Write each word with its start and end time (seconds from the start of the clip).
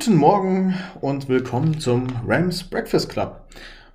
Guten 0.00 0.14
Morgen 0.14 0.74
und 1.00 1.28
willkommen 1.28 1.80
zum 1.80 2.06
Rams 2.24 2.62
Breakfast 2.62 3.10
Club. 3.10 3.48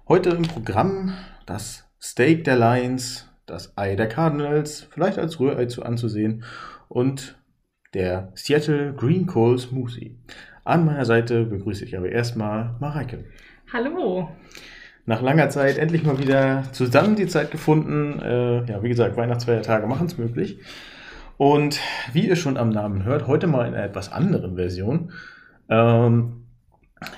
Heute 0.09 0.31
im 0.31 0.41
Programm 0.41 1.13
das 1.45 1.89
Steak 2.01 2.43
der 2.43 2.57
Lions, 2.57 3.29
das 3.45 3.77
Ei 3.77 3.95
der 3.95 4.09
Cardinals, 4.09 4.85
vielleicht 4.91 5.17
als 5.17 5.39
Rührei 5.39 5.67
zu 5.67 5.81
anzusehen 5.83 6.43
und 6.89 7.37
der 7.93 8.33
Seattle 8.35 8.93
Green 8.93 9.27
Coal 9.27 9.57
Smoothie. 9.57 10.17
An 10.65 10.83
meiner 10.83 11.05
Seite 11.05 11.45
begrüße 11.45 11.85
ich 11.85 11.97
aber 11.97 12.09
erstmal 12.09 12.75
Mareike. 12.81 13.23
Hallo. 13.71 14.27
Nach 15.05 15.21
langer 15.21 15.49
Zeit 15.51 15.77
endlich 15.77 16.03
mal 16.03 16.19
wieder 16.19 16.63
zusammen 16.73 17.15
die 17.15 17.27
Zeit 17.27 17.49
gefunden. 17.49 18.19
Äh, 18.19 18.65
ja, 18.65 18.83
wie 18.83 18.89
gesagt, 18.89 19.15
Weihnachtsfeiertage 19.15 19.87
machen 19.87 20.07
es 20.07 20.17
möglich. 20.17 20.59
Und 21.37 21.79
wie 22.11 22.27
ihr 22.27 22.35
schon 22.35 22.57
am 22.57 22.71
Namen 22.71 23.05
hört, 23.05 23.25
heute 23.25 23.47
mal 23.47 23.65
in 23.65 23.73
einer 23.73 23.85
etwas 23.85 24.11
anderen 24.11 24.57
Version. 24.57 25.13
Ähm, 25.69 26.45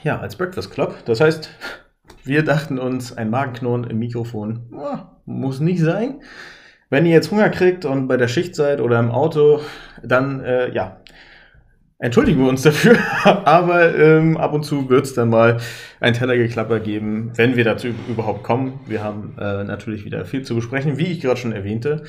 ja, 0.03 0.19
als 0.19 0.35
Breakfast 0.35 0.71
Club. 0.71 0.95
Das 1.05 1.21
heißt, 1.21 1.49
wir 2.23 2.43
dachten 2.43 2.79
uns, 2.79 3.15
ein 3.15 3.29
Magenknurren 3.29 3.83
im 3.85 3.99
Mikrofon 3.99 4.67
oh, 4.71 4.97
muss 5.25 5.59
nicht 5.59 5.81
sein. 5.81 6.21
Wenn 6.89 7.05
ihr 7.05 7.13
jetzt 7.13 7.31
Hunger 7.31 7.49
kriegt 7.49 7.85
und 7.85 8.07
bei 8.07 8.17
der 8.17 8.27
Schicht 8.27 8.55
seid 8.55 8.79
oder 8.79 8.99
im 8.99 9.11
Auto, 9.11 9.61
dann 10.03 10.43
äh, 10.43 10.71
ja, 10.73 11.01
entschuldigen 11.99 12.41
wir 12.41 12.49
uns 12.49 12.61
dafür. 12.61 12.97
Aber 13.45 13.95
ähm, 13.95 14.37
ab 14.37 14.53
und 14.53 14.63
zu 14.63 14.89
wird 14.89 15.05
es 15.05 15.13
dann 15.13 15.29
mal 15.29 15.57
ein 15.99 16.13
Tellergeklapper 16.13 16.79
geben, 16.79 17.31
wenn 17.35 17.55
wir 17.55 17.63
dazu 17.63 17.87
überhaupt 18.07 18.43
kommen. 18.43 18.79
Wir 18.87 19.03
haben 19.03 19.35
äh, 19.39 19.63
natürlich 19.63 20.05
wieder 20.05 20.25
viel 20.25 20.43
zu 20.43 20.55
besprechen, 20.55 20.97
wie 20.97 21.07
ich 21.07 21.21
gerade 21.21 21.39
schon 21.39 21.51
erwähnte. 21.51 22.03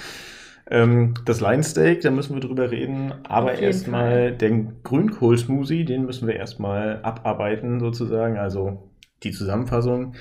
Ähm, 0.69 1.15
das 1.25 1.41
Lion 1.41 1.63
Steak, 1.63 2.01
da 2.01 2.11
müssen 2.11 2.35
wir 2.35 2.41
drüber 2.41 2.71
reden. 2.71 3.15
Aber 3.29 3.55
erstmal 3.55 4.33
den 4.33 4.83
Grünkohl-Smoothie, 4.83 5.85
den 5.85 6.07
müssen 6.07 6.27
wir 6.27 6.37
erstmal 6.37 7.01
abarbeiten, 7.03 7.81
sozusagen. 7.81 8.39
Also 8.39 8.91
die 9.23 9.31
Zusammenfassung. 9.31 10.15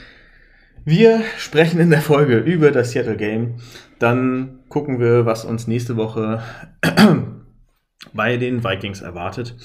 Wir 0.83 1.21
sprechen 1.37 1.79
in 1.79 1.89
der 1.89 2.01
Folge 2.01 2.37
über 2.37 2.71
das 2.71 2.91
Seattle 2.91 3.17
Game. 3.17 3.55
Dann 3.97 4.59
gucken 4.69 4.99
wir, 4.99 5.25
was 5.25 5.43
uns 5.43 5.67
nächste 5.67 5.97
Woche 5.97 6.43
bei 8.13 8.37
den 8.37 8.63
Vikings 8.63 9.01
erwartet. 9.01 9.55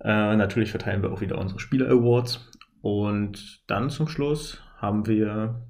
Äh, 0.00 0.36
natürlich 0.36 0.70
verteilen 0.70 1.02
wir 1.02 1.10
auch 1.10 1.20
wieder 1.20 1.38
unsere 1.38 1.58
Spieler 1.58 1.88
Awards. 1.88 2.48
Und 2.82 3.64
dann 3.66 3.90
zum 3.90 4.06
Schluss 4.06 4.62
haben 4.76 5.06
wir 5.08 5.60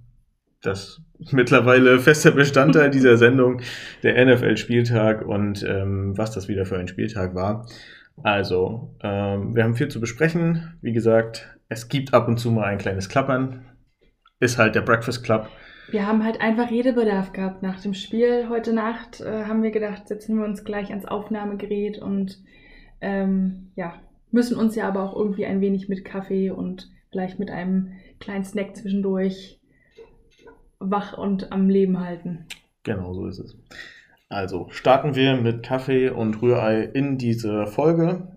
das 0.62 1.00
mittlerweile 1.32 1.98
fester 1.98 2.32
Bestandteil 2.32 2.90
dieser 2.90 3.16
Sendung, 3.16 3.60
der 4.02 4.24
NFL-Spieltag 4.24 5.26
und 5.26 5.64
ähm, 5.66 6.16
was 6.16 6.32
das 6.32 6.48
wieder 6.48 6.66
für 6.66 6.78
ein 6.78 6.88
Spieltag 6.88 7.34
war. 7.34 7.66
Also, 8.22 8.96
ähm, 9.02 9.54
wir 9.54 9.64
haben 9.64 9.76
viel 9.76 9.88
zu 9.88 10.00
besprechen. 10.00 10.76
Wie 10.82 10.92
gesagt, 10.92 11.56
es 11.68 11.88
gibt 11.88 12.14
ab 12.14 12.28
und 12.28 12.38
zu 12.38 12.50
mal 12.50 12.64
ein 12.64 12.78
kleines 12.78 13.08
Klappern. 13.08 13.64
Ist 14.40 14.58
halt 14.58 14.74
der 14.74 14.82
Breakfast 14.82 15.24
Club. 15.24 15.48
Wir 15.90 16.06
haben 16.06 16.24
halt 16.24 16.40
einfach 16.40 16.70
Redebedarf 16.70 17.32
gehabt. 17.32 17.62
Nach 17.62 17.80
dem 17.80 17.94
Spiel 17.94 18.48
heute 18.48 18.72
Nacht 18.72 19.20
äh, 19.20 19.44
haben 19.44 19.62
wir 19.62 19.70
gedacht, 19.70 20.08
setzen 20.08 20.36
wir 20.38 20.44
uns 20.44 20.64
gleich 20.64 20.90
ans 20.90 21.06
Aufnahmegerät 21.06 21.98
und 21.98 22.38
ähm, 23.00 23.70
ja, 23.74 23.94
müssen 24.30 24.56
uns 24.56 24.74
ja 24.74 24.86
aber 24.86 25.02
auch 25.02 25.16
irgendwie 25.16 25.46
ein 25.46 25.60
wenig 25.60 25.88
mit 25.88 26.04
Kaffee 26.04 26.50
und 26.50 26.90
vielleicht 27.10 27.38
mit 27.38 27.50
einem 27.50 27.92
kleinen 28.20 28.44
Snack 28.44 28.76
zwischendurch 28.76 29.57
wach 30.80 31.16
und 31.16 31.52
am 31.52 31.68
Leben 31.68 32.00
halten. 32.00 32.46
Genau, 32.82 33.12
so 33.12 33.26
ist 33.26 33.38
es. 33.38 33.56
Also 34.28 34.68
starten 34.70 35.14
wir 35.14 35.36
mit 35.36 35.62
Kaffee 35.62 36.10
und 36.10 36.42
Rührei 36.42 36.82
in 36.82 37.18
diese 37.18 37.66
Folge. 37.66 38.28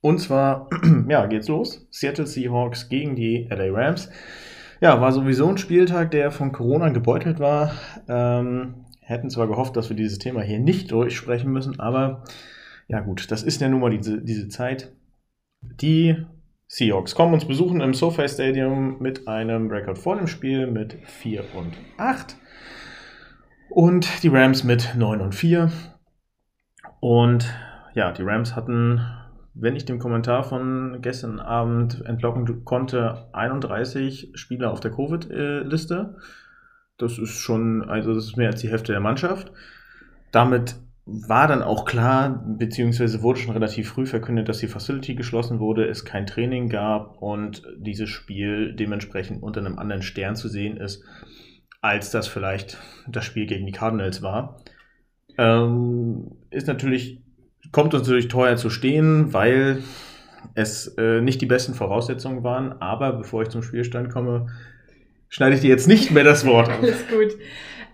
Und 0.00 0.18
zwar, 0.20 0.68
ja, 1.08 1.26
geht's 1.26 1.48
los. 1.48 1.86
Seattle 1.90 2.26
Seahawks 2.26 2.88
gegen 2.88 3.16
die 3.16 3.48
LA 3.50 3.70
Rams. 3.72 4.10
Ja, 4.80 5.00
war 5.00 5.12
sowieso 5.12 5.48
ein 5.48 5.58
Spieltag, 5.58 6.12
der 6.12 6.30
von 6.30 6.52
Corona 6.52 6.90
gebeutelt 6.90 7.40
war. 7.40 7.72
Ähm, 8.08 8.86
hätten 9.00 9.30
zwar 9.30 9.48
gehofft, 9.48 9.76
dass 9.76 9.88
wir 9.88 9.96
dieses 9.96 10.18
Thema 10.18 10.42
hier 10.42 10.60
nicht 10.60 10.92
durchsprechen 10.92 11.50
müssen, 11.50 11.80
aber 11.80 12.24
ja 12.88 13.00
gut, 13.00 13.30
das 13.30 13.42
ist 13.42 13.60
ja 13.60 13.68
nun 13.68 13.80
mal 13.80 13.90
diese, 13.90 14.22
diese 14.22 14.48
Zeit. 14.48 14.92
Die 15.60 16.26
Seahawks 16.70 17.14
kommen 17.14 17.32
uns 17.32 17.46
besuchen 17.46 17.80
im 17.80 17.94
SoFi 17.94 18.28
Stadium 18.28 18.98
mit 19.00 19.26
einem 19.26 19.70
Rekord 19.70 19.96
vor 19.96 20.16
dem 20.16 20.26
Spiel 20.26 20.66
mit 20.66 20.98
4 21.02 21.42
und 21.54 21.72
8. 21.96 22.36
Und 23.70 24.22
die 24.22 24.28
Rams 24.28 24.64
mit 24.64 24.94
9 24.94 25.22
und 25.22 25.34
4. 25.34 25.72
Und 27.00 27.50
ja, 27.94 28.12
die 28.12 28.22
Rams 28.22 28.54
hatten, 28.54 29.00
wenn 29.54 29.76
ich 29.76 29.86
dem 29.86 29.98
Kommentar 29.98 30.44
von 30.44 30.98
gestern 31.00 31.40
Abend 31.40 32.04
entlocken 32.04 32.66
konnte, 32.66 33.28
31 33.32 34.32
Spieler 34.34 34.70
auf 34.70 34.80
der 34.80 34.90
Covid-Liste. 34.90 36.16
Das 36.98 37.16
ist 37.16 37.30
schon, 37.30 37.88
also 37.88 38.12
das 38.12 38.26
ist 38.26 38.36
mehr 38.36 38.50
als 38.50 38.60
die 38.60 38.68
Hälfte 38.68 38.92
der 38.92 39.00
Mannschaft. 39.00 39.50
Damit 40.32 40.76
war 41.10 41.48
dann 41.48 41.62
auch 41.62 41.86
klar, 41.86 42.44
beziehungsweise 42.58 43.22
wurde 43.22 43.40
schon 43.40 43.54
relativ 43.54 43.88
früh 43.88 44.04
verkündet, 44.04 44.48
dass 44.48 44.58
die 44.58 44.66
Facility 44.66 45.14
geschlossen 45.14 45.58
wurde, 45.58 45.86
es 45.86 46.04
kein 46.04 46.26
Training 46.26 46.68
gab 46.68 47.22
und 47.22 47.62
dieses 47.78 48.10
Spiel 48.10 48.74
dementsprechend 48.74 49.42
unter 49.42 49.60
einem 49.60 49.78
anderen 49.78 50.02
Stern 50.02 50.36
zu 50.36 50.48
sehen 50.48 50.76
ist, 50.76 51.02
als 51.80 52.10
das 52.10 52.28
vielleicht 52.28 52.76
das 53.08 53.24
Spiel 53.24 53.46
gegen 53.46 53.64
die 53.64 53.72
Cardinals 53.72 54.20
war. 54.20 54.60
Ähm, 55.38 56.32
ist 56.50 56.66
natürlich, 56.66 57.22
kommt 57.72 57.94
uns 57.94 58.02
natürlich 58.02 58.28
teuer 58.28 58.56
zu 58.56 58.68
stehen, 58.68 59.32
weil 59.32 59.82
es 60.54 60.88
äh, 60.98 61.22
nicht 61.22 61.40
die 61.40 61.46
besten 61.46 61.72
Voraussetzungen 61.72 62.44
waren, 62.44 62.72
aber 62.82 63.14
bevor 63.14 63.42
ich 63.42 63.48
zum 63.48 63.62
Spielstand 63.62 64.10
komme, 64.12 64.48
schneide 65.30 65.54
ich 65.54 65.62
dir 65.62 65.70
jetzt 65.70 65.88
nicht 65.88 66.10
mehr 66.10 66.24
das 66.24 66.44
Wort 66.44 66.68
auf. 66.68 66.78
Alles 66.82 67.08
gut. 67.08 67.38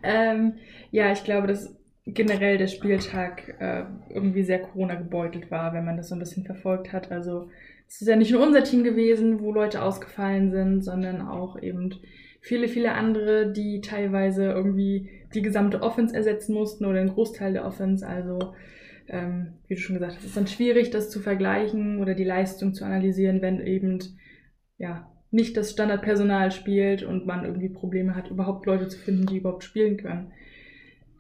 Ähm, 0.03 0.55
ja, 0.91 1.13
ich 1.13 1.23
glaube, 1.23 1.47
das 1.47 1.75
generell 2.07 2.59
der 2.59 2.67
Spieltag 2.67 3.57
äh, 3.61 3.85
irgendwie 4.11 4.43
sehr 4.43 4.61
Corona 4.61 4.95
gebeutelt 4.95 5.51
war, 5.51 5.73
wenn 5.73 5.85
man 5.85 5.97
das 5.97 6.09
so 6.09 6.15
ein 6.15 6.19
bisschen 6.19 6.45
verfolgt 6.45 6.93
hat. 6.93 7.11
Also 7.11 7.49
es 7.89 8.01
ist 8.01 8.09
ja 8.09 8.17
nicht 8.17 8.33
nur 8.33 8.43
unser 8.43 8.63
Team 8.63 8.85
gewesen, 8.85 9.41
wo 9.41 9.53
Leute 9.53 9.83
ausgefallen 9.83 10.51
sind, 10.51 10.83
sondern 10.83 11.23
auch 11.23 11.61
eben 11.61 11.95
viele, 12.41 12.69
viele 12.69 12.93
andere, 12.93 13.53
die 13.53 13.81
teilweise 13.81 14.45
irgendwie 14.51 15.09
die 15.33 15.43
gesamte 15.43 15.83
Offense 15.83 16.15
ersetzen 16.15 16.55
mussten 16.55 16.85
oder 16.85 17.01
einen 17.01 17.15
Großteil 17.15 17.55
der 17.55 17.65
Offense. 17.65 18.07
Also 18.07 18.55
ähm, 19.09 19.55
wie 19.67 19.75
du 19.75 19.81
schon 19.81 19.95
gesagt 19.95 20.17
hast, 20.17 20.25
ist 20.25 20.37
dann 20.37 20.47
schwierig, 20.47 20.91
das 20.91 21.11
zu 21.11 21.21
vergleichen 21.21 22.01
oder 22.01 22.15
die 22.15 22.25
Leistung 22.25 22.75
zu 22.75 22.85
analysieren, 22.85 23.41
wenn 23.41 23.61
eben 23.61 23.99
ja 24.77 25.11
nicht 25.31 25.57
das 25.57 25.73
Standardpersonal 25.73 26.53
spielt 26.53 27.03
und 27.03 27.27
man 27.27 27.45
irgendwie 27.45 27.69
Probleme 27.69 28.15
hat, 28.15 28.31
überhaupt 28.31 28.67
Leute 28.67 28.89
zu 28.89 28.99
finden, 28.99 29.27
die 29.27 29.39
überhaupt 29.39 29.65
spielen 29.65 29.97
können. 29.97 30.33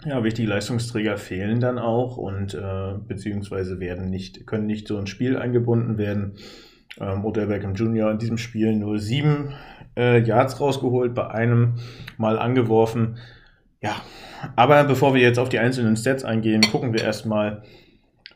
Ja, 0.06 0.22
wichtige 0.22 0.48
Leistungsträger 0.48 1.16
fehlen 1.16 1.60
dann 1.60 1.78
auch 1.78 2.18
und 2.18 2.52
äh, 2.52 2.94
beziehungsweise 3.08 3.80
werden 3.80 4.10
nicht, 4.10 4.46
können 4.46 4.66
nicht 4.66 4.86
so 4.86 4.98
ins 4.98 5.08
Spiel 5.08 5.38
eingebunden 5.38 5.96
werden. 5.96 6.34
Ähm, 7.00 7.24
Odell 7.24 7.46
Beckham 7.46 7.74
Jr. 7.74 8.10
in 8.10 8.18
diesem 8.18 8.36
Spiel 8.36 8.76
nur 8.76 8.98
sieben 8.98 9.54
äh, 9.96 10.20
Yards 10.22 10.60
rausgeholt, 10.60 11.14
bei 11.14 11.30
einem 11.30 11.76
Mal 12.18 12.38
angeworfen. 12.38 13.16
Ja, 13.80 13.96
aber 14.56 14.84
bevor 14.84 15.14
wir 15.14 15.22
jetzt 15.22 15.38
auf 15.38 15.48
die 15.48 15.58
einzelnen 15.58 15.96
Stats 15.96 16.24
eingehen, 16.24 16.62
gucken 16.70 16.92
wir 16.92 17.02
erstmal. 17.02 17.62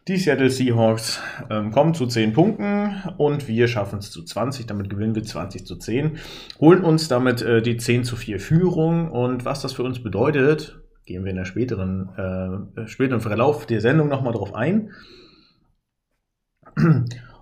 Die 0.08 0.16
Seattle 0.16 0.48
Seahawks 0.48 1.20
ähm, 1.50 1.70
kommen 1.70 1.92
zu 1.92 2.06
10 2.06 2.32
Punkten 2.32 3.02
und 3.18 3.46
wir 3.46 3.68
schaffen 3.68 3.98
es 3.98 4.10
zu 4.10 4.24
20. 4.24 4.66
Damit 4.66 4.88
gewinnen 4.88 5.14
wir 5.14 5.22
20 5.22 5.66
zu 5.66 5.76
10. 5.76 6.16
Holen 6.60 6.82
uns 6.82 7.08
damit 7.08 7.42
äh, 7.42 7.60
die 7.60 7.76
10 7.76 8.04
zu 8.04 8.16
4 8.16 8.40
Führung. 8.40 9.10
Und 9.10 9.44
was 9.44 9.60
das 9.60 9.74
für 9.74 9.82
uns 9.82 10.02
bedeutet, 10.02 10.78
gehen 11.08 11.24
wir 11.24 11.30
in 11.30 11.36
der 11.36 11.46
späteren, 11.46 12.68
äh, 12.76 12.86
späteren 12.86 13.20
Verlauf 13.20 13.66
der 13.66 13.80
Sendung 13.80 14.08
nochmal 14.08 14.34
drauf 14.34 14.54
ein. 14.54 14.90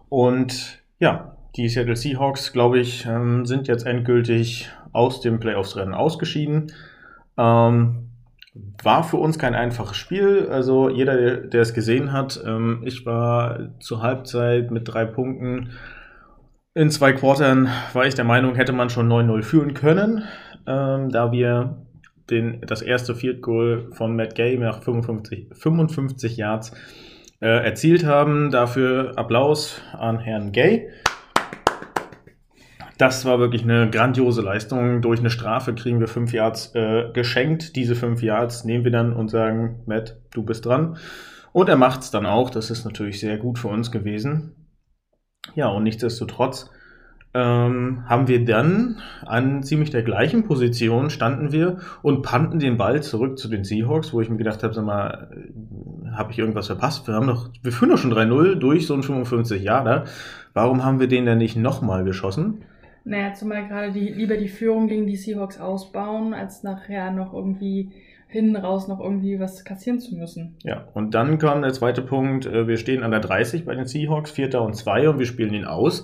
Und 0.09 0.83
ja, 1.01 1.37
die 1.57 1.69
Seattle 1.69 1.97
Seahawks, 1.97 2.53
glaube 2.53 2.79
ich, 2.79 3.05
ähm, 3.07 3.45
sind 3.45 3.67
jetzt 3.67 3.85
endgültig 3.85 4.71
aus 4.93 5.21
dem 5.21 5.41
Playoffs-Rennen 5.41 5.95
ausgeschieden. 5.95 6.73
Ähm, 7.37 8.11
war 8.83 9.05
für 9.05 9.17
uns 9.17 9.39
kein 9.39 9.55
einfaches 9.55 9.97
Spiel. 9.97 10.49
Also 10.51 10.89
jeder, 10.89 11.37
der, 11.37 11.61
es 11.61 11.75
gesehen 11.75 12.13
hat, 12.13 12.41
ähm, 12.47 12.83
ich 12.85 13.05
war 13.05 13.79
zur 13.81 14.01
Halbzeit 14.01 14.71
mit 14.71 14.87
drei 14.87 15.05
Punkten. 15.05 15.71
In 16.73 16.91
zwei 16.91 17.13
Quartern 17.13 17.69
war 17.93 18.07
ich 18.07 18.15
der 18.15 18.25
Meinung, 18.25 18.55
hätte 18.55 18.73
man 18.73 18.91
schon 18.91 19.09
9-0 19.09 19.43
führen 19.43 19.75
können, 19.75 20.23
ähm, 20.67 21.11
da 21.11 21.33
wir 21.33 21.86
den, 22.31 22.61
das 22.67 22.83
erste 22.83 23.15
Field 23.15 23.43
Goal 23.43 23.89
von 23.93 24.17
Matt 24.17 24.35
Gay 24.35 24.57
nach 24.59 24.83
55, 24.83 25.49
55 25.53 26.37
Yards 26.37 26.73
äh, 27.41 27.65
erzielt 27.65 28.05
haben. 28.05 28.51
Dafür 28.51 29.13
Applaus 29.17 29.81
an 29.93 30.19
Herrn 30.19 30.53
Gay. 30.53 30.89
Das 32.99 33.27
war 33.27 33.39
wirklich 33.39 33.63
eine 33.63 33.91
grandiose 33.91 34.41
Leistung. 34.41 35.03
Durch 35.03 35.21
eine 35.21 35.31
Strafe 35.31 35.75
kriegen 35.75 36.01
wir 36.01 36.09
fünf 36.09 36.33
Yards 36.33 36.75
äh, 36.75 37.11
geschenkt. 37.13 37.77
Diese 37.77 37.95
fünf 37.95 38.23
Yards 38.23 38.65
nehmen 38.65 38.85
wir 38.85 38.91
dann 38.91 39.13
und 39.13 39.29
sagen, 39.29 39.83
Matt, 39.87 40.19
du 40.33 40.43
bist 40.43 40.65
dran. 40.65 40.97
Und 41.53 41.69
er 41.69 41.77
macht 41.77 42.01
es 42.01 42.11
dann 42.11 42.27
auch. 42.27 42.49
Das 42.51 42.71
ist 42.71 42.85
natürlich 42.85 43.21
sehr 43.21 43.37
gut 43.37 43.59
für 43.59 43.69
uns 43.69 43.91
gewesen. 43.91 44.67
Ja, 45.55 45.69
und 45.69 45.85
nichtsdestotrotz 45.85 46.71
ähm, 47.37 48.05
haben 48.07 48.29
wir 48.29 48.45
dann 48.45 48.97
an 49.27 49.63
ziemlich 49.63 49.91
der 49.91 50.03
gleichen 50.03 50.45
Position 50.45 51.11
standen 51.11 51.53
wir 51.53 51.79
und 52.01 52.23
pannten 52.23 52.59
den 52.59 52.79
Ball 52.79 53.03
zurück 53.03 53.39
zu 53.39 53.49
den 53.49 53.63
Seahawks, 53.63 54.15
wo 54.15 54.23
ich 54.23 54.31
mir 54.31 54.39
gedacht 54.39 54.63
habe, 54.63 54.73
sag 54.73 54.87
mal, 54.87 55.29
habe 56.13 56.33
ich 56.33 56.39
irgendwas 56.39 56.69
verpasst? 56.69 57.07
Wir 57.07 57.15
haben 57.15 57.27
doch, 57.27 57.51
wir 57.63 57.73
führen 57.73 57.91
doch 57.91 57.99
schon 57.99 58.13
3-0 58.13 58.55
durch 58.55 58.87
so 58.87 58.95
ein 58.95 59.03
55 59.03 59.63
Jahre. 59.63 60.05
Warum 60.55 60.83
haben 60.83 60.99
wir 60.99 61.09
den 61.09 61.27
denn 61.27 61.39
nicht 61.39 61.57
nochmal 61.57 62.05
geschossen? 62.05 62.63
Naja, 63.05 63.35
zumal 63.35 63.69
gerade 63.69 63.93
die, 63.93 64.09
lieber 64.09 64.37
die 64.37 64.49
Führung 64.49 64.89
gegen 64.89 65.07
die 65.07 65.17
Seahawks 65.17 65.61
ausbauen, 65.61 66.33
als 66.33 66.63
nachher 66.63 67.11
noch 67.11 67.35
irgendwie 67.35 67.91
hinten 68.29 68.57
raus 68.57 68.89
noch 68.89 69.01
irgendwie 69.01 69.39
was 69.39 69.65
kassieren 69.65 70.01
zu 70.01 70.17
müssen. 70.17 70.57
Ja, 70.65 70.89
und 70.95 71.15
dann 71.15 71.39
kam 71.39 71.63
der 71.63 71.73
zweite 71.73 72.03
Punkt, 72.03 72.47
äh, 72.47 72.67
wir 72.67 72.79
stehen 72.79 73.03
an 73.03 73.11
der 73.11 73.21
30 73.21 73.65
bei 73.65 73.75
den 73.75 73.87
Seahawks, 73.87 74.31
Vierter 74.31 74.63
und 74.63 74.75
Zwei 74.75 75.09
und 75.09 75.19
wir 75.19 75.27
spielen 75.27 75.55
ihn 75.55 75.65
aus. 75.65 76.03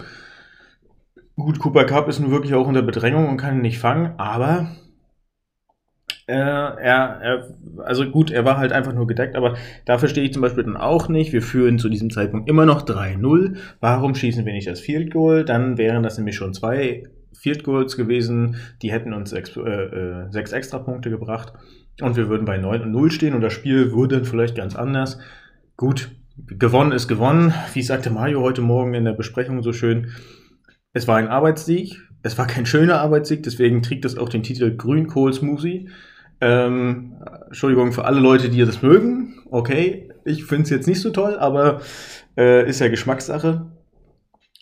Gut, 1.36 1.58
Cooper 1.58 1.84
Cup 1.84 2.08
ist 2.08 2.20
nun 2.20 2.30
wirklich 2.30 2.54
auch 2.54 2.66
unter 2.66 2.82
Bedrängung 2.82 3.28
und 3.28 3.36
kann 3.38 3.56
ihn 3.56 3.62
nicht 3.62 3.78
fangen, 3.78 4.14
aber 4.18 4.68
äh, 6.26 6.34
er, 6.34 7.18
er, 7.20 7.56
also 7.84 8.08
gut, 8.08 8.30
er 8.30 8.44
war 8.44 8.58
halt 8.58 8.72
einfach 8.72 8.92
nur 8.92 9.06
gedeckt, 9.06 9.34
aber 9.34 9.56
da 9.86 9.98
verstehe 9.98 10.24
ich 10.24 10.32
zum 10.32 10.42
Beispiel 10.42 10.64
dann 10.64 10.76
auch 10.76 11.08
nicht. 11.08 11.32
Wir 11.32 11.42
führen 11.42 11.78
zu 11.78 11.88
diesem 11.88 12.10
Zeitpunkt 12.10 12.48
immer 12.48 12.64
noch 12.64 12.86
3-0. 12.86 13.56
Warum 13.80 14.14
schießen 14.14 14.46
wir 14.46 14.52
nicht 14.52 14.68
das 14.68 14.80
Field 14.80 15.12
Goal? 15.12 15.44
Dann 15.44 15.78
wären 15.78 16.02
das 16.02 16.18
nämlich 16.18 16.36
schon 16.36 16.54
zwei 16.54 17.04
Field 17.32 17.64
Goals 17.64 17.96
gewesen, 17.96 18.56
die 18.82 18.92
hätten 18.92 19.12
uns 19.12 19.30
sechs, 19.30 19.56
äh, 19.56 19.60
äh, 19.60 20.30
sechs 20.30 20.52
extra 20.52 20.78
Punkte 20.78 21.10
gebracht 21.10 21.52
und 22.00 22.16
wir 22.16 22.28
würden 22.28 22.44
bei 22.44 22.56
9 22.56 22.82
und 22.82 22.92
0 22.92 23.10
stehen 23.10 23.34
und 23.34 23.40
das 23.40 23.52
Spiel 23.52 23.92
würde 23.92 24.16
dann 24.16 24.24
vielleicht 24.24 24.54
ganz 24.54 24.76
anders. 24.76 25.18
Gut, 25.76 26.10
gewonnen 26.46 26.92
ist 26.92 27.08
gewonnen. 27.08 27.52
Wie 27.72 27.82
sagte 27.82 28.10
Mario 28.10 28.42
heute 28.42 28.60
Morgen 28.60 28.94
in 28.94 29.04
der 29.04 29.12
Besprechung 29.12 29.62
so 29.62 29.72
schön, 29.72 30.12
es 30.92 31.08
war 31.08 31.16
ein 31.16 31.28
Arbeitssieg. 31.28 32.00
Es 32.22 32.38
war 32.38 32.46
kein 32.46 32.66
schöner 32.66 33.00
Arbeitssieg, 33.00 33.42
deswegen 33.42 33.82
trägt 33.82 34.04
es 34.04 34.16
auch 34.16 34.28
den 34.28 34.42
Titel 34.42 34.76
Grünkohl-Smoothie. 34.76 35.88
Ähm, 36.40 37.14
Entschuldigung 37.46 37.92
für 37.92 38.04
alle 38.04 38.20
Leute, 38.20 38.48
die 38.48 38.64
das 38.64 38.82
mögen. 38.82 39.40
Okay, 39.50 40.08
ich 40.24 40.44
finde 40.44 40.64
es 40.64 40.70
jetzt 40.70 40.86
nicht 40.86 41.00
so 41.00 41.10
toll, 41.10 41.36
aber 41.38 41.80
äh, 42.36 42.68
ist 42.68 42.80
ja 42.80 42.88
Geschmackssache. 42.88 43.72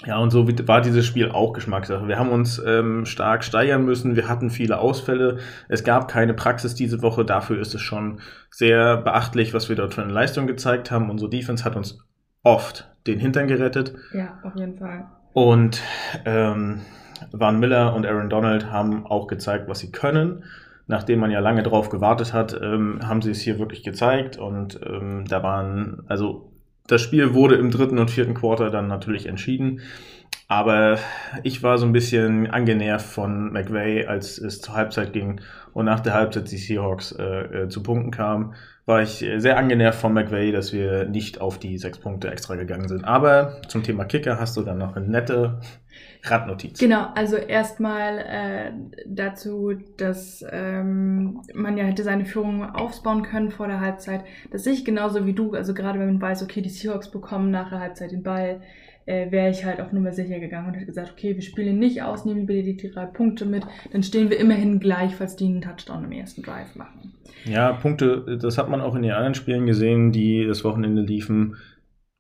Ja, 0.06 0.16
und 0.16 0.30
so 0.30 0.48
war 0.48 0.80
dieses 0.80 1.04
Spiel 1.04 1.30
auch 1.30 1.52
Geschmackssache. 1.52 2.08
Wir 2.08 2.18
haben 2.18 2.30
uns 2.30 2.60
ähm, 2.64 3.04
stark 3.04 3.44
steigern 3.44 3.84
müssen. 3.84 4.16
Wir 4.16 4.28
hatten 4.28 4.48
viele 4.48 4.78
Ausfälle. 4.78 5.38
Es 5.68 5.84
gab 5.84 6.08
keine 6.08 6.32
Praxis 6.32 6.74
diese 6.74 7.02
Woche. 7.02 7.26
Dafür 7.26 7.60
ist 7.60 7.74
es 7.74 7.82
schon 7.82 8.20
sehr 8.50 8.96
beachtlich, 8.96 9.52
was 9.52 9.68
wir 9.68 9.76
dort 9.76 9.92
für 9.92 10.02
eine 10.02 10.12
Leistung 10.12 10.46
gezeigt 10.46 10.90
haben. 10.90 11.10
Unsere 11.10 11.28
Defense 11.28 11.64
hat 11.64 11.76
uns 11.76 11.98
oft 12.42 12.90
den 13.06 13.18
Hintern 13.18 13.46
gerettet. 13.46 13.94
Ja, 14.14 14.38
auf 14.42 14.56
jeden 14.56 14.78
Fall. 14.78 15.04
Und 15.32 15.82
ähm, 16.24 16.80
Van 17.32 17.60
Miller 17.60 17.94
und 17.94 18.06
Aaron 18.06 18.30
Donald 18.30 18.70
haben 18.70 19.06
auch 19.06 19.26
gezeigt, 19.26 19.68
was 19.68 19.78
sie 19.78 19.92
können. 19.92 20.44
Nachdem 20.86 21.20
man 21.20 21.30
ja 21.30 21.38
lange 21.38 21.62
drauf 21.62 21.88
gewartet 21.88 22.32
hat, 22.32 22.58
ähm, 22.60 23.00
haben 23.06 23.22
sie 23.22 23.30
es 23.30 23.40
hier 23.40 23.58
wirklich 23.58 23.82
gezeigt. 23.82 24.38
Und 24.38 24.80
ähm, 24.84 25.24
da 25.28 25.42
waren, 25.42 26.02
also 26.08 26.50
das 26.86 27.00
Spiel 27.00 27.34
wurde 27.34 27.54
im 27.54 27.70
dritten 27.70 27.98
und 27.98 28.10
vierten 28.10 28.34
Quarter 28.34 28.70
dann 28.70 28.88
natürlich 28.88 29.26
entschieden. 29.26 29.80
Aber 30.48 30.98
ich 31.44 31.62
war 31.62 31.78
so 31.78 31.86
ein 31.86 31.92
bisschen 31.92 32.50
angenervt 32.50 33.06
von 33.06 33.52
McVay, 33.52 34.06
als 34.06 34.36
es 34.36 34.60
zur 34.60 34.74
Halbzeit 34.74 35.12
ging 35.12 35.40
und 35.72 35.84
nach 35.84 36.00
der 36.00 36.14
Halbzeit 36.14 36.50
die 36.50 36.56
Seahawks 36.56 37.12
äh, 37.12 37.22
äh, 37.62 37.68
zu 37.68 37.84
Punkten 37.84 38.10
kamen, 38.10 38.54
war 38.86 39.02
ich 39.02 39.24
sehr 39.36 39.56
angenervt 39.56 40.00
von 40.00 40.12
McVay, 40.12 40.52
dass 40.52 40.72
wir 40.72 41.04
nicht 41.04 41.40
auf 41.40 41.58
die 41.58 41.78
sechs 41.78 41.98
Punkte 41.98 42.30
extra 42.30 42.56
gegangen 42.56 42.88
sind. 42.88 43.04
Aber 43.04 43.60
zum 43.68 43.82
Thema 43.82 44.04
Kicker 44.04 44.40
hast 44.40 44.56
du 44.56 44.62
dann 44.62 44.78
noch 44.78 44.96
eine 44.96 45.06
nette 45.06 45.60
Randnotiz. 46.22 46.78
Genau, 46.78 47.06
also 47.14 47.36
erstmal 47.36 48.18
äh, 48.18 48.72
dazu, 49.06 49.72
dass 49.96 50.44
ähm, 50.50 51.40
man 51.54 51.76
ja 51.76 51.84
hätte 51.84 52.02
seine 52.02 52.24
Führung 52.24 52.64
aufbauen 52.64 53.22
können 53.22 53.50
vor 53.50 53.68
der 53.68 53.80
Halbzeit. 53.80 54.24
Das 54.50 54.64
sehe 54.64 54.74
ich 54.74 54.84
genauso 54.84 55.24
wie 55.24 55.32
du. 55.32 55.54
Also 55.54 55.72
gerade 55.72 55.98
wenn 55.98 56.06
man 56.06 56.20
weiß, 56.20 56.42
okay, 56.42 56.60
die 56.60 56.68
Seahawks 56.68 57.10
bekommen 57.10 57.50
nach 57.50 57.70
der 57.70 57.80
Halbzeit 57.80 58.12
den 58.12 58.22
Ball, 58.22 58.60
äh, 59.06 59.30
wäre 59.30 59.50
ich 59.50 59.64
halt 59.64 59.80
auf 59.80 59.92
Nummer 59.92 60.12
sicher 60.12 60.38
gegangen 60.38 60.68
und 60.68 60.74
hätte 60.74 60.86
gesagt, 60.86 61.12
okay, 61.12 61.34
wir 61.34 61.42
spielen 61.42 61.78
nicht 61.78 62.02
aus, 62.02 62.24
nehmen 62.24 62.46
bitte 62.46 62.62
die, 62.62 62.90
drei 62.90 63.06
Punkte 63.06 63.44
mit, 63.46 63.64
dann 63.92 64.02
stehen 64.02 64.30
wir 64.30 64.38
immerhin 64.38 64.80
gleich, 64.80 65.16
falls 65.16 65.36
die 65.36 65.46
einen 65.46 65.60
Touchdown 65.60 66.04
im 66.04 66.12
ersten 66.12 66.42
Drive 66.42 66.74
machen. 66.76 67.14
Ja, 67.44 67.72
Punkte, 67.72 68.38
das 68.40 68.58
hat 68.58 68.68
man 68.68 68.80
auch 68.80 68.94
in 68.94 69.02
den 69.02 69.12
anderen 69.12 69.34
Spielen 69.34 69.66
gesehen, 69.66 70.12
die 70.12 70.46
das 70.46 70.64
Wochenende 70.64 71.02
liefen. 71.02 71.56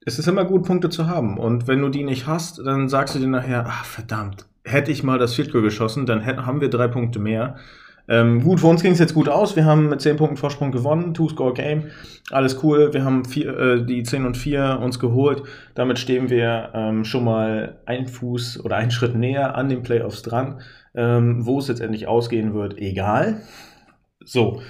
Es 0.04 0.18
ist 0.18 0.28
immer 0.28 0.44
gut, 0.44 0.64
Punkte 0.64 0.88
zu 0.88 1.08
haben. 1.08 1.38
Und 1.38 1.68
wenn 1.68 1.80
du 1.80 1.90
die 1.90 2.04
nicht 2.04 2.26
hast, 2.26 2.58
dann 2.64 2.88
sagst 2.88 3.14
du 3.14 3.18
dir 3.18 3.28
nachher, 3.28 3.64
ach 3.66 3.84
verdammt, 3.84 4.46
hätte 4.64 4.90
ich 4.90 5.02
mal 5.02 5.18
das 5.18 5.34
Field 5.34 5.52
Goal 5.52 5.62
geschossen, 5.62 6.06
dann 6.06 6.24
haben 6.24 6.60
wir 6.60 6.70
drei 6.70 6.88
Punkte 6.88 7.18
mehr. 7.18 7.56
Ähm, 8.10 8.42
gut, 8.42 8.58
für 8.58 8.66
uns 8.66 8.82
ging 8.82 8.90
es 8.90 8.98
jetzt 8.98 9.14
gut 9.14 9.28
aus. 9.28 9.54
Wir 9.54 9.64
haben 9.64 9.88
mit 9.88 10.00
10 10.00 10.16
Punkten 10.16 10.36
Vorsprung 10.36 10.72
gewonnen, 10.72 11.14
Two-Score-Game. 11.14 11.84
Alles 12.32 12.60
cool. 12.64 12.92
Wir 12.92 13.04
haben 13.04 13.24
vier, 13.24 13.56
äh, 13.56 13.86
die 13.86 14.02
10 14.02 14.26
und 14.26 14.36
4 14.36 14.80
uns 14.82 14.98
geholt. 14.98 15.44
Damit 15.76 16.00
stehen 16.00 16.28
wir 16.28 16.70
ähm, 16.74 17.04
schon 17.04 17.22
mal 17.22 17.78
ein 17.86 18.08
Fuß 18.08 18.64
oder 18.64 18.76
einen 18.76 18.90
Schritt 18.90 19.14
näher 19.14 19.54
an 19.54 19.68
den 19.68 19.84
Playoffs 19.84 20.22
dran. 20.22 20.60
Ähm, 20.92 21.46
wo 21.46 21.60
es 21.60 21.68
jetzt 21.68 21.80
endlich 21.80 22.08
ausgehen 22.08 22.52
wird, 22.52 22.76
egal. 22.78 23.42
So. 24.24 24.60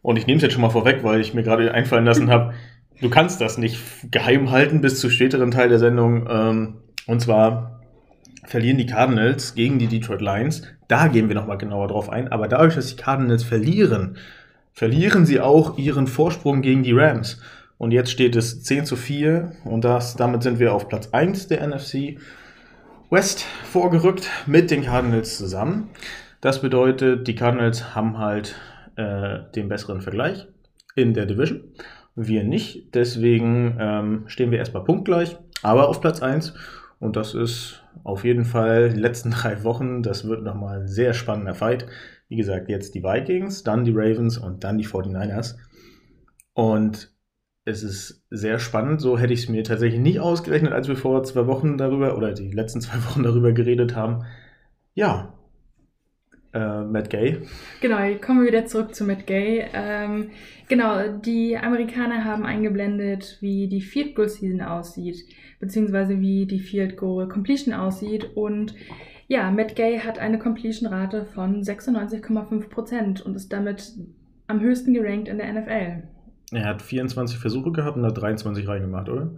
Und 0.00 0.16
ich 0.16 0.28
nehme 0.28 0.36
es 0.36 0.44
jetzt 0.44 0.52
schon 0.52 0.62
mal 0.62 0.70
vorweg, 0.70 1.02
weil 1.02 1.20
ich 1.20 1.34
mir 1.34 1.42
gerade 1.42 1.74
einfallen 1.74 2.04
lassen 2.04 2.30
habe, 2.30 2.54
du 3.00 3.10
kannst 3.10 3.40
das 3.40 3.58
nicht 3.58 3.80
geheim 4.12 4.52
halten 4.52 4.80
bis 4.80 5.00
zu 5.00 5.10
späteren 5.10 5.50
Teil 5.50 5.68
der 5.68 5.80
Sendung. 5.80 6.28
Ähm, 6.30 6.74
und 7.08 7.20
zwar 7.20 7.80
verlieren 8.44 8.78
die 8.78 8.86
Cardinals 8.86 9.56
gegen 9.56 9.80
die 9.80 9.88
Detroit 9.88 10.20
Lions. 10.20 10.62
Da 10.88 11.08
gehen 11.08 11.28
wir 11.28 11.34
nochmal 11.34 11.58
genauer 11.58 11.88
drauf 11.88 12.10
ein. 12.10 12.28
Aber 12.32 12.48
dadurch, 12.48 12.74
dass 12.74 12.88
die 12.88 12.96
Cardinals 12.96 13.42
verlieren, 13.42 14.16
verlieren 14.72 15.26
sie 15.26 15.40
auch 15.40 15.78
ihren 15.78 16.06
Vorsprung 16.06 16.62
gegen 16.62 16.82
die 16.82 16.92
Rams. 16.92 17.40
Und 17.78 17.90
jetzt 17.90 18.10
steht 18.10 18.36
es 18.36 18.62
10 18.62 18.86
zu 18.86 18.96
4 18.96 19.52
und 19.64 19.84
das, 19.84 20.16
damit 20.16 20.42
sind 20.42 20.58
wir 20.58 20.72
auf 20.72 20.88
Platz 20.88 21.10
1 21.12 21.48
der 21.48 21.66
NFC 21.66 22.18
West 23.10 23.44
vorgerückt 23.64 24.30
mit 24.46 24.70
den 24.70 24.84
Cardinals 24.84 25.36
zusammen. 25.36 25.90
Das 26.40 26.62
bedeutet, 26.62 27.28
die 27.28 27.34
Cardinals 27.34 27.94
haben 27.94 28.18
halt 28.18 28.56
äh, 28.96 29.40
den 29.54 29.68
besseren 29.68 30.00
Vergleich 30.00 30.46
in 30.94 31.12
der 31.12 31.26
Division. 31.26 31.60
Wir 32.14 32.44
nicht. 32.44 32.94
Deswegen 32.94 33.76
ähm, 33.78 34.24
stehen 34.26 34.50
wir 34.50 34.58
erstmal 34.58 34.84
punktgleich, 34.84 35.36
aber 35.62 35.88
auf 35.88 36.00
Platz 36.00 36.22
1. 36.22 36.54
Und 36.98 37.16
das 37.16 37.34
ist 37.34 37.82
auf 38.04 38.24
jeden 38.24 38.44
Fall 38.44 38.90
die 38.90 39.00
letzten 39.00 39.30
drei 39.32 39.64
Wochen. 39.64 40.02
Das 40.02 40.26
wird 40.26 40.42
nochmal 40.42 40.80
ein 40.80 40.88
sehr 40.88 41.12
spannender 41.14 41.54
Fight. 41.54 41.86
Wie 42.28 42.36
gesagt, 42.36 42.68
jetzt 42.68 42.94
die 42.94 43.02
Vikings, 43.02 43.62
dann 43.62 43.84
die 43.84 43.92
Ravens 43.94 44.38
und 44.38 44.64
dann 44.64 44.78
die 44.78 44.86
49ers. 44.86 45.56
Und 46.54 47.12
es 47.64 47.82
ist 47.82 48.24
sehr 48.30 48.58
spannend. 48.58 49.00
So 49.00 49.18
hätte 49.18 49.32
ich 49.32 49.44
es 49.44 49.48
mir 49.48 49.62
tatsächlich 49.64 50.00
nicht 50.00 50.20
ausgerechnet, 50.20 50.72
als 50.72 50.88
wir 50.88 50.96
vor 50.96 51.22
zwei 51.24 51.46
Wochen 51.46 51.78
darüber 51.78 52.16
oder 52.16 52.32
die 52.32 52.50
letzten 52.50 52.80
zwei 52.82 52.96
Wochen 53.04 53.22
darüber 53.22 53.52
geredet 53.52 53.94
haben. 53.94 54.24
Ja, 54.94 55.34
äh, 56.56 56.82
Matt 56.84 57.10
Gay. 57.10 57.42
Genau, 57.82 57.98
kommen 58.18 58.40
wir 58.40 58.48
wieder 58.48 58.64
zurück 58.66 58.94
zu 58.94 59.04
Matt 59.04 59.26
Gay. 59.26 59.66
Ähm, 59.74 60.30
genau, 60.68 61.18
die 61.18 61.56
Amerikaner 61.58 62.24
haben 62.24 62.46
eingeblendet, 62.46 63.36
wie 63.40 63.68
die 63.68 63.82
Field 63.82 64.14
Goal 64.14 64.28
Season 64.28 64.62
aussieht, 64.62 65.18
beziehungsweise 65.60 66.20
wie 66.20 66.46
die 66.46 66.60
Field 66.60 66.96
Goal 66.96 67.28
Completion 67.28 67.74
aussieht. 67.74 68.36
Und 68.36 68.74
ja, 69.28 69.50
Matt 69.50 69.76
Gay 69.76 69.98
hat 69.98 70.18
eine 70.18 70.38
Completion 70.38 70.92
Rate 70.92 71.24
von 71.24 71.62
96,5% 71.62 73.22
und 73.22 73.34
ist 73.34 73.52
damit 73.52 73.92
am 74.46 74.60
höchsten 74.60 74.94
gerankt 74.94 75.28
in 75.28 75.38
der 75.38 75.52
NFL. 75.52 76.02
Er 76.52 76.64
hat 76.64 76.82
24 76.82 77.38
Versuche 77.38 77.72
gehabt 77.72 77.96
und 77.96 78.04
hat 78.04 78.16
23 78.20 78.68
reingemacht, 78.68 79.08
oder? 79.08 79.30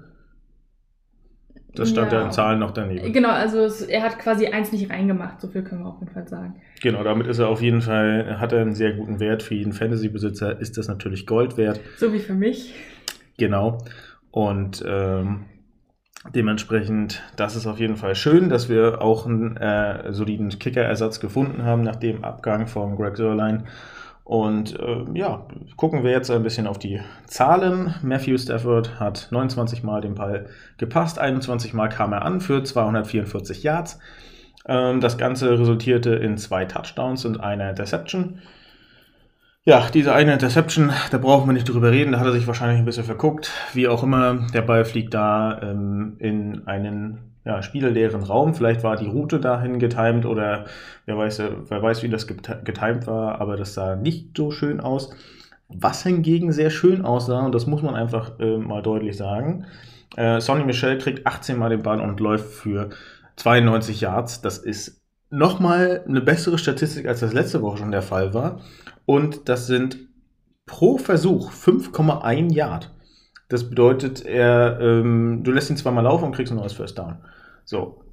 Das 1.75 1.91
stand 1.91 2.13
ja, 2.13 2.21
ja 2.21 2.27
in 2.27 2.33
Zahlen 2.33 2.59
noch 2.59 2.73
daneben. 2.73 3.13
Genau, 3.13 3.31
also 3.31 3.61
es, 3.61 3.83
er 3.83 4.03
hat 4.03 4.19
quasi 4.19 4.47
eins 4.47 4.73
nicht 4.73 4.91
reingemacht, 4.91 5.41
so 5.41 5.49
viel 5.49 5.63
können 5.63 5.83
wir 5.83 5.89
auf 5.89 6.01
jeden 6.01 6.13
Fall 6.13 6.27
sagen. 6.27 6.57
Genau, 6.81 7.05
damit 7.05 7.27
ist 7.27 7.39
er 7.39 7.49
auf 7.49 7.63
jeden 7.63 7.83
Fall, 7.83 8.41
hat 8.41 8.53
er 8.53 8.63
einen 8.63 8.75
sehr 8.75 8.95
guten 8.95 9.21
Wert. 9.21 9.43
Für 9.43 9.55
jeden 9.55 9.73
Fantasy-Besitzer 9.73 10.61
ist 10.61 10.77
das 10.77 10.89
natürlich 10.89 11.27
Gold 11.27 11.57
wert. 11.57 11.81
So 11.97 12.13
wie 12.13 12.19
für 12.19 12.35
mich. 12.35 12.75
Genau. 13.37 13.79
Und 14.31 14.85
ähm, 14.87 15.45
dementsprechend, 16.35 17.23
das 17.37 17.57
ist 17.57 17.67
auf 17.67 17.79
jeden 17.79 17.97
Fall 17.97 18.15
schön, 18.15 18.49
dass 18.49 18.69
wir 18.69 19.03
auch 19.03 19.27
einen 19.27 19.57
äh, 19.57 20.13
soliden 20.13 20.51
Kicker-Ersatz 20.51 21.21
gefunden 21.21 21.65
haben 21.65 21.83
nach 21.83 21.97
dem 21.97 22.25
Abgang 22.25 22.67
von 22.67 22.97
Greg 22.97 23.17
Sörlein. 23.17 23.67
Und 24.25 24.79
äh, 24.79 25.05
ja, 25.15 25.47
gucken 25.77 26.05
wir 26.05 26.11
jetzt 26.11 26.31
ein 26.31 26.43
bisschen 26.43 26.67
auf 26.67 26.79
die 26.79 27.01
Zahlen. 27.27 27.95
Matthew 28.03 28.37
Stafford 28.37 29.01
hat 29.01 29.29
29 29.31 29.83
Mal 29.83 30.03
den 30.03 30.17
Ball 30.17 30.47
gepasst, 30.77 31.19
21 31.19 31.73
Mal 31.73 31.89
kam 31.89 32.13
er 32.13 32.23
an 32.23 32.43
für 32.43 32.63
244 32.63 33.63
Yards. 33.63 33.99
Ähm, 34.67 35.01
das 35.01 35.17
Ganze 35.17 35.59
resultierte 35.59 36.11
in 36.11 36.37
zwei 36.37 36.67
Touchdowns 36.67 37.25
und 37.25 37.41
einer 37.41 37.71
Interception. 37.71 38.43
Ja, 39.69 39.87
diese 39.93 40.15
eine 40.15 40.33
Interception, 40.33 40.93
da 41.11 41.19
brauchen 41.19 41.47
wir 41.47 41.53
nicht 41.53 41.69
drüber 41.69 41.91
reden, 41.91 42.13
da 42.13 42.21
hat 42.21 42.27
er 42.27 42.33
sich 42.33 42.47
wahrscheinlich 42.47 42.79
ein 42.79 42.87
bisschen 42.87 43.05
verguckt. 43.05 43.51
Wie 43.75 43.87
auch 43.87 44.03
immer, 44.03 44.47
der 44.55 44.63
Ball 44.63 44.87
fliegt 44.87 45.13
da 45.13 45.61
ähm, 45.61 46.17
in 46.21 46.67
einen 46.67 47.35
ja, 47.45 47.63
spieleleeren 47.63 48.23
Raum. 48.23 48.55
Vielleicht 48.55 48.83
war 48.83 48.97
die 48.97 49.09
Route 49.09 49.41
dahin 49.41 49.79
getimed 49.79 50.25
oder 50.25 50.65
wer 51.05 51.19
weiß, 51.19 51.43
wer 51.69 51.83
weiß, 51.83 52.03
wie 52.03 52.09
das 52.09 52.27
getimed 52.27 53.07
war, 53.07 53.43
aber 53.43 53.59
das 53.59 53.75
sah 53.75 53.95
nicht 53.95 54.35
so 54.35 54.53
schön 54.53 54.81
aus. 54.81 55.11
Was 55.69 56.03
hingegen 56.03 56.51
sehr 56.51 56.71
schön 56.71 57.05
aussah, 57.05 57.45
und 57.45 57.55
das 57.55 57.67
muss 57.67 57.83
man 57.83 57.95
einfach 57.95 58.41
äh, 58.41 58.57
mal 58.57 58.81
deutlich 58.81 59.19
sagen, 59.19 59.67
äh, 60.17 60.41
Sonny 60.41 60.65
Michel 60.65 60.97
kriegt 60.97 61.27
18 61.27 61.59
Mal 61.59 61.69
den 61.69 61.83
Ball 61.83 62.01
und 62.01 62.21
läuft 62.21 62.55
für 62.55 62.89
92 63.37 64.01
Yards. 64.01 64.41
Das 64.41 64.57
ist 64.57 65.03
nochmal 65.29 66.03
eine 66.09 66.23
bessere 66.23 66.57
Statistik, 66.57 67.07
als 67.07 67.21
das 67.21 67.35
letzte 67.35 67.61
Woche 67.61 67.77
schon 67.77 67.91
der 67.91 68.01
Fall 68.01 68.33
war. 68.33 68.61
Und 69.09 69.49
das 69.49 69.67
sind 69.67 69.97
pro 70.67 70.99
Versuch 70.99 71.51
5,1 71.51 72.53
Yard. 72.53 72.95
Das 73.49 73.71
bedeutet, 73.71 74.27
er, 74.27 74.79
ähm, 74.83 75.41
du 75.43 75.51
lässt 75.51 75.71
ihn 75.71 75.79
zweimal 75.79 76.05
laufen 76.05 76.27
und 76.27 76.33
kriegst 76.33 76.53
ein 76.53 76.59
neues 76.59 76.75
First 76.75 76.99
Down. 76.99 77.17
So. 77.65 78.05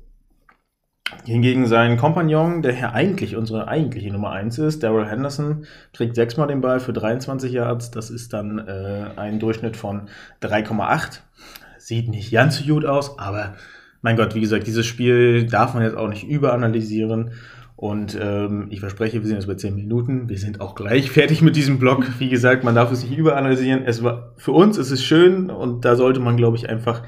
Hingegen 1.25 1.67
sein 1.67 1.97
Kompagnon, 1.97 2.61
der 2.61 2.71
hier 2.71 2.93
eigentlich 2.93 3.35
unsere 3.35 3.67
eigentliche 3.67 4.09
Nummer 4.09 4.31
1 4.31 4.57
ist, 4.59 4.83
Daryl 4.83 5.05
Henderson, 5.05 5.65
kriegt 5.91 6.15
sechsmal 6.15 6.47
den 6.47 6.61
Ball 6.61 6.79
für 6.79 6.93
23 6.93 7.51
Yards. 7.51 7.91
Das 7.91 8.09
ist 8.09 8.31
dann 8.31 8.59
äh, 8.59 9.07
ein 9.17 9.39
Durchschnitt 9.39 9.75
von 9.75 10.07
3,8. 10.41 11.19
Sieht 11.77 12.07
nicht 12.07 12.31
ganz 12.31 12.59
so 12.59 12.73
gut 12.73 12.85
aus, 12.85 13.19
aber 13.19 13.55
mein 14.01 14.15
Gott, 14.15 14.33
wie 14.33 14.39
gesagt, 14.39 14.65
dieses 14.65 14.85
Spiel 14.85 15.45
darf 15.45 15.73
man 15.73 15.83
jetzt 15.83 15.97
auch 15.97 16.07
nicht 16.07 16.23
überanalysieren. 16.23 17.31
Und 17.75 18.17
ähm, 18.21 18.67
ich 18.69 18.79
verspreche, 18.79 19.19
wir 19.19 19.27
sind 19.27 19.35
jetzt 19.35 19.47
bei 19.47 19.55
10 19.55 19.75
Minuten. 19.75 20.29
Wir 20.29 20.37
sind 20.37 20.61
auch 20.61 20.75
gleich 20.75 21.11
fertig 21.11 21.41
mit 21.41 21.55
diesem 21.55 21.77
Blog. 21.79 22.05
Wie 22.19 22.29
gesagt, 22.29 22.63
man 22.63 22.75
darf 22.75 22.91
es 22.91 23.03
nicht 23.03 23.17
überanalysieren. 23.17 23.83
Es 23.85 24.03
war, 24.03 24.33
für 24.37 24.51
uns 24.51 24.77
ist 24.77 24.91
es 24.91 25.03
schön 25.03 25.49
und 25.49 25.83
da 25.83 25.95
sollte 25.95 26.19
man, 26.19 26.37
glaube 26.37 26.57
ich, 26.57 26.69
einfach 26.69 27.03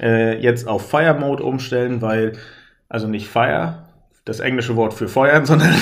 äh, 0.00 0.40
jetzt 0.40 0.68
auf 0.68 0.88
Fire 0.88 1.14
Mode 1.18 1.42
umstellen, 1.42 2.02
weil, 2.02 2.32
also 2.88 3.08
nicht 3.08 3.28
Fire, 3.28 3.84
das 4.24 4.40
englische 4.40 4.76
Wort 4.76 4.92
für 4.92 5.08
feuern, 5.08 5.46
sondern 5.46 5.74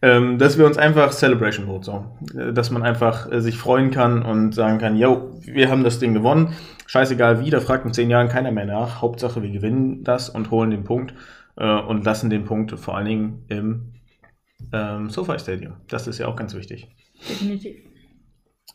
ähm, 0.00 0.38
dass 0.38 0.56
wir 0.56 0.64
uns 0.64 0.78
einfach 0.78 1.10
Celebration 1.10 1.66
Mode 1.66 1.84
so, 1.84 2.04
dass 2.52 2.70
man 2.70 2.84
einfach 2.84 3.30
äh, 3.32 3.40
sich 3.40 3.58
freuen 3.58 3.90
kann 3.90 4.22
und 4.22 4.54
sagen 4.54 4.78
kann, 4.78 4.96
yo, 4.96 5.32
wir 5.42 5.70
haben 5.70 5.82
das 5.82 5.98
Ding 5.98 6.14
gewonnen. 6.14 6.54
Scheißegal 6.86 7.44
wie, 7.44 7.50
da 7.50 7.60
fragt 7.60 7.84
in 7.84 7.92
zehn 7.92 8.10
Jahren 8.10 8.28
keiner 8.28 8.52
mehr 8.52 8.64
nach. 8.64 9.02
Hauptsache, 9.02 9.42
wir 9.42 9.50
gewinnen 9.50 10.04
das 10.04 10.30
und 10.30 10.52
holen 10.52 10.70
den 10.70 10.84
Punkt 10.84 11.14
äh, 11.58 11.80
und 11.80 12.04
lassen 12.04 12.30
den 12.30 12.44
Punkt 12.44 12.78
vor 12.78 12.96
allen 12.96 13.06
Dingen 13.06 13.44
im 13.48 13.92
ähm, 14.72 15.10
SoFi 15.10 15.38
Stadium. 15.38 15.74
Das 15.88 16.06
ist 16.06 16.18
ja 16.18 16.26
auch 16.28 16.36
ganz 16.36 16.54
wichtig. 16.54 16.88
Definitiv. 17.28 17.76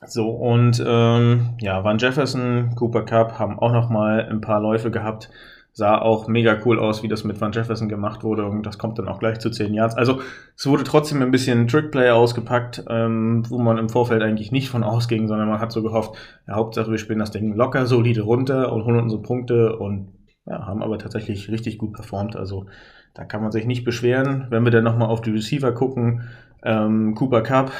So, 0.05 0.29
und 0.29 0.83
ähm, 0.85 1.55
ja, 1.61 1.83
Van 1.83 1.97
Jefferson, 1.97 2.75
Cooper 2.75 3.03
Cup 3.03 3.39
haben 3.39 3.57
auch 3.57 3.71
noch 3.71 3.89
mal 3.89 4.27
ein 4.29 4.41
paar 4.41 4.61
Läufe 4.61 4.91
gehabt. 4.91 5.29
Sah 5.75 5.97
auch 5.97 6.27
mega 6.27 6.59
cool 6.65 6.77
aus, 6.77 7.01
wie 7.01 7.07
das 7.07 7.23
mit 7.23 7.41
Van 7.41 7.51
Jefferson 7.51 7.89
gemacht 7.89 8.23
wurde. 8.23 8.45
Und 8.45 8.63
das 8.63 8.77
kommt 8.77 8.99
dann 8.99 9.07
auch 9.07 9.17
gleich 9.17 9.39
zu 9.39 9.49
10 9.49 9.73
Yards. 9.73 9.95
Also 9.95 10.21
es 10.55 10.67
wurde 10.67 10.83
trotzdem 10.83 11.21
ein 11.23 11.31
bisschen 11.31 11.67
Trickplay 11.67 12.11
ausgepackt, 12.11 12.83
ähm, 12.89 13.43
wo 13.49 13.57
man 13.57 13.79
im 13.79 13.89
Vorfeld 13.89 14.21
eigentlich 14.21 14.51
nicht 14.51 14.69
von 14.69 14.83
ausging, 14.83 15.27
sondern 15.27 15.49
man 15.49 15.59
hat 15.59 15.71
so 15.71 15.81
gehofft, 15.81 16.15
ja, 16.47 16.55
Hauptsache 16.55 16.91
wir 16.91 16.99
spielen 16.99 17.19
das 17.19 17.31
Ding 17.31 17.55
locker, 17.55 17.87
solide 17.87 18.21
runter 18.21 18.71
und 18.71 18.85
holen 18.85 18.99
unsere 18.99 19.21
Punkte 19.21 19.77
und 19.77 20.12
ja, 20.45 20.65
haben 20.65 20.83
aber 20.83 20.97
tatsächlich 20.97 21.49
richtig 21.49 21.77
gut 21.77 21.93
performt. 21.93 22.35
Also 22.35 22.65
da 23.13 23.23
kann 23.23 23.41
man 23.41 23.51
sich 23.51 23.65
nicht 23.65 23.83
beschweren. 23.83 24.47
Wenn 24.49 24.63
wir 24.63 24.71
dann 24.71 24.83
nochmal 24.83 25.09
auf 25.09 25.21
die 25.21 25.31
Receiver 25.31 25.71
gucken, 25.71 26.23
ähm, 26.63 27.15
Cooper 27.15 27.41
Cup, 27.41 27.71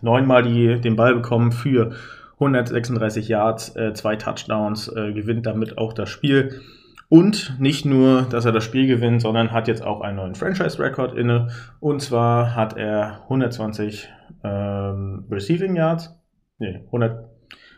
neunmal 0.00 0.42
die, 0.42 0.80
den 0.80 0.96
Ball 0.96 1.14
bekommen 1.14 1.52
für 1.52 1.92
136 2.34 3.28
Yards, 3.28 3.74
äh, 3.76 3.94
zwei 3.94 4.16
Touchdowns, 4.16 4.88
äh, 4.88 5.12
gewinnt 5.12 5.46
damit 5.46 5.78
auch 5.78 5.92
das 5.92 6.08
Spiel. 6.08 6.60
Und 7.08 7.56
nicht 7.60 7.84
nur, 7.84 8.22
dass 8.22 8.44
er 8.44 8.52
das 8.52 8.64
Spiel 8.64 8.86
gewinnt, 8.86 9.22
sondern 9.22 9.52
hat 9.52 9.68
jetzt 9.68 9.82
auch 9.82 10.00
einen 10.00 10.16
neuen 10.16 10.34
Franchise-Rekord 10.34 11.16
inne. 11.16 11.48
Und 11.78 12.02
zwar 12.02 12.54
hat 12.54 12.76
er 12.76 13.22
120 13.24 14.08
ähm, 14.42 15.24
Receiving 15.30 15.76
Yards. 15.76 16.18
Nee, 16.58 16.80
100. 16.86 17.35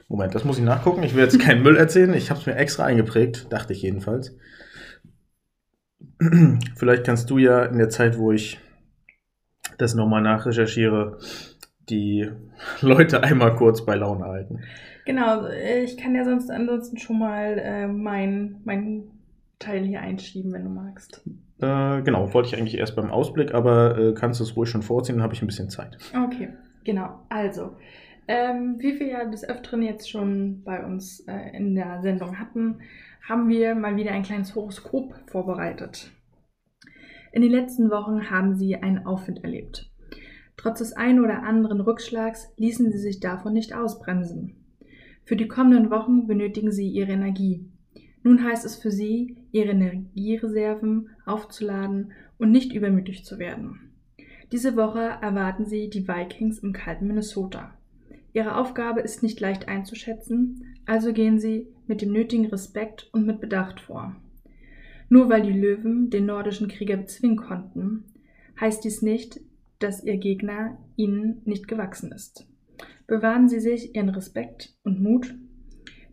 Moment, 0.08 0.34
das 0.34 0.44
muss 0.44 0.58
ich 0.58 0.64
nachgucken. 0.64 1.02
Ich 1.02 1.14
will 1.14 1.22
jetzt 1.22 1.38
keinen 1.38 1.62
Müll 1.62 1.76
erzählen. 1.76 2.12
Ich 2.14 2.30
habe 2.30 2.40
es 2.40 2.46
mir 2.46 2.56
extra 2.56 2.84
eingeprägt, 2.84 3.52
dachte 3.52 3.74
ich 3.74 3.82
jedenfalls. 3.82 4.36
Vielleicht 6.76 7.04
kannst 7.04 7.30
du 7.30 7.38
ja 7.38 7.64
in 7.64 7.78
der 7.78 7.90
Zeit, 7.90 8.18
wo 8.18 8.32
ich 8.32 8.58
das 9.76 9.94
nochmal 9.94 10.22
nachrecherchiere, 10.22 11.18
die 11.88 12.30
Leute 12.80 13.22
einmal 13.22 13.54
kurz 13.54 13.84
bei 13.84 13.94
Laune 13.94 14.24
halten. 14.24 14.60
Genau, 15.04 15.46
ich 15.46 15.96
kann 15.96 16.14
ja 16.14 16.24
sonst 16.24 16.50
ansonsten 16.50 16.98
schon 16.98 17.18
mal 17.18 17.58
äh, 17.58 17.86
mein, 17.86 18.60
mein 18.64 19.04
Teil 19.58 19.84
hier 19.84 20.00
einschieben, 20.00 20.52
wenn 20.52 20.64
du 20.64 20.70
magst. 20.70 21.22
Äh, 21.60 22.02
genau, 22.02 22.32
wollte 22.34 22.48
ich 22.48 22.56
eigentlich 22.56 22.78
erst 22.78 22.94
beim 22.94 23.10
Ausblick, 23.10 23.54
aber 23.54 23.98
äh, 23.98 24.12
kannst 24.14 24.40
du 24.40 24.44
es 24.44 24.56
ruhig 24.56 24.68
schon 24.68 24.82
vorziehen, 24.82 25.16
dann 25.16 25.22
habe 25.22 25.34
ich 25.34 25.42
ein 25.42 25.46
bisschen 25.46 25.70
Zeit. 25.70 25.96
Okay, 26.14 26.50
genau. 26.84 27.20
Also, 27.30 27.76
ähm, 28.28 28.76
wie 28.78 29.00
wir 29.00 29.06
ja 29.06 29.24
des 29.24 29.48
Öfteren 29.48 29.82
jetzt 29.82 30.08
schon 30.08 30.62
bei 30.62 30.84
uns 30.84 31.20
äh, 31.20 31.56
in 31.56 31.74
der 31.74 32.02
Sendung 32.02 32.38
hatten, 32.38 32.80
haben 33.26 33.48
wir 33.48 33.74
mal 33.74 33.96
wieder 33.96 34.12
ein 34.12 34.22
kleines 34.22 34.54
Horoskop 34.54 35.14
vorbereitet. 35.26 36.12
In 37.32 37.42
den 37.42 37.50
letzten 37.50 37.90
Wochen 37.90 38.30
haben 38.30 38.54
sie 38.54 38.76
einen 38.76 39.06
Aufwind 39.06 39.44
erlebt. 39.44 39.90
Trotz 40.56 40.78
des 40.78 40.92
einen 40.92 41.24
oder 41.24 41.42
anderen 41.42 41.80
Rückschlags 41.80 42.52
ließen 42.56 42.90
sie 42.90 42.98
sich 42.98 43.20
davon 43.20 43.52
nicht 43.52 43.74
ausbremsen. 43.74 44.56
Für 45.24 45.36
die 45.36 45.48
kommenden 45.48 45.90
Wochen 45.90 46.26
benötigen 46.26 46.72
sie 46.72 46.88
ihre 46.88 47.12
Energie. 47.12 47.70
Nun 48.22 48.42
heißt 48.42 48.64
es 48.64 48.76
für 48.76 48.90
sie, 48.90 49.36
ihre 49.52 49.70
Energiereserven 49.70 51.10
aufzuladen 51.24 52.12
und 52.38 52.50
nicht 52.50 52.72
übermütig 52.72 53.24
zu 53.24 53.38
werden. 53.38 53.92
Diese 54.52 54.76
Woche 54.76 55.00
erwarten 55.00 55.64
sie 55.66 55.88
die 55.90 56.08
Vikings 56.08 56.58
im 56.60 56.72
kalten 56.72 57.06
Minnesota. 57.06 57.77
Ihre 58.32 58.56
Aufgabe 58.56 59.00
ist 59.00 59.22
nicht 59.22 59.40
leicht 59.40 59.68
einzuschätzen, 59.68 60.76
also 60.86 61.12
gehen 61.12 61.38
sie 61.38 61.68
mit 61.86 62.02
dem 62.02 62.12
nötigen 62.12 62.46
Respekt 62.46 63.08
und 63.12 63.26
mit 63.26 63.40
Bedacht 63.40 63.80
vor. 63.80 64.16
Nur 65.08 65.30
weil 65.30 65.42
die 65.42 65.58
Löwen 65.58 66.10
den 66.10 66.26
nordischen 66.26 66.68
Krieger 66.68 66.96
bezwingen 66.98 67.38
konnten, 67.38 68.04
heißt 68.60 68.84
dies 68.84 69.02
nicht, 69.02 69.40
dass 69.78 70.04
ihr 70.04 70.18
Gegner 70.18 70.78
ihnen 70.96 71.40
nicht 71.44 71.68
gewachsen 71.68 72.12
ist. 72.12 72.46
Bewahren 73.06 73.48
Sie 73.48 73.60
sich 73.60 73.94
Ihren 73.94 74.10
Respekt 74.10 74.76
und 74.82 75.00
Mut, 75.00 75.34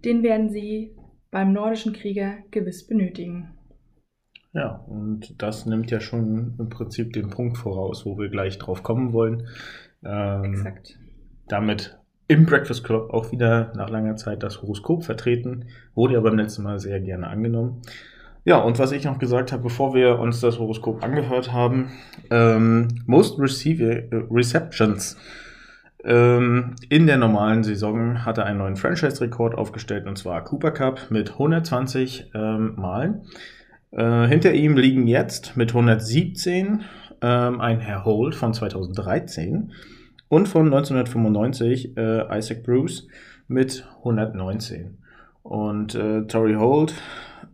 den 0.05 0.24
werden 0.24 0.50
Sie 0.50 0.95
beim 1.29 1.51
nordischen 1.51 1.91
Krieger 1.91 2.38
gewiss 2.51 2.88
benötigen. 2.88 3.50
Ja, 4.53 4.86
und 4.88 5.41
das 5.41 5.65
nimmt 5.65 5.91
ja 5.91 6.00
schon 6.00 6.55
im 6.57 6.69
Prinzip 6.69 7.12
den 7.12 7.29
Punkt 7.29 7.57
voraus, 7.57 8.05
wo 8.05 8.17
wir 8.17 8.29
gleich 8.29 8.57
drauf 8.57 8.84
kommen 8.84 9.12
wollen. 9.12 9.48
Ähm, 10.05 10.45
Exakt. 10.45 10.98
Damit 11.48 12.00
im 12.27 12.46
Breakfast 12.46 12.84
Club 12.84 13.13
auch 13.13 13.32
wieder 13.32 13.72
nach 13.75 13.89
langer 13.89 14.15
Zeit 14.15 14.44
das 14.44 14.62
Horoskop 14.62 15.03
vertreten, 15.03 15.65
wurde 15.94 16.15
ja 16.15 16.20
beim 16.22 16.38
letzten 16.38 16.63
Mal 16.63 16.79
sehr 16.79 17.00
gerne 17.00 17.27
angenommen. 17.27 17.82
Ja, 18.44 18.58
und 18.60 18.77
was 18.77 18.91
ich 18.91 19.05
noch 19.05 19.17
gesagt 19.17 19.51
habe, 19.51 19.63
bevor 19.63 19.96
wir 19.96 20.20
uns 20.20 20.39
das 20.39 20.60
Horoskop 20.60 21.03
angehört 21.03 21.51
haben, 21.51 21.91
ähm, 22.29 22.88
Most 23.05 23.39
Receive, 23.39 24.08
äh, 24.12 24.25
Receptions 24.29 25.17
ähm, 26.05 26.75
in 26.89 27.08
der 27.08 27.17
normalen 27.17 27.63
Saison 27.63 28.24
hat 28.24 28.38
er 28.38 28.46
einen 28.46 28.60
neuen 28.60 28.75
Franchise-Rekord 28.75 29.55
aufgestellt 29.55 30.05
und 30.05 30.17
zwar 30.17 30.44
Cooper 30.44 30.72
Cup 30.72 31.10
mit 31.10 31.32
120 31.32 32.32
ähm, 32.36 32.75
Malen. 32.75 33.24
Äh, 33.91 34.27
hinter 34.27 34.53
ihm 34.53 34.77
liegen 34.77 35.08
jetzt 35.08 35.58
mit 35.58 35.70
117 35.70 36.82
ähm, 37.22 37.60
ein 37.60 37.79
Herr 37.79 38.05
Holt 38.05 38.36
von 38.36 38.53
2013 38.53 39.72
und 40.36 40.50
von 40.50 40.65
1995 40.65 41.96
äh, 41.96 42.38
Isaac 42.38 42.63
Bruce 42.63 43.08
mit 43.48 43.88
119. 44.00 44.98
Und 45.44 45.96
äh, 45.96 46.24
Tory 46.24 46.56
Holt 46.56 46.94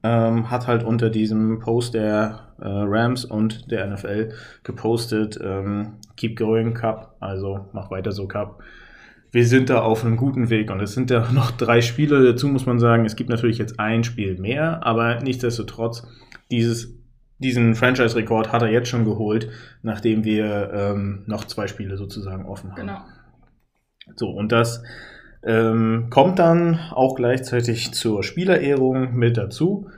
ähm, 0.01 0.49
hat 0.49 0.65
halt 0.65 0.83
unter 0.83 1.11
diesem 1.11 1.59
Post 1.59 1.93
der 1.93 2.47
äh, 2.59 2.65
Rams 2.65 3.23
und 3.23 3.69
der 3.69 3.85
NFL 3.85 4.31
gepostet, 4.63 5.39
ähm, 5.43 5.93
Keep 6.17 6.37
Going 6.37 6.73
Cup, 6.73 7.17
also 7.19 7.67
mach 7.71 7.91
weiter 7.91 8.11
so 8.11 8.27
Cup. 8.27 8.63
Wir 9.31 9.45
sind 9.45 9.69
da 9.69 9.81
auf 9.81 10.03
einem 10.03 10.17
guten 10.17 10.49
Weg 10.49 10.71
und 10.71 10.79
es 10.79 10.93
sind 10.93 11.11
ja 11.11 11.31
noch 11.33 11.51
drei 11.51 11.81
Spiele. 11.81 12.23
Dazu 12.23 12.47
muss 12.47 12.65
man 12.65 12.79
sagen, 12.79 13.05
es 13.05 13.15
gibt 13.15 13.29
natürlich 13.29 13.59
jetzt 13.59 13.79
ein 13.79 14.03
Spiel 14.03 14.39
mehr, 14.39 14.83
aber 14.83 15.19
nichtsdestotrotz, 15.21 16.07
dieses, 16.49 16.95
diesen 17.41 17.75
Franchise-Rekord 17.75 18.51
hat 18.51 18.61
er 18.61 18.69
jetzt 18.69 18.89
schon 18.89 19.05
geholt, 19.05 19.49
nachdem 19.81 20.23
wir 20.23 20.71
ähm, 20.73 21.23
noch 21.25 21.45
zwei 21.45 21.67
Spiele 21.67 21.97
sozusagen 21.97 22.45
offen 22.45 22.71
haben. 22.71 22.79
Genau. 22.79 23.01
So, 24.15 24.29
und 24.29 24.51
das 24.51 24.83
ähm, 25.43 26.07
kommt 26.09 26.39
dann 26.39 26.79
auch 26.91 27.15
gleichzeitig 27.15 27.93
zur 27.93 28.23
Spielerehrung 28.23 29.15
mit 29.15 29.37
dazu. 29.37 29.89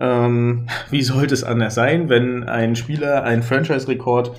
Ähm, 0.00 0.66
wie 0.90 1.02
sollte 1.02 1.34
es 1.34 1.44
anders 1.44 1.74
sein, 1.74 2.08
wenn 2.08 2.44
ein 2.44 2.76
Spieler 2.76 3.24
einen 3.24 3.42
Franchise-Rekord 3.42 4.32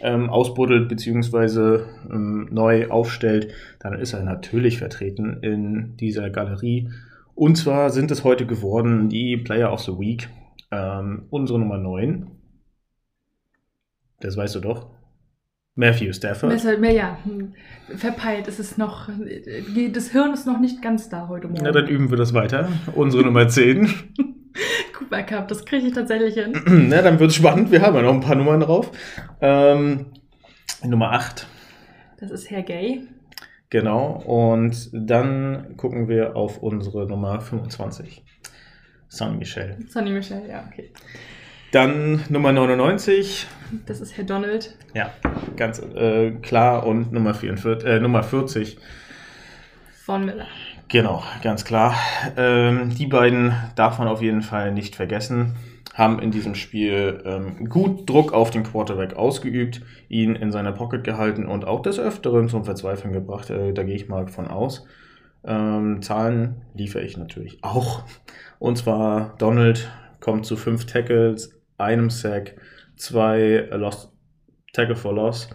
ähm, 0.00 0.30
ausbuddelt 0.30 0.88
bzw. 0.88 1.84
Ähm, 2.10 2.48
neu 2.50 2.88
aufstellt, 2.88 3.48
dann 3.80 3.98
ist 3.98 4.12
er 4.12 4.22
natürlich 4.22 4.78
vertreten 4.78 5.38
in 5.42 5.96
dieser 5.96 6.30
Galerie. 6.30 6.90
Und 7.34 7.56
zwar 7.56 7.90
sind 7.90 8.10
es 8.10 8.24
heute 8.24 8.46
geworden 8.46 9.08
die 9.08 9.36
Player 9.36 9.72
of 9.72 9.80
the 9.80 9.92
Week. 9.92 10.28
Ähm, 10.70 11.26
unsere 11.30 11.58
Nummer 11.58 11.78
9. 11.78 12.30
Das 14.20 14.36
weißt 14.36 14.56
du 14.56 14.60
doch. 14.60 14.90
Matthew 15.74 16.12
Stafford. 16.12 16.52
Deshalb, 16.52 16.84
ja, 16.84 17.18
hm, 17.24 17.54
verpeilt. 17.96 18.48
Es 18.48 18.58
ist 18.58 18.76
noch, 18.76 19.08
das 19.08 20.08
Hirn 20.10 20.34
ist 20.34 20.46
noch 20.46 20.60
nicht 20.60 20.82
ganz 20.82 21.08
da 21.08 21.28
heute 21.28 21.48
Morgen. 21.48 21.62
Na, 21.64 21.72
dann 21.72 21.86
üben 21.88 22.10
wir 22.10 22.18
das 22.18 22.34
weiter. 22.34 22.68
Unsere 22.94 23.24
Nummer 23.24 23.48
10. 23.48 23.88
Cooper 24.92 25.22
Cup, 25.22 25.48
das 25.48 25.64
kriege 25.64 25.86
ich 25.86 25.94
tatsächlich 25.94 26.34
hin. 26.34 26.52
Na, 26.88 27.02
dann 27.02 27.18
wird 27.18 27.30
es 27.30 27.36
spannend. 27.36 27.70
Wir 27.70 27.82
haben 27.82 27.96
ja 27.96 28.02
noch 28.02 28.12
ein 28.12 28.20
paar 28.20 28.34
Nummern 28.36 28.60
drauf. 28.60 28.90
Ähm, 29.40 30.06
Nummer 30.84 31.12
8. 31.12 31.46
Das 32.18 32.30
ist 32.30 32.50
Herr 32.50 32.62
Gay. 32.62 33.02
Genau. 33.70 34.22
Und 34.26 34.90
dann 34.92 35.76
gucken 35.76 36.08
wir 36.08 36.36
auf 36.36 36.58
unsere 36.58 37.06
Nummer 37.06 37.40
25. 37.40 38.24
Sonny 39.10 39.38
Michel. 39.38 39.76
Sonny 39.88 40.12
Michel, 40.12 40.42
ja, 40.48 40.64
okay. 40.70 40.90
Dann 41.72 42.22
Nummer 42.28 42.52
99. 42.52 43.48
Das 43.84 44.00
ist 44.00 44.16
Herr 44.16 44.24
Donald. 44.24 44.76
Ja, 44.94 45.12
ganz 45.56 45.80
äh, 45.80 46.30
klar. 46.42 46.86
Und 46.86 47.12
Nummer, 47.12 47.34
44, 47.34 47.88
äh, 47.88 47.98
Nummer 48.00 48.22
40. 48.22 48.78
Von 50.04 50.24
Miller. 50.24 50.46
Genau, 50.88 51.24
ganz 51.42 51.64
klar. 51.64 51.96
Ähm, 52.36 52.94
die 52.96 53.06
beiden 53.06 53.52
darf 53.74 53.98
man 53.98 54.06
auf 54.06 54.22
jeden 54.22 54.42
Fall 54.42 54.72
nicht 54.72 54.94
vergessen. 54.94 55.56
Haben 55.92 56.20
in 56.20 56.30
diesem 56.30 56.54
Spiel 56.54 57.20
ähm, 57.24 57.68
gut 57.68 58.08
Druck 58.08 58.32
auf 58.32 58.50
den 58.50 58.62
Quarterback 58.62 59.14
ausgeübt, 59.14 59.82
ihn 60.08 60.36
in 60.36 60.52
seiner 60.52 60.72
Pocket 60.72 61.02
gehalten 61.02 61.46
und 61.46 61.64
auch 61.64 61.82
des 61.82 61.98
Öfteren 61.98 62.48
zum 62.48 62.64
Verzweifeln 62.64 63.12
gebracht. 63.12 63.50
Äh, 63.50 63.72
da 63.72 63.82
gehe 63.82 63.96
ich 63.96 64.08
mal 64.08 64.28
von 64.28 64.46
aus. 64.46 64.86
Ähm, 65.42 66.00
Zahlen 66.02 66.62
liefere 66.74 67.02
ich 67.02 67.16
natürlich 67.16 67.58
auch. 67.62 68.04
Und 68.60 68.76
zwar 68.76 69.34
Donald 69.38 69.90
kommt 70.20 70.44
zu 70.44 70.54
fünf 70.54 70.84
Tackles, 70.84 71.58
einem 71.78 72.10
Sack, 72.10 72.56
zwei 72.94 73.66
Lost 73.72 74.12
Tackle 74.74 74.94
for 74.94 75.14
Loss, 75.14 75.48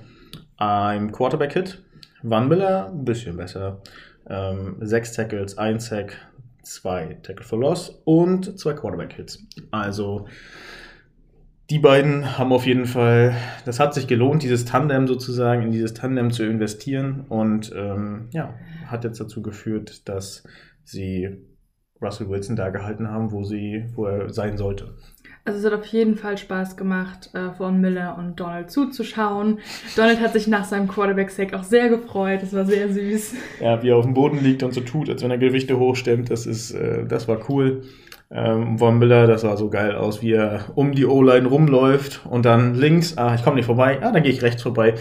einem 0.57 1.11
Quarterback-Hit. 1.11 1.83
Van 2.23 2.49
Miller 2.49 2.91
ein 2.91 3.05
bisschen 3.05 3.37
besser. 3.37 3.81
Ähm, 4.27 4.77
sechs 4.81 5.13
Tackles, 5.13 5.57
ein 5.57 5.79
Sack, 5.79 6.17
zwei 6.63 7.19
Tackle 7.21 7.45
for 7.45 7.59
Loss 7.59 8.01
und 8.05 8.59
zwei 8.59 8.73
Quarterback-Hits. 8.73 9.45
Also 9.69 10.27
die 11.69 11.79
beiden 11.79 12.39
haben 12.39 12.51
auf 12.51 12.65
jeden 12.65 12.87
Fall, 12.87 13.35
das 13.65 13.79
hat 13.79 13.93
sich 13.93 14.07
gelohnt, 14.07 14.41
dieses 14.41 14.65
Tandem 14.65 15.07
sozusagen, 15.07 15.61
in 15.61 15.71
dieses 15.71 15.93
Tandem 15.93 16.31
zu 16.31 16.43
investieren 16.43 17.25
und 17.29 17.71
ähm, 17.75 18.29
ja, 18.31 18.55
hat 18.87 19.03
jetzt 19.03 19.19
dazu 19.19 19.43
geführt, 19.43 20.09
dass 20.09 20.43
sie 20.83 21.37
Russell 22.05 22.29
Wilson 22.29 22.55
da 22.55 22.69
gehalten 22.69 23.09
haben, 23.09 23.31
wo, 23.31 23.43
sie, 23.43 23.85
wo 23.95 24.05
er 24.05 24.29
sein 24.29 24.57
sollte. 24.57 24.93
Also 25.47 25.59
es 25.59 25.65
hat 25.65 25.79
auf 25.79 25.85
jeden 25.85 26.15
Fall 26.15 26.39
Spaß 26.39 26.75
gemacht, 26.75 27.29
äh, 27.33 27.51
von 27.51 27.79
Miller 27.79 28.17
und 28.17 28.39
Donald 28.39 28.71
zuzuschauen. 28.71 29.59
Donald 29.95 30.19
hat 30.19 30.33
sich 30.33 30.47
nach 30.47 30.65
seinem 30.65 30.87
Quarterback-Sack 30.87 31.53
auch 31.53 31.63
sehr 31.63 31.89
gefreut. 31.89 32.41
Das 32.41 32.51
war 32.53 32.65
sehr 32.65 32.91
süß. 32.91 33.35
Ja, 33.61 33.81
wie 33.83 33.89
er 33.89 33.97
auf 33.97 34.05
dem 34.05 34.15
Boden 34.15 34.43
liegt 34.43 34.63
und 34.63 34.73
so 34.73 34.81
tut, 34.81 35.07
als 35.07 35.21
wenn 35.21 35.29
er 35.29 35.37
Gewichte 35.37 35.77
hochstemmt. 35.77 36.31
Das 36.31 36.47
ist, 36.47 36.71
äh, 36.71 37.05
das 37.05 37.27
war 37.27 37.47
cool. 37.47 37.83
Ähm, 38.31 38.79
Von 38.79 38.97
Miller, 38.97 39.27
das 39.27 39.41
sah 39.41 39.55
so 39.55 39.69
geil 39.69 39.95
aus, 39.95 40.23
wie 40.23 40.33
er 40.33 40.65
um 40.73 40.93
die 40.93 41.05
O-Line 41.05 41.47
rumläuft 41.47 42.25
und 42.27 42.43
dann 42.43 42.73
links, 42.73 43.15
ah, 43.19 43.35
ich 43.35 43.43
komme 43.43 43.57
nicht 43.57 43.67
vorbei, 43.67 43.99
ah, 44.01 44.11
dann 44.11 44.23
gehe 44.23 44.31
ich 44.31 44.41
rechts 44.41 44.63
vorbei. 44.63 44.95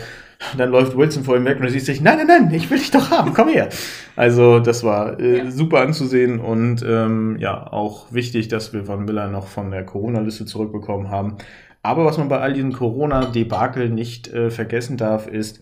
Dann 0.57 0.71
läuft 0.71 0.97
Wilson 0.97 1.25
vor 1.25 1.37
ihm 1.37 1.45
weg 1.45 1.59
und 1.59 1.64
er 1.64 1.71
sieht 1.71 1.85
sich, 1.85 2.00
nein, 2.00 2.19
nein, 2.19 2.26
nein, 2.26 2.55
ich 2.55 2.71
will 2.71 2.79
dich 2.79 2.91
doch 2.91 3.11
haben, 3.11 3.35
komm 3.35 3.49
her. 3.49 3.69
Also 4.17 4.61
das 4.61 4.85
war 4.85 5.19
äh, 5.21 5.38
ja. 5.38 5.50
super 5.50 5.81
anzusehen 5.81 6.41
und 6.41 6.85
ähm, 6.87 7.37
ja, 7.38 7.73
auch 7.73 8.12
wichtig, 8.12 8.49
dass 8.49 8.73
wir 8.73 8.85
Von 8.85 9.05
Miller 9.05 9.29
noch 9.29 9.47
von 9.47 9.70
der 9.70 9.85
Corona-Liste 9.85 10.44
zurückbekommen 10.47 11.11
haben. 11.11 11.37
Aber 11.83 12.05
was 12.05 12.18
man 12.18 12.29
bei 12.29 12.40
all 12.40 12.53
diesen 12.53 12.73
Corona-Debakel 12.73 13.90
nicht 13.90 14.29
äh, 14.29 14.51
vergessen 14.51 14.97
darf, 14.97 15.27
ist, 15.27 15.61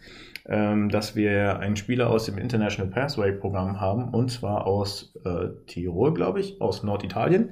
ähm, 0.48 0.88
dass 0.88 1.14
wir 1.16 1.61
einen 1.61 1.76
Spieler 1.76 2.11
aus 2.11 2.26
dem 2.26 2.38
International 2.38 2.90
Pathway 2.90 3.32
Programm 3.32 3.80
haben, 3.80 4.08
und 4.08 4.30
zwar 4.30 4.66
aus 4.66 5.14
äh, 5.24 5.48
Tirol, 5.66 6.14
glaube 6.14 6.40
ich, 6.40 6.61
aus 6.61 6.82
Norditalien. 6.82 7.50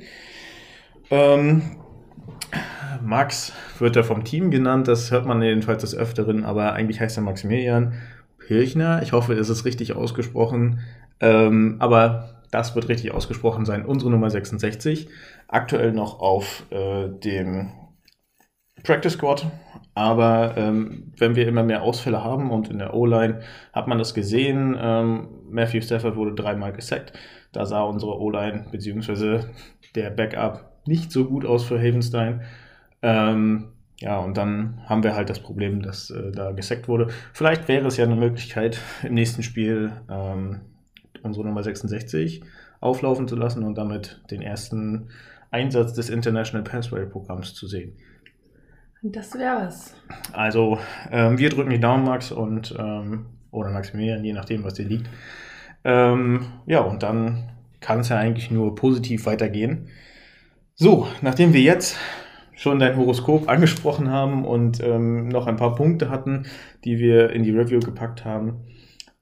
Ähm, 1.11 1.63
Max 3.03 3.53
wird 3.79 3.97
er 3.97 4.05
vom 4.05 4.25
Team 4.25 4.51
genannt, 4.51 4.89
das 4.89 5.11
hört 5.11 5.27
man 5.27 5.43
jedenfalls 5.43 5.83
des 5.83 5.95
Öfteren, 5.95 6.45
aber 6.45 6.75
eigentlich 6.75 7.01
heißt 7.01 7.17
er 7.17 7.23
Maximilian 7.23 7.95
Pirchner. 8.39 9.03
Ich 9.03 9.13
hoffe, 9.13 9.35
es 9.35 9.49
ist 9.49 9.65
richtig 9.65 9.95
ausgesprochen. 9.95 10.81
Ähm, 11.21 11.77
aber 11.79 12.43
das 12.51 12.75
wird 12.75 12.89
richtig 12.89 13.13
ausgesprochen 13.13 13.65
sein. 13.65 13.85
Unsere 13.85 14.11
Nummer 14.11 14.31
66. 14.31 15.09
Aktuell 15.49 15.93
noch 15.93 16.21
auf 16.21 16.65
äh, 16.71 17.09
dem 17.09 17.73
Practice 18.83 19.13
Squad 19.13 19.47
aber 19.95 20.55
ähm, 20.57 21.13
wenn 21.19 21.37
wir 21.37 21.49
immer 21.49 21.63
mehr 21.63 21.83
Ausfälle 21.83 22.23
haben 22.23 22.51
und 22.51 22.71
in 22.71 22.79
der 22.79 22.95
O-Line 22.95 23.41
hat 23.73 23.89
man 23.89 23.99
das 23.99 24.15
gesehen, 24.15 24.77
ähm, 24.81 25.29
Matthew 25.51 25.83
Stafford 25.83 26.17
wurde 26.17 26.35
dreimal 26.35 26.73
gesackt. 26.73 27.13
Da 27.53 27.67
sah 27.67 27.83
unsere 27.83 28.19
O-Line 28.19 28.67
bzw. 28.71 29.41
der 29.95 30.11
Backup 30.11 30.70
nicht 30.87 31.13
so 31.13 31.25
gut 31.25 31.45
aus 31.45 31.65
für 31.65 31.79
Havenstein. 31.79 32.43
Ähm, 33.03 33.69
ja, 33.99 34.19
und 34.19 34.37
dann 34.37 34.81
haben 34.87 35.03
wir 35.03 35.15
halt 35.15 35.29
das 35.29 35.41
Problem, 35.41 35.83
dass 35.83 36.11
äh, 36.11 36.33
da 36.33 36.53
gesackt 36.53 36.89
wurde. 36.89 37.09
Vielleicht 37.33 37.69
wäre 37.69 37.87
es 37.87 37.97
ja 37.97 38.05
eine 38.05 38.17
Möglichkeit, 38.17 38.81
im 39.03 39.15
nächsten 39.15 39.43
Spiel 39.43 39.93
ähm, 40.11 40.61
unsere 41.23 41.47
Nummer 41.47 41.63
66 41.63 42.43
auflaufen 42.81 43.29
zu 43.29 43.37
lassen 43.37 43.63
und 43.63 43.77
damit 43.77 44.23
den 44.31 44.41
ersten 44.41 45.11
Einsatz 45.51 45.93
des 45.93 46.09
International 46.09 46.65
Passway 46.65 47.05
Programms 47.05 47.55
zu 47.55 47.67
sehen. 47.67 47.93
Das 49.03 49.35
wäre 49.35 49.67
was. 49.67 49.95
Also, 50.33 50.79
ähm, 51.11 51.39
wir 51.39 51.49
drücken 51.49 51.71
die 51.71 51.81
Daumen, 51.81 52.05
Max, 52.05 52.33
und 52.33 52.75
ähm, 52.79 53.27
oder 53.51 53.71
Maximilian, 53.71 54.25
je 54.25 54.33
nachdem, 54.33 54.63
was 54.63 54.75
dir 54.75 54.85
liegt. 54.85 55.09
Ähm, 55.85 56.47
ja, 56.67 56.81
und 56.81 57.03
dann 57.03 57.51
kann 57.81 58.01
es 58.01 58.11
ja 58.11 58.19
eigentlich 58.19 58.51
nur 58.51 58.75
positiv 58.75 59.27
weitergehen. 59.27 59.89
So, 60.83 61.07
nachdem 61.21 61.53
wir 61.53 61.61
jetzt 61.61 61.99
schon 62.55 62.79
dein 62.79 62.97
Horoskop 62.97 63.51
angesprochen 63.51 64.09
haben 64.09 64.47
und 64.47 64.83
ähm, 64.83 65.29
noch 65.29 65.47
ein 65.47 65.57
paar 65.57 65.75
Punkte 65.75 66.09
hatten, 66.09 66.47
die 66.87 66.99
wir 66.99 67.29
in 67.33 67.43
die 67.43 67.51
Review 67.51 67.81
gepackt 67.81 68.25
haben, 68.25 68.65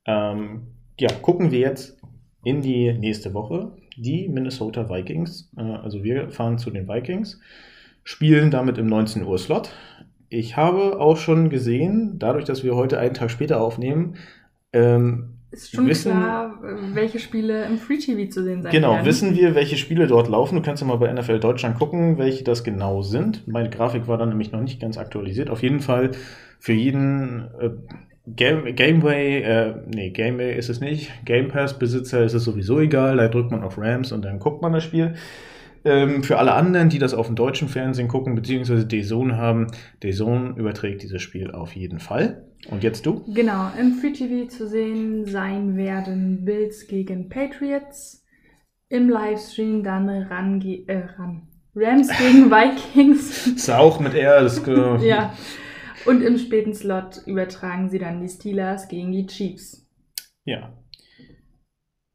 ähm, 0.05 0.69
ja, 1.01 1.09
gucken 1.11 1.51
wir 1.51 1.59
jetzt 1.59 2.01
in 2.45 2.63
die 2.63 2.93
nächste 2.93 3.35
Woche. 3.35 3.73
Die 3.97 4.29
Minnesota 4.29 4.89
Vikings. 4.89 5.51
Äh, 5.57 5.63
also 5.63 6.05
wir 6.05 6.31
fahren 6.31 6.59
zu 6.59 6.71
den 6.71 6.87
Vikings 6.87 7.41
spielen 8.05 8.53
damit 8.53 8.79
im 8.79 8.87
19 8.87 9.25
Uhr 9.25 9.37
Slot. 9.37 9.71
Ich 10.29 10.57
habe 10.57 11.01
auch 11.01 11.17
schon 11.17 11.51
gesehen, 11.51 12.21
dadurch, 12.21 12.45
dass 12.45 12.63
wir 12.63 12.77
heute 12.77 13.01
einen 13.01 13.15
Tag 13.15 13.33
später 13.33 13.61
aufnehmen, 13.61 14.15
ähm, 14.73 15.38
ist 15.51 15.75
schon 15.75 15.87
wissen, 15.87 16.13
klar, 16.13 16.59
welche 16.93 17.19
Spiele 17.19 17.65
im 17.65 17.79
Free 17.79 17.99
TV 17.99 18.31
zu 18.31 18.43
sehen 18.45 18.63
sein 18.63 18.71
genau, 18.71 18.93
werden. 18.93 19.07
Wissen 19.07 19.35
wir, 19.35 19.55
welche 19.55 19.77
Spiele 19.77 20.07
dort 20.07 20.29
laufen. 20.29 20.57
Du 20.57 20.63
kannst 20.63 20.83
ja 20.83 20.87
mal 20.87 20.97
bei 20.97 21.13
NFL 21.13 21.41
Deutschland 21.41 21.79
gucken, 21.79 22.19
welche 22.19 22.45
das 22.45 22.65
genau 22.65 23.03
sind. 23.03 23.49
Meine 23.49 23.71
Grafik 23.71 24.09
war 24.09 24.19
dann 24.19 24.29
nämlich 24.29 24.53
noch 24.53 24.61
nicht 24.61 24.81
ganz 24.81 24.99
aktualisiert. 24.99 25.49
Auf 25.49 25.63
jeden 25.63 25.81
Fall 25.81 26.11
für 26.59 26.75
jeden 26.75 27.49
äh, 27.61 27.71
Game, 28.27 28.77
Gameway, 28.77 29.41
äh, 29.41 29.75
nee, 29.87 30.11
Gameway 30.11 30.55
ist 30.55 30.69
es 30.69 30.81
nicht. 30.81 31.11
Game 31.25 31.49
Pass 31.49 31.79
Besitzer 31.79 32.25
ist 32.25 32.35
es 32.35 32.45
sowieso 32.45 32.81
egal. 32.81 33.17
Da 33.17 33.29
drückt 33.29 33.51
man 33.51 33.63
auf 33.63 33.79
Rams 33.79 34.13
und 34.13 34.25
dann 34.25 34.39
guckt 34.39 34.61
man 34.61 34.73
das 34.73 34.85
Spiel. 34.85 35.15
Ähm, 35.89 36.23
für 36.23 36.39
alle 36.39 36.53
anderen, 36.53 36.91
die 36.91 36.99
das 36.99 37.15
auf 37.15 37.29
dem 37.29 37.35
deutschen 37.35 37.69
Fernsehen 37.69 38.09
gucken, 38.09 38.35
beziehungsweise 38.35 38.87
DAZN 38.87 39.39
haben, 39.39 39.69
DAZN 40.01 40.55
überträgt 40.57 41.03
dieses 41.03 41.23
Spiel 41.23 41.51
auf 41.51 41.75
jeden 41.75 41.99
Fall. 41.99 42.47
Und 42.71 42.83
jetzt 42.83 43.07
du? 43.07 43.25
Genau, 43.33 43.71
im 43.79 43.95
Free 43.95 44.13
TV 44.13 44.49
zu 44.49 44.69
sehen 44.69 45.25
sein 45.25 45.77
werden 45.77 46.45
Bills 46.45 46.87
gegen 46.89 47.31
Patriots. 47.31 48.27
Im 48.91 49.09
Livestream 49.09 49.83
dann 49.83 50.09
ran, 50.09 50.61
äh, 50.61 51.05
ran. 51.17 51.49
Rams 51.75 52.09
gegen 52.19 52.51
Vikings. 52.51 53.47
Ist 53.47 53.71
auch 53.71 53.99
mit 53.99 54.13
R. 54.13 54.43
Das, 54.43 54.59
äh, 54.69 54.97
ja. 55.09 55.33
Und 56.05 56.23
im 56.23 56.37
späten 56.37 56.75
Slot 56.75 57.23
übertragen 57.25 57.89
sie 57.89 57.99
dann 57.99 58.21
die 58.21 58.29
Steelers 58.29 58.89
gegen 58.89 59.13
die 59.13 59.27
Chiefs. 59.27 59.87
Ja, 60.45 60.78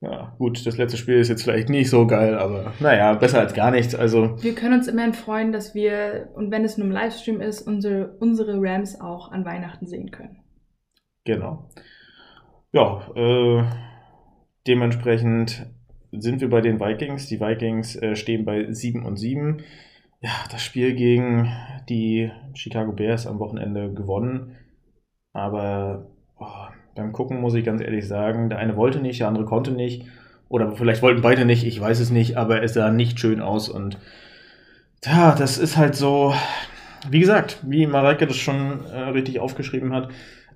ja, 0.04 0.36
gut, 0.38 0.66
das 0.66 0.78
letzte 0.78 0.98
Spiel 0.98 1.16
ist 1.16 1.30
jetzt 1.30 1.44
vielleicht 1.44 1.70
nicht 1.70 1.90
so 1.90 2.06
geil, 2.06 2.38
aber 2.38 2.74
naja, 2.82 3.14
besser 3.14 3.40
als 3.40 3.54
gar 3.54 3.72
nichts. 3.72 3.96
Also 3.96 4.36
wir 4.44 4.54
können 4.54 4.74
uns 4.74 4.90
immerhin 4.90 5.14
freuen, 5.14 5.54
dass 5.54 5.74
wir, 5.74 6.30
und 6.36 6.52
wenn 6.52 6.66
es 6.66 6.78
nur 6.78 6.88
im 6.88 6.92
Livestream 6.92 7.40
ist, 7.40 7.62
unsere, 7.62 8.18
unsere 8.20 8.58
Rams 8.58 9.00
auch 9.00 9.32
an 9.32 9.46
Weihnachten 9.46 9.88
sehen 9.88 10.12
können. 10.12 10.44
Genau. 11.24 11.70
Ja, 12.74 13.08
äh, 13.16 13.64
dementsprechend 14.68 15.68
sind 16.12 16.42
wir 16.42 16.50
bei 16.50 16.60
den 16.60 16.82
Vikings. 16.82 17.28
Die 17.28 17.40
Vikings 17.40 17.96
äh, 17.96 18.18
stehen 18.18 18.44
bei 18.44 18.74
7 18.74 19.06
und 19.06 19.16
7. 19.16 19.62
Ja, 20.20 20.32
das 20.52 20.62
Spiel 20.62 20.96
gegen 20.96 21.50
die 21.88 22.30
Chicago 22.56 22.92
Bears 22.92 23.26
am 23.26 23.40
Wochenende 23.40 23.94
gewonnen. 23.94 24.58
Aber 25.32 26.12
oh, 26.38 26.68
beim 26.96 27.12
Gucken 27.12 27.42
muss 27.42 27.56
ich 27.56 27.66
ganz 27.66 27.82
ehrlich 27.82 28.08
sagen, 28.08 28.50
der 28.50 28.60
eine 28.60 28.76
wollte 28.76 29.00
nicht, 29.00 29.20
der 29.20 29.28
andere 29.28 29.46
konnte 29.46 29.72
nicht. 29.72 30.06
Oder 30.50 30.72
vielleicht 30.74 31.02
wollten 31.02 31.22
beide 31.22 31.46
nicht, 31.46 31.66
ich 31.66 31.80
weiß 31.80 32.00
es 32.00 32.12
nicht, 32.12 32.38
aber 32.38 32.62
es 32.62 32.74
sah 32.74 32.92
nicht 32.92 33.20
schön 33.20 33.42
aus 33.42 33.70
und 33.70 33.98
Ja, 35.04 35.36
das 35.36 35.58
ist 35.58 35.78
halt 35.78 35.96
so, 35.96 36.34
wie 37.10 37.20
gesagt, 37.20 37.60
wie 37.64 37.88
Mareike 37.88 38.28
das 38.28 38.38
schon 38.38 38.86
äh, 38.86 39.00
richtig 39.10 39.40
aufgeschrieben 39.40 39.94
hat, 39.94 40.10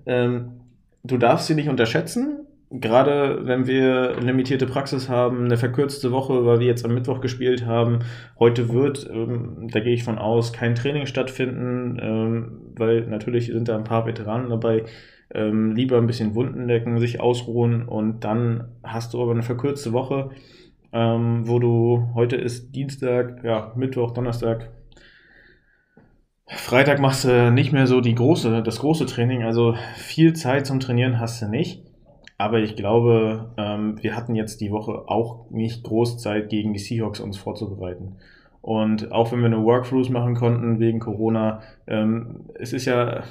ähm, 0.05 0.61
du 1.03 1.17
darfst 1.17 1.47
sie 1.47 1.55
nicht 1.55 1.69
unterschätzen. 1.69 2.41
Gerade 2.69 3.45
wenn 3.45 3.65
wir 3.65 4.19
limitierte 4.19 4.67
Praxis 4.67 5.07
haben, 5.07 5.45
eine 5.45 5.55
verkürzte 5.55 6.11
Woche, 6.11 6.45
weil 6.45 6.59
wir 6.59 6.67
jetzt 6.67 6.83
am 6.83 6.93
Mittwoch 6.93 7.21
gespielt 7.21 7.65
haben. 7.65 7.99
Heute 8.39 8.73
wird, 8.73 9.09
ähm, 9.09 9.69
da 9.71 9.79
gehe 9.79 9.93
ich 9.93 10.03
von 10.03 10.17
aus, 10.17 10.51
kein 10.51 10.75
Training 10.75 11.05
stattfinden, 11.05 11.97
ähm, 12.01 12.61
weil 12.75 13.07
natürlich 13.07 13.47
sind 13.47 13.69
da 13.69 13.77
ein 13.77 13.85
paar 13.85 14.05
Veteranen 14.05 14.49
dabei. 14.49 14.83
Ähm, 15.33 15.75
lieber 15.75 15.97
ein 15.97 16.07
bisschen 16.07 16.35
Wunden 16.35 16.67
decken, 16.67 16.99
sich 16.99 17.19
ausruhen 17.19 17.87
und 17.87 18.23
dann 18.23 18.69
hast 18.83 19.13
du 19.13 19.21
aber 19.21 19.31
eine 19.31 19.43
verkürzte 19.43 19.91
Woche, 19.91 20.29
ähm, 20.93 21.47
wo 21.47 21.59
du, 21.59 22.09
heute 22.13 22.37
ist 22.37 22.75
Dienstag, 22.75 23.43
ja, 23.43 23.73
Mittwoch, 23.75 24.11
Donnerstag, 24.11 24.69
Freitag 26.49 26.99
machst 26.99 27.25
du 27.25 27.51
nicht 27.51 27.73
mehr 27.73 27.87
so 27.87 27.99
die 27.99 28.15
große, 28.15 28.63
das 28.63 28.79
große 28.79 29.05
Training, 29.05 29.43
also 29.43 29.75
viel 29.95 30.33
Zeit 30.33 30.65
zum 30.65 30.79
Trainieren 30.79 31.19
hast 31.19 31.41
du 31.41 31.49
nicht. 31.49 31.83
Aber 32.37 32.59
ich 32.59 32.75
glaube, 32.75 33.51
ähm, 33.57 34.01
wir 34.01 34.15
hatten 34.15 34.35
jetzt 34.35 34.61
die 34.61 34.71
Woche 34.71 35.03
auch 35.07 35.49
nicht 35.49 35.83
groß 35.83 36.19
Zeit, 36.19 36.49
gegen 36.49 36.71
die 36.71 36.79
Seahawks 36.79 37.19
uns 37.19 37.37
vorzubereiten. 37.37 38.17
Und 38.61 39.11
auch 39.11 39.31
wenn 39.31 39.39
wir 39.39 39.47
eine 39.47 39.63
Workthroughs 39.63 40.09
machen 40.09 40.35
konnten 40.35 40.79
wegen 40.79 40.99
Corona, 40.99 41.61
ähm, 41.87 42.45
es 42.55 42.73
ist 42.73 42.85
ja 42.85 43.23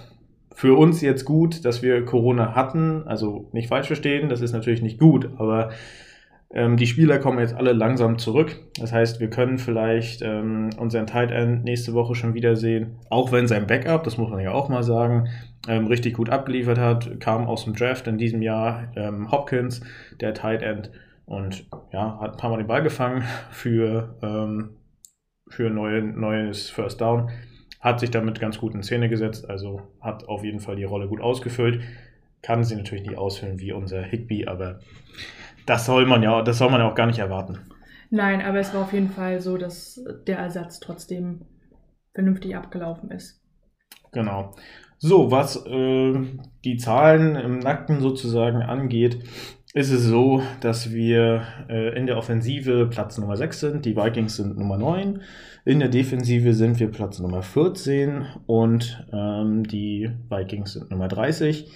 für 0.57 0.77
uns 0.77 1.03
jetzt 1.03 1.27
gut, 1.27 1.67
dass 1.67 1.83
wir 1.83 2.03
Corona 2.07 2.55
hatten. 2.55 3.03
Also 3.07 3.51
nicht 3.53 3.69
falsch 3.69 3.89
verstehen, 3.89 4.31
das 4.31 4.41
ist 4.41 4.53
natürlich 4.53 4.81
nicht 4.81 4.99
gut, 4.99 5.29
aber 5.37 5.69
ähm, 6.51 6.79
die 6.79 6.87
Spieler 6.87 7.19
kommen 7.19 7.41
jetzt 7.41 7.55
alle 7.55 7.75
langsam 7.75 8.19
zurück. 8.19 8.57
Das 8.81 8.91
heißt, 8.91 9.21
wir 9.21 9.29
können 9.29 9.59
vielleicht 9.59 10.23
ähm, 10.23 10.71
unseren 10.79 11.07
Tight 11.07 11.31
End 11.31 11.65
nächste 11.65 11.93
Woche 11.93 12.15
schon 12.15 12.33
wiedersehen. 12.33 12.97
Auch 13.11 13.33
wenn 13.33 13.47
sein 13.47 13.67
Backup, 13.67 14.05
das 14.05 14.17
muss 14.17 14.31
man 14.31 14.41
ja 14.41 14.53
auch 14.53 14.71
mal 14.71 14.83
sagen, 14.83 15.29
ähm, 15.69 15.89
richtig 15.89 16.15
gut 16.15 16.31
abgeliefert 16.31 16.79
hat, 16.79 17.21
kam 17.21 17.47
aus 17.47 17.65
dem 17.65 17.75
Draft 17.75 18.07
in 18.07 18.17
diesem 18.17 18.41
Jahr 18.41 18.85
ähm, 18.97 19.31
Hopkins, 19.31 19.83
der 20.23 20.33
Tight 20.33 20.63
End, 20.63 20.91
und 21.27 21.67
ja, 21.93 22.19
hat 22.19 22.33
ein 22.33 22.37
paar 22.39 22.51
Mal 22.51 22.59
den 22.59 22.67
Ball 22.67 22.83
gefangen 22.83 23.25
für, 23.51 24.17
ähm, 24.23 24.71
für 25.49 25.69
neue, 25.69 26.03
neues 26.03 26.71
First 26.71 27.03
Down. 27.03 27.31
Hat 27.87 28.01
sich 28.01 28.11
damit 28.11 28.41
ganz 28.41 28.59
gut 28.59 28.75
in 28.75 28.83
Szene 28.83 29.09
gesetzt, 29.09 29.49
also 29.49 29.81
hat 30.01 30.29
auf 30.29 30.43
jeden 30.43 30.59
Fall 30.59 30.75
die 30.75 30.83
Rolle 30.83 31.07
gut 31.07 31.21
ausgefüllt. 31.21 31.85
Kann 32.43 32.65
sie 32.65 32.75
natürlich 32.75 33.07
nicht 33.07 33.17
ausfüllen 33.17 33.61
wie 33.61 33.71
unser 33.71 34.03
Higby, 34.03 34.49
aber 34.49 34.81
das 35.67 35.87
soll 35.87 36.05
man 36.05 36.21
ja, 36.21 36.43
das 36.43 36.59
soll 36.59 36.69
man 36.69 36.81
ja 36.81 36.91
auch 36.91 36.97
gar 36.97 37.07
nicht 37.07 37.21
erwarten. 37.21 37.59
Nein, 38.11 38.43
aber 38.43 38.59
es 38.59 38.75
war 38.75 38.83
auf 38.83 38.93
jeden 38.93 39.11
Fall 39.11 39.41
so, 39.41 39.57
dass 39.57 40.05
der 40.27 40.39
Ersatz 40.39 40.81
trotzdem 40.81 41.43
vernünftig 42.13 42.57
abgelaufen 42.57 43.13
ist. 43.13 43.41
Genau. 44.11 44.57
So, 44.99 45.31
was 45.31 45.65
äh, 45.65 46.25
die 46.65 46.79
Zahlen 46.79 47.37
im 47.37 47.61
Nackten 47.61 48.01
sozusagen 48.01 48.63
angeht, 48.63 49.23
ist 49.75 49.93
es 49.93 50.03
so, 50.03 50.43
dass 50.61 50.93
wir 50.93 51.45
äh, 51.69 51.97
in 51.97 52.07
der 52.07 52.17
Offensive 52.17 52.89
Platz 52.91 53.17
Nummer 53.17 53.37
6 53.37 53.61
sind, 53.61 53.85
die 53.85 53.95
Vikings 53.95 54.35
sind 54.35 54.59
Nummer 54.59 54.77
9, 54.77 55.23
in 55.67 55.81
der 55.81 55.89
Defensive 55.89 56.55
sind 56.55 56.79
wir 56.79 56.93
Platz 56.93 57.19
Nummer 57.19 57.43
14 57.43 58.25
und 58.47 59.05
ähm, 59.13 59.65
die 59.65 60.09
Vikings 60.31 60.75
sind 60.75 60.93
Nummer 60.93 61.09
30. 61.09 61.69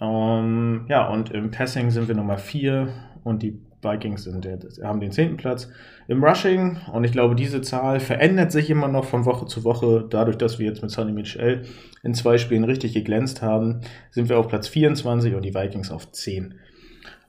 Ähm, 0.00 0.86
ja, 0.88 1.08
und 1.10 1.30
im 1.30 1.50
Passing 1.50 1.90
sind 1.90 2.08
wir 2.08 2.14
Nummer 2.14 2.38
4 2.38 2.88
und 3.22 3.42
die 3.42 3.60
Vikings 3.82 4.24
sind 4.24 4.48
haben 4.82 5.00
den 5.00 5.12
10. 5.12 5.36
Platz. 5.36 5.68
Im 6.08 6.24
Rushing, 6.24 6.78
und 6.94 7.04
ich 7.04 7.12
glaube, 7.12 7.34
diese 7.34 7.60
Zahl 7.60 8.00
verändert 8.00 8.50
sich 8.50 8.70
immer 8.70 8.88
noch 8.88 9.04
von 9.04 9.26
Woche 9.26 9.44
zu 9.44 9.64
Woche. 9.64 10.06
Dadurch, 10.08 10.38
dass 10.38 10.58
wir 10.58 10.66
jetzt 10.66 10.80
mit 10.80 10.90
Sonny 10.90 11.12
Michel 11.12 11.66
in 12.02 12.14
zwei 12.14 12.38
Spielen 12.38 12.64
richtig 12.64 12.94
geglänzt 12.94 13.42
haben, 13.42 13.82
sind 14.12 14.30
wir 14.30 14.38
auf 14.38 14.48
Platz 14.48 14.66
24 14.68 15.34
und 15.34 15.44
die 15.44 15.54
Vikings 15.54 15.90
auf 15.90 16.10
10. 16.10 16.54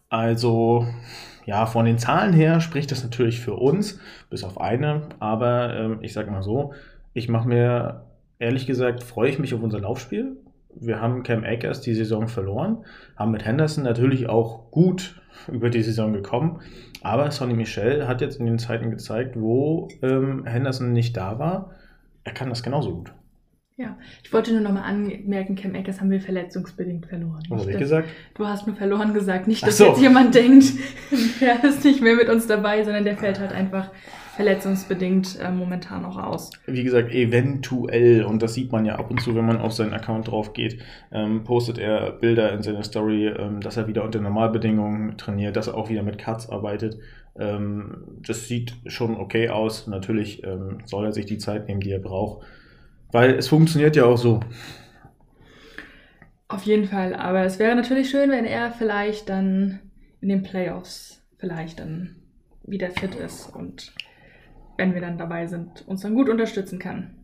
Also, 0.08 0.88
ja, 1.46 1.66
von 1.66 1.86
den 1.86 1.98
Zahlen 1.98 2.34
her 2.34 2.60
spricht 2.60 2.92
das 2.92 3.04
natürlich 3.04 3.40
für 3.40 3.54
uns, 3.54 4.00
bis 4.30 4.44
auf 4.44 4.60
eine. 4.60 5.04
Aber 5.20 5.76
ähm, 5.76 6.00
ich 6.02 6.14
sage 6.14 6.32
mal 6.32 6.44
so, 6.44 6.74
ich 7.14 7.30
mache 7.30 7.48
mir, 7.48 8.04
ehrlich 8.40 8.66
gesagt, 8.66 9.04
freue 9.04 9.30
ich 9.30 9.40
mich 9.40 9.54
auf 9.54 9.62
unser 9.62 9.80
Laufspiel 9.80 10.38
wir 10.76 11.02
haben 11.02 11.24
Cam 11.24 11.44
Akers 11.44 11.82
die 11.82 11.94
Saison 11.94 12.28
verloren, 12.28 12.86
haben 13.16 13.32
mit 13.32 13.46
Henderson 13.46 13.84
natürlich 13.84 14.28
auch 14.28 14.72
gut 14.72 15.22
über 15.48 15.70
die 15.70 15.82
Saison 15.82 16.14
gekommen, 16.14 16.62
aber 17.02 17.32
Sonny 17.32 17.54
Michel 17.54 18.08
hat 18.08 18.22
jetzt 18.22 18.40
in 18.40 18.46
den 18.46 18.60
Zeiten 18.60 18.92
gezeigt, 18.92 19.40
wo 19.40 19.88
ähm, 20.02 20.46
Henderson 20.46 20.92
nicht 20.92 21.16
da 21.18 21.40
war, 21.40 21.72
er 22.24 22.34
kann 22.34 22.50
das 22.50 22.64
genauso 22.64 22.96
gut. 22.96 23.14
Ja, 23.78 23.98
ich 24.24 24.32
wollte 24.32 24.54
nur 24.54 24.62
nochmal 24.62 24.84
anmerken, 24.84 25.56
Cam 25.56 25.76
Akers 25.76 26.00
haben 26.00 26.10
wir 26.10 26.22
verletzungsbedingt 26.22 27.08
verloren. 27.08 27.44
Was 27.50 27.62
habe 27.62 27.72
ich 27.72 27.78
gesagt? 27.78 28.08
Du 28.34 28.48
hast 28.48 28.68
nur 28.68 28.76
verloren 28.78 29.14
gesagt, 29.14 29.50
nicht, 29.50 29.68
dass 29.68 29.78
so. 29.78 29.88
jetzt 29.88 30.00
jemand 30.00 30.34
denkt, 30.34 30.66
der 31.42 31.62
ist 31.62 31.84
nicht 31.84 32.02
mehr 32.02 32.16
mit 32.16 32.30
uns 32.30 32.48
dabei, 32.48 32.86
sondern 32.86 33.04
der 33.04 33.18
fällt 33.18 33.38
halt 33.38 33.52
einfach 33.52 33.92
verletzungsbedingt 34.38 35.40
äh, 35.42 35.52
momentan 35.52 36.04
noch 36.04 36.18
aus. 36.18 36.52
Wie 36.68 36.84
gesagt, 36.84 37.12
eventuell, 37.12 38.24
und 38.24 38.42
das 38.42 38.54
sieht 38.54 38.72
man 38.72 38.86
ja 38.86 38.96
ab 38.96 39.12
und 39.12 39.22
zu, 39.22 39.36
wenn 39.36 39.46
man 39.46 39.60
auf 39.60 39.74
seinen 39.74 39.94
Account 39.94 40.30
drauf 40.30 40.54
geht, 40.54 40.82
ähm, 41.12 41.44
postet 41.44 41.78
er 41.78 42.12
Bilder 42.12 42.54
in 42.54 42.64
seiner 42.64 42.84
Story, 42.84 43.28
ähm, 43.28 43.60
dass 43.60 43.76
er 43.76 43.88
wieder 43.88 44.06
unter 44.06 44.22
Normalbedingungen 44.22 45.18
trainiert, 45.18 45.58
dass 45.58 45.68
er 45.68 45.76
auch 45.76 45.90
wieder 45.90 46.04
mit 46.04 46.18
Cuts 46.18 46.50
arbeitet. 46.50 46.98
Ähm, 47.38 48.04
das 48.26 48.48
sieht 48.48 48.74
schon 48.86 49.18
okay 49.18 49.50
aus. 49.50 49.88
Natürlich 49.88 50.44
ähm, 50.46 50.78
soll 50.86 51.06
er 51.06 51.12
sich 51.12 51.26
die 51.26 51.38
Zeit 51.38 51.68
nehmen, 51.68 51.82
die 51.82 51.92
er 51.92 52.00
braucht, 52.00 52.46
weil 53.15 53.36
es 53.36 53.47
funktioniert 53.47 53.95
ja 53.95 54.04
auch 54.06 54.17
so. 54.17 54.41
Auf 56.49 56.63
jeden 56.63 56.86
Fall, 56.86 57.15
aber 57.15 57.45
es 57.45 57.60
wäre 57.60 57.73
natürlich 57.73 58.10
schön, 58.10 58.30
wenn 58.30 58.45
er 58.45 58.71
vielleicht 58.71 59.30
dann 59.30 59.80
in 60.19 60.28
den 60.28 60.43
Playoffs 60.43 61.25
vielleicht 61.38 61.80
dann 61.80 62.17
wieder 62.63 62.91
fit 62.91 63.15
ist 63.15 63.56
und 63.56 63.93
wenn 64.78 64.93
wir 64.93 65.01
dann 65.01 65.17
dabei 65.17 65.47
sind, 65.47 65.88
uns 65.88 66.01
dann 66.01 66.13
gut 66.13 66.30
unterstützen 66.30 66.78
kann. 66.78 67.15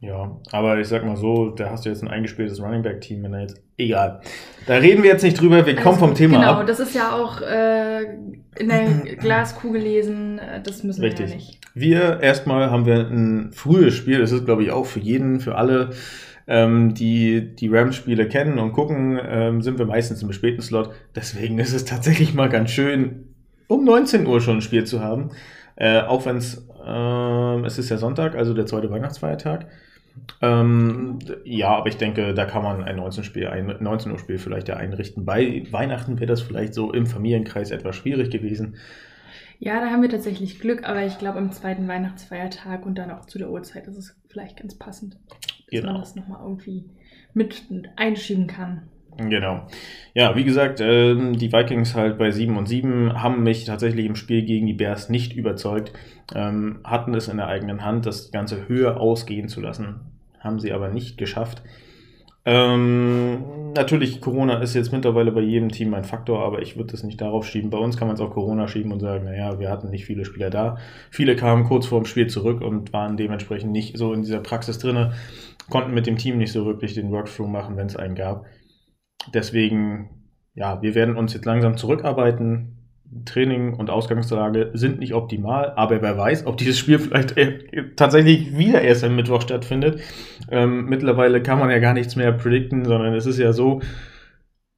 Ja, 0.00 0.40
aber 0.50 0.80
ich 0.80 0.88
sag 0.88 1.04
mal 1.04 1.16
so, 1.16 1.50
da 1.50 1.70
hast 1.70 1.84
du 1.84 1.88
jetzt 1.88 2.02
ein 2.02 2.08
eingespieltes 2.08 2.60
Running 2.60 2.82
Back 2.82 3.00
Team, 3.00 3.22
wenn 3.22 3.34
er 3.34 3.42
jetzt 3.42 3.62
egal. 3.78 4.20
Da 4.66 4.74
reden 4.74 5.04
wir 5.04 5.10
jetzt 5.10 5.22
nicht 5.22 5.40
drüber, 5.40 5.64
wir 5.64 5.74
also, 5.74 5.82
kommen 5.82 5.98
vom 5.98 6.14
Thema 6.16 6.38
genau, 6.38 6.50
ab. 6.50 6.56
Genau, 6.56 6.66
das 6.66 6.80
ist 6.80 6.96
ja 6.96 7.12
auch 7.12 7.40
äh, 7.40 8.02
in 8.58 8.68
der 8.68 9.16
Glaskugel 9.16 9.80
lesen, 9.80 10.40
äh, 10.40 10.60
das 10.60 10.82
müssen 10.82 11.02
Richtig. 11.02 11.26
wir 11.26 11.28
ja 11.28 11.34
nicht. 11.36 11.61
Wir 11.74 12.20
erstmal 12.20 12.70
haben 12.70 12.86
wir 12.86 13.08
ein 13.08 13.52
frühes 13.52 13.94
Spiel, 13.94 14.18
das 14.18 14.32
ist 14.32 14.44
glaube 14.44 14.62
ich 14.62 14.70
auch 14.70 14.86
für 14.86 15.00
jeden, 15.00 15.40
für 15.40 15.56
alle, 15.56 15.90
ähm, 16.46 16.94
die 16.94 17.54
die 17.54 17.68
Rams-Spiele 17.68 18.28
kennen 18.28 18.58
und 18.58 18.72
gucken, 18.72 19.18
ähm, 19.24 19.62
sind 19.62 19.78
wir 19.78 19.86
meistens 19.86 20.22
im 20.22 20.32
späten 20.32 20.62
Slot. 20.62 20.90
Deswegen 21.14 21.58
ist 21.58 21.72
es 21.72 21.84
tatsächlich 21.84 22.34
mal 22.34 22.48
ganz 22.48 22.70
schön, 22.70 23.28
um 23.68 23.84
19 23.84 24.26
Uhr 24.26 24.40
schon 24.40 24.58
ein 24.58 24.62
Spiel 24.62 24.84
zu 24.84 25.00
haben. 25.00 25.30
Äh, 25.76 26.02
auch 26.02 26.26
wenn 26.26 26.36
es, 26.36 26.66
äh, 26.86 27.66
es 27.66 27.78
ist 27.78 27.88
ja 27.88 27.96
Sonntag, 27.96 28.34
also 28.34 28.54
der 28.54 28.66
zweite 28.66 28.90
Weihnachtsfeiertag. 28.90 29.66
Ähm, 30.40 31.18
ja, 31.44 31.68
aber 31.68 31.88
ich 31.88 31.96
denke, 31.96 32.34
da 32.34 32.44
kann 32.44 32.62
man 32.62 32.84
ein 32.84 32.96
19, 32.96 33.24
Spiel, 33.24 33.48
ein 33.48 33.74
19 33.80 34.12
Uhr 34.12 34.18
Spiel 34.18 34.38
vielleicht 34.38 34.68
ja 34.68 34.76
einrichten. 34.76 35.24
Bei 35.24 35.64
Weihnachten 35.70 36.18
wäre 36.20 36.26
das 36.26 36.42
vielleicht 36.42 36.74
so 36.74 36.92
im 36.92 37.06
Familienkreis 37.06 37.70
etwas 37.70 37.96
schwierig 37.96 38.30
gewesen. 38.30 38.76
Ja, 39.64 39.80
da 39.80 39.90
haben 39.90 40.02
wir 40.02 40.08
tatsächlich 40.08 40.58
Glück, 40.58 40.82
aber 40.88 41.06
ich 41.06 41.18
glaube, 41.18 41.38
am 41.38 41.52
zweiten 41.52 41.86
Weihnachtsfeiertag 41.86 42.84
und 42.84 42.98
dann 42.98 43.12
auch 43.12 43.26
zu 43.26 43.38
der 43.38 43.48
Uhrzeit 43.48 43.86
ist 43.86 43.96
es 43.96 44.16
vielleicht 44.26 44.56
ganz 44.56 44.76
passend, 44.76 45.14
dass 45.30 45.70
genau. 45.70 45.92
man 45.92 46.00
das 46.00 46.16
nochmal 46.16 46.40
irgendwie 46.42 46.86
mit 47.32 47.62
einschieben 47.94 48.48
kann. 48.48 48.88
Genau. 49.18 49.68
Ja, 50.14 50.34
wie 50.34 50.42
gesagt, 50.42 50.80
äh, 50.80 51.14
die 51.14 51.52
Vikings 51.52 51.94
halt 51.94 52.18
bei 52.18 52.32
7 52.32 52.56
und 52.56 52.66
7 52.66 53.22
haben 53.22 53.44
mich 53.44 53.64
tatsächlich 53.64 54.04
im 54.04 54.16
Spiel 54.16 54.42
gegen 54.42 54.66
die 54.66 54.72
Bears 54.72 55.10
nicht 55.10 55.32
überzeugt, 55.34 55.92
ähm, 56.34 56.80
hatten 56.82 57.14
es 57.14 57.28
in 57.28 57.36
der 57.36 57.46
eigenen 57.46 57.84
Hand, 57.84 58.04
das 58.04 58.32
Ganze 58.32 58.66
höher 58.66 59.00
ausgehen 59.00 59.46
zu 59.46 59.60
lassen, 59.60 60.00
haben 60.40 60.58
sie 60.58 60.72
aber 60.72 60.88
nicht 60.88 61.18
geschafft. 61.18 61.62
Ähm, 62.44 63.72
natürlich, 63.72 64.20
Corona 64.20 64.60
ist 64.60 64.74
jetzt 64.74 64.92
mittlerweile 64.92 65.30
bei 65.30 65.40
jedem 65.42 65.70
Team 65.70 65.94
ein 65.94 66.04
Faktor, 66.04 66.44
aber 66.44 66.60
ich 66.60 66.76
würde 66.76 66.90
das 66.90 67.04
nicht 67.04 67.20
darauf 67.20 67.46
schieben. 67.46 67.70
Bei 67.70 67.78
uns 67.78 67.96
kann 67.96 68.08
man 68.08 68.16
es 68.16 68.20
auf 68.20 68.30
Corona 68.30 68.66
schieben 68.66 68.90
und 68.92 69.00
sagen, 69.00 69.26
naja, 69.26 69.60
wir 69.60 69.70
hatten 69.70 69.90
nicht 69.90 70.06
viele 70.06 70.24
Spieler 70.24 70.50
da. 70.50 70.76
Viele 71.10 71.36
kamen 71.36 71.64
kurz 71.64 71.86
vor 71.86 72.00
dem 72.00 72.06
Spiel 72.06 72.26
zurück 72.26 72.60
und 72.60 72.92
waren 72.92 73.16
dementsprechend 73.16 73.70
nicht 73.70 73.96
so 73.96 74.12
in 74.12 74.22
dieser 74.22 74.40
Praxis 74.40 74.78
drin, 74.78 75.12
konnten 75.70 75.94
mit 75.94 76.06
dem 76.06 76.16
Team 76.16 76.38
nicht 76.38 76.52
so 76.52 76.66
wirklich 76.66 76.94
den 76.94 77.12
Workflow 77.12 77.46
machen, 77.46 77.76
wenn 77.76 77.86
es 77.86 77.96
einen 77.96 78.16
gab. 78.16 78.44
Deswegen, 79.32 80.10
ja, 80.54 80.82
wir 80.82 80.96
werden 80.96 81.16
uns 81.16 81.34
jetzt 81.34 81.46
langsam 81.46 81.76
zurückarbeiten. 81.76 82.81
Training 83.24 83.74
und 83.74 83.90
Ausgangslage 83.90 84.70
sind 84.72 84.98
nicht 84.98 85.14
optimal, 85.14 85.72
aber 85.76 86.00
wer 86.00 86.16
weiß, 86.16 86.46
ob 86.46 86.56
dieses 86.56 86.78
Spiel 86.78 86.98
vielleicht 86.98 87.34
tatsächlich 87.96 88.56
wieder 88.56 88.80
erst 88.80 89.04
am 89.04 89.16
Mittwoch 89.16 89.42
stattfindet. 89.42 90.00
Ähm, 90.50 90.86
mittlerweile 90.86 91.42
kann 91.42 91.58
man 91.58 91.70
ja 91.70 91.78
gar 91.78 91.92
nichts 91.92 92.16
mehr 92.16 92.32
predikten, 92.32 92.84
sondern 92.84 93.14
es 93.14 93.26
ist 93.26 93.38
ja 93.38 93.52
so, 93.52 93.80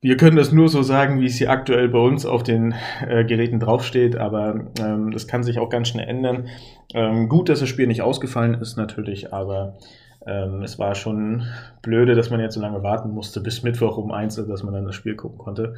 wir 0.01 0.17
können 0.17 0.37
das 0.37 0.53
nur 0.53 0.69
so 0.69 0.83
sagen, 0.83 1.21
wie 1.21 1.27
es 1.27 1.37
hier 1.37 1.51
aktuell 1.51 1.89
bei 1.89 1.99
uns 1.99 2.27
auf 2.27 2.43
den 2.43 2.75
äh, 3.09 3.25
Geräten 3.25 3.61
draufsteht, 3.61 4.17
aber 4.17 4.67
ähm, 4.79 5.13
das 5.13 5.27
kann 5.27 5.43
sich 5.43 5.59
auch 5.59 5.71
ganz 5.71 5.89
schnell 5.89 6.09
ändern. 6.09 6.49
Ähm, 6.93 7.29
gut, 7.29 7.49
dass 7.49 7.61
das 7.61 7.69
Spiel 7.69 7.87
nicht 7.87 8.03
ausgefallen 8.03 8.55
ist 8.55 8.77
natürlich, 8.77 9.33
aber 9.33 9.79
ähm, 10.27 10.63
es 10.63 10.79
war 10.79 10.95
schon 10.95 11.45
blöde, 11.83 12.15
dass 12.15 12.31
man 12.31 12.41
jetzt 12.41 12.55
so 12.55 12.61
lange 12.61 12.83
warten 12.83 13.11
musste 13.11 13.41
bis 13.41 13.63
Mittwoch 13.63 13.97
um 13.97 14.11
eins, 14.11 14.35
dass 14.35 14.63
man 14.63 14.75
dann 14.75 14.85
das 14.85 14.95
Spiel 14.95 15.15
gucken 15.15 15.39
konnte. 15.39 15.75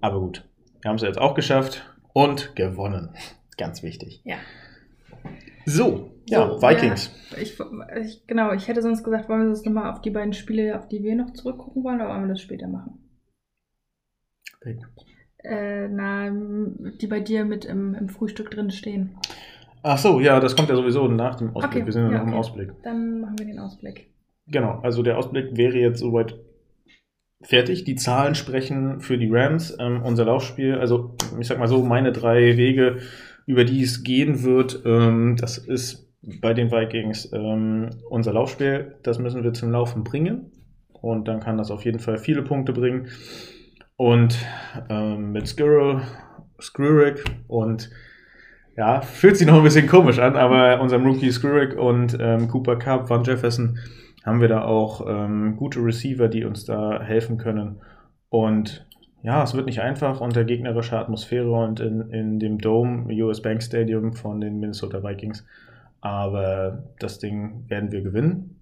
Aber 0.00 0.20
gut, 0.20 0.44
wir 0.82 0.88
haben 0.88 0.96
es 0.96 1.02
jetzt 1.02 1.20
auch 1.20 1.34
geschafft 1.34 1.82
und 2.12 2.56
gewonnen. 2.56 3.14
Ganz 3.56 3.82
wichtig. 3.82 4.22
Ja. 4.24 4.36
So, 5.64 6.10
ja, 6.28 6.48
So, 6.48 6.62
Vikings. 6.62 7.10
Ja, 7.30 7.38
ich, 7.38 7.58
ich, 8.00 8.26
genau, 8.26 8.52
ich 8.52 8.68
hätte 8.68 8.82
sonst 8.82 9.04
gesagt, 9.04 9.28
wollen 9.28 9.42
wir 9.42 9.48
das 9.50 9.64
nochmal 9.64 9.90
auf 9.90 10.00
die 10.00 10.10
beiden 10.10 10.32
Spiele, 10.32 10.78
auf 10.78 10.88
die 10.88 11.02
wir 11.02 11.14
noch 11.14 11.32
zurückgucken 11.32 11.84
wollen, 11.84 12.00
oder 12.00 12.10
wollen 12.10 12.22
wir 12.22 12.28
das 12.28 12.40
später 12.40 12.68
machen? 12.68 12.98
Äh, 15.44 15.88
na, 15.88 16.30
die 17.00 17.06
bei 17.06 17.20
dir 17.20 17.44
mit 17.44 17.64
im, 17.64 17.94
im 17.94 18.08
Frühstück 18.08 18.50
drin 18.50 18.70
stehen. 18.70 19.16
Ach 19.82 19.98
so, 19.98 20.20
ja, 20.20 20.38
das 20.38 20.54
kommt 20.54 20.68
ja 20.68 20.76
sowieso 20.76 21.08
nach 21.08 21.34
dem 21.36 21.48
Ausblick. 21.48 21.72
Okay, 21.72 21.86
wir 21.86 21.92
sind 21.92 22.04
ja 22.04 22.12
ja, 22.12 22.18
noch 22.18 22.24
im 22.24 22.28
okay. 22.28 22.38
Ausblick. 22.38 22.72
Dann 22.84 23.20
machen 23.20 23.38
wir 23.38 23.46
den 23.46 23.58
Ausblick. 23.58 24.12
Genau, 24.46 24.78
also 24.82 25.02
der 25.02 25.18
Ausblick 25.18 25.56
wäre 25.56 25.78
jetzt 25.78 25.98
soweit 25.98 26.38
fertig. 27.42 27.84
Die 27.84 27.96
Zahlen 27.96 28.34
sprechen 28.34 29.00
für 29.00 29.18
die 29.18 29.30
Rams. 29.30 29.76
Ähm, 29.78 30.02
unser 30.02 30.24
Laufspiel, 30.24 30.76
also 30.76 31.14
ich 31.38 31.46
sag 31.46 31.58
mal 31.58 31.68
so, 31.68 31.82
meine 31.82 32.12
drei 32.12 32.56
Wege, 32.56 32.98
über 33.46 33.64
die 33.64 33.82
es 33.82 34.02
gehen 34.02 34.42
wird, 34.42 34.82
ähm, 34.84 35.36
das 35.38 35.58
ist 35.58 36.08
bei 36.22 36.54
den 36.54 36.70
Vikings 36.70 37.32
ähm, 37.32 37.90
unser 38.08 38.32
Laufspiel. 38.32 38.96
Das 39.02 39.18
müssen 39.18 39.42
wir 39.42 39.52
zum 39.52 39.72
Laufen 39.72 40.04
bringen. 40.04 40.52
Und 40.92 41.26
dann 41.26 41.40
kann 41.40 41.58
das 41.58 41.70
auf 41.70 41.84
jeden 41.84 41.98
Fall 41.98 42.18
viele 42.18 42.42
Punkte 42.42 42.72
bringen. 42.72 43.08
Und 43.96 44.38
ähm, 44.88 45.32
mit 45.32 45.48
Skirrel, 45.48 46.02
Skrurik 46.60 47.24
und 47.48 47.90
ja, 48.76 49.00
fühlt 49.02 49.36
sich 49.36 49.46
noch 49.46 49.56
ein 49.56 49.64
bisschen 49.64 49.86
komisch 49.86 50.18
an, 50.18 50.36
aber 50.36 50.80
unserem 50.80 51.04
Rookie 51.04 51.30
Skrurik 51.30 51.76
und 51.76 52.16
ähm, 52.18 52.48
Cooper 52.48 52.76
Cup, 52.76 53.10
Van 53.10 53.22
Jefferson 53.22 53.78
haben 54.24 54.40
wir 54.40 54.48
da 54.48 54.62
auch 54.62 55.06
ähm, 55.08 55.56
gute 55.56 55.80
Receiver, 55.84 56.28
die 56.28 56.44
uns 56.44 56.64
da 56.64 57.00
helfen 57.02 57.38
können. 57.38 57.80
Und 58.28 58.86
ja, 59.22 59.42
es 59.42 59.54
wird 59.54 59.66
nicht 59.66 59.80
einfach 59.80 60.20
unter 60.20 60.44
gegnerischer 60.44 60.98
Atmosphäre 60.98 61.52
und 61.52 61.80
in, 61.80 62.10
in 62.10 62.38
dem 62.38 62.58
Dome, 62.58 63.12
US 63.24 63.42
Bank 63.42 63.62
Stadium 63.62 64.14
von 64.14 64.40
den 64.40 64.58
Minnesota 64.58 65.02
Vikings. 65.02 65.44
Aber 66.00 66.84
das 66.98 67.18
Ding 67.18 67.64
werden 67.68 67.92
wir 67.92 68.02
gewinnen. 68.02 68.58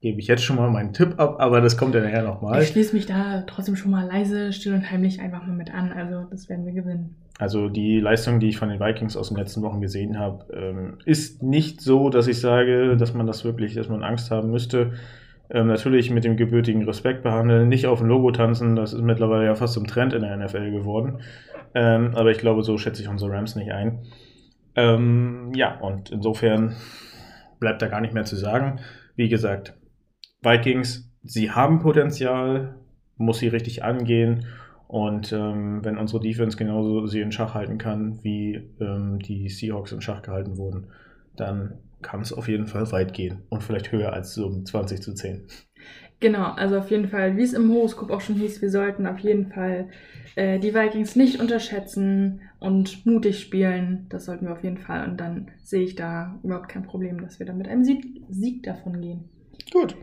Gebe 0.00 0.20
ich 0.20 0.26
jetzt 0.26 0.44
schon 0.44 0.56
mal 0.56 0.70
meinen 0.70 0.92
Tipp 0.92 1.14
ab, 1.18 1.36
aber 1.38 1.62
das 1.62 1.78
kommt 1.78 1.94
ja 1.94 2.02
nachher 2.02 2.22
nochmal. 2.22 2.60
Ich 2.60 2.68
schließe 2.68 2.94
mich 2.94 3.06
da 3.06 3.42
trotzdem 3.46 3.76
schon 3.76 3.90
mal 3.90 4.06
leise, 4.06 4.52
still 4.52 4.74
und 4.74 4.90
heimlich 4.90 5.20
einfach 5.20 5.46
mal 5.46 5.56
mit 5.56 5.72
an. 5.72 5.92
Also, 5.92 6.28
das 6.30 6.50
werden 6.50 6.66
wir 6.66 6.74
gewinnen. 6.74 7.16
Also 7.38 7.68
die 7.68 7.98
Leistung, 7.98 8.38
die 8.38 8.48
ich 8.48 8.58
von 8.58 8.68
den 8.68 8.78
Vikings 8.78 9.16
aus 9.16 9.28
den 9.28 9.36
letzten 9.36 9.62
Wochen 9.62 9.80
gesehen 9.80 10.18
habe, 10.18 10.52
ähm, 10.54 10.98
ist 11.04 11.42
nicht 11.42 11.80
so, 11.80 12.08
dass 12.08 12.28
ich 12.28 12.40
sage, 12.40 12.96
dass 12.96 13.12
man 13.12 13.26
das 13.26 13.44
wirklich, 13.44 13.74
dass 13.74 13.88
man 13.88 14.04
Angst 14.04 14.30
haben 14.30 14.50
müsste. 14.50 14.92
Ähm, 15.50 15.66
natürlich 15.66 16.10
mit 16.10 16.24
dem 16.24 16.36
gebürtigen 16.36 16.84
Respekt 16.84 17.22
behandeln, 17.22 17.68
nicht 17.68 17.86
auf 17.86 17.98
dem 17.98 18.08
Logo 18.08 18.30
tanzen, 18.30 18.76
das 18.76 18.92
ist 18.92 19.02
mittlerweile 19.02 19.44
ja 19.44 19.54
fast 19.54 19.74
zum 19.74 19.86
Trend 19.86 20.12
in 20.12 20.22
der 20.22 20.36
NFL 20.36 20.70
geworden. 20.70 21.20
Ähm, 21.74 22.12
aber 22.14 22.30
ich 22.30 22.38
glaube, 22.38 22.62
so 22.62 22.78
schätze 22.78 23.02
ich 23.02 23.08
unsere 23.08 23.32
Rams 23.32 23.56
nicht 23.56 23.72
ein. 23.72 24.06
Ähm, 24.76 25.52
ja, 25.54 25.78
und 25.80 26.10
insofern 26.10 26.76
bleibt 27.58 27.82
da 27.82 27.88
gar 27.88 28.00
nicht 28.00 28.14
mehr 28.14 28.24
zu 28.24 28.36
sagen. 28.36 28.80
Wie 29.16 29.28
gesagt, 29.28 29.74
Vikings, 30.42 31.12
sie 31.22 31.50
haben 31.50 31.80
Potenzial, 31.80 32.76
muss 33.16 33.38
sie 33.38 33.48
richtig 33.48 33.84
angehen. 33.84 34.46
Und 34.88 35.32
ähm, 35.32 35.84
wenn 35.84 35.98
unsere 35.98 36.20
Defense 36.20 36.56
genauso 36.56 37.06
sie 37.06 37.20
in 37.20 37.32
Schach 37.32 37.54
halten 37.54 37.78
kann, 37.78 38.22
wie 38.22 38.60
ähm, 38.80 39.18
die 39.18 39.48
Seahawks 39.48 39.92
in 39.92 40.00
Schach 40.00 40.22
gehalten 40.22 40.56
wurden, 40.56 40.88
dann 41.36 41.78
kann 42.02 42.20
es 42.20 42.32
auf 42.32 42.48
jeden 42.48 42.66
Fall 42.66 42.90
weit 42.92 43.14
gehen. 43.14 43.42
Und 43.48 43.62
vielleicht 43.62 43.90
höher 43.90 44.12
als 44.12 44.34
so 44.34 44.46
um 44.46 44.64
20 44.64 45.02
zu 45.02 45.14
10. 45.14 45.46
Genau, 46.20 46.52
also 46.52 46.78
auf 46.78 46.90
jeden 46.90 47.08
Fall, 47.08 47.36
wie 47.36 47.42
es 47.42 47.52
im 47.52 47.70
Horoskop 47.70 48.10
auch 48.10 48.20
schon 48.20 48.36
hieß, 48.36 48.62
wir 48.62 48.70
sollten 48.70 49.06
auf 49.06 49.18
jeden 49.18 49.48
Fall 49.48 49.88
äh, 50.36 50.58
die 50.58 50.74
Vikings 50.74 51.16
nicht 51.16 51.40
unterschätzen 51.40 52.40
und 52.60 53.04
mutig 53.04 53.40
spielen. 53.40 54.06
Das 54.08 54.26
sollten 54.26 54.46
wir 54.46 54.52
auf 54.52 54.64
jeden 54.64 54.78
Fall. 54.78 55.08
Und 55.08 55.18
dann 55.18 55.50
sehe 55.62 55.82
ich 55.82 55.96
da 55.96 56.38
überhaupt 56.42 56.68
kein 56.68 56.84
Problem, 56.84 57.20
dass 57.20 57.38
wir 57.38 57.46
da 57.46 57.52
mit 57.52 57.68
einem 57.68 57.84
Sieg, 57.84 58.22
Sieg 58.30 58.62
davon 58.62 59.00
gehen. 59.00 59.24
Gut. 59.72 59.96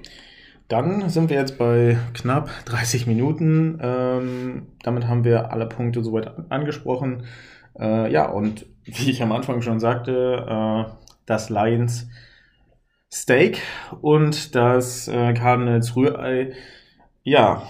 Dann 0.71 1.09
sind 1.09 1.29
wir 1.29 1.35
jetzt 1.37 1.57
bei 1.57 1.97
knapp 2.13 2.49
30 2.65 3.05
Minuten. 3.05 3.77
Ähm, 3.81 4.67
damit 4.83 5.05
haben 5.05 5.25
wir 5.25 5.51
alle 5.51 5.65
Punkte 5.67 6.01
soweit 6.01 6.27
an- 6.27 6.45
angesprochen. 6.49 7.25
Äh, 7.77 8.09
ja, 8.11 8.29
und 8.29 8.65
wie 8.85 9.11
ich 9.11 9.21
am 9.21 9.33
Anfang 9.33 9.61
schon 9.61 9.81
sagte, 9.81 10.45
äh, 10.47 10.91
das 11.25 11.49
Lions 11.49 12.07
Steak 13.13 13.61
und 14.01 14.55
das 14.55 15.07
äh, 15.09 15.33
Cardinals 15.33 15.95
Rührei. 15.95 16.53
Ja, 17.23 17.63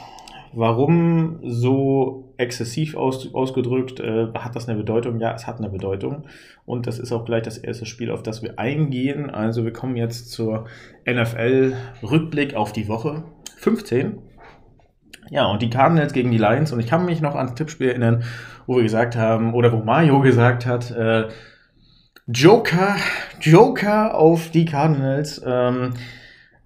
warum 0.53 1.39
so 1.43 2.30
exzessiv 2.41 2.95
aus, 2.95 3.33
ausgedrückt? 3.33 3.99
Äh, 3.99 4.27
hat 4.33 4.55
das 4.55 4.67
eine 4.67 4.77
Bedeutung? 4.77 5.19
Ja, 5.19 5.33
es 5.33 5.47
hat 5.47 5.59
eine 5.59 5.69
Bedeutung. 5.69 6.25
Und 6.65 6.87
das 6.87 6.99
ist 6.99 7.11
auch 7.11 7.23
gleich 7.23 7.43
das 7.43 7.57
erste 7.57 7.85
Spiel, 7.85 8.11
auf 8.11 8.23
das 8.23 8.41
wir 8.41 8.59
eingehen. 8.59 9.29
Also 9.29 9.63
wir 9.63 9.71
kommen 9.71 9.95
jetzt 9.95 10.31
zur 10.31 10.65
NFL-Rückblick 11.05 12.55
auf 12.55 12.73
die 12.73 12.87
Woche 12.87 13.23
15. 13.57 14.17
Ja, 15.29 15.45
und 15.45 15.61
die 15.61 15.69
Cardinals 15.69 16.13
gegen 16.13 16.31
die 16.31 16.37
Lions. 16.37 16.73
Und 16.73 16.79
ich 16.79 16.87
kann 16.87 17.05
mich 17.05 17.21
noch 17.21 17.35
ans 17.35 17.53
Tippspiel 17.53 17.89
erinnern, 17.89 18.23
wo 18.67 18.75
wir 18.75 18.83
gesagt 18.83 19.15
haben, 19.15 19.53
oder 19.53 19.71
wo 19.71 19.77
Mario 19.77 20.19
gesagt 20.21 20.65
hat, 20.65 20.91
äh, 20.91 21.29
Joker, 22.27 22.95
Joker 23.39 24.15
auf 24.15 24.49
die 24.51 24.65
Cardinals. 24.65 25.41
Ähm, 25.45 25.93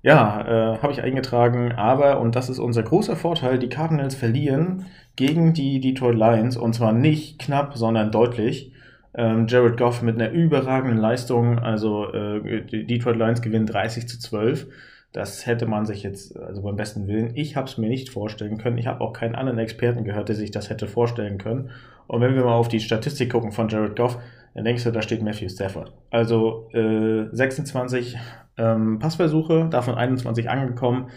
ja, 0.06 0.76
äh, 0.76 0.78
habe 0.84 0.94
ich 0.94 1.02
eingetragen, 1.02 1.72
aber, 1.72 2.20
und 2.20 2.36
das 2.36 2.48
ist 2.48 2.60
unser 2.60 2.84
großer 2.84 3.16
Vorteil, 3.16 3.58
die 3.58 3.70
Cardinals 3.70 4.14
verlieren 4.14 4.86
gegen 5.16 5.54
die 5.54 5.80
Detroit 5.80 6.16
Lions 6.16 6.58
und 6.58 6.74
zwar 6.74 6.94
nicht 6.94 7.40
knapp, 7.40 7.78
sondern 7.78 8.12
deutlich. 8.12 8.72
Ähm, 9.14 9.48
Jared 9.48 9.78
Goff 9.78 10.02
mit 10.02 10.16
einer 10.16 10.32
überragenden 10.32 10.98
Leistung, 10.98 11.60
also 11.60 12.12
äh, 12.12 12.66
die 12.66 12.86
Detroit 12.86 13.18
Lions 13.18 13.42
gewinnen 13.42 13.66
30 13.66 14.08
zu 14.08 14.20
12. 14.20 14.68
Das 15.14 15.46
hätte 15.46 15.66
man 15.66 15.86
sich 15.86 16.04
jetzt, 16.04 16.38
also 16.38 16.62
beim 16.62 16.76
besten 16.76 17.08
Willen, 17.08 17.32
ich 17.36 17.56
habe 17.56 17.68
es 17.68 17.78
mir 17.78 17.88
nicht 17.88 18.10
vorstellen 18.10 18.58
können. 18.58 18.78
Ich 18.78 18.88
habe 18.88 19.00
auch 19.00 19.14
keinen 19.14 19.36
anderen 19.36 19.60
Experten 19.60 20.04
gehört, 20.04 20.28
der 20.28 20.36
sich 20.36 20.52
das 20.52 20.70
hätte 20.70 20.88
vorstellen 20.88 21.38
können. 21.38 21.70
Und 22.08 22.20
wenn 22.20 22.36
wir 22.36 22.44
mal 22.44 22.56
auf 22.56 22.68
die 22.68 22.82
Statistik 22.82 23.32
gucken 23.32 23.54
von 23.54 23.70
Jared 23.70 23.96
Goff, 23.96 24.20
dann 24.54 24.66
denkst 24.66 24.84
du, 24.84 24.92
da 24.92 25.02
steht 25.02 25.22
Matthew 25.22 25.48
Stafford. 25.48 25.94
Also 26.12 26.70
äh, 26.74 27.28
26 27.32 28.18
ähm, 28.58 29.00
Passversuche, 29.00 29.68
davon 29.70 29.96
21 29.96 30.50
angekommen, 30.50 31.10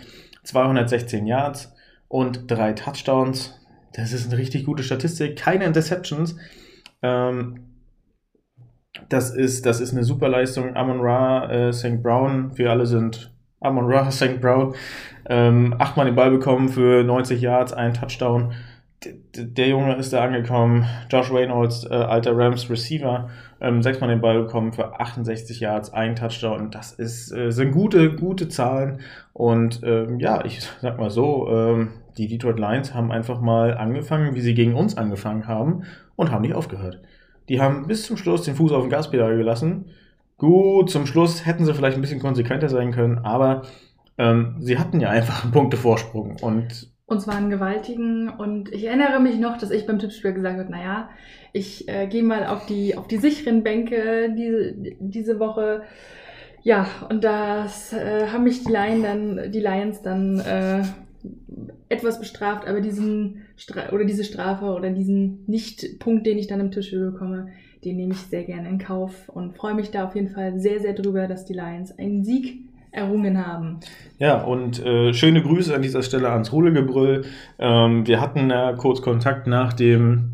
216 0.44 1.26
Yards 1.26 1.74
und 2.06 2.50
drei 2.50 2.74
Touchdowns. 2.74 3.58
Das 3.92 4.12
ist 4.12 4.28
eine 4.28 4.38
richtig 4.38 4.64
gute 4.64 4.82
Statistik. 4.82 5.36
Keine 5.36 5.64
Interceptions. 5.64 6.36
Ähm, 7.02 7.60
das, 9.08 9.34
ist, 9.34 9.66
das 9.66 9.80
ist 9.80 9.92
eine 9.92 10.04
super 10.04 10.28
Leistung. 10.28 10.76
Amon 10.76 11.00
Ra, 11.00 11.50
äh, 11.50 11.72
St. 11.72 12.02
Brown, 12.02 12.56
wir 12.56 12.70
alle 12.70 12.86
sind 12.86 13.32
Amon 13.60 13.90
Ra, 13.90 14.10
St. 14.10 14.40
Brown. 14.40 14.74
Ähm, 15.26 15.74
achtmal 15.78 16.06
den 16.06 16.14
Ball 16.14 16.30
bekommen 16.30 16.68
für 16.68 17.02
90 17.04 17.40
Yards, 17.40 17.72
ein 17.72 17.94
Touchdown. 17.94 18.52
D 19.04 19.14
der 19.34 19.68
Junge 19.68 19.94
ist 19.94 20.12
da 20.12 20.24
angekommen. 20.24 20.84
Josh 21.08 21.30
Reynolds, 21.30 21.84
äh, 21.84 21.94
alter 21.94 22.36
Rams 22.36 22.68
Receiver, 22.68 23.30
ähm, 23.60 23.80
sechsmal 23.80 24.10
den 24.10 24.20
Ball 24.20 24.42
bekommen 24.42 24.72
für 24.72 25.00
68 25.00 25.60
Yards, 25.60 25.92
ein 25.92 26.16
Touchdown. 26.16 26.72
Das 26.72 26.92
ist, 26.92 27.32
äh, 27.32 27.52
sind 27.52 27.70
gute, 27.70 28.16
gute 28.16 28.48
Zahlen. 28.48 29.00
Und 29.32 29.80
ähm, 29.84 30.18
ja, 30.18 30.44
ich 30.44 30.62
sag 30.80 30.98
mal 30.98 31.10
so, 31.10 31.48
ähm, 31.48 31.90
die 32.18 32.26
Detroit 32.26 32.58
Lions 32.58 32.94
haben 32.94 33.12
einfach 33.12 33.40
mal 33.40 33.76
angefangen, 33.76 34.34
wie 34.34 34.40
sie 34.40 34.54
gegen 34.54 34.74
uns 34.74 34.96
angefangen 34.96 35.46
haben 35.46 35.84
und 36.16 36.32
haben 36.32 36.42
nicht 36.42 36.54
aufgehört. 36.54 37.00
Die 37.48 37.60
haben 37.60 37.86
bis 37.86 38.04
zum 38.04 38.16
Schluss 38.16 38.42
den 38.42 38.56
Fuß 38.56 38.72
auf 38.72 38.82
dem 38.82 38.90
Gaspedal 38.90 39.36
gelassen. 39.36 39.86
Gut, 40.36 40.90
zum 40.90 41.06
Schluss 41.06 41.46
hätten 41.46 41.64
sie 41.64 41.74
vielleicht 41.74 41.96
ein 41.96 42.00
bisschen 42.00 42.20
konsequenter 42.20 42.68
sein 42.68 42.92
können, 42.92 43.18
aber 43.18 43.62
ähm, 44.18 44.56
sie 44.58 44.78
hatten 44.78 45.00
ja 45.00 45.10
einfach 45.10 45.44
einen 45.44 45.52
Punktevorsprung 45.52 46.36
und 46.42 46.90
Und 47.06 47.20
zwar 47.20 47.36
einen 47.36 47.50
gewaltigen. 47.50 48.28
Und 48.28 48.72
ich 48.72 48.84
erinnere 48.84 49.20
mich 49.20 49.38
noch, 49.38 49.56
dass 49.56 49.70
ich 49.70 49.86
beim 49.86 49.98
Tippspiel 49.98 50.32
gesagt 50.34 50.58
habe, 50.58 50.70
naja, 50.70 51.08
ich 51.52 51.88
äh, 51.88 52.06
gehe 52.06 52.22
mal 52.22 52.46
auf 52.46 52.66
die, 52.66 52.96
auf 52.96 53.08
die 53.08 53.16
sicheren 53.16 53.62
Bänke 53.62 54.34
diese, 54.36 54.74
diese 55.00 55.38
Woche. 55.38 55.82
Ja, 56.62 56.86
und 57.08 57.24
das 57.24 57.92
äh, 57.92 58.26
haben 58.28 58.44
mich 58.44 58.64
die, 58.64 58.72
Lion 58.72 59.02
dann, 59.02 59.52
die 59.52 59.60
Lions 59.60 60.02
dann 60.02 60.40
äh, 60.40 60.82
etwas 61.88 62.18
bestraft, 62.18 62.66
aber 62.66 62.80
diesen 62.80 63.42
Stra 63.56 63.90
oder 63.92 64.04
diese 64.04 64.24
Strafe 64.24 64.66
oder 64.66 64.90
diesen 64.90 65.44
Nicht-Punkt, 65.46 66.26
den 66.26 66.38
ich 66.38 66.46
dann 66.46 66.60
im 66.60 66.70
Tischspiel 66.70 67.10
bekomme, 67.10 67.48
den 67.84 67.96
nehme 67.96 68.12
ich 68.12 68.20
sehr 68.20 68.44
gerne 68.44 68.68
in 68.68 68.78
Kauf 68.78 69.28
und 69.28 69.56
freue 69.56 69.74
mich 69.74 69.90
da 69.90 70.04
auf 70.04 70.14
jeden 70.14 70.28
Fall 70.28 70.58
sehr, 70.58 70.80
sehr 70.80 70.92
drüber, 70.92 71.26
dass 71.28 71.44
die 71.44 71.54
Lions 71.54 71.96
einen 71.98 72.24
Sieg 72.24 72.58
errungen 72.90 73.46
haben. 73.46 73.80
Ja, 74.18 74.42
und 74.42 74.84
äh, 74.84 75.12
schöne 75.12 75.42
Grüße 75.42 75.74
an 75.74 75.82
dieser 75.82 76.02
Stelle 76.02 76.30
ans 76.30 76.52
Rudelgebrüll. 76.52 77.24
Ähm, 77.58 78.06
wir 78.06 78.20
hatten 78.20 78.50
ja 78.50 78.72
kurz 78.72 79.02
Kontakt 79.02 79.46
nach 79.46 79.72
dem, 79.72 80.32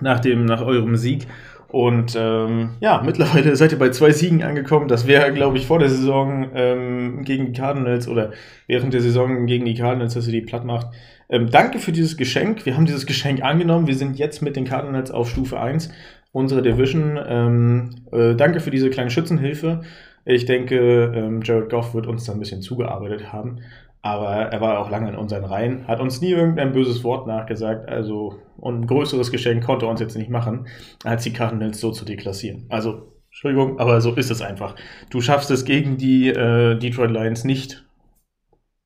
nach 0.00 0.20
dem, 0.20 0.44
nach 0.44 0.62
eurem 0.62 0.96
Sieg. 0.96 1.26
Und 1.72 2.14
ähm, 2.20 2.70
ja, 2.80 3.02
mittlerweile 3.02 3.56
seid 3.56 3.72
ihr 3.72 3.78
bei 3.78 3.88
zwei 3.88 4.12
Siegen 4.12 4.42
angekommen. 4.42 4.88
Das 4.88 5.06
wäre, 5.06 5.32
glaube 5.32 5.56
ich, 5.56 5.66
vor 5.66 5.78
der 5.78 5.88
Saison 5.88 6.50
ähm, 6.54 7.24
gegen 7.24 7.46
die 7.46 7.58
Cardinals 7.58 8.08
oder 8.08 8.32
während 8.66 8.92
der 8.92 9.00
Saison 9.00 9.46
gegen 9.46 9.64
die 9.64 9.72
Cardinals, 9.72 10.12
dass 10.12 10.26
ihr 10.26 10.34
die 10.34 10.42
platt 10.42 10.66
macht. 10.66 10.88
Ähm, 11.30 11.48
danke 11.50 11.78
für 11.78 11.92
dieses 11.92 12.18
Geschenk. 12.18 12.66
Wir 12.66 12.76
haben 12.76 12.84
dieses 12.84 13.06
Geschenk 13.06 13.42
angenommen. 13.42 13.86
Wir 13.86 13.96
sind 13.96 14.18
jetzt 14.18 14.42
mit 14.42 14.54
den 14.54 14.66
Cardinals 14.66 15.10
auf 15.10 15.30
Stufe 15.30 15.58
1 15.58 15.90
unserer 16.30 16.60
Division. 16.60 17.18
Ähm, 17.26 17.90
äh, 18.12 18.34
danke 18.34 18.60
für 18.60 18.70
diese 18.70 18.90
kleine 18.90 19.10
Schützenhilfe. 19.10 19.80
Ich 20.26 20.44
denke, 20.44 21.10
ähm, 21.16 21.40
Jared 21.42 21.70
Goff 21.70 21.94
wird 21.94 22.06
uns 22.06 22.24
da 22.24 22.32
ein 22.32 22.38
bisschen 22.38 22.60
zugearbeitet 22.60 23.32
haben. 23.32 23.60
Aber 24.04 24.34
er 24.34 24.60
war 24.60 24.80
auch 24.80 24.90
lange 24.90 25.10
in 25.10 25.16
unseren 25.16 25.44
Reihen, 25.44 25.86
hat 25.86 26.00
uns 26.00 26.20
nie 26.20 26.32
irgendein 26.32 26.72
böses 26.72 27.04
Wort 27.04 27.28
nachgesagt. 27.28 27.88
Also, 27.88 28.40
und 28.56 28.80
ein 28.80 28.86
größeres 28.88 29.30
Geschenk 29.30 29.64
konnte 29.64 29.86
er 29.86 29.90
uns 29.90 30.00
jetzt 30.00 30.16
nicht 30.16 30.28
machen, 30.28 30.66
als 31.04 31.22
die 31.22 31.32
Cardinals 31.32 31.80
so 31.80 31.92
zu 31.92 32.04
deklassieren. 32.04 32.66
Also, 32.68 33.12
Entschuldigung, 33.26 33.78
aber 33.78 34.00
so 34.00 34.12
ist 34.14 34.30
es 34.30 34.42
einfach. 34.42 34.74
Du 35.08 35.20
schaffst 35.20 35.52
es 35.52 35.64
gegen 35.64 35.98
die 35.98 36.28
äh, 36.28 36.76
Detroit 36.76 37.12
Lions 37.12 37.44
nicht 37.44 37.86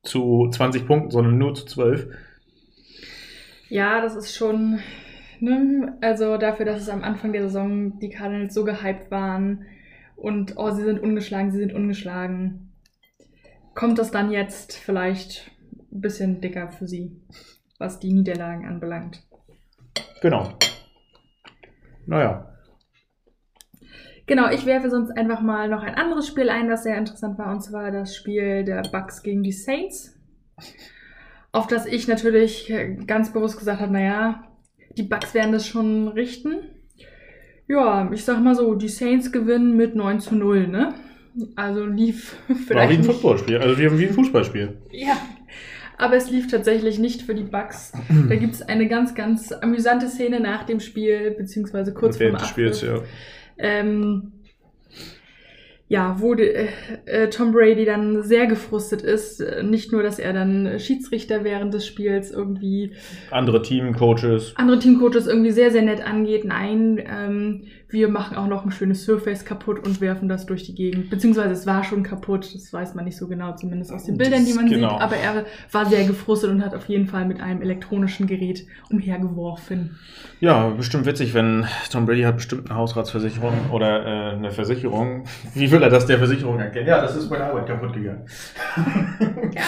zu 0.03 0.49
20 0.51 0.85
Punkten, 0.85 1.11
sondern 1.11 1.37
nur 1.37 1.55
zu 1.55 1.65
12. 1.65 2.07
Ja, 3.69 4.01
das 4.01 4.15
ist 4.15 4.35
schon, 4.35 4.79
ne? 5.39 5.97
also 5.99 6.37
dafür, 6.37 6.65
dass 6.65 6.79
es 6.79 6.89
am 6.89 7.03
Anfang 7.03 7.33
der 7.33 7.41
Saison 7.41 7.99
die 7.99 8.09
Cardinals 8.09 8.53
so 8.53 8.63
gehypt 8.63 9.09
waren 9.09 9.65
und 10.15 10.53
oh, 10.57 10.69
sie 10.71 10.83
sind 10.83 10.99
ungeschlagen, 10.99 11.51
sie 11.51 11.59
sind 11.59 11.73
ungeschlagen 11.73 12.66
kommt 13.77 13.99
das 13.99 14.09
dann 14.09 14.31
jetzt 14.31 14.73
vielleicht 14.73 15.51
ein 15.91 16.01
bisschen 16.01 16.41
dicker 16.41 16.71
für 16.71 16.87
sie, 16.87 17.21
was 17.77 17.99
die 17.99 18.11
Niederlagen 18.11 18.65
anbelangt. 18.65 19.23
Genau. 20.19 20.49
Naja. 22.07 22.57
Genau, 24.25 24.49
ich 24.49 24.65
werfe 24.65 24.89
sonst 24.89 25.11
einfach 25.11 25.41
mal 25.41 25.69
noch 25.69 25.83
ein 25.83 25.93
anderes 25.93 26.27
Spiel 26.27 26.49
ein, 26.49 26.67
das 26.67 26.83
sehr 26.83 26.97
interessant 26.97 27.37
war, 27.37 27.51
und 27.51 27.61
zwar 27.61 27.91
das 27.91 28.15
Spiel 28.15 28.65
der 28.65 28.81
Bucks 28.91 29.21
gegen 29.21 29.43
die 29.43 29.51
Saints. 29.51 30.19
Auf 31.51 31.67
das 31.67 31.85
ich 31.85 32.07
natürlich 32.07 32.73
ganz 33.05 33.31
bewusst 33.31 33.59
gesagt 33.59 33.79
habe, 33.79 33.93
naja, 33.93 34.43
die 34.97 35.03
Bucks 35.03 35.35
werden 35.35 35.51
das 35.51 35.67
schon 35.67 36.07
richten. 36.07 36.63
Ja, 37.67 38.09
ich 38.11 38.25
sag 38.25 38.39
mal 38.41 38.55
so, 38.55 38.73
die 38.73 38.89
Saints 38.89 39.31
gewinnen 39.31 39.77
mit 39.77 39.95
9 39.95 40.19
zu 40.19 40.35
0, 40.35 40.67
ne? 40.67 40.95
Also 41.55 41.85
lief 41.85 42.35
vielleicht. 42.47 42.69
War 42.75 42.89
wie 42.89 42.95
ein 42.95 43.03
Footballspiel, 43.03 43.57
also 43.57 43.77
wie 43.77 44.07
ein 44.07 44.13
Fußballspiel. 44.13 44.77
Ja. 44.91 45.17
Aber 45.97 46.15
es 46.15 46.29
lief 46.29 46.47
tatsächlich 46.47 46.99
nicht 46.99 47.23
für 47.23 47.33
die 47.33 47.43
Bugs. 47.43 47.91
Da 48.29 48.35
gibt 48.35 48.53
es 48.53 48.61
eine 48.61 48.87
ganz, 48.87 49.15
ganz 49.15 49.51
amüsante 49.51 50.07
Szene 50.07 50.39
nach 50.39 50.63
dem 50.63 50.79
Spiel, 50.79 51.31
beziehungsweise 51.31 51.93
kurz 51.93 52.17
vor 52.17 52.27
dem. 52.27 52.39
Spiels, 52.39 52.81
ja. 52.81 53.01
Ähm, 53.57 54.33
ja, 55.89 56.17
wo 56.19 56.33
äh, 56.33 56.67
äh, 57.05 57.29
Tom 57.29 57.53
Brady 57.53 57.85
dann 57.85 58.21
sehr 58.21 58.45
gefrustet 58.45 59.01
ist. 59.01 59.43
Nicht 59.63 59.91
nur, 59.91 60.03
dass 60.03 60.19
er 60.19 60.33
dann 60.33 60.79
Schiedsrichter 60.79 61.45
während 61.45 61.73
des 61.73 61.87
Spiels 61.87 62.29
irgendwie. 62.29 62.91
Andere 63.31 63.61
Teamcoaches. 63.61 64.53
Andere 64.57 64.79
Teamcoaches 64.79 65.27
irgendwie 65.27 65.51
sehr, 65.51 65.71
sehr 65.71 65.83
nett 65.83 66.05
angeht. 66.05 66.43
Nein, 66.43 67.01
ähm, 67.09 67.63
wir 67.89 68.09
machen 68.09 68.35
auch 68.35 68.47
noch 68.47 68.65
ein 68.65 68.71
schönes 68.71 69.05
Surface 69.05 69.45
kaputt 69.45 69.85
und 69.85 70.01
werfen 70.01 70.27
das 70.27 70.45
durch 70.45 70.63
die 70.63 70.75
Gegend. 70.75 71.09
Beziehungsweise 71.09 71.51
es 71.51 71.65
war 71.65 71.85
schon 71.85 72.03
kaputt, 72.03 72.53
das 72.53 72.73
weiß 72.73 72.95
man 72.95 73.05
nicht 73.05 73.15
so 73.15 73.27
genau, 73.27 73.55
zumindest 73.55 73.93
aus 73.93 74.03
den 74.03 74.17
Bildern, 74.17 74.45
die 74.45 74.53
man 74.53 74.67
genau. 74.67 74.89
sieht. 74.89 75.01
Aber 75.01 75.15
er 75.15 75.45
war 75.71 75.85
sehr 75.85 76.05
gefrustet 76.05 76.49
und 76.49 76.65
hat 76.65 76.75
auf 76.75 76.89
jeden 76.89 77.07
Fall 77.07 77.25
mit 77.25 77.39
einem 77.39 77.61
elektronischen 77.61 78.27
Gerät 78.27 78.65
umhergeworfen. 78.89 79.97
Ja, 80.41 80.67
bestimmt 80.69 81.05
witzig, 81.05 81.33
wenn 81.33 81.65
Tom 81.89 82.05
Brady 82.05 82.23
hat 82.23 82.35
bestimmt 82.35 82.69
eine 82.69 82.77
Hausratsversicherung 82.77 83.71
oder 83.71 84.05
äh, 84.05 84.35
eine 84.35 84.51
Versicherung. 84.51 85.23
Wie 85.53 85.71
will 85.71 85.81
er 85.81 85.89
das 85.89 86.05
der 86.05 86.17
Versicherung 86.17 86.59
erkennen? 86.59 86.87
Ja, 86.87 87.01
das 87.01 87.15
ist 87.15 87.29
bei 87.29 87.37
der 87.37 87.47
Arbeit 87.47 87.67
kaputt 87.67 87.93
gegangen. 87.93 88.25
ja. 89.55 89.61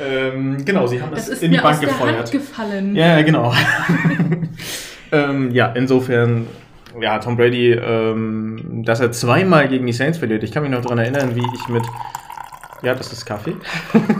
ähm, 0.06 0.62
genau, 0.62 0.86
sie 0.86 1.00
haben 1.00 1.10
das, 1.10 1.30
das 1.30 1.40
in 1.40 1.52
die 1.52 1.58
Bank 1.58 1.80
gefeuert. 1.80 2.30
gefallen. 2.30 2.94
Ja, 2.94 3.22
genau. 3.22 3.54
ähm, 5.12 5.50
ja, 5.52 5.72
insofern 5.72 6.46
ja, 7.00 7.18
Tom 7.18 7.36
Brady, 7.36 7.72
ähm, 7.72 8.82
dass 8.84 9.00
er 9.00 9.12
zweimal 9.12 9.68
gegen 9.68 9.86
die 9.86 9.92
Saints 9.92 10.18
verliert. 10.18 10.42
Ich 10.42 10.52
kann 10.52 10.62
mich 10.62 10.72
noch 10.72 10.82
daran 10.82 10.98
erinnern, 10.98 11.34
wie 11.34 11.44
ich 11.54 11.68
mit. 11.68 11.84
Ja, 12.82 12.96
das 12.96 13.12
ist 13.12 13.24
Kaffee. 13.24 13.54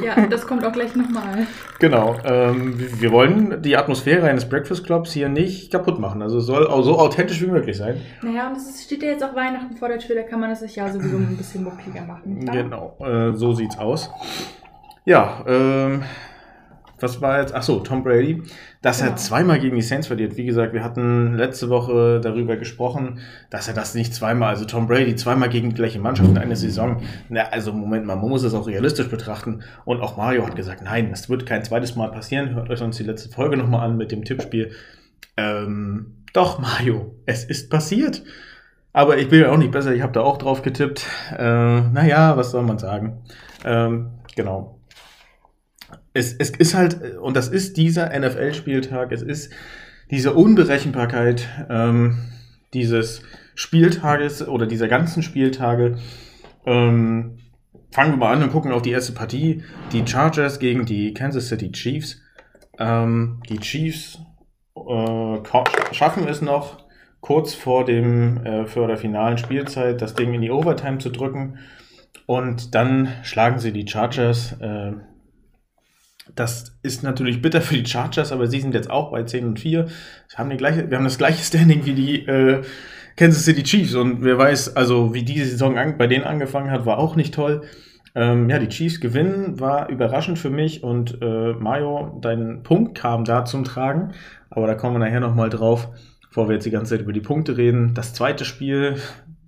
Ja, 0.04 0.26
das 0.26 0.46
kommt 0.46 0.64
auch 0.64 0.72
gleich 0.72 0.94
nochmal. 0.94 1.48
Genau. 1.80 2.16
Ähm, 2.24 2.74
wir 3.00 3.10
wollen 3.10 3.60
die 3.60 3.76
Atmosphäre 3.76 4.28
eines 4.28 4.48
Breakfast 4.48 4.84
Clubs 4.86 5.12
hier 5.12 5.28
nicht 5.28 5.72
kaputt 5.72 5.98
machen. 5.98 6.22
Also 6.22 6.38
es 6.38 6.46
soll 6.46 6.68
auch 6.68 6.82
so 6.82 6.96
authentisch 6.96 7.42
wie 7.42 7.48
möglich 7.48 7.76
sein. 7.76 8.00
Naja, 8.22 8.48
und 8.48 8.56
es 8.56 8.84
steht 8.84 9.02
ja 9.02 9.08
jetzt 9.08 9.24
auch 9.24 9.34
Weihnachten 9.34 9.76
vor 9.76 9.88
der 9.88 9.98
Tür, 9.98 10.14
da 10.14 10.22
kann 10.22 10.38
man 10.38 10.52
es 10.52 10.60
sich 10.60 10.76
ja 10.76 10.88
sowieso 10.88 11.16
ein 11.16 11.36
bisschen 11.36 11.64
muckliger 11.64 12.02
machen. 12.02 12.40
Klar? 12.44 12.56
Genau, 12.56 12.96
äh, 13.00 13.34
so 13.34 13.52
sieht's 13.52 13.76
aus. 13.78 14.10
Ja, 15.04 15.44
ähm, 15.48 16.04
was 17.02 17.20
war 17.20 17.40
jetzt? 17.40 17.54
Ach 17.54 17.62
so, 17.62 17.80
Tom 17.80 18.04
Brady, 18.04 18.42
dass 18.80 19.00
ja. 19.00 19.08
er 19.08 19.16
zweimal 19.16 19.58
gegen 19.58 19.76
die 19.76 19.82
Saints 19.82 20.06
verliert. 20.06 20.36
Wie 20.36 20.44
gesagt, 20.44 20.72
wir 20.72 20.84
hatten 20.84 21.34
letzte 21.34 21.68
Woche 21.68 22.20
darüber 22.22 22.56
gesprochen, 22.56 23.20
dass 23.50 23.68
er 23.68 23.74
das 23.74 23.94
nicht 23.94 24.14
zweimal, 24.14 24.50
also 24.50 24.64
Tom 24.64 24.86
Brady 24.86 25.16
zweimal 25.16 25.48
gegen 25.48 25.70
die 25.70 25.74
gleiche 25.74 25.98
Mannschaft 25.98 26.30
in 26.30 26.38
einer 26.38 26.56
Saison. 26.56 27.02
Na, 27.28 27.42
also 27.50 27.72
Moment 27.72 28.06
mal, 28.06 28.16
man 28.16 28.28
muss 28.28 28.44
es 28.44 28.54
auch 28.54 28.66
realistisch 28.66 29.08
betrachten. 29.08 29.62
Und 29.84 30.00
auch 30.00 30.16
Mario 30.16 30.46
hat 30.46 30.56
gesagt, 30.56 30.82
nein, 30.82 31.10
das 31.10 31.28
wird 31.28 31.46
kein 31.46 31.64
zweites 31.64 31.96
Mal 31.96 32.10
passieren. 32.10 32.54
Hört 32.54 32.70
euch 32.70 32.78
sonst 32.78 32.98
die 32.98 33.04
letzte 33.04 33.28
Folge 33.28 33.56
nochmal 33.56 33.88
an 33.88 33.96
mit 33.96 34.12
dem 34.12 34.24
Tippspiel. 34.24 34.70
Ähm, 35.36 36.18
doch, 36.32 36.58
Mario, 36.58 37.16
es 37.26 37.44
ist 37.44 37.70
passiert. 37.70 38.22
Aber 38.94 39.16
ich 39.16 39.28
bin 39.28 39.40
ja 39.40 39.50
auch 39.50 39.56
nicht 39.56 39.72
besser, 39.72 39.94
ich 39.94 40.02
habe 40.02 40.12
da 40.12 40.20
auch 40.20 40.36
drauf 40.36 40.62
getippt. 40.62 41.06
Äh, 41.36 41.80
naja, 41.80 42.36
was 42.36 42.50
soll 42.50 42.62
man 42.62 42.78
sagen? 42.78 43.22
Ähm, 43.64 44.10
genau 44.36 44.81
es, 46.14 46.34
es 46.34 46.50
ist 46.50 46.74
halt, 46.74 47.18
und 47.18 47.36
das 47.36 47.48
ist 47.48 47.76
dieser 47.76 48.18
NFL-Spieltag, 48.18 49.12
es 49.12 49.22
ist 49.22 49.52
diese 50.10 50.34
Unberechenbarkeit 50.34 51.48
ähm, 51.70 52.18
dieses 52.74 53.22
Spieltages 53.54 54.46
oder 54.46 54.66
dieser 54.66 54.88
ganzen 54.88 55.22
Spieltage. 55.22 55.98
Ähm, 56.66 57.38
fangen 57.90 58.12
wir 58.12 58.16
mal 58.16 58.32
an 58.34 58.42
und 58.42 58.52
gucken 58.52 58.72
auf 58.72 58.82
die 58.82 58.90
erste 58.90 59.12
Partie. 59.12 59.62
Die 59.92 60.06
Chargers 60.06 60.58
gegen 60.58 60.86
die 60.86 61.14
Kansas 61.14 61.48
City 61.48 61.72
Chiefs. 61.72 62.20
Ähm, 62.78 63.42
die 63.48 63.58
Chiefs 63.58 64.18
äh, 64.76 65.38
schaffen 65.92 66.26
es 66.28 66.40
noch, 66.40 66.84
kurz 67.20 67.54
vor 67.54 67.84
dem 67.84 68.44
äh, 68.44 68.66
vor 68.66 68.88
der 68.88 68.96
finalen 68.96 69.38
Spielzeit 69.38 70.00
das 70.02 70.14
Ding 70.14 70.34
in 70.34 70.42
die 70.42 70.50
Overtime 70.50 70.98
zu 70.98 71.10
drücken. 71.10 71.58
Und 72.26 72.74
dann 72.74 73.08
schlagen 73.22 73.58
sie 73.58 73.72
die 73.72 73.86
Chargers 73.86 74.52
äh, 74.60 74.92
das 76.34 76.78
ist 76.82 77.02
natürlich 77.02 77.42
bitter 77.42 77.60
für 77.60 77.76
die 77.76 77.86
Chargers, 77.86 78.32
aber 78.32 78.46
sie 78.46 78.60
sind 78.60 78.74
jetzt 78.74 78.90
auch 78.90 79.10
bei 79.10 79.22
10 79.22 79.46
und 79.46 79.60
4. 79.60 79.86
Wir 79.86 80.38
haben, 80.38 80.56
gleiche, 80.56 80.90
wir 80.90 80.96
haben 80.96 81.04
das 81.04 81.18
gleiche 81.18 81.42
Standing 81.42 81.84
wie 81.84 81.94
die 81.94 82.26
äh, 82.26 82.62
Kansas 83.16 83.44
City 83.44 83.62
Chiefs 83.62 83.94
und 83.94 84.22
wer 84.22 84.38
weiß, 84.38 84.76
also 84.76 85.12
wie 85.14 85.22
diese 85.22 85.46
Saison 85.46 85.78
an, 85.78 85.98
bei 85.98 86.06
denen 86.06 86.24
angefangen 86.24 86.70
hat, 86.70 86.86
war 86.86 86.98
auch 86.98 87.16
nicht 87.16 87.34
toll. 87.34 87.62
Ähm, 88.14 88.50
ja, 88.50 88.58
die 88.58 88.68
Chiefs 88.68 89.00
gewinnen, 89.00 89.58
war 89.60 89.88
überraschend 89.88 90.38
für 90.38 90.50
mich 90.50 90.82
und 90.82 91.18
äh, 91.22 91.52
Mario, 91.54 92.18
dein 92.20 92.62
Punkt 92.62 92.96
kam 92.96 93.24
da 93.24 93.44
zum 93.44 93.64
Tragen, 93.64 94.12
aber 94.50 94.66
da 94.66 94.74
kommen 94.74 94.94
wir 94.94 94.98
nachher 94.98 95.20
nochmal 95.20 95.48
drauf, 95.48 95.88
bevor 96.28 96.48
wir 96.48 96.54
jetzt 96.54 96.66
die 96.66 96.70
ganze 96.70 96.94
Zeit 96.94 97.02
über 97.02 97.12
die 97.12 97.20
Punkte 97.20 97.56
reden. 97.56 97.94
Das 97.94 98.12
zweite 98.12 98.44
Spiel, 98.44 98.96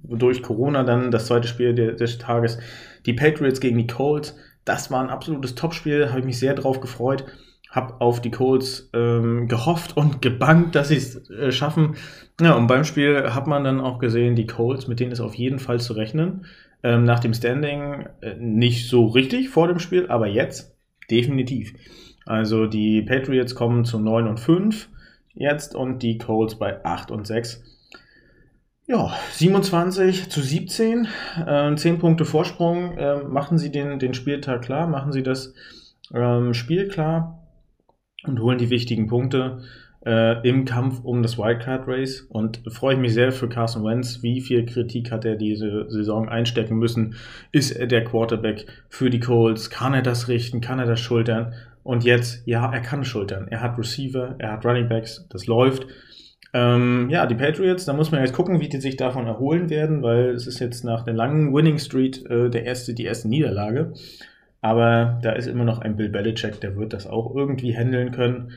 durch 0.02 0.42
Corona 0.42 0.82
dann, 0.82 1.10
das 1.10 1.26
zweite 1.26 1.48
Spiel 1.48 1.74
des 1.74 2.18
Tages, 2.18 2.58
die 3.06 3.14
Patriots 3.14 3.60
gegen 3.60 3.78
die 3.78 3.86
Colts 3.86 4.36
das 4.64 4.90
war 4.90 5.02
ein 5.02 5.10
absolutes 5.10 5.54
Topspiel, 5.54 6.08
habe 6.08 6.20
ich 6.20 6.26
mich 6.26 6.38
sehr 6.38 6.54
drauf 6.54 6.80
gefreut. 6.80 7.24
Habe 7.70 8.00
auf 8.00 8.20
die 8.20 8.30
Colts 8.30 8.88
ähm, 8.92 9.48
gehofft 9.48 9.96
und 9.96 10.22
gebankt, 10.22 10.76
dass 10.76 10.88
sie 10.88 10.96
es 10.96 11.28
äh, 11.30 11.50
schaffen. 11.50 11.96
Ja, 12.40 12.54
und 12.54 12.68
beim 12.68 12.84
Spiel 12.84 13.34
hat 13.34 13.48
man 13.48 13.64
dann 13.64 13.80
auch 13.80 13.98
gesehen, 13.98 14.36
die 14.36 14.46
Colts, 14.46 14.86
mit 14.86 15.00
denen 15.00 15.10
ist 15.10 15.20
auf 15.20 15.34
jeden 15.34 15.58
Fall 15.58 15.80
zu 15.80 15.94
rechnen. 15.94 16.46
Ähm, 16.84 17.04
nach 17.04 17.18
dem 17.18 17.34
Standing 17.34 18.06
äh, 18.20 18.34
nicht 18.38 18.88
so 18.88 19.06
richtig 19.06 19.48
vor 19.48 19.66
dem 19.66 19.80
Spiel, 19.80 20.06
aber 20.08 20.28
jetzt 20.28 20.76
definitiv. 21.10 21.74
Also 22.26 22.66
die 22.66 23.02
Patriots 23.02 23.54
kommen 23.54 23.84
zu 23.84 23.98
9 23.98 24.28
und 24.28 24.38
5 24.38 24.88
jetzt 25.34 25.74
und 25.74 26.02
die 26.02 26.18
Colts 26.18 26.56
bei 26.56 26.84
8 26.84 27.10
und 27.10 27.26
6. 27.26 27.62
Ja, 28.86 29.14
27 29.32 30.28
zu 30.28 30.42
17, 30.42 31.08
äh, 31.46 31.74
10 31.74 31.98
Punkte 31.98 32.24
Vorsprung. 32.24 32.98
Äh, 32.98 33.22
machen 33.24 33.56
Sie 33.56 33.70
den, 33.70 33.98
den 33.98 34.12
Spieltag 34.12 34.62
klar, 34.62 34.86
machen 34.86 35.10
Sie 35.12 35.22
das 35.22 35.54
ähm, 36.14 36.52
Spiel 36.52 36.88
klar 36.88 37.46
und 38.24 38.40
holen 38.40 38.58
die 38.58 38.70
wichtigen 38.70 39.06
Punkte. 39.06 39.62
äh, 40.06 40.46
im 40.46 40.64
Kampf 40.66 41.00
um 41.02 41.22
das 41.22 41.38
Wildcard 41.38 41.88
Race 41.88 42.20
und 42.28 42.60
freue 42.70 42.94
ich 42.94 43.00
mich 43.00 43.14
sehr 43.14 43.32
für 43.32 43.48
Carson 43.48 43.84
Wentz. 43.84 44.22
Wie 44.22 44.40
viel 44.40 44.66
Kritik 44.66 45.10
hat 45.10 45.24
er 45.24 45.36
diese 45.36 45.90
Saison 45.90 46.28
einstecken 46.28 46.76
müssen? 46.76 47.14
Ist 47.52 47.70
er 47.70 47.86
der 47.86 48.04
Quarterback 48.04 48.66
für 48.88 49.10
die 49.10 49.20
Colts? 49.20 49.70
Kann 49.70 49.94
er 49.94 50.02
das 50.02 50.28
richten? 50.28 50.60
Kann 50.60 50.78
er 50.78 50.86
das 50.86 51.00
schultern? 51.00 51.54
Und 51.82 52.04
jetzt, 52.04 52.46
ja, 52.46 52.70
er 52.70 52.80
kann 52.80 53.04
schultern. 53.04 53.48
Er 53.48 53.60
hat 53.60 53.78
Receiver, 53.78 54.34
er 54.38 54.52
hat 54.52 54.64
Running 54.64 54.88
Backs, 54.88 55.26
das 55.30 55.46
läuft. 55.46 55.86
Ähm, 56.54 57.08
ja, 57.10 57.26
die 57.26 57.34
Patriots, 57.34 57.84
da 57.84 57.92
muss 57.92 58.12
man 58.12 58.20
jetzt 58.20 58.32
gucken, 58.32 58.60
wie 58.60 58.68
die 58.68 58.80
sich 58.80 58.96
davon 58.96 59.26
erholen 59.26 59.70
werden, 59.70 60.02
weil 60.02 60.30
es 60.30 60.46
ist 60.46 60.60
jetzt 60.60 60.84
nach 60.84 61.02
der 61.02 61.14
langen 61.14 61.52
Winning 61.52 61.78
Street 61.78 62.24
äh, 62.30 62.48
der 62.48 62.64
erste, 62.64 62.94
die 62.94 63.04
erste 63.04 63.28
Niederlage. 63.28 63.92
Aber 64.60 65.18
da 65.22 65.32
ist 65.32 65.48
immer 65.48 65.64
noch 65.64 65.80
ein 65.80 65.96
Bill 65.96 66.08
Belichick, 66.08 66.60
der 66.60 66.76
wird 66.76 66.92
das 66.92 67.08
auch 67.08 67.34
irgendwie 67.34 67.76
handeln 67.76 68.12
können. 68.12 68.52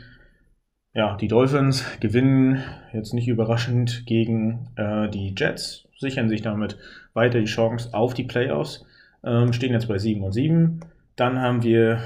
Ja, 0.93 1.17
die 1.17 1.27
Dolphins 1.27 1.85
gewinnen 1.99 2.63
jetzt 2.93 3.13
nicht 3.13 3.27
überraschend 3.27 4.05
gegen 4.05 4.69
äh, 4.75 5.09
die 5.09 5.33
Jets, 5.35 5.87
sichern 5.97 6.29
sich 6.29 6.43
damit 6.43 6.77
weiter 7.13 7.39
die 7.39 7.45
Chance 7.45 7.89
auf 7.93 8.13
die 8.13 8.23
Playoffs, 8.23 8.85
ähm, 9.23 9.53
stehen 9.53 9.73
jetzt 9.73 9.87
bei 9.87 9.97
7 9.97 10.23
und 10.23 10.33
7. 10.33 10.81
Dann 11.15 11.41
haben 11.41 11.63
wir 11.63 11.99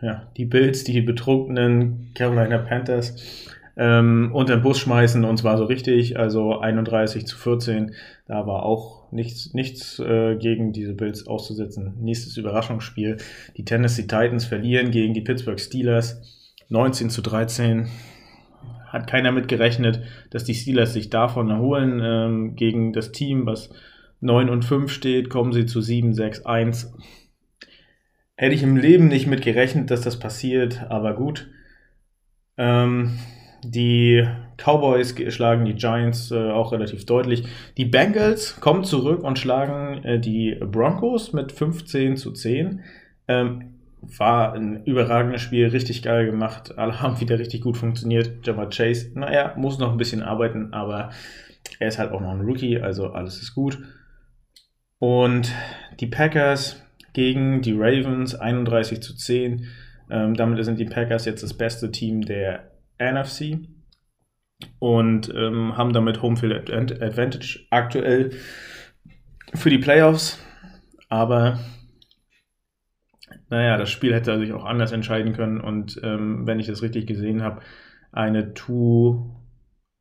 ja, 0.00 0.26
die 0.38 0.46
Bills, 0.46 0.84
die 0.84 1.02
betrunkenen 1.02 2.12
Carolina 2.14 2.58
Panthers 2.58 3.53
ähm, 3.76 4.30
unter 4.32 4.56
den 4.56 4.62
Bus 4.62 4.78
schmeißen 4.78 5.24
und 5.24 5.36
zwar 5.36 5.58
so 5.58 5.64
richtig, 5.64 6.18
also 6.18 6.58
31 6.58 7.26
zu 7.26 7.36
14. 7.36 7.94
Da 8.26 8.46
war 8.46 8.64
auch 8.64 9.10
nichts, 9.12 9.52
nichts 9.52 9.98
äh, 9.98 10.36
gegen 10.36 10.72
diese 10.72 10.94
Bills 10.94 11.26
auszusetzen. 11.26 11.94
Nächstes 12.00 12.36
Überraschungsspiel. 12.36 13.16
Die 13.56 13.64
Tennessee 13.64 14.02
Titans 14.02 14.44
verlieren 14.44 14.90
gegen 14.90 15.14
die 15.14 15.22
Pittsburgh 15.22 15.60
Steelers 15.60 16.52
19 16.68 17.10
zu 17.10 17.22
13. 17.22 17.88
Hat 18.88 19.08
keiner 19.08 19.32
mit 19.32 19.48
gerechnet, 19.48 20.02
dass 20.30 20.44
die 20.44 20.54
Steelers 20.54 20.92
sich 20.92 21.10
davon 21.10 21.50
erholen. 21.50 22.00
Ähm, 22.02 22.56
gegen 22.56 22.92
das 22.92 23.10
Team, 23.10 23.44
was 23.46 23.70
9 24.20 24.48
und 24.48 24.64
5 24.64 24.90
steht, 24.90 25.30
kommen 25.30 25.52
sie 25.52 25.66
zu 25.66 25.80
7, 25.80 26.14
6, 26.14 26.46
1. 26.46 26.94
Hätte 28.36 28.54
ich 28.54 28.62
im 28.62 28.76
Leben 28.76 29.08
nicht 29.08 29.26
mit 29.26 29.42
gerechnet, 29.42 29.90
dass 29.90 30.00
das 30.00 30.18
passiert, 30.18 30.86
aber 30.90 31.14
gut. 31.14 31.48
Ähm, 32.56 33.18
die 33.64 34.26
Cowboys 34.56 35.14
schlagen 35.28 35.64
die 35.64 35.74
Giants 35.74 36.30
äh, 36.30 36.50
auch 36.50 36.72
relativ 36.72 37.06
deutlich. 37.06 37.44
Die 37.76 37.84
Bengals 37.84 38.60
kommen 38.60 38.84
zurück 38.84 39.22
und 39.22 39.38
schlagen 39.38 40.04
äh, 40.04 40.18
die 40.20 40.54
Broncos 40.54 41.32
mit 41.32 41.52
15 41.52 42.16
zu 42.16 42.32
10. 42.32 42.80
Ähm, 43.28 43.74
war 44.18 44.52
ein 44.52 44.84
überragendes 44.84 45.40
Spiel, 45.40 45.68
richtig 45.68 46.02
geil 46.02 46.26
gemacht. 46.26 46.76
Alle 46.78 47.00
haben 47.00 47.20
wieder 47.20 47.38
richtig 47.38 47.62
gut 47.62 47.76
funktioniert. 47.76 48.46
Jamar 48.46 48.70
Chase, 48.70 49.10
naja, 49.14 49.54
muss 49.56 49.78
noch 49.78 49.90
ein 49.90 49.98
bisschen 49.98 50.22
arbeiten, 50.22 50.72
aber 50.72 51.10
er 51.78 51.88
ist 51.88 51.98
halt 51.98 52.12
auch 52.12 52.20
noch 52.20 52.30
ein 52.30 52.42
Rookie, 52.42 52.80
also 52.80 53.10
alles 53.10 53.40
ist 53.40 53.54
gut. 53.54 53.78
Und 54.98 55.52
die 56.00 56.06
Packers 56.06 56.82
gegen 57.12 57.62
die 57.62 57.72
Ravens 57.72 58.34
31 58.34 59.02
zu 59.02 59.14
10. 59.16 59.66
Ähm, 60.10 60.34
damit 60.34 60.62
sind 60.64 60.78
die 60.78 60.84
Packers 60.84 61.24
jetzt 61.24 61.42
das 61.42 61.54
beste 61.54 61.90
Team 61.90 62.22
der 62.22 62.73
NFC 63.12 63.58
und 64.78 65.32
ähm, 65.34 65.76
haben 65.76 65.92
damit 65.92 66.22
Homefield 66.22 66.70
Advantage 66.70 67.60
aktuell 67.70 68.30
für 69.54 69.70
die 69.70 69.78
Playoffs. 69.78 70.38
Aber 71.08 71.58
naja, 73.50 73.76
das 73.76 73.90
Spiel 73.90 74.14
hätte 74.14 74.38
sich 74.38 74.52
auch 74.52 74.64
anders 74.64 74.92
entscheiden 74.92 75.32
können 75.32 75.60
und 75.60 76.00
ähm, 76.02 76.46
wenn 76.46 76.60
ich 76.60 76.66
das 76.66 76.82
richtig 76.82 77.06
gesehen 77.06 77.42
habe, 77.42 77.60
eine 78.10 78.54
Two, 78.54 79.30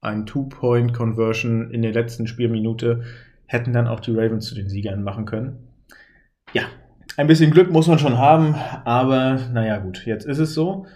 ein 0.01 0.26
Two-Point-Conversion 0.26 1.72
in 1.72 1.82
der 1.82 1.93
letzten 1.93 2.28
Spielminute 2.28 3.04
hätten 3.45 3.74
dann 3.74 3.88
auch 3.88 3.99
die 3.99 4.16
Ravens 4.16 4.47
zu 4.47 4.56
den 4.56 4.70
Siegern 4.70 5.04
machen 5.04 5.26
können. 5.26 5.68
Ja, 6.54 6.64
ein 7.18 7.28
bisschen 7.28 7.51
Glück 7.51 7.72
muss 7.72 7.88
man 7.88 7.99
schon 7.99 8.18
haben, 8.18 8.56
aber 8.86 9.39
naja, 9.51 9.78
gut, 9.78 10.06
jetzt 10.06 10.26
ist 10.26 10.39
es 10.39 10.54
so. 10.54 10.88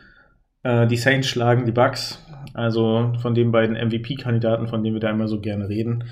Äh, 0.67 0.85
die 0.87 0.97
Saints 0.97 1.27
schlagen 1.27 1.65
die 1.65 1.71
Bucks, 1.71 2.21
also 2.53 3.13
von 3.21 3.33
den 3.33 3.53
beiden 3.53 3.77
MVP-Kandidaten, 3.77 4.67
von 4.67 4.83
denen 4.83 4.95
wir 4.95 4.99
da 4.99 5.09
immer 5.09 5.29
so 5.29 5.39
gerne 5.39 5.69
reden. 5.69 6.03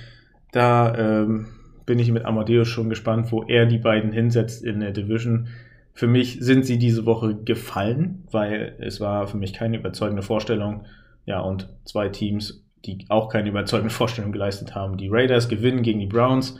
Da 0.53 0.95
ähm, 0.95 1.47
bin 1.85 1.99
ich 1.99 2.09
mit 2.09 2.23
Amadeus 2.23 2.69
schon 2.69 2.89
gespannt, 2.89 3.33
wo 3.33 3.43
er 3.43 3.65
die 3.65 3.79
beiden 3.79 4.13
hinsetzt 4.13 4.63
in 4.63 4.79
der 4.79 4.91
Division. 4.91 5.49
Für 5.91 6.07
mich 6.07 6.37
sind 6.39 6.65
sie 6.65 6.77
diese 6.77 7.05
Woche 7.05 7.35
gefallen, 7.35 8.23
weil 8.31 8.75
es 8.79 9.01
war 9.01 9.27
für 9.27 9.35
mich 9.35 9.53
keine 9.53 9.77
überzeugende 9.77 10.23
Vorstellung. 10.23 10.85
Ja, 11.25 11.41
und 11.41 11.67
zwei 11.83 12.07
Teams, 12.07 12.65
die 12.85 13.05
auch 13.09 13.27
keine 13.27 13.49
überzeugende 13.49 13.93
Vorstellung 13.93 14.31
geleistet 14.31 14.73
haben. 14.73 14.95
Die 14.95 15.09
Raiders 15.09 15.49
gewinnen 15.49 15.83
gegen 15.83 15.99
die 15.99 16.05
Browns. 16.05 16.57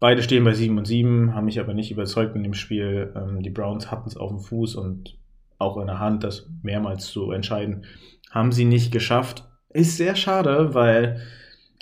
Beide 0.00 0.24
stehen 0.24 0.42
bei 0.42 0.54
7 0.54 0.76
und 0.76 0.86
7, 0.86 1.36
haben 1.36 1.44
mich 1.44 1.60
aber 1.60 1.72
nicht 1.72 1.92
überzeugt 1.92 2.34
in 2.34 2.42
dem 2.42 2.54
Spiel. 2.54 3.12
Ähm, 3.14 3.42
die 3.42 3.50
Browns 3.50 3.92
hatten 3.92 4.08
es 4.08 4.16
auf 4.16 4.30
dem 4.30 4.40
Fuß 4.40 4.74
und 4.74 5.16
auch 5.58 5.78
in 5.78 5.86
der 5.86 5.98
Hand, 5.98 6.24
das 6.24 6.48
mehrmals 6.62 7.06
zu 7.06 7.30
entscheiden. 7.32 7.84
Haben 8.30 8.52
sie 8.52 8.64
nicht 8.64 8.92
geschafft. 8.92 9.44
Ist 9.70 9.96
sehr 9.96 10.16
schade, 10.16 10.74
weil 10.74 11.20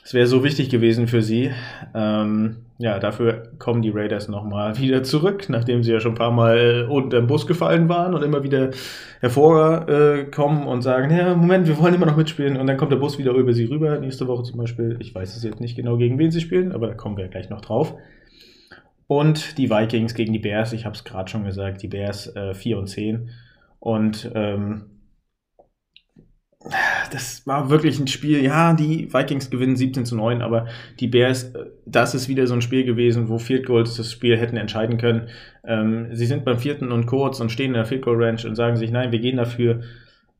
es 0.05 0.13
wäre 0.13 0.27
so 0.27 0.45
wichtig 0.45 0.69
gewesen 0.69 1.07
für 1.09 1.23
sie. 1.23 1.51
Ähm, 1.95 2.57
ja, 2.79 2.99
dafür 2.99 3.53
kommen 3.59 3.81
die 3.81 3.91
Raiders 3.91 4.29
nochmal 4.29 4.79
wieder 4.79 5.03
zurück, 5.03 5.47
nachdem 5.49 5.83
sie 5.83 5.93
ja 5.93 6.01
schon 6.01 6.13
ein 6.13 6.19
paar 6.19 6.31
Mal 6.31 6.87
unter 6.91 7.21
den 7.21 7.27
Bus 7.27 7.47
gefallen 7.47 7.89
waren 7.89 8.15
und 8.15 8.23
immer 8.23 8.43
wieder 8.43 8.71
hervorkommen 9.21 10.67
und 10.67 10.83
sagen, 10.83 11.11
ja, 11.17 11.35
Moment, 11.35 11.67
wir 11.67 11.79
wollen 11.79 11.95
immer 11.95 12.07
noch 12.07 12.17
mitspielen 12.17 12.57
und 12.59 12.67
dann 12.67 12.77
kommt 12.77 12.93
der 12.93 12.97
Bus 12.97 13.19
wieder 13.19 13.33
über 13.33 13.55
sie 13.55 13.65
rüber. 13.65 13.99
Nächste 13.99 14.27
Woche 14.27 14.43
zum 14.43 14.59
Beispiel, 14.59 14.97
ich 15.01 15.15
weiß 15.15 15.37
es 15.37 15.43
jetzt 15.43 15.61
nicht 15.61 15.77
genau, 15.77 15.97
gegen 15.97 16.19
wen 16.19 16.31
sie 16.31 16.41
spielen, 16.41 16.73
aber 16.73 16.89
da 16.89 16.95
kommen 16.95 17.17
wir 17.17 17.29
gleich 17.29 17.49
noch 17.49 17.63
drauf. 17.63 17.95
Und 19.07 19.59
die 19.59 19.71
Vikings 19.71 20.15
gegen 20.15 20.33
die 20.33 20.39
Bears, 20.39 20.73
ich 20.73 20.85
habe 20.85 20.95
es 20.95 21.05
gerade 21.05 21.31
schon 21.31 21.45
gesagt, 21.45 21.83
die 21.83 21.89
Bears 21.89 22.35
äh, 22.37 22.55
4 22.55 22.79
und 22.79 22.89
10 22.89 23.31
und 23.85 24.31
ähm, 24.35 24.87
das 27.13 27.47
war 27.47 27.69
wirklich 27.69 28.01
ein 28.01 28.07
Spiel, 28.07 28.43
ja, 28.43 28.73
die 28.73 29.13
Vikings 29.13 29.51
gewinnen 29.51 29.77
17 29.77 30.07
zu 30.07 30.17
9, 30.17 30.41
aber 30.41 30.69
die 31.01 31.07
Bears, 31.07 31.55
äh, 31.55 31.67
das 31.85 32.15
ist 32.15 32.27
wieder 32.27 32.47
so 32.47 32.55
ein 32.55 32.63
Spiel 32.63 32.85
gewesen, 32.85 33.29
wo 33.29 33.37
Field 33.37 33.67
Goals 33.67 33.99
das 33.99 34.11
Spiel 34.11 34.39
hätten 34.39 34.57
entscheiden 34.57 34.97
können. 34.97 35.29
Ähm, 35.67 36.09
sie 36.13 36.25
sind 36.25 36.47
beim 36.47 36.59
vierten 36.59 36.93
und 36.93 37.05
kurz 37.05 37.41
und 37.41 37.53
stehen 37.53 37.69
in 37.69 37.75
der 37.75 37.85
Field 37.85 38.01
Goal 38.01 38.25
Ranch 38.25 38.47
und 38.47 38.55
sagen 38.55 38.77
sich, 38.77 38.91
nein, 38.91 39.13
wir 39.13 39.19
gehen 39.19 39.37
dafür. 39.37 39.83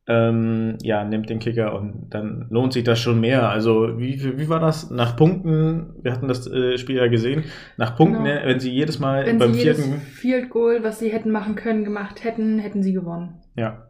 Ähm, 0.07 0.77
ja, 0.83 1.03
nimmt 1.03 1.31
den 1.31 1.39
Kicker 1.39 1.75
und 1.75 2.09
dann 2.11 2.47
lohnt 2.51 2.75
sich 2.75 2.85
das 2.85 2.99
schon 2.99 3.21
mehr. 3.21 3.49
Also, 3.49 3.99
wie, 3.99 4.39
wie 4.39 4.49
war 4.51 4.61
das? 4.61 4.91
Nach 4.91 5.17
Punkten, 5.17 5.95
wir 6.03 6.13
hatten 6.13 6.29
das 6.29 6.47
äh, 6.47 6.77
Spiel 6.77 6.97
ja 6.97 7.07
gesehen, 7.07 7.45
nach 7.79 7.97
Punkten, 7.97 8.25
genau. 8.25 8.45
wenn 8.45 8.61
sie 8.61 8.71
jedes 8.71 8.99
Mal 8.99 9.25
wenn 9.25 9.39
beim 9.39 9.55
sie 9.55 9.63
vierten. 9.63 9.83
Jedes 9.83 10.03
Field 10.09 10.51
Goal, 10.51 10.83
was 10.83 10.99
sie 10.99 11.11
hätten 11.11 11.31
machen 11.31 11.55
können, 11.55 11.85
gemacht 11.85 12.23
hätten, 12.23 12.59
hätten 12.59 12.83
sie 12.83 12.93
gewonnen. 12.93 13.41
Ja, 13.57 13.87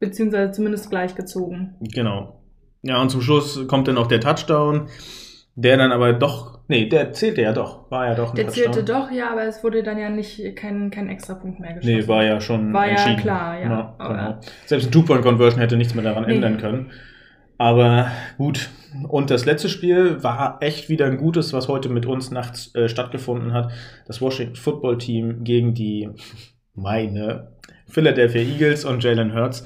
Beziehungsweise 0.00 0.52
zumindest 0.52 0.90
gleich 0.90 1.14
gezogen. 1.14 1.76
Genau. 1.80 2.40
Ja, 2.82 3.00
und 3.00 3.10
zum 3.10 3.22
Schluss 3.22 3.66
kommt 3.68 3.88
dann 3.88 3.96
auch 3.96 4.06
der 4.06 4.20
Touchdown, 4.20 4.88
der 5.54 5.76
dann 5.76 5.92
aber 5.92 6.12
doch, 6.12 6.53
nee, 6.68 6.88
der 6.88 7.12
zählte 7.12 7.42
ja 7.42 7.52
doch, 7.52 7.90
war 7.90 8.06
ja 8.06 8.14
doch 8.14 8.30
ein 8.30 8.36
Der 8.36 8.46
Touchdown. 8.46 8.72
zählte 8.72 8.84
doch, 8.84 9.10
ja, 9.10 9.30
aber 9.30 9.44
es 9.44 9.62
wurde 9.62 9.82
dann 9.82 9.98
ja 9.98 10.10
nicht 10.10 10.56
kein, 10.56 10.90
kein 10.90 11.08
extra 11.08 11.34
Punkt 11.34 11.60
mehr 11.60 11.74
geschossen. 11.74 11.96
Nee, 11.96 12.08
war 12.08 12.24
ja 12.24 12.40
schon 12.40 12.72
War 12.72 12.88
ja 12.88 13.14
klar, 13.14 13.58
ja. 13.58 13.68
ja 13.98 14.08
genau. 14.08 14.40
Selbst 14.66 14.86
ein 14.86 14.92
Two-Point-Conversion 14.92 15.60
hätte 15.60 15.76
nichts 15.76 15.94
mehr 15.94 16.04
daran 16.04 16.26
nee. 16.26 16.34
ändern 16.34 16.58
können. 16.58 16.90
Aber 17.58 18.10
gut. 18.36 18.70
Und 19.08 19.30
das 19.30 19.44
letzte 19.44 19.68
Spiel 19.68 20.22
war 20.22 20.58
echt 20.60 20.88
wieder 20.88 21.06
ein 21.06 21.16
gutes, 21.16 21.52
was 21.52 21.68
heute 21.68 21.88
mit 21.88 22.06
uns 22.06 22.30
nachts 22.30 22.74
äh, 22.74 22.88
stattgefunden 22.88 23.52
hat. 23.52 23.72
Das 24.06 24.20
Washington 24.20 24.56
Football 24.56 24.98
Team 24.98 25.44
gegen 25.44 25.74
die 25.74 26.10
meine 26.74 27.52
Philadelphia 27.88 28.42
Eagles 28.42 28.84
und 28.84 29.02
Jalen 29.02 29.34
Hurts. 29.34 29.64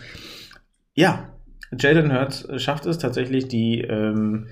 Ja, 0.95 1.31
Jalen 1.79 2.13
Hurts 2.13 2.49
schafft 2.57 2.87
es 2.87 2.99
tatsächlich, 2.99 3.49
die 3.49 3.83
ähm, 3.83 4.49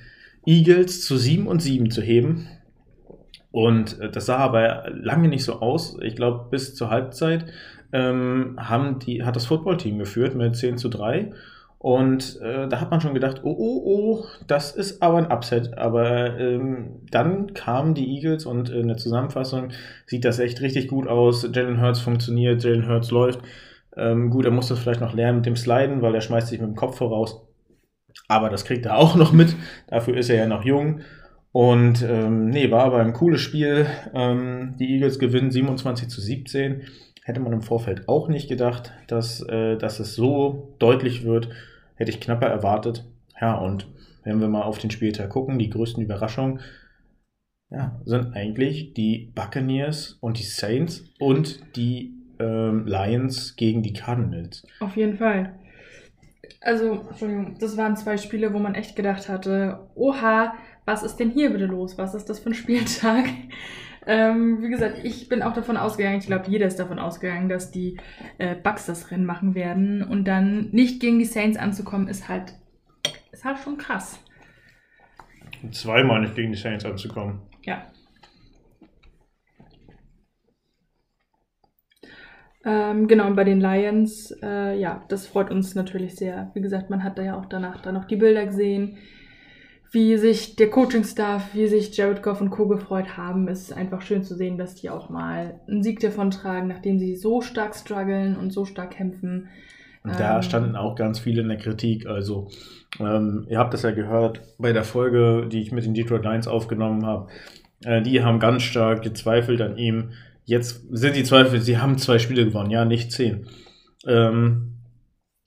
Eagles 0.46 1.04
zu 1.04 1.16
7 1.16 1.46
und 1.46 1.60
7 1.60 1.90
zu 1.90 2.00
heben. 2.00 2.48
Und 3.50 4.00
äh, 4.00 4.10
das 4.10 4.26
sah 4.26 4.38
aber 4.38 4.90
lange 4.90 5.28
nicht 5.28 5.44
so 5.44 5.60
aus. 5.60 5.98
Ich 6.02 6.16
glaube, 6.16 6.46
bis 6.50 6.74
zur 6.74 6.90
Halbzeit 6.90 7.46
ähm, 7.92 8.56
haben 8.58 8.98
die, 9.00 9.24
hat 9.24 9.36
das 9.36 9.46
Footballteam 9.46 9.98
geführt 9.98 10.34
mit 10.34 10.56
10 10.56 10.78
zu 10.78 10.88
3. 10.88 11.32
Und 11.78 12.40
äh, 12.40 12.68
da 12.68 12.80
hat 12.80 12.90
man 12.90 13.00
schon 13.00 13.14
gedacht, 13.14 13.42
oh, 13.44 13.54
oh, 13.56 13.82
oh, 13.84 14.24
das 14.46 14.74
ist 14.74 15.02
aber 15.02 15.18
ein 15.18 15.30
Upset. 15.30 15.76
Aber 15.78 16.38
ähm, 16.38 17.02
dann 17.10 17.54
kamen 17.54 17.94
die 17.94 18.16
Eagles 18.16 18.46
und 18.46 18.70
in 18.70 18.88
der 18.88 18.96
Zusammenfassung 18.96 19.68
sieht 20.06 20.24
das 20.24 20.38
echt 20.38 20.60
richtig 20.62 20.88
gut 20.88 21.06
aus. 21.06 21.48
Jalen 21.54 21.80
Hurts 21.80 22.00
funktioniert, 22.00 22.64
Jalen 22.64 22.88
Hurts 22.88 23.10
läuft. 23.10 23.40
Ähm, 23.96 24.30
gut, 24.30 24.44
er 24.44 24.50
muss 24.50 24.68
das 24.68 24.78
vielleicht 24.78 25.00
noch 25.00 25.14
lernen 25.14 25.38
mit 25.38 25.46
dem 25.46 25.56
Sliden, 25.56 26.02
weil 26.02 26.14
er 26.14 26.20
schmeißt 26.20 26.48
sich 26.48 26.60
mit 26.60 26.68
dem 26.68 26.76
Kopf 26.76 26.98
voraus. 26.98 27.45
Aber 28.28 28.48
das 28.50 28.64
kriegt 28.64 28.86
er 28.86 28.98
auch 28.98 29.14
noch 29.14 29.32
mit. 29.32 29.54
Dafür 29.88 30.16
ist 30.16 30.30
er 30.30 30.36
ja 30.36 30.46
noch 30.46 30.64
jung. 30.64 31.00
Und 31.52 32.02
ähm, 32.02 32.50
nee, 32.50 32.70
war 32.70 32.84
aber 32.84 32.98
ein 32.98 33.12
cooles 33.12 33.40
Spiel. 33.40 33.86
Ähm, 34.14 34.74
die 34.78 34.92
Eagles 34.94 35.18
gewinnen 35.18 35.50
27 35.50 36.08
zu 36.08 36.20
17. 36.20 36.82
Hätte 37.24 37.40
man 37.40 37.52
im 37.52 37.62
Vorfeld 37.62 38.08
auch 38.08 38.28
nicht 38.28 38.48
gedacht, 38.48 38.92
dass, 39.06 39.40
äh, 39.40 39.76
dass 39.76 39.98
es 39.98 40.14
so 40.14 40.74
deutlich 40.78 41.24
wird. 41.24 41.48
Hätte 41.94 42.10
ich 42.10 42.20
knapper 42.20 42.46
erwartet. 42.46 43.04
Ja, 43.40 43.54
und 43.54 43.86
wenn 44.22 44.40
wir 44.40 44.48
mal 44.48 44.62
auf 44.62 44.78
den 44.78 44.90
Spieltag 44.90 45.30
gucken, 45.30 45.58
die 45.58 45.70
größten 45.70 46.02
Überraschungen 46.02 46.60
ja, 47.70 48.00
sind 48.04 48.34
eigentlich 48.34 48.94
die 48.94 49.32
Buccaneers 49.34 50.18
und 50.20 50.38
die 50.38 50.44
Saints 50.44 51.04
und 51.18 51.76
die 51.76 52.14
ähm, 52.38 52.86
Lions 52.86 53.56
gegen 53.56 53.82
die 53.82 53.92
Cardinals. 53.92 54.66
Auf 54.80 54.96
jeden 54.96 55.16
Fall. 55.16 55.54
Also, 56.66 57.06
Entschuldigung, 57.08 57.56
das 57.60 57.76
waren 57.76 57.94
zwei 57.96 58.16
Spiele, 58.16 58.52
wo 58.52 58.58
man 58.58 58.74
echt 58.74 58.96
gedacht 58.96 59.28
hatte, 59.28 59.88
oha, 59.94 60.52
was 60.84 61.04
ist 61.04 61.14
denn 61.16 61.30
hier 61.30 61.50
bitte 61.50 61.66
los? 61.66 61.96
Was 61.96 62.12
ist 62.12 62.28
das 62.28 62.40
für 62.40 62.50
ein 62.50 62.54
Spieltag? 62.54 63.26
Ähm, 64.08 64.62
wie 64.62 64.68
gesagt, 64.68 65.00
ich 65.02 65.28
bin 65.28 65.42
auch 65.42 65.52
davon 65.52 65.76
ausgegangen, 65.76 66.20
ich 66.20 66.26
glaube, 66.26 66.48
jeder 66.48 66.68
ist 66.68 66.78
davon 66.78 67.00
ausgegangen, 67.00 67.48
dass 67.48 67.72
die 67.72 67.96
äh, 68.38 68.54
Bucks 68.54 68.86
das 68.86 69.10
Rennen 69.10 69.24
machen 69.24 69.56
werden. 69.56 70.04
Und 70.04 70.26
dann 70.26 70.70
nicht 70.70 71.00
gegen 71.00 71.18
die 71.18 71.24
Saints 71.24 71.58
anzukommen, 71.58 72.06
ist 72.06 72.28
halt, 72.28 72.54
ist 73.32 73.44
halt 73.44 73.58
schon 73.58 73.78
krass. 73.78 74.20
Zweimal 75.72 76.20
nicht 76.20 76.36
gegen 76.36 76.52
die 76.52 76.58
Saints 76.58 76.84
anzukommen. 76.84 77.40
Ja. 77.64 77.90
Ähm, 82.68 83.06
genau, 83.06 83.28
und 83.28 83.36
bei 83.36 83.44
den 83.44 83.60
Lions, 83.60 84.32
äh, 84.42 84.76
ja, 84.76 85.04
das 85.08 85.26
freut 85.28 85.52
uns 85.52 85.76
natürlich 85.76 86.16
sehr. 86.16 86.50
Wie 86.54 86.60
gesagt, 86.60 86.90
man 86.90 87.04
hat 87.04 87.16
da 87.16 87.22
ja 87.22 87.38
auch 87.38 87.46
danach 87.46 87.80
dann 87.80 87.94
noch 87.94 88.06
die 88.06 88.16
Bilder 88.16 88.44
gesehen, 88.44 88.98
wie 89.92 90.16
sich 90.18 90.56
der 90.56 90.68
Coaching-Staff, 90.68 91.54
wie 91.54 91.68
sich 91.68 91.96
Jared 91.96 92.22
Goff 92.22 92.40
und 92.40 92.50
Co. 92.50 92.66
gefreut 92.66 93.16
haben. 93.16 93.46
Es 93.46 93.62
ist 93.62 93.72
einfach 93.72 94.02
schön 94.02 94.24
zu 94.24 94.34
sehen, 94.34 94.58
dass 94.58 94.74
die 94.74 94.90
auch 94.90 95.08
mal 95.10 95.60
einen 95.68 95.84
Sieg 95.84 96.00
davon 96.00 96.32
tragen, 96.32 96.66
nachdem 96.66 96.98
sie 96.98 97.14
so 97.14 97.40
stark 97.40 97.76
strugglen 97.76 98.36
und 98.36 98.52
so 98.52 98.64
stark 98.64 98.90
kämpfen. 98.90 99.48
Da 100.04 100.36
Ähm, 100.36 100.42
standen 100.42 100.76
auch 100.76 100.96
ganz 100.96 101.20
viele 101.20 101.42
in 101.42 101.48
der 101.48 101.58
Kritik. 101.58 102.06
Also, 102.06 102.48
ähm, 102.98 103.46
ihr 103.48 103.58
habt 103.58 103.74
das 103.74 103.82
ja 103.82 103.92
gehört 103.92 104.40
bei 104.58 104.72
der 104.72 104.84
Folge, 104.84 105.48
die 105.50 105.60
ich 105.62 105.72
mit 105.72 105.84
den 105.84 105.94
Detroit 105.94 106.24
Lions 106.24 106.48
aufgenommen 106.48 107.06
habe. 107.06 107.28
Äh, 107.84 108.02
die 108.02 108.22
haben 108.22 108.40
ganz 108.40 108.62
stark 108.64 109.02
gezweifelt 109.02 109.60
an 109.60 109.78
ihm. 109.78 110.10
Jetzt 110.46 110.86
sind 110.90 111.16
die 111.16 111.24
Zweifel, 111.24 111.60
sie 111.60 111.78
haben 111.78 111.98
zwei 111.98 112.20
Spiele 112.20 112.44
gewonnen, 112.46 112.70
ja, 112.70 112.84
nicht 112.84 113.10
zehn. 113.10 113.48
Ähm, 114.06 114.76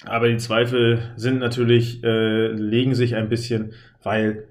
aber 0.05 0.27
die 0.27 0.37
Zweifel 0.37 1.13
sind 1.15 1.39
natürlich, 1.39 2.03
äh, 2.03 2.47
legen 2.47 2.95
sich 2.95 3.15
ein 3.15 3.29
bisschen, 3.29 3.73
weil 4.03 4.43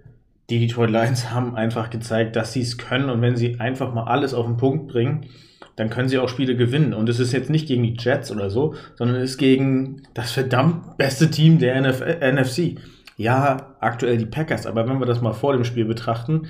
die 0.48 0.58
Detroit 0.58 0.90
Lions 0.90 1.30
haben 1.30 1.54
einfach 1.54 1.90
gezeigt, 1.90 2.34
dass 2.34 2.54
sie 2.54 2.62
es 2.62 2.78
können 2.78 3.10
und 3.10 3.20
wenn 3.20 3.36
sie 3.36 3.60
einfach 3.60 3.92
mal 3.92 4.04
alles 4.04 4.32
auf 4.32 4.46
den 4.46 4.56
Punkt 4.56 4.88
bringen, 4.88 5.26
dann 5.76 5.90
können 5.90 6.08
sie 6.08 6.18
auch 6.18 6.30
Spiele 6.30 6.56
gewinnen. 6.56 6.94
Und 6.94 7.08
es 7.10 7.20
ist 7.20 7.32
jetzt 7.32 7.50
nicht 7.50 7.68
gegen 7.68 7.84
die 7.84 7.96
Jets 7.96 8.32
oder 8.32 8.50
so, 8.50 8.74
sondern 8.96 9.18
es 9.18 9.32
ist 9.32 9.38
gegen 9.38 10.02
das 10.14 10.32
verdammt 10.32 10.96
beste 10.96 11.30
Team 11.30 11.58
der 11.58 11.76
NF 11.76 12.00
NFC. 12.00 12.80
Ja, 13.16 13.76
aktuell 13.80 14.16
die 14.16 14.26
Packers, 14.26 14.66
aber 14.66 14.88
wenn 14.88 14.98
wir 14.98 15.06
das 15.06 15.20
mal 15.20 15.34
vor 15.34 15.52
dem 15.52 15.64
Spiel 15.64 15.84
betrachten, 15.84 16.48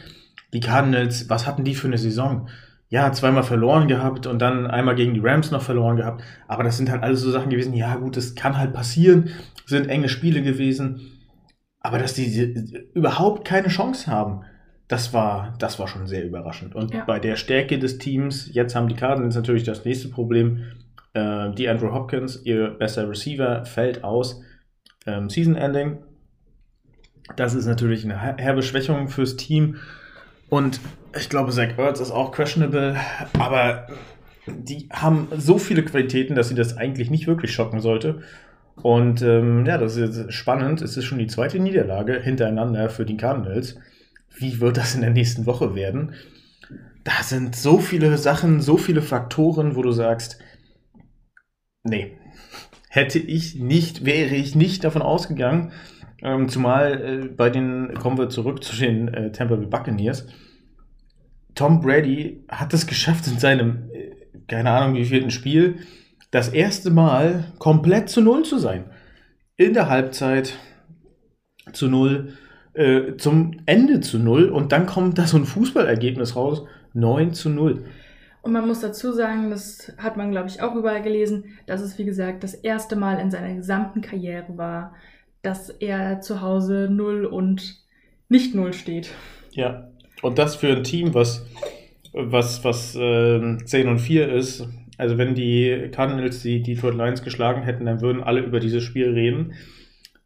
die 0.53 0.61
Cardinals, 0.61 1.29
was 1.29 1.47
hatten 1.47 1.65
die 1.65 1.75
für 1.75 1.89
eine 1.89 1.99
Saison? 1.99 2.49
Ja, 2.91 3.13
zweimal 3.13 3.43
verloren 3.43 3.87
gehabt 3.87 4.27
und 4.27 4.39
dann 4.41 4.67
einmal 4.67 4.95
gegen 4.95 5.13
die 5.13 5.21
Rams 5.21 5.51
noch 5.51 5.61
verloren 5.63 5.97
gehabt. 5.99 6.23
Aber 6.47 6.63
das 6.65 6.79
sind 6.79 6.91
halt 6.91 7.03
alles 7.03 7.21
so 7.21 7.31
Sachen 7.31 7.51
gewesen, 7.51 7.75
ja 7.75 7.97
gut, 7.97 8.17
das 8.17 8.35
kann 8.35 8.57
halt 8.57 8.73
passieren, 8.73 9.29
sind 9.67 9.89
enge 9.89 10.09
Spiele 10.09 10.41
gewesen. 10.43 11.01
Aber 11.81 11.99
dass 11.99 12.15
die 12.15 12.89
überhaupt 12.95 13.47
keine 13.47 13.69
Chance 13.69 14.11
haben, 14.11 14.43
das 14.89 15.13
war, 15.13 15.55
das 15.59 15.79
war 15.79 15.87
schon 15.87 16.07
sehr 16.07 16.25
überraschend. 16.25 16.75
Und 16.75 16.95
Ja. 16.95 17.05
bei 17.05 17.19
der 17.19 17.37
Stärke 17.37 17.79
des 17.79 17.99
Teams, 17.99 18.49
jetzt 18.55 18.75
haben 18.75 18.89
die 18.89 18.95
Cardinals 18.95 19.35
natürlich 19.37 19.65
das 19.65 19.85
nächste 19.85 20.09
Problem. 20.09 20.65
Äh, 21.13 21.51
die 21.53 21.69
Andrew 21.69 21.93
Hopkins, 21.93 22.41
ihr 22.45 22.71
bester 22.71 23.09
Receiver, 23.09 23.67
fällt 23.67 24.03
aus. 24.03 24.41
Ähm, 25.07 25.29
Season 25.29 25.57
Ending. 25.57 25.99
Das 27.37 27.53
ist 27.55 27.67
natürlich 27.67 28.05
eine 28.05 28.19
her- 28.21 28.37
herbe 28.39 28.63
Schwächung 28.63 29.09
fürs 29.09 29.37
Team. 29.37 29.77
Und 30.49 30.81
ich 31.17 31.29
glaube, 31.29 31.53
Zach 31.53 31.79
Ertz 31.79 32.01
ist 32.01 32.11
auch 32.11 32.33
questionable. 32.33 32.97
Aber 33.39 33.87
die 34.47 34.89
haben 34.91 35.29
so 35.37 35.59
viele 35.59 35.85
Qualitäten, 35.85 36.35
dass 36.35 36.49
sie 36.49 36.55
das 36.55 36.77
eigentlich 36.77 37.11
nicht 37.11 37.27
wirklich 37.27 37.53
schocken 37.53 37.81
sollte. 37.81 38.23
Und 38.77 39.23
ähm, 39.23 39.67
ja, 39.67 39.79
das 39.79 39.97
ist 39.97 40.33
spannend. 40.33 40.83
Es 40.83 40.97
ist 40.97 41.05
schon 41.05 41.19
die 41.19 41.27
zweite 41.27 41.59
Niederlage 41.59 42.21
hintereinander 42.21 42.89
für 42.89 43.05
die 43.05 43.17
Cardinals. 43.17 43.77
Wie 44.37 44.61
wird 44.61 44.77
das 44.77 44.95
in 44.95 45.01
der 45.01 45.11
nächsten 45.11 45.47
Woche 45.47 45.75
werden? 45.75 46.15
Da 47.05 47.23
sind 47.23 47.57
so 47.57 47.79
viele 47.79 48.19
Sachen, 48.19 48.61
so 48.61 48.77
viele 48.77 49.03
Faktoren, 49.03 49.75
wo 49.75 49.83
du 49.83 49.93
sagst, 49.93 50.39
nee, 51.83 52.19
hätte 52.89 53.19
ich 53.19 53.57
nicht, 53.57 54.05
wäre 54.05 54.35
ich 54.35 54.55
nicht 54.55 54.85
davon 54.85 55.03
ausgegangen. 55.03 55.73
Ähm, 56.23 56.49
zumal 56.49 57.01
äh, 57.01 57.29
bei 57.29 57.51
den, 57.51 57.95
kommen 57.95 58.19
wir 58.19 58.29
zurück 58.29 58.65
zu 58.65 58.77
den 58.77 59.09
äh, 59.09 59.33
Tampa 59.33 59.57
Bay 59.57 59.67
Buccaneers. 59.67 60.27
Tom 61.55 61.81
Brady 61.81 62.45
hat 62.49 62.75
es 62.75 62.87
geschafft 62.87 63.27
in 63.27 63.39
seinem, 63.39 63.91
äh, 63.93 64.15
keine 64.49 64.71
Ahnung 64.71 64.97
wie 64.97 65.05
vierten 65.05 65.31
Spiel, 65.31 65.77
das 66.31 66.49
erste 66.49 66.91
Mal 66.91 67.53
komplett 67.59 68.09
zu 68.09 68.21
Null 68.21 68.45
zu 68.45 68.59
sein. 68.59 68.85
In 69.57 69.75
der 69.75 69.89
Halbzeit 69.89 70.55
zu 71.73 71.89
Null, 71.89 72.35
äh, 72.75 73.17
zum 73.17 73.53
Ende 73.67 74.01
zu 74.01 74.19
Null 74.19 74.49
und 74.49 74.73
dann 74.73 74.87
kommt 74.87 75.19
da 75.19 75.27
so 75.27 75.37
ein 75.37 75.45
Fußballergebnis 75.45 76.37
raus, 76.37 76.65
9 76.95 77.33
zu 77.35 77.51
0. 77.51 77.85
Und 78.43 78.53
man 78.53 78.67
muss 78.67 78.81
dazu 78.81 79.13
sagen, 79.13 79.51
das 79.51 79.93
hat 79.99 80.17
man, 80.17 80.31
glaube 80.31 80.49
ich, 80.49 80.63
auch 80.63 80.75
überall 80.75 81.03
gelesen, 81.03 81.45
dass 81.67 81.81
es, 81.81 81.99
wie 81.99 82.05
gesagt, 82.05 82.45
das 82.45 82.55
erste 82.55 82.97
Mal 82.97 83.19
in 83.19 83.31
seiner 83.31 83.55
gesamten 83.55 84.01
Karriere 84.01 84.57
war, 84.57 84.95
dass 85.43 85.71
er 85.71 86.21
zu 86.21 86.41
Hause 86.41 86.89
0 86.91 87.25
und 87.25 87.77
nicht 88.29 88.55
0 88.55 88.73
steht. 88.73 89.11
Ja, 89.53 89.89
und 90.23 90.39
das 90.39 90.57
für 90.57 90.69
ein 90.69 90.85
Team, 90.85 91.15
was, 91.15 91.47
was, 92.13 92.65
was 92.65 92.97
ähm, 93.01 93.65
10 93.65 93.89
und 93.89 93.99
4 93.99 94.33
ist. 94.33 94.69
Also 94.97 95.17
wenn 95.17 95.35
die 95.35 95.91
Cardinals 95.93 96.43
die 96.43 96.63
Detroit 96.63 96.95
Lions 96.95 97.23
geschlagen 97.23 97.63
hätten, 97.63 97.87
dann 97.87 98.01
würden 98.01 98.23
alle 98.23 98.41
über 98.41 98.61
dieses 98.61 98.83
Spiel 98.83 99.11
reden. 99.11 99.53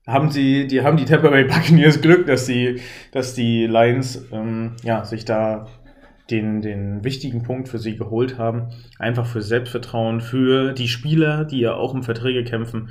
Haben 0.07 0.31
sie, 0.31 0.67
die 0.67 0.83
haben 0.83 0.97
die 0.97 1.05
Tampa 1.05 1.29
Bay 1.29 1.45
Buccaneers 1.45 2.01
Glück, 2.01 2.27
dass 2.27 2.47
die, 2.47 2.81
dass 3.13 3.35
die 3.35 3.67
Lions 3.67 4.27
ähm, 4.33 4.73
ja, 4.83 5.05
sich 5.05 5.25
da 5.25 5.69
den, 6.31 6.63
den 6.63 7.05
wichtigen 7.05 7.43
Punkt 7.43 7.69
für 7.69 7.79
sie 7.79 7.97
geholt 7.97 8.39
haben. 8.39 8.71
Einfach 8.99 9.27
für 9.27 9.43
Selbstvertrauen, 9.43 10.21
für 10.21 10.73
die 10.73 10.89
Spieler, 10.89 11.45
die 11.45 11.61
ja 11.61 11.75
auch 11.75 11.95
um 11.95 12.03
Verträge 12.03 12.43
kämpfen. 12.43 12.91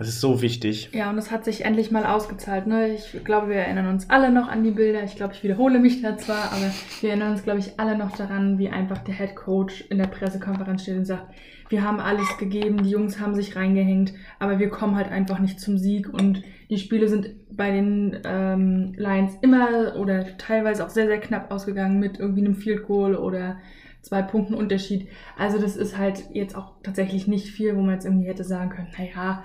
Das 0.00 0.08
ist 0.08 0.22
so 0.22 0.40
wichtig. 0.40 0.88
Ja, 0.94 1.10
und 1.10 1.18
es 1.18 1.30
hat 1.30 1.44
sich 1.44 1.66
endlich 1.66 1.90
mal 1.90 2.06
ausgezahlt. 2.06 2.66
Ne? 2.66 2.88
Ich 2.88 3.22
glaube, 3.22 3.50
wir 3.50 3.56
erinnern 3.56 3.86
uns 3.86 4.08
alle 4.08 4.32
noch 4.32 4.48
an 4.48 4.64
die 4.64 4.70
Bilder. 4.70 5.04
Ich 5.04 5.14
glaube, 5.14 5.34
ich 5.34 5.42
wiederhole 5.42 5.78
mich 5.78 6.00
da 6.00 6.16
zwar, 6.16 6.52
aber 6.52 6.72
wir 7.02 7.10
erinnern 7.10 7.32
uns, 7.32 7.42
glaube 7.42 7.58
ich, 7.58 7.78
alle 7.78 7.98
noch 7.98 8.16
daran, 8.16 8.58
wie 8.58 8.70
einfach 8.70 8.96
der 8.96 9.14
Head 9.14 9.36
Coach 9.36 9.84
in 9.90 9.98
der 9.98 10.06
Pressekonferenz 10.06 10.84
steht 10.84 10.96
und 10.96 11.04
sagt, 11.04 11.34
wir 11.68 11.84
haben 11.84 12.00
alles 12.00 12.38
gegeben, 12.38 12.82
die 12.82 12.88
Jungs 12.88 13.20
haben 13.20 13.34
sich 13.34 13.56
reingehängt, 13.56 14.14
aber 14.38 14.58
wir 14.58 14.70
kommen 14.70 14.96
halt 14.96 15.12
einfach 15.12 15.38
nicht 15.38 15.60
zum 15.60 15.76
Sieg 15.76 16.08
und 16.08 16.42
die 16.70 16.78
Spiele 16.78 17.06
sind 17.06 17.34
bei 17.54 17.70
den 17.70 18.22
ähm, 18.24 18.94
Lions 18.96 19.34
immer 19.42 19.96
oder 19.96 20.38
teilweise 20.38 20.82
auch 20.82 20.90
sehr, 20.90 21.08
sehr 21.08 21.20
knapp 21.20 21.50
ausgegangen 21.52 22.00
mit 22.00 22.18
irgendwie 22.18 22.40
einem 22.40 22.56
Field 22.56 22.86
Goal 22.86 23.16
oder 23.16 23.58
zwei 24.00 24.22
Punkten 24.22 24.54
Unterschied. 24.54 25.08
Also 25.36 25.60
das 25.60 25.76
ist 25.76 25.98
halt 25.98 26.24
jetzt 26.32 26.56
auch 26.56 26.72
tatsächlich 26.82 27.26
nicht 27.26 27.48
viel, 27.48 27.76
wo 27.76 27.82
man 27.82 27.96
jetzt 27.96 28.06
irgendwie 28.06 28.28
hätte 28.28 28.44
sagen 28.44 28.70
können, 28.70 28.88
naja, 28.96 29.42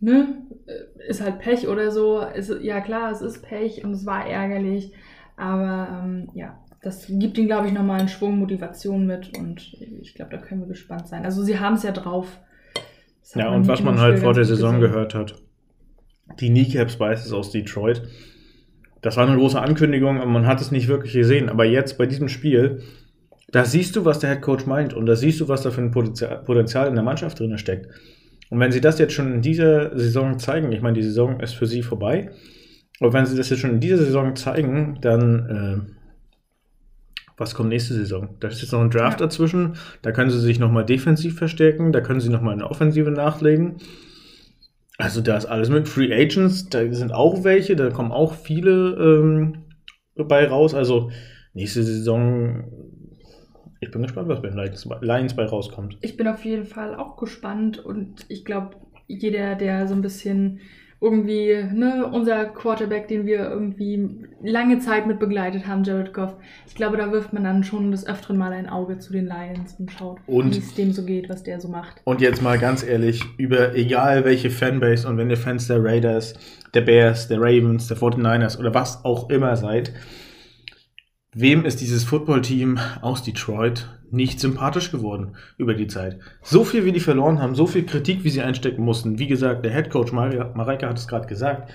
ne, 0.00 0.28
ist 1.08 1.20
halt 1.20 1.38
Pech 1.38 1.68
oder 1.68 1.90
so. 1.90 2.20
Ist, 2.20 2.52
ja 2.62 2.80
klar, 2.80 3.12
es 3.12 3.20
ist 3.20 3.42
Pech 3.42 3.84
und 3.84 3.92
es 3.92 4.06
war 4.06 4.26
ärgerlich, 4.26 4.92
aber 5.36 6.02
ähm, 6.04 6.28
ja, 6.34 6.58
das 6.82 7.06
gibt 7.08 7.36
ihnen, 7.36 7.46
glaube 7.46 7.68
ich, 7.68 7.72
nochmal 7.72 8.00
einen 8.00 8.08
Schwung 8.08 8.38
Motivation 8.38 9.06
mit 9.06 9.36
und 9.38 9.76
ich 10.00 10.14
glaube, 10.14 10.30
da 10.30 10.38
können 10.38 10.62
wir 10.62 10.68
gespannt 10.68 11.08
sein. 11.08 11.24
Also 11.24 11.42
sie 11.42 11.58
haben 11.58 11.74
es 11.74 11.82
ja 11.82 11.92
drauf. 11.92 12.38
Ja, 13.34 13.50
und 13.50 13.68
was 13.68 13.82
man 13.82 14.00
halt 14.00 14.18
vor 14.18 14.34
der 14.34 14.44
Saison 14.44 14.80
gesehen. 14.80 14.92
gehört 14.92 15.14
hat. 15.14 15.34
Die 16.40 16.48
Kneecap 16.48 16.90
Spices 16.90 17.32
aus 17.32 17.50
Detroit. 17.50 18.02
Das 19.02 19.16
war 19.16 19.26
eine 19.26 19.36
große 19.36 19.60
Ankündigung, 19.60 20.18
aber 20.20 20.30
man 20.30 20.46
hat 20.46 20.60
es 20.60 20.70
nicht 20.70 20.88
wirklich 20.88 21.12
gesehen. 21.12 21.48
Aber 21.48 21.64
jetzt 21.64 21.96
bei 21.96 22.06
diesem 22.06 22.28
Spiel, 22.28 22.82
da 23.50 23.64
siehst 23.64 23.96
du, 23.96 24.04
was 24.04 24.18
der 24.18 24.30
Head 24.30 24.42
Coach 24.42 24.66
meint 24.66 24.94
und 24.94 25.06
da 25.06 25.16
siehst 25.16 25.40
du, 25.40 25.48
was 25.48 25.62
da 25.62 25.70
für 25.70 25.80
ein 25.80 25.90
Potenzial 25.90 26.88
in 26.88 26.94
der 26.94 27.04
Mannschaft 27.04 27.38
drin 27.38 27.56
steckt. 27.58 27.88
Und 28.50 28.60
wenn 28.60 28.72
sie 28.72 28.80
das 28.80 28.98
jetzt 28.98 29.14
schon 29.14 29.32
in 29.32 29.42
dieser 29.42 29.96
Saison 29.96 30.38
zeigen, 30.38 30.72
ich 30.72 30.82
meine, 30.82 30.96
die 30.98 31.04
Saison 31.04 31.40
ist 31.40 31.54
für 31.54 31.66
sie 31.66 31.82
vorbei, 31.82 32.30
aber 33.00 33.12
wenn 33.12 33.24
sie 33.26 33.36
das 33.36 33.48
jetzt 33.48 33.60
schon 33.60 33.70
in 33.70 33.80
dieser 33.80 33.98
Saison 33.98 34.36
zeigen, 34.36 34.98
dann 35.00 35.86
äh, 35.88 35.92
was 37.38 37.54
kommt 37.54 37.70
nächste 37.70 37.94
Saison? 37.94 38.36
Da 38.40 38.48
ist 38.48 38.60
jetzt 38.60 38.72
noch 38.72 38.82
ein 38.82 38.90
Draft 38.90 39.20
Ja. 39.20 39.26
dazwischen, 39.26 39.76
da 40.02 40.12
können 40.12 40.30
sie 40.30 40.40
sich 40.40 40.58
nochmal 40.58 40.84
defensiv 40.84 41.38
verstärken, 41.38 41.92
da 41.92 42.02
können 42.02 42.20
sie 42.20 42.28
nochmal 42.28 42.52
eine 42.52 42.68
Offensive 42.70 43.10
nachlegen. 43.10 43.76
Also 44.98 45.22
da 45.22 45.38
ist 45.38 45.46
alles 45.46 45.70
mit 45.70 45.88
Free 45.88 46.12
Agents, 46.12 46.68
da 46.68 46.92
sind 46.92 47.12
auch 47.12 47.42
welche, 47.42 47.76
da 47.76 47.88
kommen 47.88 48.12
auch 48.12 48.34
viele 48.34 48.94
ähm, 48.96 49.64
bei 50.16 50.46
raus. 50.46 50.74
Also 50.74 51.10
nächste 51.54 51.82
Saison, 51.82 52.64
ich 53.80 53.90
bin 53.90 54.02
gespannt, 54.02 54.28
was 54.28 54.42
bei 54.42 54.48
den 54.48 54.58
Lions, 54.58 54.86
Lions 55.00 55.34
bei 55.34 55.44
rauskommt. 55.44 55.96
Ich 56.02 56.16
bin 56.16 56.28
auf 56.28 56.44
jeden 56.44 56.64
Fall 56.64 56.94
auch 56.94 57.16
gespannt 57.16 57.78
und 57.78 58.26
ich 58.28 58.44
glaube, 58.44 58.76
jeder, 59.08 59.54
der 59.54 59.88
so 59.88 59.94
ein 59.94 60.02
bisschen 60.02 60.60
irgendwie, 61.02 61.64
ne, 61.72 62.06
unser 62.12 62.44
Quarterback, 62.44 63.08
den 63.08 63.24
wir 63.24 63.38
irgendwie 63.38 64.26
lange 64.42 64.80
Zeit 64.80 65.06
mit 65.06 65.18
begleitet 65.18 65.66
haben, 65.66 65.82
Jared 65.82 66.12
Goff. 66.12 66.36
Ich 66.66 66.74
glaube, 66.74 66.98
da 66.98 67.10
wirft 67.10 67.32
man 67.32 67.42
dann 67.42 67.64
schon 67.64 67.90
des 67.90 68.06
Öfteren 68.06 68.36
mal 68.36 68.52
ein 68.52 68.68
Auge 68.68 68.98
zu 68.98 69.14
den 69.14 69.24
Lions 69.24 69.76
und 69.78 69.90
schaut, 69.90 70.18
wie 70.26 70.58
es 70.58 70.74
dem 70.74 70.92
so 70.92 71.02
geht, 71.06 71.30
was 71.30 71.42
der 71.42 71.58
so 71.58 71.68
macht. 71.68 72.02
Und 72.04 72.20
jetzt 72.20 72.42
mal 72.42 72.58
ganz 72.58 72.82
ehrlich, 72.82 73.22
über 73.38 73.74
egal 73.74 74.26
welche 74.26 74.50
Fanbase 74.50 75.08
und 75.08 75.16
wenn 75.16 75.30
ihr 75.30 75.38
Fans 75.38 75.68
der 75.68 75.82
Raiders, 75.82 76.34
der 76.74 76.82
Bears, 76.82 77.28
der 77.28 77.40
Ravens, 77.40 77.88
der 77.88 77.96
49ers 77.96 78.58
oder 78.58 78.74
was 78.74 79.02
auch 79.02 79.30
immer 79.30 79.56
seid, 79.56 79.92
wem 81.32 81.64
ist 81.64 81.80
dieses 81.80 82.04
Footballteam 82.04 82.78
aus 83.02 83.22
Detroit 83.22 83.88
nicht 84.10 84.40
sympathisch 84.40 84.90
geworden 84.90 85.36
über 85.56 85.74
die 85.74 85.86
Zeit? 85.86 86.18
So 86.42 86.64
viel, 86.64 86.84
wie 86.84 86.92
die 86.92 87.00
verloren 87.00 87.40
haben, 87.40 87.54
so 87.54 87.66
viel 87.66 87.86
Kritik, 87.86 88.24
wie 88.24 88.30
sie 88.30 88.42
einstecken 88.42 88.84
mussten. 88.84 89.18
Wie 89.18 89.28
gesagt, 89.28 89.64
der 89.64 89.72
Headcoach 89.72 90.12
Mareike 90.12 90.88
hat 90.88 90.98
es 90.98 91.08
gerade 91.08 91.28
gesagt, 91.28 91.70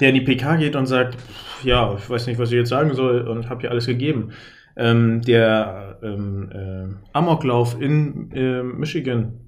der 0.00 0.10
in 0.10 0.14
die 0.14 0.20
PK 0.20 0.56
geht 0.56 0.76
und 0.76 0.86
sagt, 0.86 1.16
ja, 1.64 1.94
ich 1.96 2.08
weiß 2.08 2.26
nicht, 2.26 2.38
was 2.38 2.50
ich 2.50 2.56
jetzt 2.56 2.70
sagen 2.70 2.94
soll 2.94 3.22
und 3.22 3.48
habe 3.48 3.60
hier 3.60 3.70
alles 3.70 3.86
gegeben. 3.86 4.30
Ähm, 4.74 5.20
der 5.22 5.98
ähm, 6.02 6.50
äh, 6.50 7.08
Amoklauf 7.12 7.78
in 7.80 8.30
äh, 8.32 8.62
Michigan, 8.62 9.40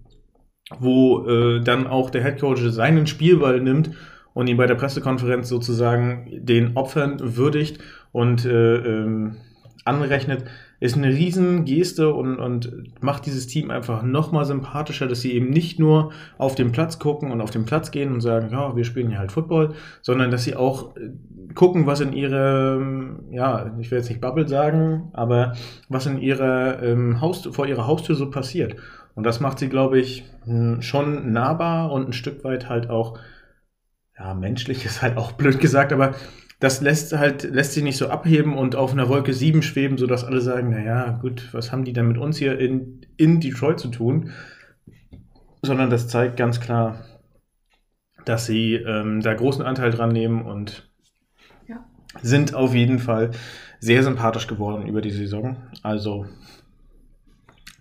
wo 0.79 1.27
äh, 1.27 1.61
dann 1.61 1.87
auch 1.87 2.11
der 2.11 2.23
Headcoach 2.23 2.61
seinen 2.71 3.07
Spielball 3.07 3.61
nimmt 3.61 3.91
und 4.35 4.49
ihn 4.49 4.57
bei 4.57 4.67
der 4.67 4.75
Pressekonferenz 4.75 5.49
sozusagen 5.49 6.29
den 6.45 6.77
Opfern 6.77 7.37
würdigt 7.37 7.79
und 8.15 8.45
äh, 8.45 8.77
ähm, 8.77 9.37
anrechnet, 9.85 10.45
ist 10.79 10.97
eine 10.97 11.09
riesen 11.09 11.65
Geste 11.65 12.15
und, 12.15 12.37
und 12.37 13.03
macht 13.03 13.27
dieses 13.27 13.49
Team 13.49 13.71
einfach 13.71 14.03
nochmal 14.03 14.45
sympathischer, 14.45 15.09
dass 15.09 15.21
sie 15.21 15.33
eben 15.33 15.51
nicht 15.51 15.81
nur 15.81 16.13
auf 16.39 16.55
den 16.55 16.71
Platz 16.71 17.01
gucken 17.01 17.33
und 17.33 17.41
auf 17.41 17.51
den 17.51 17.65
Platz 17.65 17.91
gehen 17.91 18.13
und 18.13 18.21
sagen, 18.21 18.51
ja, 18.53 18.77
wir 18.77 18.85
spielen 18.85 19.09
hier 19.09 19.19
halt 19.19 19.33
Football, 19.33 19.75
sondern 20.01 20.31
dass 20.31 20.45
sie 20.45 20.55
auch 20.55 20.97
äh, 20.97 21.11
gucken, 21.55 21.87
was 21.87 22.01
in 22.01 22.13
ihrer, 22.13 22.81
ja, 23.31 23.75
ich 23.81 23.91
will 23.91 23.99
jetzt 23.99 24.09
nicht 24.09 24.21
Bubble 24.21 24.47
sagen, 24.47 25.11
aber 25.13 25.55
was 25.89 26.07
in 26.07 26.19
ihrer 26.19 26.83
ähm, 26.85 27.21
Haus, 27.21 27.49
vor 27.51 27.67
ihrer 27.67 27.89
Haustür 27.89 28.15
so 28.15 28.31
passiert. 28.31 28.77
Und 29.17 29.25
das 29.25 29.41
macht 29.41 29.59
sie, 29.59 29.69
glaube 29.69 29.99
ich, 29.99 30.25
mh, 30.47 30.83
schon 30.83 31.33
nahbar 31.33 31.91
und 31.91 32.09
ein 32.09 32.13
Stück 32.13 32.45
weit 32.45 32.69
halt 32.69 32.91
auch, 32.91 33.19
ja, 34.17 34.35
menschlich 34.35 34.85
ist 34.85 35.03
halt 35.03 35.17
auch 35.17 35.33
blöd 35.33 35.59
gesagt, 35.59 35.93
aber 35.93 36.15
das 36.61 36.81
lässt 36.81 37.13
halt, 37.13 37.43
lässt 37.45 37.73
sie 37.73 37.83
nicht 37.83 37.97
so 37.97 38.09
abheben 38.09 38.57
und 38.57 38.77
auf 38.77 38.93
einer 38.93 39.09
Wolke 39.09 39.33
7 39.33 39.63
schweben, 39.63 39.99
sodass 39.99 40.25
alle 40.25 40.41
sagen, 40.41 40.71
naja, 40.71 41.19
gut, 41.21 41.49
was 41.53 41.73
haben 41.73 41.85
die 41.85 41.93
denn 41.93 42.09
mit 42.09 42.19
uns 42.19 42.39
hier 42.39 42.59
in, 42.59 43.05
in 43.17 43.41
Detroit 43.41 43.81
zu 43.81 43.89
tun? 43.89 44.31
Sondern 45.63 45.91
das 45.91 46.09
zeigt 46.09 46.37
ganz 46.37 46.61
klar, 46.61 47.05
dass 48.25 48.47
sie 48.47 48.75
ähm, 48.75 49.21
da 49.21 49.35
großen 49.35 49.65
Anteil 49.65 49.91
dran 49.91 50.11
nehmen 50.11 50.43
und 50.43 50.91
Ja. 51.69 51.85
sind 52.23 52.55
auf 52.55 52.75
jeden 52.75 52.99
Fall 52.99 53.33
sehr 53.81 54.03
sympathisch 54.03 54.47
geworden 54.47 54.87
über 54.87 55.01
die 55.01 55.11
Saison. 55.11 55.57
Also 55.83 56.27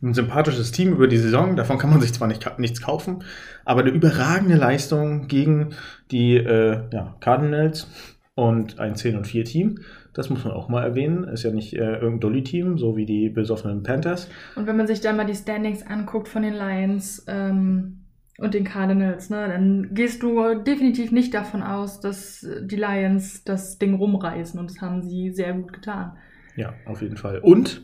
ein 0.01 0.13
sympathisches 0.13 0.73
Team 0.73 0.91
über 0.91 1.07
die 1.07 1.17
Saison, 1.17 1.55
davon 1.55 1.77
kann 1.77 1.89
man 1.89 2.01
sich 2.01 2.13
zwar 2.13 2.27
nicht, 2.27 2.59
nichts 2.59 2.81
kaufen, 2.81 3.23
aber 3.63 3.81
eine 3.81 3.91
überragende 3.91 4.55
Leistung 4.57 5.27
gegen 5.27 5.75
die 6.11 6.35
äh, 6.35 6.81
ja, 6.91 7.15
Cardinals 7.21 7.87
und 8.35 8.79
ein 8.79 8.95
10 8.95 9.17
und 9.17 9.27
4 9.27 9.45
Team. 9.45 9.79
Das 10.13 10.29
muss 10.29 10.43
man 10.43 10.53
auch 10.53 10.69
mal 10.69 10.83
erwähnen. 10.83 11.23
Ist 11.25 11.43
ja 11.43 11.51
nicht 11.51 11.73
äh, 11.73 11.93
irgendein 11.93 12.19
Dolly-Team, 12.19 12.77
so 12.77 12.95
wie 12.95 13.05
die 13.05 13.29
besoffenen 13.29 13.83
Panthers. 13.83 14.29
Und 14.55 14.67
wenn 14.67 14.77
man 14.77 14.87
sich 14.87 15.01
dann 15.01 15.17
mal 15.17 15.25
die 15.25 15.35
Standings 15.35 15.85
anguckt 15.85 16.27
von 16.27 16.43
den 16.43 16.53
Lions 16.53 17.25
ähm, 17.27 18.05
und 18.37 18.53
den 18.53 18.63
Cardinals, 18.63 19.29
ne, 19.29 19.47
dann 19.47 19.93
gehst 19.93 20.23
du 20.23 20.55
definitiv 20.55 21.11
nicht 21.11 21.33
davon 21.33 21.63
aus, 21.63 21.99
dass 21.99 22.45
die 22.61 22.75
Lions 22.75 23.43
das 23.43 23.77
Ding 23.77 23.95
rumreißen. 23.95 24.59
Und 24.59 24.71
das 24.71 24.81
haben 24.81 25.03
sie 25.03 25.31
sehr 25.31 25.53
gut 25.53 25.73
getan. 25.73 26.13
Ja, 26.55 26.73
auf 26.85 27.01
jeden 27.01 27.17
Fall. 27.17 27.39
Und 27.39 27.83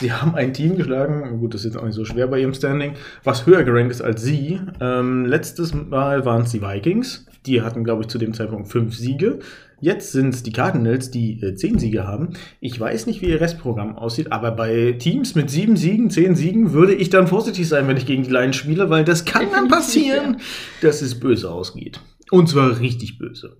sie 0.00 0.12
haben 0.12 0.34
ein 0.34 0.52
Team 0.52 0.76
geschlagen, 0.76 1.38
gut, 1.38 1.54
das 1.54 1.60
ist 1.60 1.72
jetzt 1.74 1.76
auch 1.76 1.86
nicht 1.86 1.94
so 1.94 2.04
schwer 2.04 2.26
bei 2.26 2.40
ihrem 2.40 2.54
Standing, 2.54 2.94
was 3.22 3.46
höher 3.46 3.62
gerankt 3.64 3.92
ist 3.92 4.02
als 4.02 4.22
sie. 4.22 4.60
Ähm, 4.80 5.26
letztes 5.26 5.74
Mal 5.74 6.24
waren 6.24 6.42
es 6.42 6.50
die 6.50 6.62
Vikings. 6.62 7.26
Die 7.46 7.62
hatten, 7.62 7.84
glaube 7.84 8.02
ich, 8.02 8.08
zu 8.08 8.18
dem 8.18 8.34
Zeitpunkt 8.34 8.68
fünf 8.68 8.96
Siege. 8.96 9.38
Jetzt 9.80 10.12
sind 10.12 10.34
es 10.34 10.42
die 10.42 10.52
Cardinals, 10.52 11.10
die 11.10 11.40
äh, 11.40 11.54
zehn 11.54 11.78
Siege 11.78 12.06
haben. 12.06 12.34
Ich 12.60 12.78
weiß 12.78 13.06
nicht, 13.06 13.22
wie 13.22 13.26
ihr 13.26 13.40
Restprogramm 13.40 13.96
aussieht, 13.96 14.32
aber 14.32 14.50
bei 14.50 14.96
Teams 14.98 15.34
mit 15.34 15.50
sieben 15.50 15.76
Siegen, 15.76 16.10
zehn 16.10 16.34
Siegen 16.34 16.72
würde 16.72 16.94
ich 16.94 17.10
dann 17.10 17.28
vorsichtig 17.28 17.68
sein, 17.68 17.86
wenn 17.86 17.96
ich 17.96 18.06
gegen 18.06 18.24
die 18.24 18.30
Lions 18.30 18.56
spiele, 18.56 18.90
weil 18.90 19.04
das 19.04 19.24
kann 19.24 19.46
dann 19.52 19.68
passieren, 19.68 20.38
dass 20.82 21.02
es 21.02 21.20
böse 21.20 21.50
ausgeht. 21.50 22.00
Und 22.30 22.48
zwar 22.48 22.80
richtig 22.80 23.18
böse. 23.18 23.56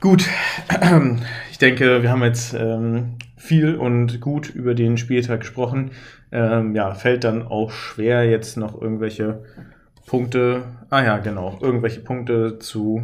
Gut, 0.00 0.24
ich 1.50 1.58
denke, 1.58 2.02
wir 2.02 2.10
haben 2.10 2.22
jetzt 2.22 2.54
ähm, 2.54 3.16
viel 3.36 3.74
und 3.74 4.20
gut 4.20 4.48
über 4.48 4.74
den 4.74 4.96
Spieltag 4.98 5.40
gesprochen. 5.40 5.92
Ähm, 6.32 6.74
ja, 6.74 6.94
fällt 6.94 7.24
dann 7.24 7.42
auch 7.42 7.70
schwer, 7.70 8.24
jetzt 8.24 8.56
noch 8.56 8.80
irgendwelche 8.80 9.42
Punkte, 10.06 10.62
ah 10.90 11.02
ja, 11.02 11.18
genau, 11.18 11.58
irgendwelche 11.60 12.00
Punkte 12.00 12.58
zu, 12.58 13.02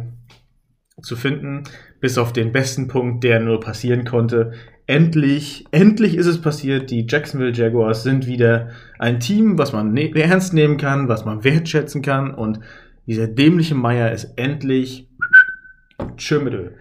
zu 1.01 1.15
finden, 1.15 1.63
bis 1.99 2.17
auf 2.17 2.33
den 2.33 2.51
besten 2.51 2.87
Punkt, 2.87 3.23
der 3.23 3.39
nur 3.39 3.59
passieren 3.59 4.05
konnte. 4.05 4.53
Endlich, 4.85 5.65
endlich 5.71 6.15
ist 6.15 6.27
es 6.27 6.41
passiert. 6.41 6.91
Die 6.91 7.05
Jacksonville 7.07 7.51
Jaguars 7.51 8.03
sind 8.03 8.27
wieder 8.27 8.69
ein 8.99 9.19
Team, 9.19 9.57
was 9.57 9.73
man 9.73 9.91
ne 9.91 10.13
ernst 10.15 10.53
nehmen 10.53 10.77
kann, 10.77 11.09
was 11.09 11.25
man 11.25 11.43
wertschätzen 11.43 12.01
kann. 12.01 12.33
Und 12.33 12.59
dieser 13.05 13.27
dämliche 13.27 13.75
Meier 13.75 14.11
ist 14.11 14.33
endlich 14.37 15.09
Schirmmittel. 16.17 16.75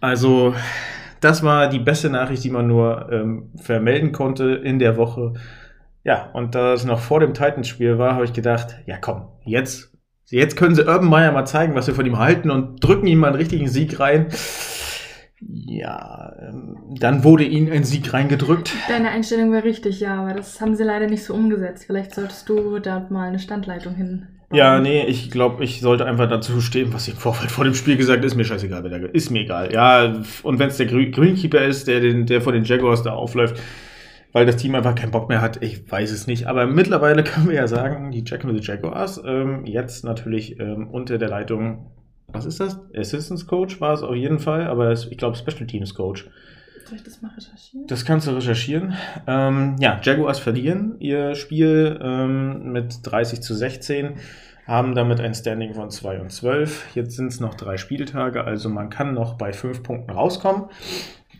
Also, 0.00 0.54
das 1.20 1.44
war 1.44 1.68
die 1.68 1.78
beste 1.78 2.10
Nachricht, 2.10 2.42
die 2.42 2.50
man 2.50 2.66
nur 2.66 3.08
ähm, 3.12 3.50
vermelden 3.56 4.12
konnte 4.12 4.54
in 4.54 4.78
der 4.78 4.96
Woche. 4.96 5.34
Ja, 6.04 6.30
und 6.32 6.56
da 6.56 6.72
es 6.72 6.84
noch 6.84 6.98
vor 6.98 7.20
dem 7.20 7.34
Titans-Spiel 7.34 7.98
war, 7.98 8.14
habe 8.14 8.24
ich 8.24 8.32
gedacht, 8.32 8.80
ja 8.86 8.98
komm, 8.98 9.28
jetzt, 9.44 9.91
jetzt 10.26 10.56
können 10.56 10.74
sie 10.74 10.86
Urban 10.86 11.08
Meyer 11.08 11.32
mal 11.32 11.46
zeigen, 11.46 11.74
was 11.74 11.86
wir 11.86 11.94
von 11.94 12.06
ihm 12.06 12.18
halten 12.18 12.50
und 12.50 12.82
drücken 12.82 13.06
ihm 13.06 13.18
mal 13.18 13.28
einen 13.28 13.36
richtigen 13.36 13.68
Sieg 13.68 14.00
rein. 14.00 14.28
Ja, 15.40 16.32
ähm, 16.40 16.76
dann 16.98 17.24
wurde 17.24 17.44
ihnen 17.44 17.70
ein 17.72 17.84
Sieg 17.84 18.12
reingedrückt. 18.12 18.72
Deine 18.88 19.10
Einstellung 19.10 19.52
war 19.52 19.64
richtig, 19.64 20.00
ja, 20.00 20.20
aber 20.22 20.34
das 20.34 20.60
haben 20.60 20.76
sie 20.76 20.84
leider 20.84 21.08
nicht 21.08 21.24
so 21.24 21.34
umgesetzt. 21.34 21.84
Vielleicht 21.86 22.14
solltest 22.14 22.48
du 22.48 22.78
da 22.78 23.06
mal 23.10 23.28
eine 23.28 23.38
Standleitung 23.40 23.94
hin. 23.94 24.28
Ja, 24.52 24.80
nee, 24.80 25.04
ich 25.06 25.30
glaube, 25.30 25.64
ich 25.64 25.80
sollte 25.80 26.04
einfach 26.04 26.28
dazu 26.28 26.60
stehen, 26.60 26.92
was 26.92 27.08
ich 27.08 27.14
im 27.14 27.20
Vorfeld 27.20 27.50
vor 27.50 27.64
dem 27.64 27.74
Spiel 27.74 27.96
gesagt. 27.96 28.22
Ist 28.22 28.34
mir 28.34 28.44
scheißegal, 28.44 28.84
wer 28.84 28.90
da 28.90 29.06
ist 29.06 29.30
mir 29.30 29.40
egal. 29.40 29.72
Ja, 29.72 30.22
und 30.42 30.58
wenn 30.58 30.68
es 30.68 30.76
der 30.76 30.86
Greenkeeper 30.86 31.64
ist, 31.64 31.88
der, 31.88 32.00
den, 32.00 32.26
der 32.26 32.42
von 32.42 32.52
den 32.52 32.64
Jaguars 32.64 33.02
da 33.02 33.12
aufläuft, 33.12 33.56
weil 34.32 34.46
das 34.46 34.56
Team 34.56 34.74
einfach 34.74 34.94
keinen 34.94 35.10
Bock 35.10 35.28
mehr 35.28 35.40
hat, 35.40 35.62
ich 35.62 35.90
weiß 35.90 36.10
es 36.10 36.26
nicht. 36.26 36.46
Aber 36.46 36.66
mittlerweile 36.66 37.22
können 37.24 37.48
wir 37.48 37.56
ja 37.56 37.68
sagen, 37.68 38.10
die 38.10 38.24
Jacksonville 38.26 38.62
Jaguars, 38.62 39.20
ähm, 39.24 39.66
jetzt 39.66 40.04
natürlich 40.04 40.58
ähm, 40.58 40.88
unter 40.88 41.18
der 41.18 41.28
Leitung, 41.28 41.90
was 42.28 42.46
ist 42.46 42.60
das? 42.60 42.80
Assistance 42.96 43.46
Coach 43.46 43.80
war 43.80 43.92
es 43.92 44.02
auf 44.02 44.14
jeden 44.14 44.38
Fall, 44.38 44.66
aber 44.66 44.90
es, 44.90 45.06
ich 45.06 45.18
glaube 45.18 45.36
Special 45.36 45.66
Teams 45.66 45.94
Coach. 45.94 46.28
Soll 46.86 46.96
ich 46.96 47.04
das 47.04 47.22
mal 47.22 47.30
recherchieren? 47.30 47.86
Das 47.86 48.04
kannst 48.04 48.26
du 48.26 48.32
recherchieren. 48.32 48.94
Ähm, 49.26 49.76
ja, 49.78 50.00
Jaguars 50.02 50.38
verlieren 50.38 50.96
ihr 50.98 51.34
Spiel 51.34 51.98
ähm, 52.02 52.72
mit 52.72 53.00
30 53.02 53.40
zu 53.40 53.54
16, 53.54 54.14
haben 54.66 54.94
damit 54.94 55.20
ein 55.20 55.34
Standing 55.34 55.74
von 55.74 55.90
2 55.90 56.20
und 56.20 56.30
12. 56.30 56.94
Jetzt 56.94 57.16
sind 57.16 57.28
es 57.28 57.40
noch 57.40 57.54
drei 57.54 57.76
Spieltage, 57.76 58.44
also 58.44 58.68
man 58.68 58.90
kann 58.90 59.14
noch 59.14 59.34
bei 59.34 59.52
fünf 59.52 59.82
Punkten 59.82 60.10
rauskommen. 60.10 60.66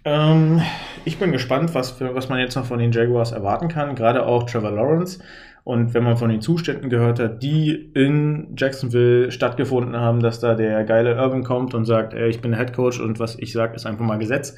Ähm, 0.04 0.60
ich 1.04 1.18
bin 1.18 1.32
gespannt, 1.32 1.74
was, 1.74 1.92
für, 1.92 2.14
was 2.14 2.28
man 2.28 2.40
jetzt 2.40 2.56
noch 2.56 2.64
von 2.64 2.78
den 2.78 2.92
Jaguars 2.92 3.32
erwarten 3.32 3.68
kann, 3.68 3.94
gerade 3.94 4.26
auch 4.26 4.44
Trevor 4.44 4.72
Lawrence. 4.72 5.20
Und 5.64 5.94
wenn 5.94 6.02
man 6.02 6.16
von 6.16 6.28
den 6.28 6.40
Zuständen 6.40 6.90
gehört 6.90 7.20
hat, 7.20 7.42
die 7.42 7.90
in 7.94 8.54
Jacksonville 8.56 9.30
stattgefunden 9.30 9.96
haben, 9.96 10.20
dass 10.20 10.40
da 10.40 10.54
der 10.54 10.82
geile 10.84 11.16
Urban 11.22 11.44
kommt 11.44 11.72
und 11.74 11.84
sagt, 11.84 12.14
ey, 12.14 12.28
ich 12.28 12.40
bin 12.40 12.56
Head 12.56 12.72
Coach 12.72 12.98
und 12.98 13.20
was 13.20 13.38
ich 13.38 13.52
sage, 13.52 13.76
ist 13.76 13.86
einfach 13.86 14.04
mal 14.04 14.18
Gesetz. 14.18 14.56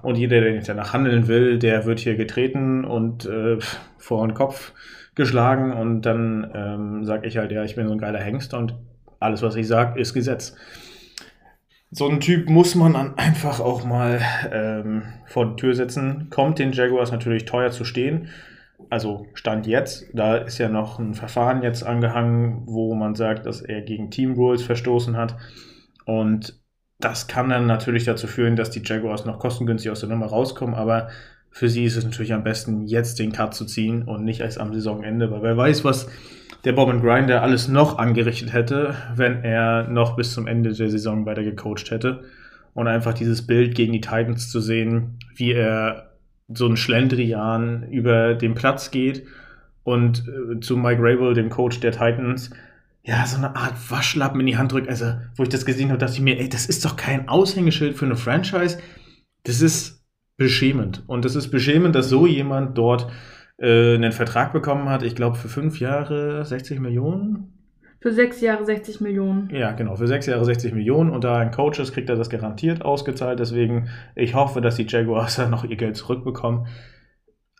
Und 0.00 0.16
jeder, 0.16 0.40
der 0.40 0.52
nicht 0.52 0.68
danach 0.68 0.92
handeln 0.92 1.26
will, 1.26 1.58
der 1.58 1.86
wird 1.86 1.98
hier 1.98 2.14
getreten 2.14 2.84
und 2.84 3.26
äh, 3.26 3.58
vor 3.98 4.24
den 4.24 4.34
Kopf 4.34 4.72
geschlagen. 5.16 5.72
Und 5.72 6.02
dann 6.02 6.50
ähm, 6.54 7.04
sage 7.04 7.26
ich 7.26 7.36
halt, 7.36 7.50
ja, 7.50 7.64
ich 7.64 7.74
bin 7.74 7.88
so 7.88 7.92
ein 7.92 7.98
geiler 7.98 8.20
Hengst 8.20 8.54
und 8.54 8.76
alles, 9.18 9.42
was 9.42 9.56
ich 9.56 9.66
sage, 9.66 9.98
ist 9.98 10.14
Gesetz. 10.14 10.54
So 11.96 12.08
ein 12.08 12.18
Typ 12.18 12.50
muss 12.50 12.74
man 12.74 12.94
dann 12.94 13.16
einfach 13.18 13.60
auch 13.60 13.84
mal 13.84 14.20
ähm, 14.50 15.04
vor 15.26 15.46
die 15.46 15.56
Tür 15.56 15.76
setzen. 15.76 16.26
Kommt 16.28 16.58
den 16.58 16.72
Jaguars 16.72 17.12
natürlich 17.12 17.44
teuer 17.44 17.70
zu 17.70 17.84
stehen. 17.84 18.30
Also 18.90 19.28
Stand 19.34 19.68
jetzt, 19.68 20.06
da 20.12 20.38
ist 20.38 20.58
ja 20.58 20.68
noch 20.68 20.98
ein 20.98 21.14
Verfahren 21.14 21.62
jetzt 21.62 21.84
angehangen, 21.84 22.62
wo 22.66 22.96
man 22.96 23.14
sagt, 23.14 23.46
dass 23.46 23.60
er 23.60 23.80
gegen 23.80 24.10
Team 24.10 24.32
Rules 24.32 24.64
verstoßen 24.64 25.16
hat. 25.16 25.36
Und 26.04 26.60
das 26.98 27.28
kann 27.28 27.48
dann 27.48 27.68
natürlich 27.68 28.04
dazu 28.04 28.26
führen, 28.26 28.56
dass 28.56 28.70
die 28.70 28.82
Jaguars 28.84 29.24
noch 29.24 29.38
kostengünstig 29.38 29.92
aus 29.92 30.00
der 30.00 30.08
Nummer 30.08 30.26
rauskommen, 30.26 30.74
aber 30.74 31.10
für 31.50 31.68
sie 31.68 31.84
ist 31.84 31.96
es 31.96 32.04
natürlich 32.04 32.32
am 32.32 32.42
besten, 32.42 32.88
jetzt 32.88 33.20
den 33.20 33.30
Cut 33.30 33.54
zu 33.54 33.64
ziehen 33.66 34.02
und 34.02 34.24
nicht 34.24 34.40
erst 34.40 34.58
am 34.58 34.74
Saisonende, 34.74 35.30
weil 35.30 35.42
wer 35.42 35.56
weiß, 35.56 35.84
was 35.84 36.08
der 36.64 36.72
Bob 36.72 36.90
Grinder 37.02 37.42
alles 37.42 37.68
noch 37.68 37.98
angerichtet 37.98 38.52
hätte, 38.52 38.94
wenn 39.14 39.44
er 39.44 39.88
noch 39.88 40.16
bis 40.16 40.32
zum 40.32 40.46
Ende 40.46 40.72
der 40.72 40.90
Saison 40.90 41.26
weiter 41.26 41.42
gecoacht 41.42 41.90
hätte. 41.90 42.24
Und 42.72 42.88
einfach 42.88 43.14
dieses 43.14 43.46
Bild 43.46 43.74
gegen 43.74 43.92
die 43.92 44.00
Titans 44.00 44.50
zu 44.50 44.60
sehen, 44.60 45.18
wie 45.36 45.52
er 45.52 46.14
so 46.48 46.66
ein 46.66 46.76
Schlendrian 46.76 47.84
über 47.90 48.34
den 48.34 48.54
Platz 48.54 48.90
geht 48.90 49.24
und 49.84 50.26
äh, 50.26 50.60
zu 50.60 50.76
Mike 50.76 51.00
Rabel, 51.00 51.34
dem 51.34 51.50
Coach 51.50 51.80
der 51.80 51.92
Titans, 51.92 52.50
ja, 53.02 53.26
so 53.26 53.36
eine 53.36 53.54
Art 53.54 53.74
Waschlappen 53.90 54.40
in 54.40 54.46
die 54.46 54.56
Hand 54.56 54.72
drückt. 54.72 54.88
Also, 54.88 55.14
wo 55.36 55.42
ich 55.42 55.50
das 55.50 55.66
gesehen 55.66 55.90
habe, 55.90 55.98
dachte 55.98 56.14
ich 56.14 56.20
mir, 56.20 56.40
ey, 56.40 56.48
das 56.48 56.66
ist 56.66 56.84
doch 56.84 56.96
kein 56.96 57.28
Aushängeschild 57.28 57.96
für 57.96 58.06
eine 58.06 58.16
Franchise. 58.16 58.78
Das 59.44 59.60
ist 59.60 60.02
beschämend. 60.36 61.02
Und 61.06 61.24
das 61.24 61.36
ist 61.36 61.50
beschämend, 61.50 61.94
dass 61.94 62.08
so 62.08 62.26
jemand 62.26 62.76
dort 62.78 63.12
äh, 63.58 63.94
einen 63.94 64.12
Vertrag 64.12 64.52
bekommen 64.52 64.88
hat. 64.88 65.02
Ich 65.02 65.14
glaube, 65.14 65.36
für 65.36 65.48
fünf 65.48 65.80
Jahre 65.80 66.44
60 66.44 66.80
Millionen. 66.80 67.52
Für 68.00 68.12
sechs 68.12 68.40
Jahre 68.40 68.66
60 68.66 69.00
Millionen. 69.00 69.48
Ja, 69.54 69.72
genau, 69.72 69.96
für 69.96 70.06
sechs 70.06 70.26
Jahre 70.26 70.44
60 70.44 70.74
Millionen. 70.74 71.10
Und 71.10 71.24
da 71.24 71.38
ein 71.38 71.50
Coach 71.50 71.78
ist, 71.78 71.92
kriegt 71.92 72.10
er 72.10 72.16
das 72.16 72.28
garantiert 72.28 72.84
ausgezahlt. 72.84 73.40
Deswegen, 73.40 73.88
ich 74.14 74.34
hoffe, 74.34 74.60
dass 74.60 74.76
die 74.76 74.86
Jaguars 74.86 75.36
dann 75.36 75.50
noch 75.50 75.64
ihr 75.64 75.76
Geld 75.76 75.96
zurückbekommen. 75.96 76.66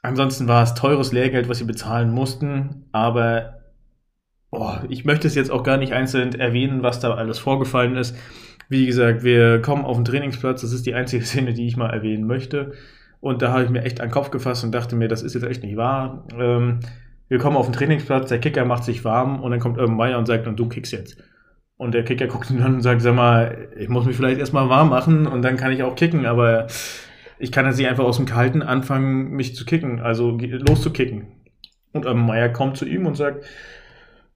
Ansonsten 0.03 0.47
war 0.47 0.63
es 0.63 0.75
teures 0.75 1.13
Lehrgeld, 1.13 1.49
was 1.49 1.59
sie 1.59 1.65
bezahlen 1.65 2.11
mussten. 2.11 2.85
Aber 2.93 3.61
oh, 4.51 4.75
ich 4.91 5.07
möchte 5.07 5.27
es 5.27 5.35
jetzt 5.35 5.51
auch 5.51 5.63
gar 5.63 5.79
nicht 5.79 5.95
einzeln 5.95 6.35
erwähnen, 6.35 6.83
was 6.83 7.01
da 7.01 7.15
alles 7.15 7.39
vorgefallen 7.39 7.97
ist. 7.97 8.15
Wie 8.69 8.85
gesagt, 8.85 9.23
wir 9.23 9.63
kommen 9.63 9.87
auf 9.87 9.97
den 9.97 10.05
Trainingsplatz. 10.05 10.61
Das 10.61 10.73
ist 10.73 10.85
die 10.85 10.95
einzige 10.95 11.25
Szene, 11.25 11.55
die 11.55 11.67
ich 11.67 11.79
mal 11.79 11.89
erwähnen 11.89 12.27
möchte. 12.27 12.73
Und 13.25 13.41
da 13.41 13.53
habe 13.53 13.65
ich 13.65 13.71
mir 13.71 13.83
echt 13.85 14.03
an 14.03 14.09
den 14.09 14.13
Kopf 14.13 14.31
gefasst 14.31 14.65
und 14.65 14.75
dachte 14.75 14.97
mir, 14.97 15.09
das 15.09 15.23
ist 15.23 15.33
jetzt 15.33 15.47
echt 15.47 15.63
nicht 15.63 15.79
wahr. 15.79 16.27
Ähm, 16.39 16.81
wir 17.29 17.39
kommen 17.39 17.57
auf 17.57 17.65
den 17.65 17.73
Trainingsplatz, 17.73 18.29
der 18.29 18.39
Kicker 18.39 18.67
macht 18.67 18.85
sich 18.85 19.03
warm 19.03 19.43
und 19.43 19.51
dann 19.51 19.61
kommt 19.61 19.79
Urban 19.79 19.97
Meyer 19.97 20.19
und 20.19 20.27
sagt, 20.27 20.47
und 20.47 20.61
du 20.61 20.69
kickst 20.69 20.93
jetzt. 20.93 21.17
Und 21.79 21.95
der 21.95 22.05
Kicker 22.05 22.27
guckt 22.29 22.51
ihn 22.51 22.61
an 22.61 22.75
und 22.75 22.81
sagt, 22.83 23.01
sag 23.01 23.15
mal, 23.15 23.69
ich 23.79 23.89
muss 23.89 24.05
mich 24.05 24.15
vielleicht 24.15 24.41
erstmal 24.41 24.69
warm 24.69 24.91
machen 24.91 25.27
und 25.27 25.41
dann 25.41 25.57
kann 25.57 25.73
ich 25.73 25.83
auch 25.83 25.97
kicken, 25.97 26.27
aber 26.27 26.67
ich 27.39 27.51
kann 27.51 27.65
jetzt 27.65 27.79
nicht 27.79 27.89
einfach 27.89 28.05
aus 28.05 28.19
dem 28.19 28.27
Kalten 28.27 28.61
anfangen, 28.61 29.31
mich 29.31 29.57
zu 29.57 29.65
kicken, 29.65 30.01
also 30.01 30.39
loszukicken. 30.39 31.29
Und 31.95 32.05
Urban 32.05 32.27
Meyer 32.27 32.51
kommt 32.51 32.77
zu 32.77 32.85
ihm 32.85 33.07
und 33.07 33.15
sagt, 33.15 33.47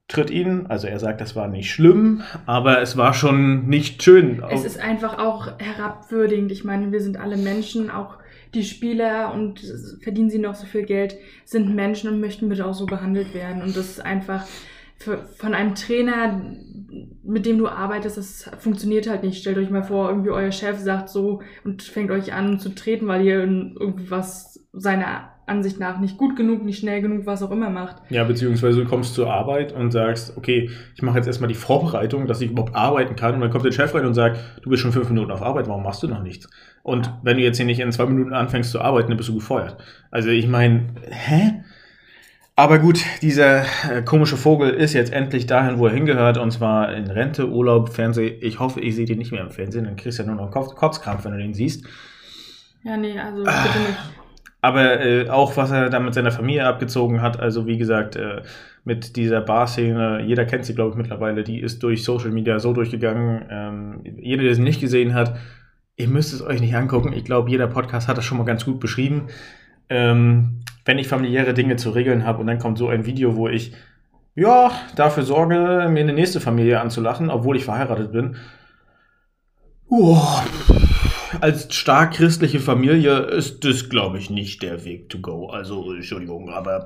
tritt 0.07 0.31
ihn, 0.31 0.65
also 0.67 0.87
er 0.87 0.97
sagt, 0.97 1.21
das 1.21 1.35
war 1.35 1.47
nicht 1.47 1.71
schlimm, 1.71 2.23
aber 2.47 2.81
es 2.81 2.97
war 2.97 3.13
schon 3.13 3.67
nicht 3.67 4.01
schön. 4.01 4.41
Es 4.49 4.65
ist 4.65 4.79
einfach 4.79 5.19
auch 5.19 5.59
herabwürdigend. 5.59 6.51
Ich 6.51 6.63
meine, 6.63 6.91
wir 6.91 7.01
sind 7.01 7.19
alle 7.19 7.37
Menschen, 7.37 7.91
auch 7.91 8.17
die 8.53 8.63
Spieler 8.63 9.33
und 9.33 9.61
verdienen 10.01 10.29
sie 10.29 10.39
noch 10.39 10.55
so 10.55 10.65
viel 10.65 10.83
Geld, 10.83 11.17
sind 11.45 11.75
Menschen 11.75 12.09
und 12.09 12.19
möchten 12.19 12.49
bitte 12.49 12.65
auch 12.65 12.73
so 12.73 12.85
behandelt 12.85 13.33
werden. 13.33 13.61
Und 13.61 13.75
das 13.75 13.89
ist 13.89 14.05
einfach 14.05 14.45
für, 14.97 15.17
von 15.37 15.53
einem 15.53 15.75
Trainer, 15.75 16.41
mit 17.23 17.45
dem 17.45 17.57
du 17.57 17.67
arbeitest, 17.67 18.17
das 18.17 18.51
funktioniert 18.59 19.07
halt 19.09 19.23
nicht. 19.23 19.39
Stellt 19.39 19.57
euch 19.57 19.69
mal 19.69 19.83
vor, 19.83 20.09
irgendwie 20.09 20.31
euer 20.31 20.51
Chef 20.51 20.77
sagt 20.77 21.09
so 21.09 21.41
und 21.63 21.83
fängt 21.83 22.11
euch 22.11 22.33
an 22.33 22.59
zu 22.59 22.69
treten, 22.75 23.07
weil 23.07 23.25
ihr 23.25 23.39
irgendwie 23.39 24.11
was 24.11 24.67
seiner 24.73 25.29
Ansicht 25.49 25.79
nach 25.79 25.99
nicht 25.99 26.17
gut 26.17 26.35
genug, 26.35 26.63
nicht 26.63 26.79
schnell 26.79 27.01
genug, 27.01 27.25
was 27.25 27.41
auch 27.41 27.51
immer 27.51 27.69
macht. 27.69 27.97
Ja, 28.09 28.23
beziehungsweise 28.23 28.83
du 28.83 28.89
kommst 28.89 29.15
zur 29.15 29.31
Arbeit 29.33 29.73
und 29.73 29.91
sagst, 29.91 30.37
okay, 30.37 30.69
ich 30.95 31.01
mache 31.01 31.17
jetzt 31.17 31.27
erstmal 31.27 31.47
die 31.47 31.55
Vorbereitung, 31.55 32.27
dass 32.27 32.41
ich 32.41 32.51
überhaupt 32.51 32.75
arbeiten 32.75 33.15
kann. 33.15 33.35
Und 33.35 33.41
dann 33.41 33.49
kommt 33.49 33.65
der 33.65 33.71
Chef 33.71 33.93
rein 33.95 34.05
und 34.05 34.13
sagt, 34.13 34.39
du 34.61 34.69
bist 34.69 34.83
schon 34.83 34.91
fünf 34.91 35.09
Minuten 35.09 35.31
auf 35.31 35.41
Arbeit, 35.41 35.67
warum 35.67 35.83
machst 35.83 36.03
du 36.03 36.07
noch 36.07 36.21
nichts? 36.21 36.47
Und 36.89 37.11
wenn 37.21 37.37
du 37.37 37.43
jetzt 37.43 37.57
hier 37.57 37.65
nicht 37.65 37.79
in 37.79 37.91
zwei 37.91 38.05
Minuten 38.05 38.33
anfängst 38.33 38.71
zu 38.71 38.81
arbeiten, 38.81 39.09
dann 39.09 39.17
bist 39.17 39.29
du 39.29 39.35
gefeuert. 39.35 39.77
Also 40.11 40.29
ich 40.29 40.47
meine, 40.47 40.87
hä? 41.09 41.63
Aber 42.55 42.79
gut, 42.79 42.99
dieser 43.21 43.61
äh, 43.61 44.01
komische 44.03 44.35
Vogel 44.35 44.71
ist 44.71 44.93
jetzt 44.93 45.13
endlich 45.13 45.45
dahin, 45.45 45.79
wo 45.79 45.85
er 45.85 45.93
hingehört, 45.93 46.37
und 46.37 46.51
zwar 46.51 46.93
in 46.93 47.07
Rente, 47.07 47.47
Urlaub, 47.47 47.89
Fernsehen. 47.89 48.37
Ich 48.41 48.59
hoffe, 48.59 48.81
ich 48.81 48.95
sehe 48.95 49.05
den 49.05 49.19
nicht 49.19 49.31
mehr 49.31 49.41
im 49.41 49.51
Fernsehen, 49.51 49.85
dann 49.85 49.95
kriegst 49.95 50.19
du 50.19 50.23
ja 50.23 50.27
nur 50.27 50.35
noch 50.35 50.51
Kopf 50.51 50.75
Kopfkrampf, 50.75 51.23
wenn 51.23 51.31
du 51.31 51.37
den 51.37 51.53
siehst. 51.53 51.85
Ja, 52.83 52.97
nee, 52.97 53.17
also 53.17 53.43
bitte 53.43 53.53
nicht. 53.53 53.99
Aber 54.61 54.99
äh, 54.99 55.29
auch, 55.29 55.55
was 55.55 55.71
er 55.71 55.89
da 55.89 55.99
mit 55.99 56.13
seiner 56.13 56.31
Familie 56.31 56.65
abgezogen 56.65 57.21
hat, 57.21 57.39
also 57.39 57.65
wie 57.65 57.77
gesagt, 57.77 58.17
äh, 58.17 58.41
mit 58.83 59.15
dieser 59.15 59.41
Bar-Szene, 59.41 60.23
jeder 60.25 60.45
kennt 60.45 60.65
sie, 60.65 60.75
glaube 60.75 60.91
ich, 60.91 60.97
mittlerweile, 60.97 61.43
die 61.43 61.61
ist 61.61 61.81
durch 61.83 62.03
Social 62.03 62.31
Media 62.31 62.59
so 62.59 62.73
durchgegangen. 62.73 63.45
Ähm, 63.49 64.01
jeder, 64.19 64.43
der 64.43 64.55
sie 64.55 64.61
nicht 64.61 64.81
gesehen 64.81 65.13
hat, 65.13 65.37
ihr 65.99 66.07
müsst 66.07 66.33
es 66.33 66.41
euch 66.41 66.61
nicht 66.61 66.75
angucken. 66.75 67.13
Ich 67.13 67.25
glaube, 67.25 67.51
jeder 67.51 67.67
Podcast 67.67 68.07
hat 68.07 68.17
das 68.17 68.23
schon 68.23 68.37
mal 68.37 68.45
ganz 68.45 68.65
gut 68.65 68.79
beschrieben. 68.79 69.27
Ähm, 69.89 70.61
wenn 70.85 70.97
ich 70.97 71.09
familiäre 71.09 71.53
Dinge 71.53 71.75
zu 71.75 71.89
regeln 71.89 72.25
habe 72.25 72.39
und 72.39 72.47
dann 72.47 72.57
kommt 72.57 72.77
so 72.77 72.87
ein 72.87 73.05
Video, 73.05 73.35
wo 73.35 73.49
ich 73.49 73.73
ja 74.33 74.71
dafür 74.95 75.23
sorge, 75.23 75.89
mir 75.91 75.99
eine 75.99 76.13
nächste 76.13 76.39
Familie 76.39 76.79
anzulachen, 76.79 77.29
obwohl 77.29 77.57
ich 77.57 77.65
verheiratet 77.65 78.13
bin. 78.13 78.37
Uah, 79.89 80.45
als 81.41 81.75
stark 81.75 82.13
christliche 82.13 82.61
Familie 82.61 83.17
ist 83.17 83.65
das, 83.65 83.89
glaube 83.89 84.19
ich, 84.19 84.29
nicht 84.29 84.61
der 84.63 84.85
Weg 84.85 85.09
to 85.09 85.19
go. 85.19 85.47
Also, 85.49 85.91
Entschuldigung, 85.91 86.49
aber 86.49 86.85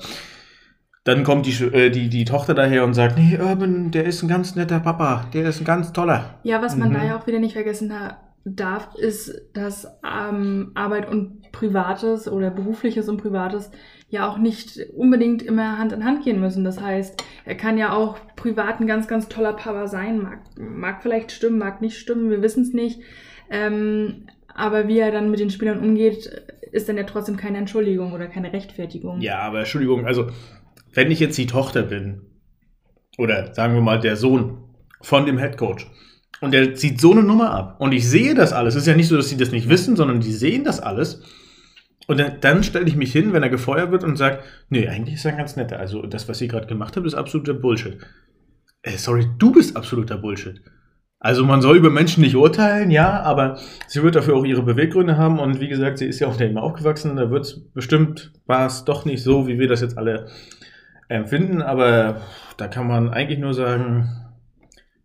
dann 1.04 1.24
kommt 1.24 1.46
die, 1.46 1.64
äh, 1.66 1.92
die, 1.92 2.10
die 2.10 2.26
Tochter 2.26 2.56
daher 2.56 2.84
und 2.84 2.96
sagt, 2.96 3.18
nee, 3.18 3.38
Urban, 3.38 3.92
der 3.92 4.06
ist 4.06 4.24
ein 4.24 4.30
ganz 4.30 4.56
netter 4.56 4.80
Papa, 4.80 5.28
der 5.34 5.50
ist 5.50 5.60
ein 5.60 5.66
ganz 5.66 5.94
toller. 5.94 6.40
Ja, 6.44 6.64
was 6.64 6.76
man 6.76 6.90
mhm. 6.90 6.94
da 6.94 7.04
ja 7.04 7.20
auch 7.20 7.28
wieder 7.28 7.40
nicht 7.40 7.54
vergessen 7.54 7.94
hat, 7.94 8.16
darf, 8.46 8.96
ist, 8.96 9.50
dass 9.54 9.88
ähm, 10.04 10.72
Arbeit 10.74 11.10
und 11.10 11.52
Privates 11.52 12.28
oder 12.28 12.50
Berufliches 12.50 13.08
und 13.08 13.18
Privates 13.18 13.72
ja 14.10 14.30
auch 14.30 14.38
nicht 14.38 14.80
unbedingt 14.96 15.42
immer 15.42 15.78
Hand 15.78 15.94
in 15.94 16.04
Hand 16.04 16.24
gehen 16.24 16.40
müssen. 16.40 16.64
Das 16.64 16.80
heißt, 16.80 17.24
er 17.46 17.56
kann 17.56 17.78
ja 17.78 17.94
auch 17.94 18.18
privat 18.36 18.80
ein 18.80 18.88
ganz, 18.88 19.08
ganz 19.08 19.30
toller 19.30 19.54
Papa 19.54 19.88
sein. 19.88 20.22
Mag, 20.22 20.40
mag 20.58 21.02
vielleicht 21.02 21.32
stimmen, 21.32 21.58
mag 21.58 21.82
nicht 21.82 21.98
stimmen, 21.98 22.30
wir 22.30 22.42
wissen 22.42 22.64
es 22.64 22.74
nicht. 22.74 23.00
Ähm, 23.50 24.28
aber 24.54 24.88
wie 24.88 25.00
er 25.00 25.12
dann 25.12 25.32
mit 25.32 25.40
den 25.40 25.50
Spielern 25.50 25.80
umgeht, 25.80 26.30
ist 26.72 26.90
dann 26.90 26.98
ja 26.98 27.04
trotzdem 27.04 27.38
keine 27.38 27.58
Entschuldigung 27.60 28.14
oder 28.14 28.28
keine 28.28 28.52
Rechtfertigung. 28.52 29.22
Ja, 29.22 29.40
aber 29.40 29.60
Entschuldigung, 29.60 30.06
also 30.06 30.28
wenn 30.94 31.12
ich 31.12 31.20
jetzt 31.20 31.38
die 31.38 31.48
Tochter 31.48 31.84
bin, 31.84 32.22
oder 33.18 33.54
sagen 33.54 33.74
wir 33.74 33.82
mal 33.82 34.00
der 34.00 34.16
Sohn 34.16 34.58
von 35.02 35.26
dem 35.26 35.38
Head 35.38 35.58
Coach, 35.58 35.90
und 36.42 36.52
der 36.54 36.76
zieht 36.76 37.00
so 37.00 37.12
eine 37.12 37.24
Nummer 37.24 37.52
ab. 37.52 37.76
Und 37.80 37.94
ich 37.94 38.08
sehe 38.08 38.36
das 38.36 38.54
alles. 38.54 38.76
Es 38.76 38.82
ist 38.82 38.88
ja 38.88 38.96
nicht 38.96 39.08
so, 39.08 39.16
dass 39.16 39.30
sie 39.30 39.38
das 39.38 39.52
nicht 39.52 39.70
wissen, 39.70 39.96
sondern 39.96 40.20
die 40.20 40.34
sehen 40.34 40.64
das 40.64 40.80
alles. 40.80 41.22
Und 42.08 42.20
dann, 42.20 42.40
dann 42.42 42.64
stelle 42.64 42.86
ich 42.86 42.96
mich 42.96 43.12
hin, 43.12 43.34
wenn 43.34 43.44
er 43.44 43.50
gefeuert 43.50 43.92
wird 43.92 44.04
und 44.04 44.18
sagt, 44.18 44.44
nee, 44.70 44.88
eigentlich 44.88 45.16
ist 45.16 45.26
er 45.26 45.32
ein 45.32 45.38
ganz 45.38 45.56
netter. 45.56 45.80
Also 45.80 46.06
das, 46.06 46.28
was 46.28 46.42
ihr 46.42 46.48
gerade 46.48 46.68
gemacht 46.68 46.98
habt, 46.98 47.08
ist 47.08 47.14
absoluter 47.14 47.54
Bullshit. 47.54 47.98
Äh, 48.82 48.98
sorry, 48.98 49.26
du 49.38 49.52
bist 49.52 49.78
absoluter 49.78 50.18
Bullshit. 50.18 50.62
Also 51.20 51.46
man 51.46 51.62
soll 51.62 51.78
über 51.78 51.90
Menschen 51.90 52.22
nicht 52.22 52.36
urteilen, 52.36 52.92
ja, 52.92 53.22
aber 53.22 53.58
sie 53.88 54.04
wird 54.04 54.16
dafür 54.16 54.36
auch 54.36 54.44
ihre 54.44 54.62
Beweggründe 54.62 55.18
haben. 55.18 55.40
Und 55.40 55.62
wie 55.62 55.70
gesagt, 55.70 56.00
sie 56.00 56.08
ist 56.08 56.20
ja 56.20 56.28
auch 56.28 56.36
der 56.36 56.50
immer 56.50 56.64
aufgewachsen. 56.64 57.16
Da 57.16 57.32
wird 57.32 57.46
es 57.46 57.72
bestimmt, 57.72 58.34
war 58.46 58.66
es 58.66 58.84
doch 58.84 59.06
nicht 59.06 59.24
so, 59.24 59.48
wie 59.48 59.58
wir 59.58 59.70
das 59.70 59.80
jetzt 59.80 59.98
alle 59.98 60.28
empfinden. 61.08 61.62
Aber 61.62 62.18
da 62.58 62.68
kann 62.68 62.88
man 62.88 63.10
eigentlich 63.10 63.40
nur 63.40 63.54
sagen, 63.54 64.23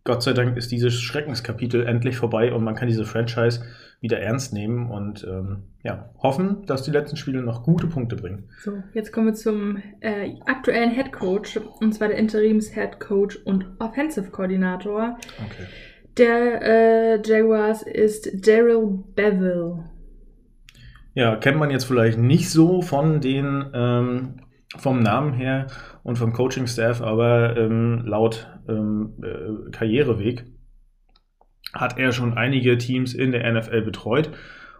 Gott 0.09 0.23
sei 0.23 0.33
Dank 0.33 0.57
ist 0.57 0.71
dieses 0.71 0.99
Schreckenskapitel 0.99 1.85
endlich 1.85 2.17
vorbei 2.17 2.51
und 2.51 2.63
man 2.63 2.73
kann 2.73 2.87
diese 2.87 3.05
Franchise 3.05 3.61
wieder 4.01 4.19
ernst 4.19 4.53
nehmen 4.53 4.89
und 4.89 5.23
ähm, 5.23 5.65
ja, 5.83 6.09
hoffen, 6.17 6.65
dass 6.65 6.81
die 6.81 6.89
letzten 6.89 7.15
Spiele 7.15 7.43
noch 7.43 7.61
gute 7.61 7.85
Punkte 7.85 8.15
bringen. 8.15 8.49
So, 8.63 8.81
jetzt 8.95 9.11
kommen 9.11 9.27
wir 9.27 9.33
zum 9.35 9.77
äh, 9.99 10.31
aktuellen 10.47 10.89
Head 10.89 11.11
Coach 11.11 11.57
und 11.79 11.93
zwar 11.93 12.07
der 12.07 12.17
Interims 12.17 12.73
Head 12.73 12.99
Coach 12.99 13.35
und 13.45 13.67
Offensive 13.77 14.31
Koordinator. 14.31 15.19
Okay. 15.45 15.67
Der 16.17 16.61
äh, 16.63 17.21
Jaguars 17.23 17.83
ist 17.83 18.47
Daryl 18.47 19.03
Bevel. 19.13 19.83
Ja, 21.13 21.35
kennt 21.35 21.59
man 21.59 21.69
jetzt 21.69 21.85
vielleicht 21.85 22.17
nicht 22.17 22.49
so 22.49 22.81
von 22.81 23.21
den 23.21 23.69
ähm, 23.75 24.39
vom 24.75 25.03
Namen 25.03 25.33
her 25.33 25.67
und 26.01 26.17
vom 26.17 26.33
Coaching-Staff, 26.33 27.01
aber 27.01 27.57
ähm, 27.57 28.01
laut 28.05 28.47
ähm, 28.69 29.13
äh, 29.21 29.71
Karriereweg 29.71 30.45
hat 31.73 31.99
er 31.99 32.11
schon 32.11 32.37
einige 32.37 32.77
Teams 32.77 33.13
in 33.13 33.31
der 33.31 33.51
NFL 33.51 33.81
betreut 33.81 34.31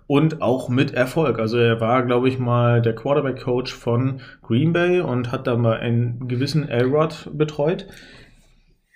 und 0.07 0.41
auch 0.41 0.69
mit 0.69 0.93
Erfolg. 0.93 1.37
Also 1.37 1.57
er 1.57 1.79
war, 1.79 2.03
glaube 2.03 2.29
ich, 2.29 2.39
mal 2.39 2.81
der 2.81 2.95
Quarterback-Coach 2.95 3.73
von 3.73 4.21
Green 4.41 4.73
Bay 4.73 5.01
und 5.01 5.31
hat 5.31 5.45
da 5.45 5.55
mal 5.55 5.77
einen 5.77 6.27
gewissen 6.27 6.67
Elrod 6.67 7.29
betreut. 7.33 7.85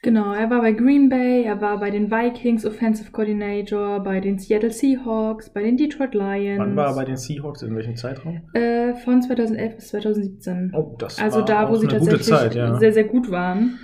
Genau, 0.01 0.33
er 0.33 0.49
war 0.49 0.61
bei 0.61 0.73
Green 0.73 1.07
Bay, 1.07 1.43
er 1.43 1.61
war 1.61 1.79
bei 1.79 1.89
den 1.89 2.11
Vikings 2.11 2.65
Offensive 2.65 3.11
Coordinator, 3.11 4.03
bei 4.03 4.19
den 4.19 4.37
Seattle 4.37 4.71
Seahawks, 4.71 5.49
bei 5.49 5.61
den 5.61 5.77
Detroit 5.77 6.13
Lions. 6.13 6.59
Wann 6.59 6.75
war 6.75 6.87
er 6.87 6.95
bei 6.95 7.05
den 7.05 7.15
Seahawks? 7.15 7.61
In 7.61 7.73
welchem 7.73 7.95
Zeitraum? 7.95 8.41
Äh, 8.53 8.95
von 8.95 9.21
2011 9.21 9.75
bis 9.75 9.87
2017. 9.89 10.73
Oh, 10.75 10.95
das 10.97 11.19
also 11.19 11.37
war 11.37 11.45
da, 11.45 11.69
wo 11.69 11.75
sie 11.75 11.87
tatsächlich 11.87 12.23
Zeit, 12.23 12.53
ja. 12.53 12.75
sehr, 12.79 12.91
sehr 12.91 13.05
gut 13.05 13.31
waren. 13.31 13.79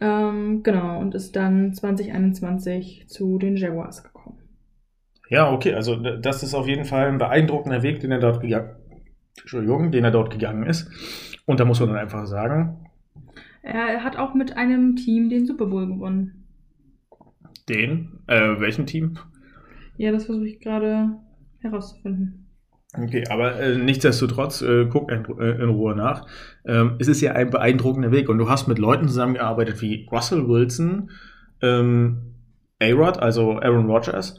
Ähm, 0.00 0.62
genau, 0.62 1.00
und 1.00 1.14
ist 1.14 1.36
dann 1.36 1.72
2021 1.74 3.08
zu 3.08 3.38
den 3.38 3.56
Jaguars 3.56 4.02
gekommen. 4.02 4.38
Ja, 5.28 5.50
okay, 5.52 5.74
also 5.74 5.96
das 5.96 6.42
ist 6.42 6.54
auf 6.54 6.68
jeden 6.68 6.84
Fall 6.84 7.08
ein 7.08 7.18
beeindruckender 7.18 7.82
Weg, 7.82 8.00
den 8.00 8.12
er 8.12 8.20
dort 8.20 8.40
gegangen, 8.40 8.76
Entschuldigung, 9.40 9.90
den 9.92 10.04
er 10.04 10.10
dort 10.12 10.30
gegangen 10.30 10.64
ist. 10.66 10.88
Und 11.46 11.60
da 11.60 11.64
muss 11.64 11.80
man 11.80 11.90
dann 11.90 11.98
einfach 11.98 12.26
sagen, 12.26 12.88
Er 13.62 14.02
hat 14.04 14.16
auch 14.16 14.34
mit 14.34 14.56
einem 14.56 14.96
Team 14.96 15.28
den 15.28 15.46
Super 15.46 15.66
Bowl 15.66 15.86
gewonnen. 15.86 16.46
Den? 17.68 18.20
Äh, 18.28 18.60
welchem 18.60 18.86
Team? 18.86 19.18
Ja, 19.96 20.12
das 20.12 20.26
versuche 20.26 20.46
ich 20.48 20.60
gerade 20.60 21.18
herauszufinden. 21.60 22.45
Okay, 22.94 23.24
aber 23.28 23.60
äh, 23.60 23.76
nichtsdestotrotz, 23.76 24.62
äh, 24.62 24.86
guck 24.86 25.10
in, 25.10 25.24
äh, 25.38 25.62
in, 25.62 25.68
Ruhe 25.68 25.94
nach. 25.94 26.26
Ähm, 26.64 26.96
es 26.98 27.08
ist 27.08 27.20
ja 27.20 27.32
ein 27.32 27.50
beeindruckender 27.50 28.10
Weg 28.10 28.28
und 28.28 28.38
du 28.38 28.48
hast 28.48 28.68
mit 28.68 28.78
Leuten 28.78 29.08
zusammengearbeitet 29.08 29.82
wie 29.82 30.06
Russell 30.10 30.48
Wilson, 30.48 31.10
ähm, 31.62 32.34
A-Rod, 32.80 33.18
also 33.18 33.58
Aaron 33.60 33.90
Rodgers, 33.90 34.38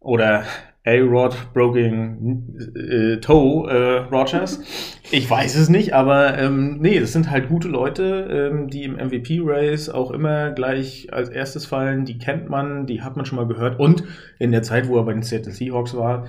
oder 0.00 0.44
A-Rod 0.84 1.52
Broken 1.52 2.58
äh, 2.74 3.20
Toe 3.20 3.70
äh, 3.70 3.98
Rogers. 4.14 4.60
Ich 5.14 5.28
weiß 5.28 5.56
es 5.56 5.68
nicht, 5.68 5.92
aber 5.92 6.38
ähm, 6.38 6.78
nee, 6.80 6.98
das 6.98 7.12
sind 7.12 7.30
halt 7.30 7.50
gute 7.50 7.68
Leute, 7.68 8.50
ähm, 8.50 8.68
die 8.68 8.84
im 8.84 8.94
MVP-Race 8.94 9.90
auch 9.90 10.10
immer 10.10 10.52
gleich 10.52 11.12
als 11.12 11.28
erstes 11.28 11.66
fallen. 11.66 12.06
Die 12.06 12.16
kennt 12.16 12.48
man, 12.48 12.86
die 12.86 13.02
hat 13.02 13.16
man 13.16 13.26
schon 13.26 13.36
mal 13.36 13.46
gehört. 13.46 13.78
Und 13.78 14.04
in 14.38 14.52
der 14.52 14.62
Zeit, 14.62 14.88
wo 14.88 14.96
er 14.96 15.04
bei 15.04 15.12
den 15.12 15.22
Seattle 15.22 15.52
Seahawks 15.52 15.94
war, 15.94 16.28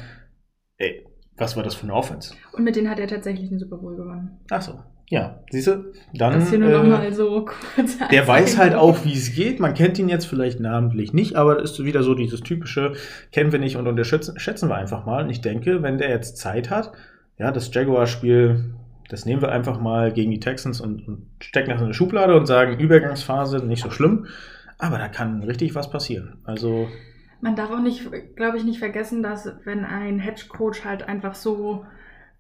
ey, 0.80 1.06
was 1.38 1.56
war 1.56 1.64
das 1.64 1.76
für 1.76 1.84
eine 1.84 1.94
Offense? 1.94 2.36
Und 2.52 2.64
mit 2.64 2.76
denen 2.76 2.90
hat 2.90 3.00
er 3.00 3.08
tatsächlich 3.08 3.50
den 3.50 3.60
Super 3.60 3.78
Bowl 3.78 3.96
gewonnen. 3.96 4.40
Ach 4.50 4.62
so. 4.62 4.80
Ja, 5.10 5.40
siehst 5.52 5.68
du, 5.68 5.94
dann. 6.14 6.34
Das 6.34 6.50
hier 6.50 6.60
nur 6.60 6.70
äh, 6.70 6.78
noch 6.78 6.86
mal 6.86 7.14
so 7.14 7.46
kurz 7.46 7.98
der 8.12 8.28
weiß 8.28 8.58
halt 8.58 8.74
auch, 8.74 9.04
wie 9.06 9.14
es 9.14 9.36
geht. 9.36 9.60
Man 9.60 9.74
kennt 9.74 10.00
ihn 10.00 10.10
jetzt 10.10 10.26
vielleicht 10.26 10.60
namentlich 10.60 11.14
nicht, 11.14 11.36
aber 11.36 11.56
das 11.56 11.72
ist 11.72 11.84
wieder 11.84 12.04
so 12.04 12.16
dieses 12.16 12.42
typische, 12.42 12.94
kennen 13.32 13.52
wir 13.52 13.60
nicht 13.60 13.76
und 13.76 13.88
unterschätzen 13.88 14.40
schätzen 14.40 14.70
wir 14.70 14.76
einfach 14.76 15.06
mal. 15.06 15.24
Und 15.24 15.30
ich 15.30 15.42
denke, 15.42 15.84
wenn 15.84 15.98
der 15.98 16.10
jetzt 16.10 16.38
Zeit 16.38 16.70
hat, 16.70 16.94
ja, 17.38 17.52
das 17.52 17.74
Jaguar-Spiel, 17.74 18.74
das 19.10 19.26
nehmen 19.26 19.42
wir 19.42 19.52
einfach 19.52 19.80
mal 19.80 20.12
gegen 20.14 20.32
die 20.32 20.40
Texans 20.40 20.80
und, 20.80 21.08
und 21.08 21.28
stecken 21.42 21.70
das 21.70 21.80
in 21.80 21.86
eine 21.86 21.94
Schublade 21.94 22.36
und 22.36 22.46
sagen, 22.46 22.80
Übergangsphase, 22.80 23.58
nicht 23.58 23.84
so 23.84 23.92
schlimm. 23.92 24.28
Aber 24.80 24.98
da 24.98 25.10
kann 25.10 25.44
richtig 25.44 25.76
was 25.76 25.90
passieren. 25.90 26.38
Also. 26.46 26.88
Man 27.44 27.58
darf 27.58 27.72
auch 27.72 27.82
nicht, 27.82 28.10
glaube 28.38 28.58
ich, 28.58 28.64
nicht 28.64 28.80
vergessen, 28.80 29.22
dass 29.22 29.52
wenn 29.66 29.84
ein 29.84 30.18
Hedge 30.18 30.46
Coach 30.48 30.86
halt 30.86 31.10
einfach 31.10 31.36
so 31.36 31.86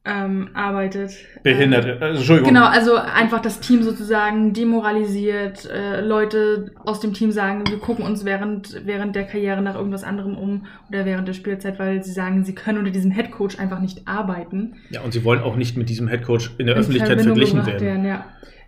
ähm, 0.05 0.51
arbeitet. 0.53 1.11
Behindert, 1.43 1.85
ähm, 1.85 2.15
Entschuldigung. 2.15 2.53
Genau, 2.53 2.65
also 2.65 2.95
einfach 2.95 3.41
das 3.41 3.59
Team 3.59 3.83
sozusagen 3.83 4.53
demoralisiert, 4.53 5.69
äh, 5.69 5.99
Leute 5.99 6.71
aus 6.85 7.01
dem 7.01 7.13
Team 7.13 7.33
sagen, 7.33 7.65
wir 7.67 7.79
gucken 7.79 8.05
uns 8.05 8.23
während, 8.23 8.85
während 8.85 9.13
der 9.13 9.25
Karriere 9.25 9.61
nach 9.61 9.75
irgendwas 9.75 10.05
anderem 10.05 10.37
um 10.37 10.67
oder 10.87 11.03
während 11.03 11.27
der 11.27 11.33
Spielzeit, 11.33 11.79
weil 11.79 12.01
sie 12.01 12.13
sagen, 12.13 12.45
sie 12.45 12.55
können 12.55 12.77
unter 12.77 12.91
diesem 12.91 13.11
Headcoach 13.11 13.59
einfach 13.59 13.81
nicht 13.81 14.07
arbeiten. 14.07 14.75
Ja, 14.89 15.01
und 15.01 15.11
sie 15.11 15.25
wollen 15.25 15.41
auch 15.41 15.57
nicht 15.57 15.75
mit 15.75 15.89
diesem 15.89 16.07
Headcoach 16.07 16.51
in 16.59 16.67
der 16.67 16.75
in 16.75 16.81
Öffentlichkeit 16.81 17.21
verglichen 17.21 17.65
werden. 17.65 17.81
werden 17.81 18.05
ja 18.05 18.25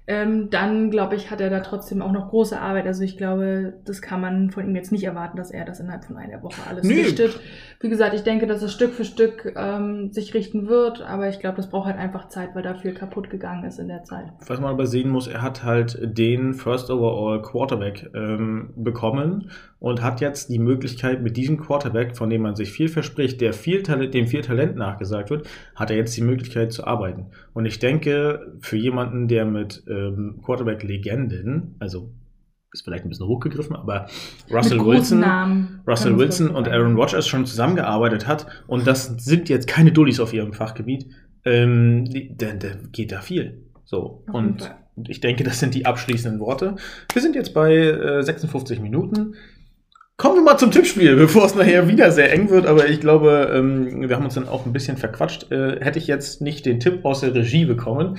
ähm, 0.07 0.49
dann 0.51 0.91
glaube 0.91 1.15
ich, 1.15 1.31
hat 1.31 1.41
er 1.41 1.49
da 1.49 1.61
trotzdem 1.61 2.01
auch 2.01 2.11
noch 2.11 2.29
große 2.29 2.59
Arbeit. 2.59 2.85
Also 2.85 3.03
ich 3.03 3.17
glaube, 3.17 3.73
das 3.85 4.01
kann 4.01 4.21
man 4.21 4.51
von 4.51 4.67
ihm 4.67 4.75
jetzt 4.75 4.91
nicht 4.91 5.03
erwarten, 5.03 5.37
dass 5.37 5.49
er 5.49 5.65
das 5.65 5.79
innerhalb 5.79 6.05
von 6.05 6.17
einer 6.17 6.43
Woche 6.43 6.61
alles 6.69 6.85
nee. 6.85 7.01
richtet. 7.01 7.39
Wie 7.79 7.89
gesagt, 7.89 8.13
ich 8.13 8.21
denke, 8.21 8.45
dass 8.45 8.61
es 8.61 8.71
Stück 8.71 8.93
für 8.93 9.05
Stück 9.05 9.53
ähm, 9.55 10.11
sich 10.11 10.33
richten 10.33 10.67
wird, 10.67 11.01
aber 11.01 11.27
ich 11.29 11.39
glaube, 11.39 11.57
das 11.57 11.69
braucht 11.69 11.87
halt 11.87 11.97
einfach 11.97 12.29
Zeit, 12.29 12.49
weil 12.53 12.63
da 12.63 12.75
viel 12.75 12.93
kaputt 12.93 13.29
gegangen 13.29 13.63
ist 13.65 13.79
in 13.79 13.87
der 13.87 14.03
Zeit. 14.03 14.25
Was 14.47 14.59
man 14.59 14.71
aber 14.71 14.85
sehen 14.85 15.09
muss, 15.09 15.27
er 15.27 15.41
hat 15.41 15.63
halt 15.63 15.97
den 16.01 16.53
First 16.53 16.91
Overall 16.91 17.41
Quarterback 17.41 18.09
ähm, 18.13 18.73
bekommen 18.75 19.49
und 19.79 20.01
hat 20.01 20.21
jetzt 20.21 20.49
die 20.49 20.57
Möglichkeit, 20.57 21.21
mit 21.21 21.37
diesem 21.37 21.59
Quarterback, 21.59 22.15
von 22.15 22.29
dem 22.29 22.41
man 22.41 22.55
sich 22.55 22.71
viel 22.71 22.87
verspricht, 22.87 23.41
der 23.41 23.53
viel 23.53 23.83
Talent, 23.83 24.13
dem 24.13 24.27
viel 24.27 24.41
Talent 24.41 24.75
nachgesagt 24.75 25.29
wird, 25.29 25.47
hat 25.75 25.91
er 25.91 25.97
jetzt 25.97 26.15
die 26.17 26.23
Möglichkeit 26.23 26.71
zu 26.71 26.87
arbeiten. 26.87 27.27
Und 27.53 27.65
ich 27.65 27.77
denke, 27.79 28.53
für 28.61 28.77
jemanden, 28.77 29.27
der 29.27 29.45
mit 29.45 29.83
ähm, 29.95 30.41
Quarterback-Legenden, 30.43 31.75
also 31.79 32.11
ist 32.71 32.83
vielleicht 32.83 33.05
ein 33.05 33.09
bisschen 33.09 33.27
hochgegriffen, 33.27 33.75
aber 33.75 34.07
Russell 34.51 34.85
Wilson, 34.85 35.23
Russell 35.87 36.17
Wilson 36.17 36.49
und 36.49 36.67
Aaron 36.67 36.95
Rodgers 36.95 37.25
schon 37.25 37.45
zusammengearbeitet 37.45 38.27
hat 38.27 38.47
und 38.67 38.85
das 38.85 39.05
sind 39.05 39.47
jetzt 39.47 39.67
keine 39.67 39.91
Dullis 39.93 40.19
auf 40.19 40.33
ihrem 40.33 40.51
Fachgebiet, 40.51 41.07
ähm, 41.45 42.05
dann, 42.37 42.89
geht 42.91 43.11
da 43.11 43.21
viel. 43.21 43.63
So 43.85 44.23
und 44.31 44.71
ich 45.07 45.19
denke, 45.19 45.43
das 45.43 45.59
sind 45.59 45.75
die 45.75 45.85
abschließenden 45.85 46.39
Worte. 46.39 46.75
Wir 47.13 47.21
sind 47.21 47.35
jetzt 47.35 47.53
bei 47.53 47.75
äh, 47.75 48.23
56 48.23 48.79
Minuten. 48.79 49.35
Kommen 50.17 50.35
wir 50.35 50.43
mal 50.43 50.57
zum 50.57 50.71
Tippspiel, 50.71 51.15
bevor 51.17 51.45
es 51.45 51.55
nachher 51.55 51.87
wieder 51.87 52.11
sehr 52.11 52.31
eng 52.31 52.49
wird. 52.49 52.65
Aber 52.65 52.87
ich 52.87 53.01
glaube, 53.01 53.51
ähm, 53.53 54.07
wir 54.07 54.15
haben 54.15 54.25
uns 54.25 54.35
dann 54.35 54.47
auch 54.47 54.65
ein 54.65 54.73
bisschen 54.73 54.97
verquatscht. 54.97 55.51
Äh, 55.51 55.83
hätte 55.83 55.99
ich 55.99 56.07
jetzt 56.07 56.41
nicht 56.41 56.65
den 56.65 56.79
Tipp 56.79 57.03
aus 57.03 57.19
der 57.19 57.35
Regie 57.35 57.65
bekommen, 57.65 58.17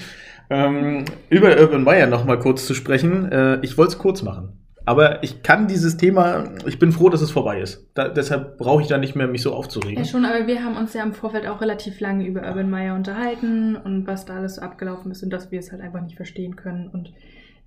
ähm, 0.50 1.04
über 1.28 1.60
Urban 1.60 1.84
Meyer 1.84 2.06
noch 2.06 2.24
mal 2.24 2.38
kurz 2.38 2.66
zu 2.66 2.74
sprechen. 2.74 3.30
Äh, 3.30 3.60
ich 3.62 3.76
wollte 3.78 3.92
es 3.92 3.98
kurz 3.98 4.22
machen. 4.22 4.60
Aber 4.88 5.24
ich 5.24 5.42
kann 5.42 5.66
dieses 5.66 5.96
Thema, 5.96 6.44
ich 6.64 6.78
bin 6.78 6.92
froh, 6.92 7.08
dass 7.08 7.20
es 7.20 7.32
vorbei 7.32 7.60
ist. 7.60 7.90
Da, 7.94 8.08
deshalb 8.08 8.56
brauche 8.56 8.82
ich 8.82 8.88
da 8.88 8.98
nicht 8.98 9.16
mehr 9.16 9.26
mich 9.26 9.42
so 9.42 9.52
aufzuregen. 9.52 10.04
Ja, 10.04 10.08
schon, 10.08 10.24
aber 10.24 10.46
wir 10.46 10.62
haben 10.62 10.76
uns 10.76 10.94
ja 10.94 11.02
im 11.02 11.12
Vorfeld 11.12 11.48
auch 11.48 11.60
relativ 11.60 11.98
lange 11.98 12.24
über 12.24 12.42
Urban 12.46 12.70
Meyer 12.70 12.94
unterhalten 12.94 13.74
und 13.74 14.06
was 14.06 14.26
da 14.26 14.36
alles 14.36 14.54
so 14.54 14.62
abgelaufen 14.62 15.10
ist 15.10 15.24
und 15.24 15.30
dass 15.30 15.50
wir 15.50 15.58
es 15.58 15.72
halt 15.72 15.82
einfach 15.82 16.02
nicht 16.02 16.14
verstehen 16.14 16.54
können. 16.54 16.88
Und 16.88 17.12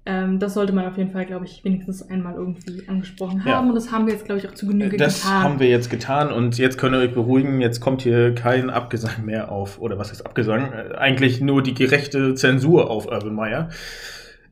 ähm, 0.06 0.40
das 0.40 0.54
sollte 0.54 0.74
man 0.74 0.86
auf 0.88 0.98
jeden 0.98 1.12
Fall, 1.12 1.26
glaube 1.26 1.46
ich, 1.46 1.64
wenigstens 1.64 2.10
einmal 2.10 2.36
irgendwie 2.36 2.88
angesprochen 2.88 3.44
haben. 3.44 3.50
Ja. 3.50 3.60
Und 3.60 3.76
das 3.76 3.92
haben 3.92 4.06
wir 4.08 4.14
jetzt, 4.14 4.26
glaube 4.26 4.40
ich, 4.40 4.48
auch 4.48 4.54
zu 4.54 4.66
Genüge 4.66 4.98
das 4.98 5.22
getan. 5.22 5.34
Das 5.34 5.44
haben 5.44 5.60
wir 5.60 5.68
jetzt 5.68 5.90
getan 5.90 6.32
und 6.32 6.58
jetzt 6.58 6.78
könnt 6.78 6.96
ihr 6.96 7.00
euch 7.00 7.14
beruhigen. 7.14 7.62
Jetzt 7.62 7.80
kommt 7.80 8.02
hier 8.02 8.34
kein 8.34 8.70
Abgesang 8.70 9.26
mehr 9.26 9.52
auf, 9.52 9.80
oder 9.80 9.98
was 9.98 10.12
ist 10.12 10.26
Abgesang? 10.26 10.72
Äh, 10.72 10.96
eigentlich 10.96 11.42
nur 11.42 11.62
die 11.62 11.74
gerechte 11.74 12.34
Zensur 12.36 12.90
auf 12.90 13.08
Urban 13.08 13.36
Meyer. 13.36 13.70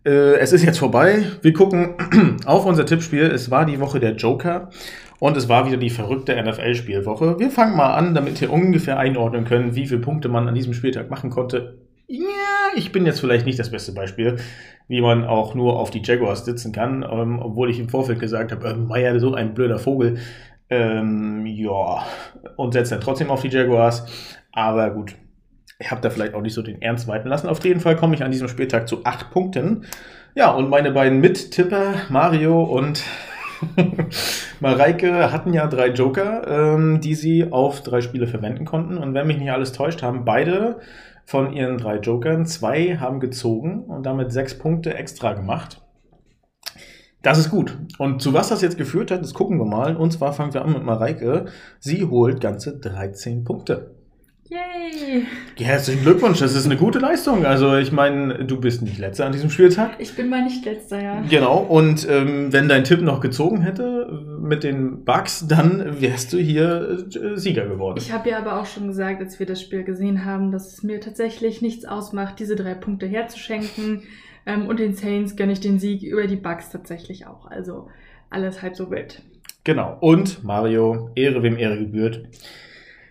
Äh, 0.05 0.35
es 0.37 0.53
ist 0.53 0.63
jetzt 0.63 0.79
vorbei. 0.79 1.25
Wir 1.41 1.53
gucken 1.53 1.95
auf 2.45 2.65
unser 2.65 2.85
Tippspiel. 2.85 3.23
Es 3.23 3.49
war 3.49 3.65
die 3.65 3.79
Woche 3.79 3.99
der 3.99 4.15
Joker. 4.15 4.69
Und 5.19 5.35
es 5.35 5.49
war 5.49 5.65
wieder 5.65 5.77
die 5.77 5.89
verrückte 5.89 6.39
NFL-Spielwoche. 6.39 7.39
Wir 7.39 7.49
fangen 7.49 7.75
mal 7.75 7.95
an, 7.95 8.13
damit 8.13 8.39
ihr 8.41 8.51
ungefähr 8.51 8.99
einordnen 8.99 9.45
könnt, 9.45 9.75
wie 9.75 9.87
viele 9.87 10.01
Punkte 10.01 10.29
man 10.29 10.47
an 10.47 10.53
diesem 10.53 10.73
Spieltag 10.73 11.09
machen 11.09 11.31
konnte. 11.31 11.86
Ja, 12.07 12.71
ich 12.75 12.91
bin 12.91 13.05
jetzt 13.05 13.19
vielleicht 13.19 13.45
nicht 13.45 13.59
das 13.59 13.69
beste 13.69 13.91
Beispiel 13.91 14.37
wie 14.87 15.01
man 15.01 15.25
auch 15.25 15.53
nur 15.53 15.77
auf 15.77 15.89
die 15.89 16.01
Jaguars 16.03 16.45
sitzen 16.45 16.71
kann, 16.71 17.05
ähm, 17.09 17.39
obwohl 17.41 17.69
ich 17.69 17.79
im 17.79 17.89
Vorfeld 17.89 18.19
gesagt 18.19 18.51
habe, 18.51 18.69
äh, 18.69 18.73
Meier, 18.73 19.19
so 19.19 19.33
ein 19.33 19.53
blöder 19.53 19.79
Vogel. 19.79 20.17
Ähm, 20.69 21.45
ja, 21.45 22.05
und 22.57 22.73
setzt 22.73 22.91
dann 22.91 23.01
trotzdem 23.01 23.29
auf 23.29 23.41
die 23.41 23.49
Jaguars. 23.49 24.05
Aber 24.51 24.89
gut, 24.91 25.15
ich 25.79 25.91
habe 25.91 26.01
da 26.01 26.09
vielleicht 26.09 26.33
auch 26.33 26.41
nicht 26.41 26.53
so 26.53 26.61
den 26.61 26.81
Ernst 26.81 27.07
walten 27.07 27.29
lassen. 27.29 27.47
Auf 27.47 27.63
jeden 27.63 27.79
Fall 27.79 27.95
komme 27.95 28.15
ich 28.15 28.23
an 28.23 28.31
diesem 28.31 28.47
Spieltag 28.47 28.87
zu 28.87 29.03
acht 29.05 29.31
Punkten. 29.31 29.85
Ja, 30.35 30.51
und 30.51 30.69
meine 30.69 30.91
beiden 30.91 31.19
Mittipper, 31.19 31.95
Mario 32.09 32.63
und 32.63 33.03
Mareike, 34.59 35.31
hatten 35.31 35.53
ja 35.53 35.67
drei 35.67 35.87
Joker, 35.87 36.47
ähm, 36.47 37.01
die 37.01 37.15
sie 37.15 37.51
auf 37.51 37.81
drei 37.81 38.01
Spiele 38.01 38.27
verwenden 38.27 38.65
konnten. 38.65 38.97
Und 38.97 39.13
wenn 39.13 39.27
mich 39.27 39.37
nicht 39.37 39.51
alles 39.51 39.71
täuscht, 39.71 40.03
haben 40.03 40.25
beide 40.25 40.79
von 41.27 41.51
ihren 41.51 41.77
drei 41.77 41.97
Jokern. 41.97 42.45
Zwei 42.45 42.97
haben 42.97 43.19
gezogen 43.19 43.83
und 43.83 44.05
damit 44.05 44.31
sechs 44.31 44.57
Punkte 44.57 44.93
extra 44.95 45.33
gemacht. 45.33 45.81
Das 47.21 47.37
ist 47.37 47.51
gut. 47.51 47.77
Und 47.97 48.21
zu 48.21 48.33
was 48.33 48.47
das 48.47 48.61
jetzt 48.61 48.77
geführt 48.77 49.11
hat, 49.11 49.21
das 49.21 49.33
gucken 49.33 49.59
wir 49.59 49.65
mal. 49.65 49.97
Und 49.97 50.13
zwar 50.13 50.31
fangen 50.31 50.53
wir 50.53 50.63
an 50.63 50.71
mit 50.71 50.83
Mareike. 50.83 51.47
Sie 51.79 52.05
holt 52.05 52.39
ganze 52.39 52.79
13 52.79 53.43
Punkte. 53.43 53.96
Yay! 54.49 55.25
Herzlichen 55.57 56.03
Glückwunsch, 56.03 56.39
das 56.39 56.55
ist 56.55 56.65
eine 56.65 56.77
gute 56.77 56.99
Leistung. 56.99 57.45
Also 57.45 57.75
ich 57.75 57.91
meine, 57.91 58.45
du 58.45 58.59
bist 58.61 58.81
nicht 58.81 58.97
letzter 58.97 59.25
an 59.25 59.33
diesem 59.33 59.49
Spieltag. 59.49 59.91
Ich 59.99 60.15
bin 60.15 60.29
mal 60.29 60.41
nicht 60.41 60.63
letzter, 60.63 61.01
ja. 61.01 61.21
Genau, 61.29 61.57
und 61.57 62.07
ähm, 62.09 62.53
wenn 62.53 62.69
dein 62.69 62.85
Tipp 62.85 63.01
noch 63.01 63.19
gezogen 63.19 63.61
hätte 63.61 64.23
mit 64.39 64.63
den 64.63 65.03
Bugs, 65.03 65.47
dann 65.47 65.99
wärst 66.01 66.31
du 66.31 66.37
hier 66.37 67.05
äh, 67.13 67.37
Sieger 67.37 67.67
geworden. 67.67 67.97
Ich 67.97 68.13
habe 68.13 68.29
ja 68.29 68.37
aber 68.37 68.61
auch 68.61 68.65
schon 68.65 68.87
gesagt, 68.87 69.19
als 69.21 69.37
wir 69.37 69.45
das 69.45 69.61
Spiel 69.61 69.83
gesehen 69.83 70.23
haben, 70.23 70.51
dass 70.51 70.71
es 70.71 70.83
mir 70.83 71.01
tatsächlich 71.01 71.61
nichts 71.61 71.83
ausmacht, 71.83 72.39
diese 72.39 72.55
drei 72.55 72.73
Punkte 72.73 73.05
herzuschenken. 73.05 74.03
Ähm, 74.45 74.67
und 74.67 74.79
den 74.79 74.93
Saints 74.93 75.35
gönne 75.35 75.51
ich 75.51 75.59
den 75.59 75.77
Sieg 75.77 76.03
über 76.03 76.25
die 76.25 76.37
Bugs 76.37 76.69
tatsächlich 76.69 77.27
auch. 77.27 77.47
Also 77.47 77.89
alles 78.29 78.61
halb 78.61 78.77
so 78.77 78.89
wild. 78.89 79.21
Genau, 79.65 79.97
und 79.99 80.45
Mario, 80.45 81.09
Ehre 81.15 81.43
wem 81.43 81.57
Ehre 81.57 81.77
gebührt. 81.77 82.29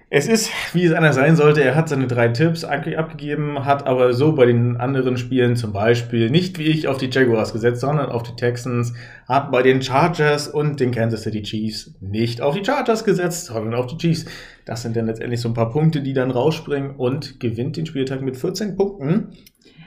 Es 0.09 0.29
ist, 0.29 0.51
wie 0.73 0.85
es 0.85 0.93
einer 0.93 1.13
sein 1.13 1.35
sollte. 1.35 1.65
Er 1.65 1.75
hat 1.75 1.89
seine 1.89 2.07
drei 2.07 2.29
Tipps 2.29 2.63
eigentlich 2.63 2.97
abgegeben, 2.97 3.65
hat 3.65 3.89
aber 3.89 4.15
so 4.15 4.37
bei 4.37 4.47
den 4.47 4.77
anderen 4.77 5.17
Spielen 5.17 5.57
zum 5.57 5.73
Beispiel 5.73 6.31
nicht 6.31 6.61
wie 6.61 6.67
ich 6.67 6.87
auf 6.87 6.97
die 6.97 7.11
Jaguars 7.11 7.53
gesetzt, 7.53 7.81
sondern 7.81 8.11
auf 8.11 8.23
die 8.23 8.37
Texans, 8.37 8.95
hat 9.27 9.51
bei 9.51 9.63
den 9.63 9.83
Chargers 9.83 10.47
und 10.47 10.79
den 10.79 10.93
Kansas 10.93 11.23
City 11.23 11.43
Chiefs 11.43 11.93
nicht 12.01 12.41
auf 12.41 12.55
die 12.55 12.65
Chargers 12.65 13.03
gesetzt, 13.03 13.47
sondern 13.47 13.75
auf 13.75 13.89
die 13.89 13.97
Chiefs. 13.97 14.27
Das 14.65 14.83
sind 14.83 14.95
dann 14.95 15.07
letztendlich 15.07 15.41
so 15.41 15.49
ein 15.49 15.55
paar 15.55 15.71
Punkte, 15.71 16.01
die 16.01 16.13
dann 16.13 16.31
rausspringen 16.31 16.95
und 16.95 17.41
gewinnt 17.41 17.77
den 17.77 17.87
Spieltag 17.87 18.23
mit 18.23 18.37
14 18.37 18.77
Punkten. 18.77 19.33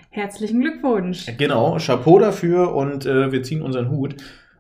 Herzlichen 0.10 0.60
Glückwunsch. 0.60 1.28
Genau, 1.38 1.78
Chapeau 1.78 2.20
dafür 2.20 2.76
und 2.76 3.06
äh, 3.06 3.32
wir 3.32 3.42
ziehen 3.44 3.62
unseren 3.62 3.90
Hut. 3.90 4.16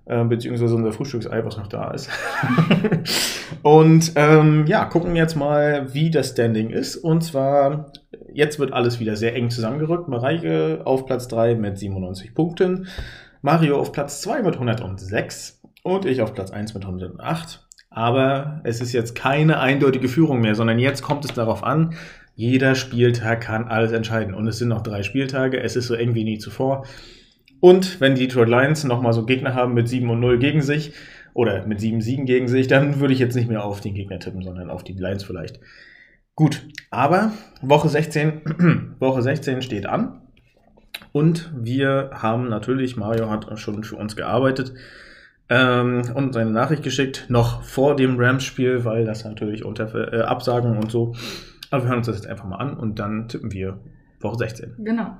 Äh, 0.09 0.23
beziehungsweise 0.23 0.75
unser 0.75 0.91
Frühstücksei, 0.91 1.45
was 1.45 1.57
noch 1.57 1.67
da 1.67 1.91
ist. 1.91 2.09
und 3.61 4.11
ähm, 4.15 4.65
ja, 4.65 4.85
gucken 4.85 5.15
jetzt 5.15 5.35
mal, 5.35 5.93
wie 5.93 6.09
das 6.09 6.31
Standing 6.31 6.71
ist. 6.71 6.97
Und 6.97 7.23
zwar, 7.23 7.91
jetzt 8.33 8.59
wird 8.59 8.73
alles 8.73 8.99
wieder 8.99 9.15
sehr 9.15 9.35
eng 9.35 9.51
zusammengerückt. 9.51 10.07
Mareike 10.07 10.81
auf 10.83 11.05
Platz 11.05 11.27
3 11.27 11.55
mit 11.55 11.77
97 11.77 12.33
Punkten, 12.33 12.87
Mario 13.41 13.79
auf 13.79 13.91
Platz 13.91 14.21
2 14.21 14.41
mit 14.41 14.55
106 14.55 15.61
und 15.83 16.05
ich 16.05 16.21
auf 16.21 16.33
Platz 16.33 16.51
1 16.51 16.73
mit 16.73 16.83
108. 16.83 17.67
Aber 17.91 18.61
es 18.63 18.81
ist 18.81 18.93
jetzt 18.93 19.13
keine 19.15 19.59
eindeutige 19.59 20.09
Führung 20.09 20.41
mehr, 20.41 20.55
sondern 20.55 20.79
jetzt 20.79 21.01
kommt 21.01 21.23
es 21.25 21.33
darauf 21.33 21.63
an, 21.63 21.95
jeder 22.35 22.73
Spieltag 22.73 23.41
kann 23.41 23.67
alles 23.67 23.91
entscheiden. 23.91 24.33
Und 24.33 24.47
es 24.47 24.57
sind 24.57 24.69
noch 24.69 24.81
drei 24.81 25.03
Spieltage, 25.03 25.61
es 25.61 25.75
ist 25.75 25.87
so 25.87 25.93
eng 25.93 26.15
wie 26.15 26.23
nie 26.23 26.37
zuvor. 26.39 26.85
Und 27.59 27.99
wenn 27.99 28.15
die 28.15 28.27
Detroit 28.27 28.49
Lions 28.49 28.83
nochmal 28.83 29.13
so 29.13 29.25
Gegner 29.25 29.53
haben 29.53 29.73
mit 29.73 29.87
7 29.87 30.09
und 30.09 30.19
0 30.19 30.39
gegen 30.39 30.61
sich 30.61 30.93
oder 31.33 31.65
mit 31.65 31.79
7 31.79 32.01
Siegen 32.01 32.25
gegen 32.25 32.47
sich, 32.47 32.67
dann 32.67 32.99
würde 32.99 33.13
ich 33.13 33.19
jetzt 33.19 33.35
nicht 33.35 33.49
mehr 33.49 33.63
auf 33.63 33.81
den 33.81 33.93
Gegner 33.93 34.19
tippen, 34.19 34.43
sondern 34.43 34.69
auf 34.69 34.83
die 34.83 34.93
Lions 34.93 35.23
vielleicht. 35.23 35.59
Gut, 36.35 36.65
aber 36.89 37.33
Woche 37.61 37.89
16, 37.89 38.95
Woche 38.99 39.21
16 39.21 39.61
steht 39.61 39.85
an. 39.85 40.21
Und 41.11 41.51
wir 41.55 42.11
haben 42.13 42.49
natürlich, 42.49 42.95
Mario 42.95 43.29
hat 43.29 43.47
schon 43.59 43.83
für 43.83 43.95
uns 43.95 44.15
gearbeitet 44.15 44.73
ähm, 45.49 46.03
und 46.13 46.33
seine 46.33 46.51
Nachricht 46.51 46.83
geschickt, 46.83 47.25
noch 47.29 47.63
vor 47.63 47.95
dem 47.95 48.19
Rams-Spiel, 48.19 48.85
weil 48.85 49.05
das 49.05 49.25
natürlich 49.25 49.65
unter 49.65 50.13
äh, 50.13 50.21
Absagen 50.21 50.77
und 50.77 50.91
so. 50.91 51.15
Aber 51.71 51.83
wir 51.83 51.89
hören 51.89 51.97
uns 51.99 52.07
das 52.07 52.17
jetzt 52.17 52.27
einfach 52.27 52.45
mal 52.45 52.57
an 52.57 52.77
und 52.77 52.99
dann 52.99 53.27
tippen 53.27 53.51
wir 53.51 53.79
Woche 54.19 54.37
16. 54.37 54.75
Genau. 54.79 55.17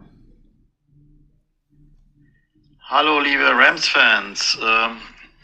Hallo 2.92 3.20
liebe 3.20 3.44
Rams-Fans. 3.44 4.58
Ähm, 4.64 4.98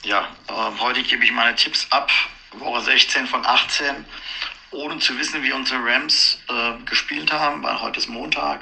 ja, 0.03 0.27
ähm, 0.49 0.81
heute 0.81 1.03
gebe 1.03 1.23
ich 1.23 1.31
meine 1.31 1.55
Tipps 1.55 1.85
ab. 1.91 2.09
Woche 2.53 2.81
16 2.81 3.27
von 3.27 3.45
18, 3.45 3.85
ohne 4.71 4.97
zu 4.97 5.15
wissen, 5.19 5.43
wie 5.43 5.51
unsere 5.51 5.79
Rams 5.85 6.39
äh, 6.49 6.83
gespielt 6.85 7.31
haben, 7.31 7.61
weil 7.61 7.79
heute 7.79 7.99
ist 7.99 8.09
Montag. 8.09 8.61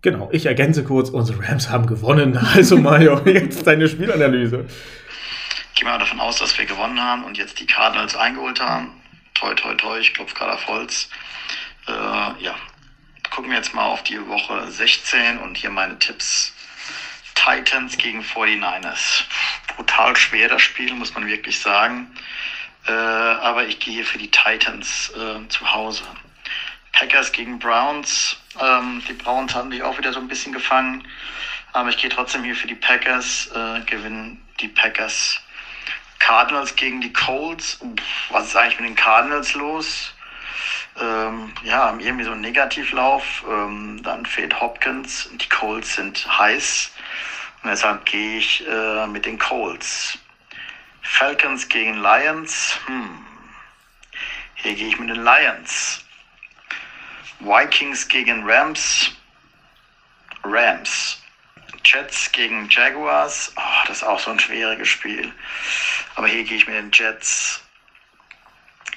Genau, 0.00 0.30
ich 0.32 0.46
ergänze 0.46 0.82
kurz, 0.82 1.10
unsere 1.10 1.46
Rams 1.46 1.68
haben 1.68 1.84
gewonnen. 1.84 2.38
Also 2.54 2.78
Mario, 2.78 3.20
jetzt 3.26 3.66
deine 3.66 3.86
Spielanalyse. 3.86 4.64
Ich 5.74 5.80
gehe 5.80 5.86
mal 5.86 5.98
davon 5.98 6.20
aus, 6.20 6.38
dass 6.38 6.56
wir 6.56 6.64
gewonnen 6.64 6.98
haben 6.98 7.24
und 7.24 7.36
jetzt 7.36 7.60
die 7.60 7.66
Cardinals 7.66 8.16
eingeholt 8.16 8.62
haben. 8.62 8.98
Toi, 9.34 9.52
toi, 9.56 9.74
toi, 9.74 9.98
ich 9.98 10.14
klopfe 10.14 10.34
gerade 10.34 10.54
auf 10.54 10.66
Holz. 10.68 11.10
Äh, 11.86 11.92
ja, 11.92 12.54
gucken 13.30 13.50
wir 13.50 13.58
jetzt 13.58 13.74
mal 13.74 13.84
auf 13.84 14.02
die 14.04 14.26
Woche 14.26 14.70
16 14.70 15.36
und 15.40 15.58
hier 15.58 15.68
meine 15.68 15.98
Tipps 15.98 16.53
Titans 17.34 17.96
gegen 17.98 18.22
49ers. 18.22 19.24
Brutal 19.76 20.16
schwer 20.16 20.48
das 20.48 20.62
Spiel, 20.62 20.92
muss 20.94 21.14
man 21.14 21.26
wirklich 21.26 21.60
sagen. 21.60 22.14
Äh, 22.86 22.92
aber 22.92 23.66
ich 23.66 23.78
gehe 23.80 24.04
für 24.04 24.18
die 24.18 24.30
Titans 24.30 25.10
äh, 25.16 25.48
zu 25.48 25.72
Hause. 25.72 26.04
Packers 26.92 27.32
gegen 27.32 27.58
Browns. 27.58 28.36
Ähm, 28.60 29.02
die 29.08 29.14
Browns 29.14 29.54
haben 29.54 29.70
die 29.70 29.82
auch 29.82 29.98
wieder 29.98 30.12
so 30.12 30.20
ein 30.20 30.28
bisschen 30.28 30.52
gefangen. 30.52 31.06
Aber 31.72 31.88
ich 31.88 31.96
gehe 31.96 32.10
trotzdem 32.10 32.44
hier 32.44 32.54
für 32.54 32.68
die 32.68 32.76
Packers. 32.76 33.48
Äh, 33.48 33.80
gewinnen 33.86 34.42
die 34.60 34.68
Packers. 34.68 35.40
Cardinals 36.20 36.74
gegen 36.76 37.00
die 37.00 37.12
Colts. 37.12 37.80
Was 38.30 38.46
ist 38.46 38.56
eigentlich 38.56 38.80
mit 38.80 38.88
den 38.90 38.96
Cardinals 38.96 39.54
los? 39.54 40.14
Ähm, 41.00 41.52
ja, 41.64 41.86
haben 41.86 42.00
irgendwie 42.00 42.24
so 42.24 42.30
einen 42.30 42.40
Negativlauf. 42.42 43.44
Ähm, 43.48 44.00
dann 44.02 44.24
fehlt 44.24 44.60
Hopkins. 44.60 45.28
Die 45.32 45.48
Colts 45.48 45.96
sind 45.96 46.26
heiß. 46.38 46.92
Und 47.64 47.70
deshalb 47.70 48.04
gehe 48.04 48.38
ich 48.38 48.66
äh, 48.68 49.06
mit 49.06 49.24
den 49.24 49.38
Colts. 49.38 50.18
Falcons 51.00 51.66
gegen 51.66 51.94
Lions. 51.94 52.78
Hm. 52.84 53.24
Hier 54.56 54.74
gehe 54.74 54.88
ich 54.88 54.98
mit 54.98 55.08
den 55.08 55.24
Lions. 55.24 56.04
Vikings 57.40 58.06
gegen 58.06 58.44
Rams. 58.44 59.12
Rams. 60.44 61.22
Jets 61.82 62.30
gegen 62.32 62.68
Jaguars. 62.68 63.50
Oh, 63.56 63.86
das 63.86 63.98
ist 63.98 64.02
auch 64.02 64.20
so 64.20 64.30
ein 64.30 64.38
schwieriges 64.38 64.88
Spiel. 64.88 65.32
Aber 66.16 66.26
hier 66.26 66.44
gehe 66.44 66.58
ich 66.58 66.66
mit 66.66 66.76
den 66.76 66.90
Jets. 66.92 67.62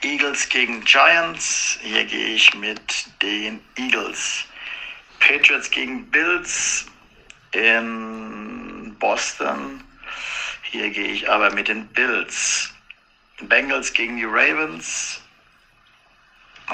Eagles 0.01 0.49
gegen 0.49 0.83
Giants. 0.83 1.79
Hier 1.81 2.03
gehe 2.03 2.35
ich 2.35 2.53
mit 2.53 3.05
den 3.21 3.61
Eagles. 3.77 4.43
Patriots 5.19 5.71
gegen 5.71 6.05
Bills 6.11 6.85
in 7.51 8.26
Boston. 8.99 9.83
Hier 10.63 10.89
gehe 10.89 11.07
ich 11.07 11.29
aber 11.29 11.51
mit 11.51 11.67
den 11.67 11.87
Bills. 11.87 12.73
Bengals 13.41 13.93
gegen 13.93 14.17
die 14.17 14.25
Ravens. 14.25 15.21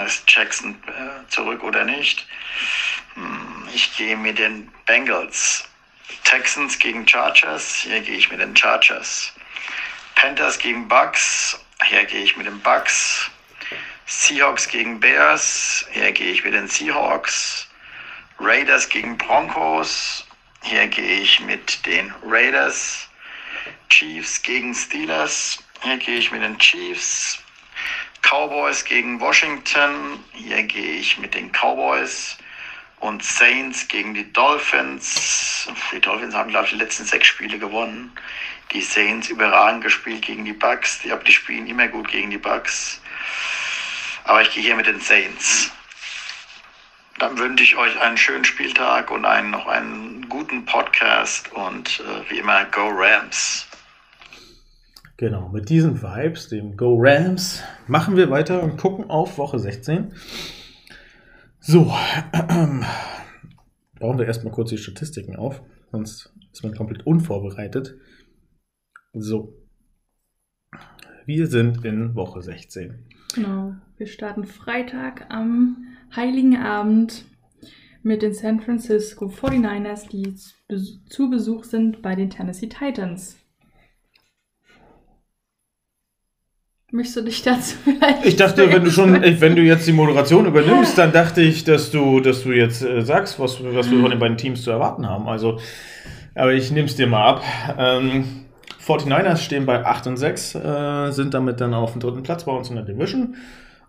Ist 0.03 0.23
Jackson 0.27 0.75
äh, 0.87 1.29
zurück 1.29 1.61
oder 1.63 1.83
nicht? 1.83 2.25
Hm, 3.13 3.67
ich 3.73 3.95
gehe 3.95 4.17
mit 4.17 4.39
den 4.39 4.71
Bengals. 4.85 5.65
Texans 6.23 6.79
gegen 6.79 7.07
Chargers. 7.07 7.81
Hier 7.81 8.01
gehe 8.01 8.17
ich 8.17 8.31
mit 8.31 8.39
den 8.39 8.55
Chargers. 8.55 9.31
Panthers 10.15 10.57
gegen 10.57 10.87
Bucks. 10.87 11.59
Hier 11.85 12.05
gehe 12.05 12.23
ich 12.23 12.37
mit 12.37 12.47
den 12.47 12.59
Bucks. 12.61 13.29
Seahawks 14.05 14.67
gegen 14.67 14.99
Bears. 14.99 15.85
Hier 15.91 16.11
gehe 16.11 16.31
ich 16.31 16.43
mit 16.43 16.53
den 16.53 16.67
Seahawks. 16.67 17.67
Raiders 18.39 18.89
gegen 18.89 19.17
Broncos. 19.17 20.25
Hier 20.63 20.87
gehe 20.87 21.19
ich 21.19 21.41
mit 21.41 21.85
den 21.85 22.13
Raiders. 22.25 23.09
Chiefs 23.89 24.41
gegen 24.41 24.73
Steelers. 24.73 25.61
Hier 25.81 25.97
gehe 25.97 26.17
ich 26.17 26.31
mit 26.31 26.41
den 26.41 26.57
Chiefs. 26.57 27.37
Cowboys 28.21 28.85
gegen 28.85 29.19
Washington. 29.19 30.23
Hier 30.31 30.63
gehe 30.63 30.95
ich 30.95 31.17
mit 31.17 31.35
den 31.35 31.51
Cowboys. 31.51 32.37
Und 33.01 33.23
Saints 33.23 33.89
gegen 33.89 34.13
die 34.13 34.31
Dolphins. 34.31 35.67
Die 35.91 35.99
Dolphins 35.99 36.33
haben, 36.33 36.49
glaube 36.49 36.65
ich, 36.65 36.71
die 36.71 36.79
letzten 36.79 37.03
sechs 37.05 37.27
Spiele 37.27 37.59
gewonnen. 37.59 38.13
Die 38.71 38.81
Saints 38.81 39.27
überragend 39.27 39.83
gespielt 39.83 40.25
gegen 40.25 40.45
die 40.45 40.53
Bucks. 40.53 40.99
Ich 41.01 41.09
glaube, 41.09 41.25
die 41.25 41.33
spielen 41.33 41.67
immer 41.67 41.89
gut 41.89 42.07
gegen 42.07 42.31
die 42.31 42.37
Bucks. 42.37 43.01
Aber 44.23 44.41
ich 44.41 44.51
gehe 44.51 44.63
hier 44.63 44.77
mit 44.77 44.87
den 44.87 45.01
Saints. 45.01 45.71
Dann 47.23 47.37
wünsche 47.37 47.63
ich 47.63 47.77
euch 47.77 47.97
einen 48.01 48.17
schönen 48.17 48.43
Spieltag 48.43 49.09
und 49.09 49.23
einen, 49.23 49.51
noch 49.51 49.65
einen 49.65 50.27
guten 50.27 50.65
Podcast 50.65 51.49
und 51.53 52.01
äh, 52.01 52.29
wie 52.29 52.39
immer 52.39 52.65
Go 52.65 52.89
Rams. 52.89 53.65
Genau, 55.15 55.47
mit 55.47 55.69
diesen 55.69 56.01
Vibes, 56.01 56.49
dem 56.49 56.75
Go 56.75 56.97
Rams, 56.99 57.63
machen 57.87 58.17
wir 58.17 58.29
weiter 58.29 58.61
und 58.61 58.75
gucken 58.75 59.09
auf 59.09 59.37
Woche 59.37 59.57
16. 59.57 60.13
So, 61.61 61.85
bauen 63.99 64.19
wir 64.19 64.25
erstmal 64.25 64.51
kurz 64.51 64.71
die 64.71 64.77
Statistiken 64.77 65.37
auf, 65.37 65.61
sonst 65.93 66.33
ist 66.51 66.61
man 66.61 66.75
komplett 66.75 67.07
unvorbereitet. 67.07 67.95
So, 69.13 69.53
wir 71.25 71.47
sind 71.47 71.85
in 71.85 72.15
Woche 72.15 72.41
16. 72.41 73.05
Genau, 73.33 73.75
wir 73.95 74.07
starten 74.07 74.43
Freitag 74.43 75.27
am 75.29 75.87
Heiligen 76.15 76.57
Abend 76.57 77.25
mit 78.03 78.21
den 78.21 78.33
San 78.33 78.59
Francisco 78.59 79.25
49ers, 79.25 80.09
die 80.09 80.35
zu 81.09 81.29
Besuch 81.29 81.63
sind 81.63 82.01
bei 82.01 82.15
den 82.15 82.29
Tennessee 82.29 82.67
Titans. 82.67 83.37
Möchtest 86.91 87.17
du 87.17 87.21
dich 87.23 87.41
dazu 87.41 87.75
vielleicht? 87.83 88.25
Ich 88.25 88.35
dachte, 88.35 88.71
wenn 88.71 88.83
du 88.83 88.91
schon, 88.91 89.13
wenn 89.13 89.55
du 89.55 89.63
jetzt 89.63 89.87
die 89.87 89.93
Moderation 89.93 90.45
übernimmst, 90.45 90.95
dann 90.97 91.11
dachte 91.11 91.41
ich, 91.41 91.63
dass 91.63 91.89
du, 91.89 92.19
dass 92.19 92.43
du 92.43 92.51
jetzt 92.51 92.83
äh, 92.83 93.01
sagst, 93.01 93.39
was, 93.39 93.63
was 93.63 93.89
wir 93.89 93.99
von 93.99 94.11
den 94.11 94.19
beiden 94.19 94.37
Teams 94.37 94.61
zu 94.61 94.69
erwarten 94.69 95.09
haben. 95.09 95.27
Also, 95.27 95.59
aber 96.35 96.53
ich 96.53 96.69
nehme 96.71 96.85
es 96.85 96.95
dir 96.95 97.07
mal 97.07 97.25
ab. 97.27 97.43
Ähm, 97.79 98.25
49ers 98.85 99.37
stehen 99.37 99.65
bei 99.65 99.83
8 99.83 100.07
und 100.07 100.17
6, 100.17 100.55
äh, 100.55 101.11
sind 101.11 101.33
damit 101.33 101.61
dann 101.61 101.73
auf 101.73 101.93
dem 101.93 102.01
dritten 102.01 102.21
Platz 102.21 102.43
bei 102.43 102.51
uns 102.51 102.69
in 102.69 102.75
der 102.75 102.85
Division. 102.85 103.35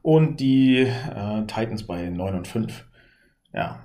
Und 0.04 0.38
die 0.38 0.80
äh, 0.80 1.46
Titans 1.46 1.86
bei 1.86 2.10
9 2.10 2.34
und 2.34 2.46
5. 2.46 2.84
Ja, 3.54 3.80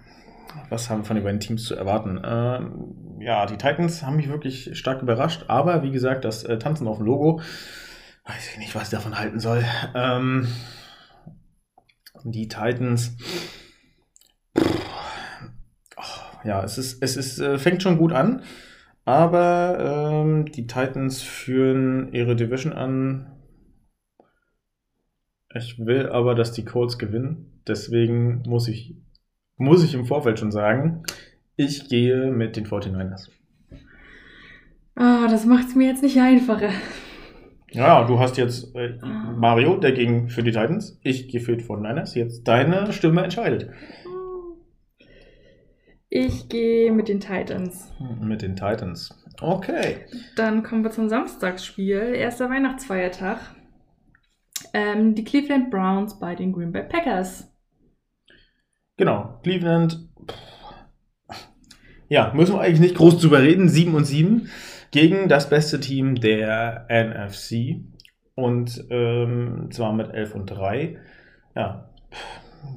was 0.70 0.90
haben 0.90 1.00
wir 1.00 1.06
von 1.06 1.16
den 1.16 1.24
beiden 1.24 1.40
Teams 1.40 1.64
zu 1.64 1.76
erwarten? 1.76 2.20
Ähm, 2.26 3.22
ja, 3.22 3.46
die 3.46 3.56
Titans 3.56 4.04
haben 4.04 4.18
mich 4.18 4.28
wirklich 4.28 4.78
stark 4.78 5.02
überrascht, 5.02 5.46
aber 5.48 5.82
wie 5.82 5.92
gesagt, 5.92 6.26
das 6.26 6.44
äh, 6.44 6.60
Tanzen 6.60 6.90
auf 6.90 6.98
dem 6.98 7.06
Logo 7.06 7.40
weiß 8.26 8.52
ich 8.52 8.58
nicht, 8.58 8.76
was 8.76 8.84
ich 8.84 8.90
davon 8.90 9.18
halten 9.18 9.40
soll. 9.40 9.64
Ähm, 9.96 10.50
die 12.26 12.50
Titans. 12.50 13.16
Oh, 15.96 16.44
ja, 16.44 16.62
es 16.66 16.78
ist, 16.78 17.02
es 17.02 17.16
ist, 17.16 17.40
äh, 17.40 17.58
fängt 17.58 17.82
schon 17.82 17.98
gut 17.98 18.12
an, 18.12 18.44
aber 19.06 20.24
ähm, 20.26 20.52
die 20.52 20.68
Titans 20.68 21.22
führen 21.22 22.12
ihre 22.12 22.36
Division 22.36 22.74
an. 22.74 23.39
Ich 25.56 25.80
will 25.80 26.08
aber, 26.08 26.36
dass 26.36 26.52
die 26.52 26.66
Colts 26.66 26.98
gewinnen. 26.98 27.62
Deswegen 27.68 28.44
muss 28.48 28.68
ich, 28.68 28.96
muss 29.58 29.84
ich 29.84 29.94
im 29.94 30.06
Vorfeld 30.06 30.40
schon 30.40 30.52
sagen, 30.52 31.04
ich 31.56 31.90
gehe 31.90 32.32
mit 32.32 32.56
den 32.56 32.66
49ers. 32.66 33.30
Ah, 34.96 35.28
das 35.28 35.46
macht 35.46 35.70
es 35.70 35.76
mir 35.76 35.88
jetzt 35.88 36.04
nicht 36.04 36.20
einfacher. 36.20 36.70
Ja, 37.72 38.04
du 38.06 38.20
hast 38.20 38.38
jetzt 38.38 38.76
äh, 38.76 38.98
Mario, 39.36 39.78
der 39.78 39.92
ging 39.92 40.30
für 40.30 40.44
die 40.44 40.52
Titans. 40.52 41.00
Ich 41.04 41.28
gehe 41.30 41.40
für 41.40 41.56
die 41.56 41.64
49ers. 41.64 42.16
Jetzt 42.16 42.48
deine 42.48 42.92
Stimme 42.94 43.24
entscheidet. 43.24 43.70
Ich 46.10 46.50
gehe 46.50 46.92
mit 46.92 47.08
den 47.08 47.20
Titans. 47.20 47.92
Mit 48.20 48.42
den 48.42 48.56
Titans. 48.56 49.16
Okay. 49.42 49.98
Dann 50.36 50.64
kommen 50.64 50.84
wir 50.84 50.92
zum 50.92 51.08
Samstagsspiel. 51.08 52.14
Erster 52.16 52.50
Weihnachtsfeiertag. 52.50 53.40
Ähm, 54.74 55.16
die 55.16 55.24
Cleveland 55.24 55.72
Browns 55.72 56.20
bei 56.20 56.36
den 56.36 56.52
Green 56.52 56.72
Bay 56.72 56.84
Packers. 56.84 57.52
Genau. 58.98 59.40
Cleveland. 59.44 60.10
Ja, 62.08 62.34
müssen 62.34 62.56
wir 62.56 62.62
eigentlich 62.62 62.80
nicht 62.80 62.96
groß 62.96 63.20
drüber 63.20 63.42
reden. 63.42 63.70
7 63.70 63.94
und 63.96 64.06
7 64.06 64.50
gegen 64.92 65.30
das 65.30 65.50
beste 65.50 65.80
Team 65.80 66.16
der 66.16 66.88
NFC. 66.90 67.82
Und 68.36 68.86
ähm, 68.90 69.70
zwar 69.72 69.94
mit 69.94 70.14
11 70.14 70.36
und 70.36 70.46
3. 70.48 70.98
Ja, 71.56 71.90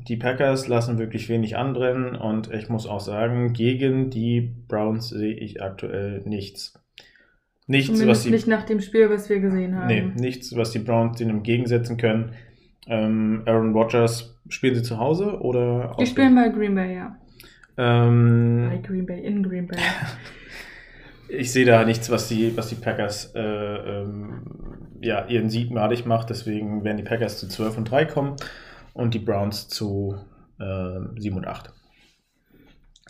die 0.09 0.17
Packers 0.17 0.69
lassen 0.69 0.99
wirklich 0.99 1.29
wenig 1.29 1.57
anbrennen 1.57 2.15
und 2.15 2.53
ich 2.53 2.69
muss 2.69 2.87
auch 2.87 3.01
sagen, 3.01 3.53
gegen 3.53 4.11
die 4.11 4.41
Browns 4.69 5.09
sehe 5.09 5.35
ich 5.35 5.63
aktuell 5.63 6.23
nichts. 6.25 6.82
Nichts, 7.67 8.07
was 8.07 8.25
die, 8.25 8.31
nicht 8.31 8.47
nach 8.47 8.65
dem 8.65 8.81
Spiel, 8.81 9.09
was 9.09 9.29
wir 9.29 9.41
gesehen 9.41 9.77
haben. 9.77 9.87
nee, 9.87 10.03
nichts, 10.17 10.55
was 10.57 10.73
die 10.73 10.81
Browns 10.81 11.19
denen 11.19 11.31
entgegensetzen 11.31 11.97
können. 11.97 12.33
Ähm, 12.89 13.43
Aaron 13.47 13.73
Rodgers, 13.73 14.33
spielen 14.49 14.75
sie 14.75 14.83
zu 14.83 14.99
Hause 14.99 15.41
oder 15.41 15.95
Die 15.99 16.07
spielen 16.07 16.35
bei 16.35 16.49
Green 16.49 16.75
Bay, 16.75 16.97
ja. 16.97 17.17
ähm, 17.77 18.69
Bei 18.71 18.79
Green 18.79 19.07
Bay, 19.07 19.25
in 19.25 19.43
Green 19.43 19.67
Bay. 19.67 19.79
Ich 21.35 21.51
sehe 21.51 21.65
da 21.65 21.83
nichts, 21.87 22.11
was 22.11 22.29
die, 22.29 22.55
was 22.59 22.69
die 22.69 22.75
Packers 22.75 23.33
äh, 23.35 23.41
ähm, 23.41 24.43
ja, 25.01 25.25
ihren 25.29 25.49
Sieg 25.49 25.71
malig 25.71 26.05
macht. 26.05 26.29
Deswegen 26.29 26.85
werden 26.85 26.99
die 26.99 27.05
Packers 27.05 27.39
zu 27.39 27.49
12 27.49 27.79
und 27.79 27.91
3 27.91 28.05
kommen 28.05 28.37
und 28.93 29.15
die 29.15 29.19
Browns 29.19 29.67
zu 29.67 30.15
äh, 30.61 31.01
7 31.19 31.35
und 31.39 31.47
8. 31.47 31.73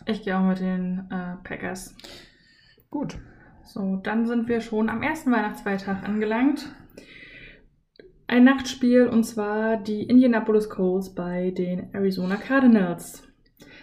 Ich 0.05 0.21
gehe 0.23 0.37
auch 0.37 0.43
mit 0.43 0.61
den 0.61 1.09
äh, 1.11 1.35
Packers. 1.43 1.97
Gut. 2.89 3.17
So, 3.65 3.99
dann 4.03 4.27
sind 4.27 4.47
wir 4.47 4.61
schon 4.61 4.89
am 4.89 5.01
ersten 5.01 5.31
Weihnachtsfeiertag 5.31 6.03
angelangt. 6.03 6.67
Ein 8.27 8.43
Nachtspiel 8.43 9.07
und 9.07 9.23
zwar 9.23 9.77
die 9.77 10.03
Indianapolis 10.03 10.69
Colts 10.69 11.13
bei 11.13 11.51
den 11.51 11.93
Arizona 11.93 12.35
Cardinals. 12.35 13.23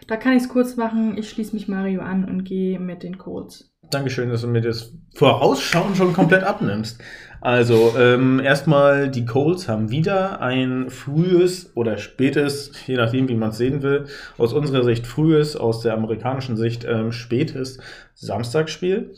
Da 0.07 0.17
kann 0.17 0.33
ich 0.33 0.43
es 0.43 0.49
kurz 0.49 0.77
machen. 0.77 1.17
Ich 1.17 1.31
schließe 1.31 1.55
mich 1.55 1.69
Mario 1.69 2.03
an 2.03 2.25
und 2.25 2.45
gehe 2.45 2.81
mit 2.81 3.03
den 3.03 3.17
Colts. 3.17 3.71
Dankeschön, 3.91 4.29
dass 4.29 4.43
du 4.43 4.49
mir 4.49 4.61
das 4.61 4.93
Vorausschauen 5.15 5.95
schon 5.95 6.13
komplett 6.13 6.45
abnimmst. 6.45 7.01
Also, 7.41 7.95
ähm, 7.99 8.39
erstmal, 8.39 9.11
die 9.11 9.25
Colts 9.25 9.69
haben 9.69 9.91
wieder 9.91 10.41
ein 10.41 10.91
frühes 10.91 11.75
oder 11.75 11.97
spätes, 11.97 12.73
je 12.87 12.97
nachdem, 12.97 13.29
wie 13.29 13.35
man 13.35 13.51
es 13.51 13.57
sehen 13.57 13.83
will, 13.83 14.07
aus 14.37 14.53
unserer 14.53 14.85
Sicht 14.85 15.07
frühes, 15.07 15.57
aus 15.57 15.81
der 15.81 15.95
amerikanischen 15.95 16.57
Sicht 16.57 16.85
ähm, 16.85 17.13
spätes 17.13 17.79
Samstagsspiel. 18.15 19.15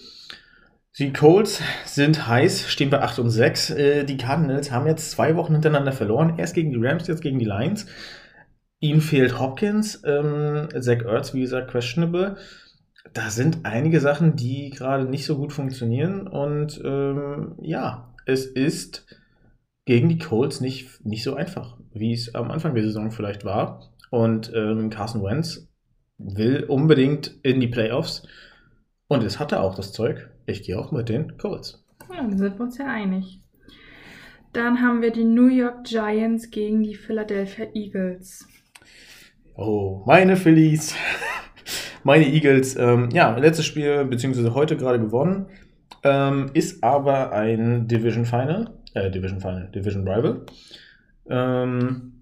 Die 0.99 1.12
Colts 1.12 1.62
sind 1.86 2.26
heiß, 2.26 2.68
stehen 2.68 2.90
bei 2.90 3.01
8 3.01 3.18
und 3.20 3.30
6. 3.30 3.70
Äh, 3.70 4.05
die 4.05 4.18
Cardinals 4.18 4.70
haben 4.70 4.86
jetzt 4.86 5.11
zwei 5.11 5.36
Wochen 5.36 5.55
hintereinander 5.55 5.93
verloren. 5.93 6.38
Erst 6.38 6.55
gegen 6.55 6.70
die 6.70 6.86
Rams, 6.86 7.07
jetzt 7.07 7.22
gegen 7.22 7.38
die 7.38 7.47
Lions. 7.47 7.86
Ihnen 8.78 9.01
fehlt 9.01 9.38
Hopkins, 9.38 10.03
ähm, 10.05 10.68
Zach 10.80 11.03
Ertz, 11.03 11.32
wie 11.32 11.40
gesagt, 11.40 11.70
questionable. 11.70 12.36
Da 13.14 13.30
sind 13.30 13.61
einige 13.62 14.01
Sachen, 14.01 14.36
die 14.36 14.68
gerade 14.68 15.05
nicht 15.05 15.24
so 15.24 15.38
gut 15.38 15.55
funktionieren. 15.55 16.26
Und 16.26 16.82
ähm, 16.84 17.55
ja, 17.62 18.12
es 18.26 18.45
ist 18.45 19.07
gegen 19.86 20.11
die 20.11 20.18
Colts 20.18 20.61
nicht, 20.61 21.05
nicht 21.07 21.22
so 21.22 21.34
einfach, 21.34 21.78
wie 21.95 22.12
es 22.12 22.34
am 22.34 22.51
Anfang 22.51 22.74
der 22.74 22.84
Saison 22.84 23.11
vielleicht 23.11 23.47
war. 23.47 23.95
Und 24.11 24.53
ähm, 24.55 24.90
Carson 24.90 25.22
Wentz 25.22 25.68
will 26.18 26.64
unbedingt 26.64 27.34
in 27.43 27.61
die 27.61 27.68
Playoffs. 27.68 28.26
Und 29.09 29.22
es 29.22 29.38
hatte 29.38 29.61
auch 29.61 29.74
das 29.74 29.93
Zeug. 29.93 30.32
Ich 30.47 30.62
gehe 30.62 30.78
auch 30.78 30.93
mit 30.93 31.09
den 31.09 31.36
Colts. 31.38 31.84
Ja, 32.11 32.16
dann 32.16 32.36
sind 32.36 32.59
wir 32.59 32.64
uns 32.64 32.78
ja 32.78 32.86
einig. 32.86 33.40
Dann 34.53 34.82
haben 34.82 35.01
wir 35.01 35.11
die 35.11 35.24
New 35.24 35.49
York 35.49 35.84
Giants 35.84 36.51
gegen 36.51 36.82
die 36.82 36.95
Philadelphia 36.95 37.66
Eagles. 37.74 38.47
Oh, 39.55 40.03
meine 40.07 40.36
Phillies. 40.36 40.95
meine 42.05 42.26
Eagles. 42.26 42.76
Ähm, 42.76 43.09
ja, 43.12 43.36
letztes 43.36 43.64
Spiel, 43.64 44.05
beziehungsweise 44.05 44.55
heute 44.55 44.76
gerade 44.76 45.01
gewonnen. 45.01 45.47
Ähm, 46.03 46.51
ist 46.53 46.82
aber 46.82 47.32
ein 47.32 47.86
Division 47.88 48.24
Final. 48.26 48.70
Äh, 48.95 49.11
Division 49.11 49.40
Final, 49.40 49.70
Division 49.74 50.07
Rival. 50.07 50.45
Ähm, 51.28 52.12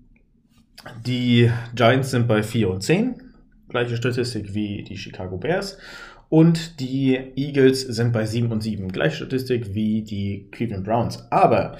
die 1.04 1.50
Giants 1.74 2.10
sind 2.10 2.28
bei 2.28 2.42
4 2.42 2.70
und 2.70 2.82
10. 2.82 3.22
Gleiche 3.68 3.96
Statistik 3.96 4.54
wie 4.54 4.82
die 4.82 4.96
Chicago 4.96 5.36
Bears. 5.36 5.78
Und 6.30 6.78
die 6.78 7.18
Eagles 7.34 7.82
sind 7.82 8.12
bei 8.12 8.24
7 8.24 8.50
und 8.52 8.62
7. 8.62 8.88
Gleiche 8.92 9.16
Statistik 9.16 9.74
wie 9.74 10.02
die 10.02 10.48
Cleveland 10.52 10.84
Browns. 10.84 11.30
Aber 11.30 11.76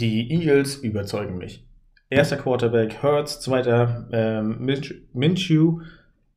die 0.00 0.32
Eagles 0.32 0.76
überzeugen 0.76 1.38
mich. 1.38 1.64
Erster 2.10 2.36
Quarterback 2.36 3.02
Hurts, 3.02 3.40
zweiter 3.40 4.08
ähm, 4.12 4.68
Minshew. 5.12 5.80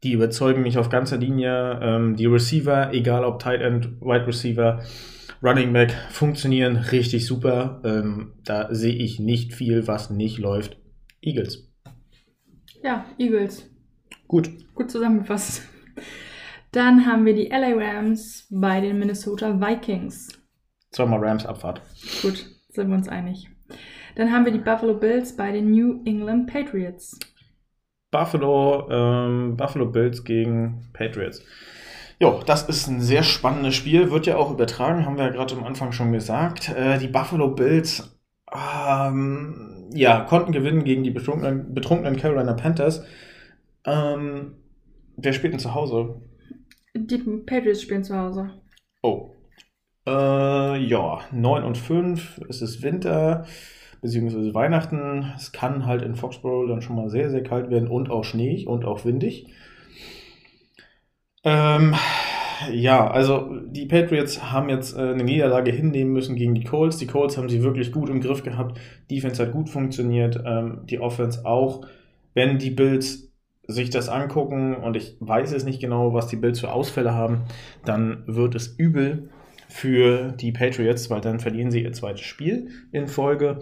Die 0.03 0.12
überzeugen 0.12 0.62
mich 0.62 0.78
auf 0.78 0.89
ganzer 0.89 1.18
Linie. 1.18 1.80
Ähm, 1.82 2.16
die 2.16 2.28
Receiver, 2.28 2.93
egal 2.93 3.26
ob 3.26 3.39
Tight 3.39 3.62
End, 3.62 3.99
Wide 4.01 4.28
Receiver, 4.28 4.84
Running 5.41 5.74
Back, 5.74 5.95
funktionieren 6.12 6.78
richtig 6.78 7.26
super. 7.26 7.82
Ähm, 7.84 8.34
da 8.45 8.68
sehe 8.74 8.93
ich 8.93 9.20
nicht 9.20 9.55
viel, 9.55 9.88
was 9.88 10.12
nicht 10.12 10.38
läuft. 10.38 10.78
Eagles. 11.22 11.68
Ja, 12.84 13.05
Eagles. 13.18 13.68
Gut. 14.28 14.51
Gut 14.76 14.91
zusammengefasst. 14.91 15.64
Dann 16.78 17.07
haben 17.07 17.25
wir 17.25 17.34
die 17.34 17.47
LA 17.47 17.73
Rams 17.73 18.45
bei 18.51 18.80
den 18.80 18.99
Minnesota 18.99 19.59
Vikings. 19.59 20.28
Zweimal 20.91 21.25
Rams 21.25 21.43
Abfahrt. 21.43 21.82
Gut, 22.21 22.45
sind 22.69 22.89
wir 22.89 22.95
uns 22.95 23.09
einig. 23.09 23.49
Dann 24.15 24.32
haben 24.32 24.45
wir 24.45 24.51
die 24.51 24.59
Buffalo 24.59 24.93
Bills 24.93 25.36
bei 25.36 25.51
den 25.51 25.71
New 25.71 26.03
England 26.05 26.45
Patriots. 26.45 27.17
Buffalo, 28.11 28.88
ähm, 28.91 29.57
Buffalo 29.57 29.88
Bills 29.88 30.23
gegen 30.23 30.88
Patriots. 30.93 31.43
Jo, 32.19 32.43
das 32.45 32.69
ist 32.69 32.86
ein 32.86 33.01
sehr 33.01 33.23
spannendes 33.23 33.73
Spiel, 33.73 34.11
wird 34.11 34.28
ja 34.28 34.38
auch 34.38 34.51
übertragen, 34.51 35.03
haben 35.03 35.17
wir 35.17 35.25
ja 35.25 35.32
gerade 35.32 35.55
am 35.55 35.63
Anfang 35.63 35.93
schon 35.93 36.11
gesagt. 36.11 36.69
Äh, 36.69 36.99
die 36.99 37.07
Buffalo 37.07 37.47
Bills 37.55 38.15
ähm, 38.53 39.89
ja, 39.95 40.19
konnten 40.25 40.51
gewinnen 40.51 40.84
gegen 40.84 41.03
die 41.03 41.09
betrunkenen, 41.09 41.73
betrunkenen 41.73 42.17
Carolina 42.17 42.53
Panthers. 42.53 43.03
Ähm, 43.84 44.57
wer 45.15 45.34
spielt 45.34 45.53
denn 45.53 45.59
zu 45.59 45.73
Hause? 45.73 46.21
Die 46.97 47.17
Patriots 47.45 47.81
spielen 47.81 48.03
zu 48.03 48.17
Hause. 48.17 48.51
Oh. 49.01 49.31
Äh, 50.07 50.77
ja, 50.85 51.19
9 51.31 51.63
und 51.63 51.77
5, 51.77 52.41
es 52.49 52.61
ist 52.61 52.81
Winter, 52.81 53.45
beziehungsweise 54.01 54.53
Weihnachten. 54.53 55.33
Es 55.35 55.51
kann 55.51 55.85
halt 55.85 56.01
in 56.01 56.15
Foxborough 56.15 56.67
dann 56.67 56.81
schon 56.81 56.95
mal 56.95 57.09
sehr, 57.09 57.29
sehr 57.29 57.43
kalt 57.43 57.69
werden 57.69 57.89
und 57.89 58.09
auch 58.09 58.23
schneeig 58.23 58.67
und 58.67 58.85
auch 58.85 59.03
windig. 59.03 59.47
Ähm, 61.43 61.93
ja, 62.71 63.09
also 63.09 63.53
die 63.67 63.86
Patriots 63.86 64.51
haben 64.51 64.69
jetzt 64.69 64.97
äh, 64.97 65.01
eine 65.01 65.24
Niederlage 65.24 65.71
hinnehmen 65.71 66.13
müssen 66.13 66.36
gegen 66.36 66.55
die 66.55 66.63
Colts. 66.63 66.97
Die 66.97 67.07
Colts 67.07 67.37
haben 67.37 67.49
sie 67.49 67.63
wirklich 67.63 67.91
gut 67.91 68.09
im 68.09 68.21
Griff 68.21 68.43
gehabt. 68.43 68.79
Defense 69.11 69.41
hat 69.41 69.51
gut 69.51 69.69
funktioniert, 69.69 70.41
ähm, 70.45 70.82
die 70.86 70.99
Offense 70.99 71.45
auch. 71.45 71.86
Wenn 72.33 72.59
die 72.59 72.71
Bills 72.71 73.26
sich 73.67 73.89
das 73.89 74.09
angucken 74.09 74.75
und 74.75 74.95
ich 74.95 75.17
weiß 75.19 75.51
es 75.51 75.65
nicht 75.65 75.81
genau, 75.81 76.13
was 76.13 76.27
die 76.27 76.37
Bills 76.37 76.59
für 76.59 76.71
Ausfälle 76.71 77.13
haben, 77.13 77.41
dann 77.85 78.23
wird 78.25 78.55
es 78.55 78.67
übel 78.67 79.29
für 79.67 80.31
die 80.31 80.53
Patriots, 80.53 81.09
weil 81.09 81.19
dann 81.19 81.39
verlieren 81.39 81.71
sie 81.71 81.83
ihr 81.83 81.91
zweites 81.91 82.21
Spiel 82.21 82.69
in 82.91 83.07
Folge 83.07 83.59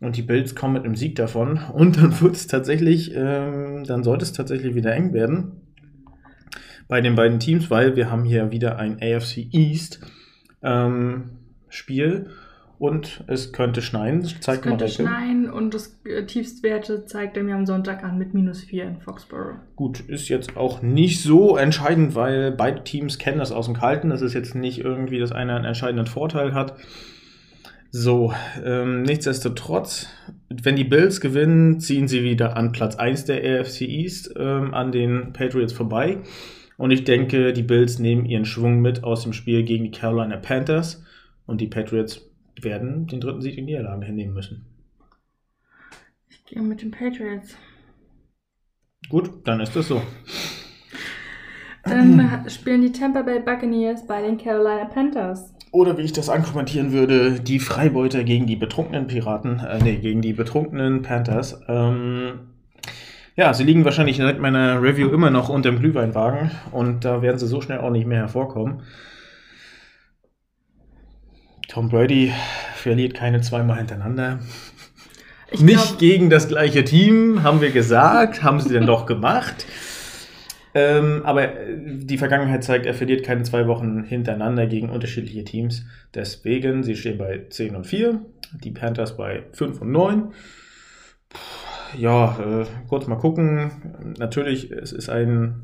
und 0.00 0.16
die 0.16 0.22
Bills 0.22 0.54
kommen 0.54 0.74
mit 0.74 0.84
einem 0.84 0.96
Sieg 0.96 1.16
davon 1.16 1.60
und 1.72 1.96
dann 1.96 2.20
wird 2.20 2.36
es 2.36 2.46
tatsächlich, 2.46 3.14
ähm, 3.14 3.84
dann 3.84 4.04
sollte 4.04 4.24
es 4.24 4.32
tatsächlich 4.32 4.74
wieder 4.74 4.94
eng 4.94 5.12
werden 5.14 5.62
bei 6.88 7.00
den 7.00 7.14
beiden 7.14 7.40
Teams, 7.40 7.70
weil 7.70 7.96
wir 7.96 8.10
haben 8.10 8.24
hier 8.24 8.52
wieder 8.52 8.78
ein 8.78 9.00
AFC 9.02 9.48
East 9.52 10.00
ähm, 10.62 11.30
Spiel 11.68 12.30
und 12.78 13.24
es 13.26 13.52
könnte 13.52 13.82
schneien. 13.82 14.20
Es 14.20 14.38
Zeigt 14.40 14.62
könnte 14.62 14.84
Mareike. 14.84 15.02
schneien 15.02 15.50
und 15.50 15.72
das 15.74 15.98
äh, 16.04 16.24
Tiefstwerte 16.24 17.06
zeigt 17.06 17.36
er 17.36 17.42
mir 17.42 17.54
am 17.54 17.66
Sonntag 17.66 18.04
an 18.04 18.18
mit 18.18 18.34
minus 18.34 18.62
4 18.62 18.84
in 18.84 18.96
Foxborough. 19.00 19.56
Gut, 19.76 20.00
ist 20.00 20.28
jetzt 20.28 20.56
auch 20.56 20.82
nicht 20.82 21.22
so 21.22 21.56
entscheidend, 21.56 22.14
weil 22.14 22.52
beide 22.52 22.84
Teams 22.84 23.18
kennen 23.18 23.38
das 23.38 23.52
aus 23.52 23.66
dem 23.66 23.74
Kalten. 23.74 24.10
Das 24.10 24.22
ist 24.22 24.34
jetzt 24.34 24.54
nicht 24.54 24.78
irgendwie, 24.78 25.18
dass 25.18 25.32
einer 25.32 25.56
einen 25.56 25.64
entscheidenden 25.64 26.06
Vorteil 26.06 26.54
hat. 26.54 26.76
So, 27.90 28.34
ähm, 28.62 29.02
nichtsdestotrotz, 29.04 30.08
wenn 30.50 30.76
die 30.76 30.84
Bills 30.84 31.20
gewinnen, 31.20 31.80
ziehen 31.80 32.08
sie 32.08 32.22
wieder 32.22 32.56
an 32.56 32.72
Platz 32.72 32.96
1 32.96 33.24
der 33.24 33.60
AFC 33.60 33.82
East 33.82 34.34
ähm, 34.36 34.74
an 34.74 34.92
den 34.92 35.32
Patriots 35.32 35.72
vorbei. 35.72 36.18
Und 36.76 36.90
ich 36.90 37.04
denke, 37.04 37.54
die 37.54 37.62
Bills 37.62 37.98
nehmen 37.98 38.26
ihren 38.26 38.44
Schwung 38.44 38.80
mit 38.80 39.02
aus 39.02 39.22
dem 39.22 39.32
Spiel 39.32 39.62
gegen 39.62 39.84
die 39.84 39.90
Carolina 39.90 40.36
Panthers 40.36 41.02
und 41.46 41.60
die 41.60 41.68
Patriots 41.68 42.25
werden 42.62 43.06
den 43.06 43.20
dritten 43.20 43.42
Sieg 43.42 43.58
in 43.58 43.66
Niederlage 43.66 44.06
hinnehmen 44.06 44.34
müssen. 44.34 44.66
Ich 46.28 46.44
gehe 46.44 46.62
mit 46.62 46.82
den 46.82 46.90
Patriots. 46.90 47.56
Gut, 49.08 49.30
dann 49.44 49.60
ist 49.60 49.76
das 49.76 49.88
so. 49.88 50.02
Dann 51.84 52.44
spielen 52.48 52.82
die 52.82 52.92
Tampa 52.92 53.22
Bay 53.22 53.40
Buccaneers 53.40 54.06
bei 54.06 54.22
den 54.22 54.38
Carolina 54.38 54.86
Panthers. 54.86 55.54
Oder 55.70 55.98
wie 55.98 56.02
ich 56.02 56.12
das 56.12 56.28
ankommentieren 56.28 56.92
würde, 56.92 57.40
die 57.40 57.60
Freibeuter 57.60 58.24
gegen 58.24 58.46
die 58.46 58.56
betrunkenen 58.56 59.06
Piraten, 59.06 59.60
äh, 59.60 59.78
nee, 59.82 59.96
gegen 59.96 60.22
die 60.22 60.32
betrunkenen 60.32 61.02
Panthers. 61.02 61.60
Ähm, 61.68 62.40
ja, 63.36 63.52
sie 63.52 63.64
liegen 63.64 63.84
wahrscheinlich 63.84 64.16
seit 64.16 64.40
meiner 64.40 64.80
Review 64.80 65.10
immer 65.10 65.30
noch 65.30 65.48
unter 65.50 65.70
dem 65.70 65.78
Glühweinwagen 65.78 66.50
und 66.72 67.04
da 67.04 67.20
werden 67.20 67.38
sie 67.38 67.46
so 67.46 67.60
schnell 67.60 67.78
auch 67.78 67.90
nicht 67.90 68.06
mehr 68.06 68.20
hervorkommen. 68.20 68.82
Tom 71.76 71.90
Brady 71.90 72.32
verliert 72.74 73.12
keine 73.12 73.42
zweimal 73.42 73.76
hintereinander. 73.76 74.38
Ich 75.50 75.60
Nicht 75.60 75.76
glaub- 75.76 75.98
gegen 75.98 76.30
das 76.30 76.48
gleiche 76.48 76.84
Team, 76.84 77.42
haben 77.42 77.60
wir 77.60 77.70
gesagt, 77.70 78.42
haben 78.42 78.60
sie 78.60 78.70
denn 78.70 78.86
doch 78.86 79.04
gemacht. 79.04 79.66
Ähm, 80.72 81.20
aber 81.26 81.42
äh, 81.52 81.76
die 81.76 82.16
Vergangenheit 82.16 82.64
zeigt, 82.64 82.86
er 82.86 82.94
verliert 82.94 83.26
keine 83.26 83.42
zwei 83.42 83.66
Wochen 83.66 84.04
hintereinander 84.04 84.66
gegen 84.66 84.88
unterschiedliche 84.88 85.44
Teams. 85.44 85.84
Deswegen, 86.14 86.82
sie 86.82 86.96
stehen 86.96 87.18
bei 87.18 87.42
10 87.50 87.76
und 87.76 87.86
4, 87.86 88.22
die 88.64 88.70
Panthers 88.70 89.14
bei 89.18 89.42
5 89.52 89.82
und 89.82 89.92
9. 89.92 90.32
Puh, 91.28 91.38
Ja, 91.98 92.38
äh, 92.62 92.64
kurz 92.88 93.06
mal 93.06 93.16
gucken. 93.18 94.14
Natürlich, 94.18 94.70
es 94.70 94.92
ist 94.92 95.10
ein 95.10 95.56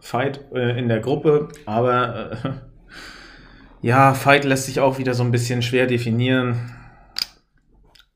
Fight 0.00 0.40
äh, 0.54 0.78
in 0.78 0.88
der 0.88 1.00
Gruppe, 1.00 1.48
aber 1.66 2.32
äh, 2.32 2.48
ja, 3.84 4.14
Fight 4.14 4.44
lässt 4.44 4.64
sich 4.64 4.80
auch 4.80 4.96
wieder 4.96 5.12
so 5.12 5.22
ein 5.22 5.30
bisschen 5.30 5.60
schwer 5.60 5.86
definieren. 5.86 6.58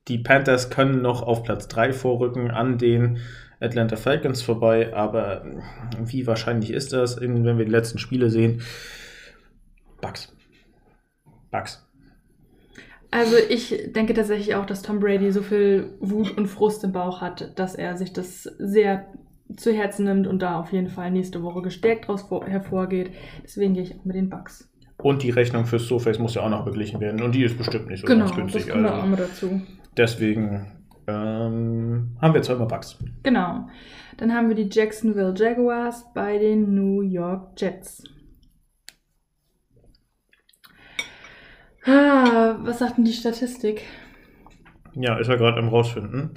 Die 0.09 0.16
Panthers 0.16 0.70
können 0.70 1.03
noch 1.03 1.20
auf 1.23 1.43
Platz 1.43 1.69
3 1.69 1.93
vorrücken 1.93 2.51
an 2.51 2.78
den 2.78 3.19
Atlanta 3.61 3.97
Falcons 3.97 4.40
vorbei, 4.40 4.95
aber 4.95 5.45
wie 6.03 6.27
wahrscheinlich 6.27 6.73
ist 6.73 6.95
das, 6.95 7.20
wenn 7.20 7.45
wir 7.45 7.66
die 7.66 7.70
letzten 7.70 7.99
Spiele 7.99 8.31
sehen? 8.31 8.62
Bugs. 10.01 10.35
Bugs. 11.51 11.86
Also 13.11 13.36
ich 13.36 13.93
denke 13.95 14.15
tatsächlich 14.15 14.55
auch, 14.55 14.65
dass 14.65 14.81
Tom 14.81 15.01
Brady 15.01 15.32
so 15.32 15.43
viel 15.43 15.99
Wut 16.01 16.35
und 16.39 16.47
Frust 16.47 16.82
im 16.82 16.93
Bauch 16.93 17.20
hat, 17.20 17.59
dass 17.59 17.74
er 17.74 17.99
sich 17.99 18.15
das 18.15 18.45
sehr 18.59 19.05
zu 19.55 19.70
Herzen 19.74 20.07
nimmt 20.07 20.27
und 20.27 20.40
da 20.40 20.59
auf 20.59 20.73
jeden 20.73 20.89
Fall 20.89 21.11
nächste 21.11 21.43
Woche 21.43 21.61
gestärkt 21.61 22.05
daraus 22.05 22.23
vor- 22.23 22.47
hervorgeht. 22.47 23.11
Deswegen 23.43 23.74
gehe 23.74 23.82
ich 23.82 23.99
auch 23.99 24.07
mit 24.07 24.16
den 24.16 24.31
Bucks. 24.31 24.70
Und 25.01 25.23
die 25.23 25.31
Rechnung 25.31 25.65
fürs 25.66 25.87
SoFace 25.87 26.19
muss 26.19 26.35
ja 26.35 26.43
auch 26.43 26.49
noch 26.51 26.65
beglichen 26.65 27.01
werden 27.01 27.23
und 27.23 27.33
die 27.35 27.45
ist 27.45 27.57
bestimmt 27.57 27.87
nicht 27.89 28.01
so 28.01 28.07
Genau, 28.07 28.25
ganz 28.27 28.37
günstig. 28.37 28.65
das 28.66 28.73
kommt 28.73 28.85
da 28.87 28.95
Also 28.97 29.07
mit 29.07 29.20
dazu. 29.20 29.62
deswegen 29.97 30.73
ähm, 31.07 32.16
haben 32.20 32.35
wir 32.35 32.43
zweimal 32.43 32.66
Bugs. 32.66 32.99
Genau. 33.23 33.69
Dann 34.16 34.35
haben 34.35 34.49
wir 34.49 34.57
die 34.57 34.69
Jacksonville 34.70 35.33
Jaguars 35.37 36.05
bei 36.15 36.39
den 36.39 36.75
New 36.75 37.03
York 37.03 37.53
Jets. 37.61 38.03
Ah, 41.85 42.57
was 42.61 42.81
sagt 42.81 42.99
denn 42.99 43.05
die 43.05 43.12
Statistik? 43.12 43.83
Ja, 44.95 45.16
ist 45.19 45.29
er 45.29 45.37
gerade 45.37 45.59
am 45.59 45.69
rausfinden. 45.69 46.31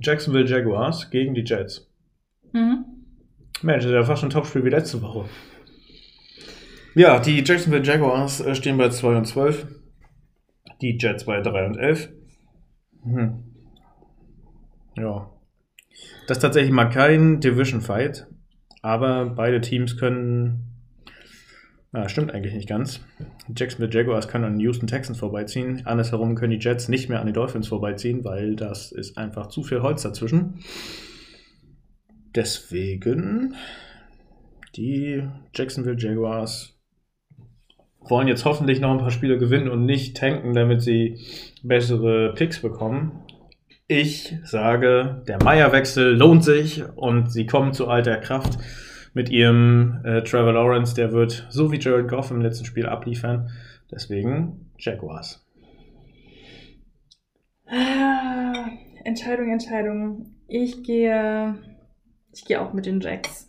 Jacksonville 0.00 0.46
Jaguars 0.46 1.10
gegen 1.10 1.34
die 1.34 1.44
Jets. 1.44 1.88
Mhm. 2.52 2.84
Mensch, 3.62 3.84
das 3.84 3.92
ja 3.92 4.02
fast 4.04 4.24
ein 4.24 4.30
Topspiel 4.30 4.64
wie 4.64 4.70
letzte 4.70 5.02
Woche. 5.02 5.26
Ja, 6.94 7.18
die 7.20 7.42
Jacksonville 7.44 7.84
Jaguars 7.84 8.40
äh, 8.40 8.54
stehen 8.54 8.76
bei 8.76 8.88
2 8.88 9.16
und 9.16 9.24
12. 9.24 9.66
Die 10.80 10.98
Jets 11.00 11.24
bei 11.24 11.40
3 11.40 11.66
und 11.66 11.76
11. 11.76 12.10
Hm. 13.04 13.44
Ja. 14.96 15.30
Das 16.26 16.38
ist 16.38 16.42
tatsächlich 16.42 16.72
mal 16.72 16.90
kein 16.90 17.40
Division 17.40 17.80
Fight. 17.80 18.26
Aber 18.82 19.26
beide 19.26 19.60
Teams 19.60 19.96
können. 19.96 20.68
Na, 21.92 22.08
stimmt 22.08 22.32
eigentlich 22.32 22.54
nicht 22.54 22.68
ganz. 22.68 23.00
Jacksonville 23.54 23.92
Jaguars 23.92 24.28
können 24.28 24.44
an 24.44 24.54
den 24.54 24.60
Houston 24.60 24.86
Texans 24.86 25.18
vorbeiziehen. 25.18 25.82
Andersherum 25.84 26.34
können 26.34 26.58
die 26.58 26.64
Jets 26.64 26.88
nicht 26.88 27.08
mehr 27.08 27.20
an 27.20 27.26
die 27.26 27.32
Dolphins 27.32 27.68
vorbeiziehen, 27.68 28.24
weil 28.24 28.56
das 28.56 28.92
ist 28.92 29.18
einfach 29.18 29.48
zu 29.48 29.62
viel 29.62 29.82
Holz 29.82 30.02
dazwischen. 30.02 30.60
Deswegen 32.34 33.54
die 34.76 35.22
Jacksonville 35.54 35.98
Jaguars 35.98 36.78
wollen 38.00 38.28
jetzt 38.28 38.44
hoffentlich 38.44 38.80
noch 38.80 38.90
ein 38.90 38.98
paar 38.98 39.10
Spiele 39.10 39.38
gewinnen 39.38 39.68
und 39.68 39.84
nicht 39.84 40.16
tanken, 40.16 40.54
damit 40.54 40.82
sie 40.82 41.18
bessere 41.62 42.34
Picks 42.34 42.60
bekommen. 42.60 43.22
Ich 43.86 44.36
sage, 44.44 45.22
der 45.28 45.42
Meier-Wechsel 45.42 46.16
lohnt 46.16 46.42
sich 46.42 46.82
und 46.96 47.30
sie 47.30 47.46
kommen 47.46 47.74
zu 47.74 47.88
alter 47.88 48.16
Kraft 48.16 48.58
mit 49.12 49.28
ihrem 49.28 50.00
äh, 50.04 50.22
Trevor 50.22 50.54
Lawrence. 50.54 50.94
Der 50.94 51.12
wird 51.12 51.46
so 51.50 51.70
wie 51.70 51.78
Jared 51.78 52.08
Goff 52.08 52.30
im 52.30 52.40
letzten 52.40 52.64
Spiel 52.64 52.86
abliefern. 52.86 53.50
Deswegen 53.90 54.70
Jaguars. 54.78 55.46
Ah, 57.66 58.68
Entscheidung, 59.04 59.52
Entscheidung. 59.52 60.34
Ich 60.48 60.82
gehe, 60.82 61.54
ich 62.32 62.44
gehe 62.44 62.60
auch 62.60 62.72
mit 62.72 62.86
den 62.86 63.00
Jacks. 63.00 63.48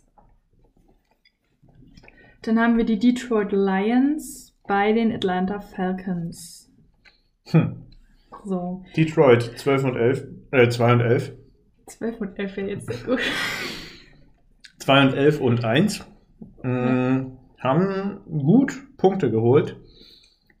Dann 2.42 2.58
haben 2.58 2.76
wir 2.76 2.84
die 2.84 2.98
Detroit 2.98 3.52
Lions 3.52 4.54
bei 4.66 4.92
den 4.92 5.12
Atlanta 5.12 5.60
Falcons. 5.60 6.70
Hm. 7.46 7.84
So, 8.44 8.84
Detroit 8.96 9.58
12 9.58 9.84
und 9.84 9.96
11, 9.96 10.24
äh, 10.50 10.68
2 10.68 10.92
und 10.92 11.00
11. 11.00 11.32
12 11.86 12.20
und 12.20 12.38
11 12.38 12.56
wäre 12.56 12.68
jetzt 12.68 12.86
sehr 12.86 12.96
gut. 13.04 13.20
2 14.78 15.02
und 15.06 15.14
11 15.14 15.40
und 15.40 15.64
1 15.64 16.04
mh, 16.62 17.26
haben 17.58 18.20
gut 18.26 18.74
Punkte 18.98 19.30
geholt. 19.30 19.76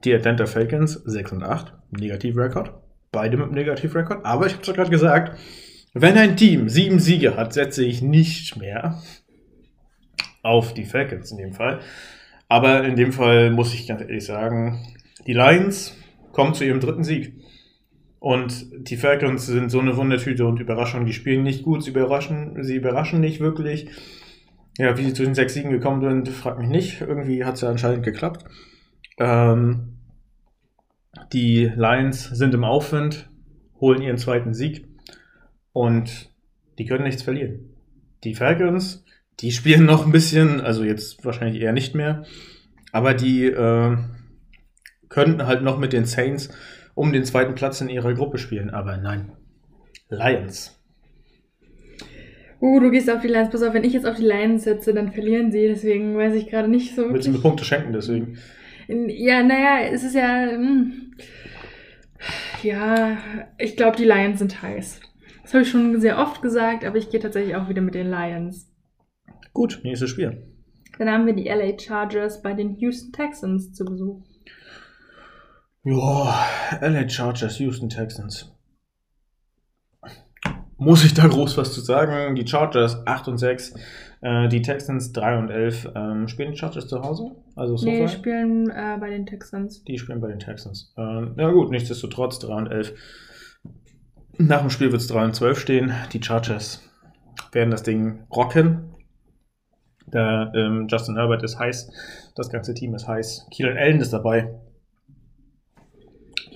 Die 0.04 0.14
Atlanta 0.14 0.46
Falcons 0.46 0.94
6 1.04 1.32
und 1.32 1.42
8, 1.42 1.74
Negativrekord. 1.90 2.72
Beide 3.12 3.36
mit 3.36 3.52
Negativrekord. 3.52 4.24
Aber 4.24 4.46
ich 4.46 4.52
habe 4.52 4.62
es 4.62 4.68
ja 4.68 4.74
gerade 4.74 4.90
gesagt, 4.90 5.38
wenn 5.94 6.18
ein 6.18 6.36
Team 6.36 6.68
sieben 6.68 6.98
Siege 6.98 7.36
hat, 7.36 7.52
setze 7.52 7.84
ich 7.84 8.02
nicht 8.02 8.56
mehr 8.56 9.00
auf 10.42 10.74
die 10.74 10.84
Falcons 10.84 11.30
in 11.30 11.38
dem 11.38 11.52
Fall. 11.52 11.80
Aber 12.48 12.84
in 12.84 12.96
dem 12.96 13.12
Fall 13.12 13.50
muss 13.50 13.72
ich 13.72 13.86
ganz 13.86 14.02
ehrlich 14.02 14.24
sagen, 14.24 14.84
die 15.26 15.32
Lions 15.32 15.96
kommen 16.32 16.52
zu 16.52 16.64
ihrem 16.64 16.80
dritten 16.80 17.04
Sieg. 17.04 17.32
Und 18.18 18.66
die 18.88 18.96
Falcons 18.96 19.46
sind 19.46 19.70
so 19.70 19.78
eine 19.78 19.96
Wundertüte 19.96 20.46
und 20.46 20.60
Überraschung. 20.60 21.06
Die 21.06 21.12
spielen 21.12 21.44
nicht 21.44 21.62
gut, 21.62 21.84
sie 21.84 21.90
überraschen, 21.90 22.62
sie 22.64 22.74
überraschen 22.74 23.20
nicht 23.20 23.38
wirklich. 23.40 23.88
Ja, 24.78 24.98
wie 24.98 25.04
sie 25.04 25.14
zu 25.14 25.22
den 25.22 25.34
sechs 25.34 25.54
Siegen 25.54 25.70
gekommen 25.70 26.00
sind, 26.00 26.28
fragt 26.28 26.58
mich 26.58 26.68
nicht. 26.68 27.00
Irgendwie 27.02 27.44
hat 27.44 27.54
es 27.54 27.60
ja 27.60 27.70
anscheinend 27.70 28.02
geklappt. 28.02 28.44
Ähm, 29.18 29.98
die 31.32 31.70
Lions 31.76 32.24
sind 32.24 32.52
im 32.52 32.64
Aufwind, 32.64 33.28
holen 33.80 34.02
ihren 34.02 34.18
zweiten 34.18 34.54
Sieg 34.54 34.88
und 35.74 36.30
die 36.78 36.86
können 36.86 37.04
nichts 37.04 37.22
verlieren. 37.22 37.74
Die 38.22 38.34
Falcons, 38.34 39.04
die 39.40 39.52
spielen 39.52 39.84
noch 39.84 40.06
ein 40.06 40.12
bisschen, 40.12 40.62
also 40.62 40.84
jetzt 40.84 41.22
wahrscheinlich 41.26 41.60
eher 41.60 41.72
nicht 41.72 41.94
mehr, 41.94 42.24
aber 42.92 43.12
die 43.12 43.44
äh, 43.44 43.98
könnten 45.10 45.46
halt 45.46 45.62
noch 45.62 45.78
mit 45.78 45.92
den 45.92 46.06
Saints 46.06 46.48
um 46.94 47.12
den 47.12 47.24
zweiten 47.24 47.54
Platz 47.54 47.82
in 47.82 47.90
ihrer 47.90 48.14
Gruppe 48.14 48.38
spielen, 48.38 48.70
aber 48.70 48.96
nein. 48.96 49.32
Lions. 50.08 50.80
Uh, 52.60 52.78
du 52.80 52.90
gehst 52.90 53.10
auf 53.10 53.20
die 53.20 53.28
Lions. 53.28 53.50
Pass 53.50 53.62
auf, 53.62 53.74
wenn 53.74 53.84
ich 53.84 53.92
jetzt 53.92 54.06
auf 54.06 54.16
die 54.16 54.22
Lions 54.22 54.64
setze, 54.64 54.94
dann 54.94 55.12
verlieren 55.12 55.50
sie. 55.50 55.66
Deswegen 55.66 56.16
weiß 56.16 56.34
ich 56.34 56.48
gerade 56.48 56.68
nicht 56.68 56.94
so 56.94 57.12
Willst 57.12 57.26
du 57.26 57.30
mir 57.30 57.34
wirklich. 57.34 57.42
Punkte 57.42 57.64
schenken, 57.64 57.92
deswegen. 57.92 58.38
Ja, 58.88 59.42
naja, 59.42 59.88
es 59.90 60.04
ist 60.04 60.14
ja. 60.14 60.50
hm. 60.50 61.14
Ja, 62.62 63.18
ich 63.58 63.76
glaube, 63.76 63.96
die 63.96 64.04
Lions 64.04 64.38
sind 64.38 64.62
heiß. 64.62 65.00
Das 65.44 65.52
habe 65.52 65.62
ich 65.62 65.70
schon 65.70 66.00
sehr 66.00 66.18
oft 66.18 66.40
gesagt, 66.40 66.84
aber 66.84 66.96
ich 66.96 67.10
gehe 67.10 67.20
tatsächlich 67.20 67.54
auch 67.54 67.68
wieder 67.68 67.82
mit 67.82 67.94
den 67.94 68.10
Lions. 68.10 68.72
Gut, 69.52 69.80
nächstes 69.84 70.10
Spiel. 70.10 70.42
Dann 70.98 71.10
haben 71.10 71.26
wir 71.26 71.34
die 71.34 71.48
LA 71.48 71.78
Chargers 71.78 72.40
bei 72.42 72.54
den 72.54 72.76
Houston 72.76 73.12
Texans 73.12 73.72
zu 73.72 73.84
Besuch. 73.84 74.22
Ja, 75.82 76.46
LA 76.80 77.08
Chargers, 77.08 77.58
Houston 77.58 77.90
Texans. 77.90 78.50
Muss 80.78 81.04
ich 81.04 81.14
da 81.14 81.26
groß 81.26 81.58
was 81.58 81.72
zu 81.72 81.82
sagen? 81.82 82.34
Die 82.34 82.46
Chargers 82.46 83.06
8 83.06 83.28
und 83.28 83.38
6, 83.38 83.74
äh, 84.22 84.48
die 84.48 84.62
Texans 84.62 85.12
3 85.12 85.38
und 85.38 85.50
11. 85.50 85.90
Ähm, 85.94 86.26
spielen 86.26 86.52
die 86.52 86.58
Chargers 86.58 86.88
zu 86.88 87.02
Hause? 87.02 87.32
Also 87.54 87.76
Nee, 87.84 88.02
die 88.02 88.08
spielen 88.08 88.70
äh, 88.70 88.96
bei 88.98 89.10
den 89.10 89.26
Texans. 89.26 89.84
Die 89.84 89.98
spielen 89.98 90.20
bei 90.20 90.28
den 90.28 90.40
Texans. 90.40 90.92
Ähm, 90.96 91.34
ja 91.38 91.50
gut, 91.50 91.70
nichtsdestotrotz 91.70 92.38
3 92.38 92.54
und 92.54 92.66
11. 92.68 92.94
Nach 94.38 94.60
dem 94.60 94.70
Spiel 94.70 94.90
wird 94.90 95.00
es 95.00 95.08
3 95.08 95.24
und 95.26 95.34
12 95.34 95.58
stehen. 95.58 95.92
Die 96.12 96.22
Chargers 96.22 96.82
werden 97.52 97.70
das 97.70 97.82
Ding 97.82 98.24
rocken. 98.30 98.94
Der 100.06 100.52
ähm, 100.54 100.86
Justin 100.88 101.16
Herbert 101.16 101.42
ist 101.42 101.58
heiß. 101.58 101.90
Das 102.34 102.50
ganze 102.50 102.74
Team 102.74 102.94
ist 102.94 103.06
heiß. 103.06 103.46
Keenan 103.52 103.76
Allen 103.76 104.00
ist 104.00 104.12
dabei. 104.12 104.54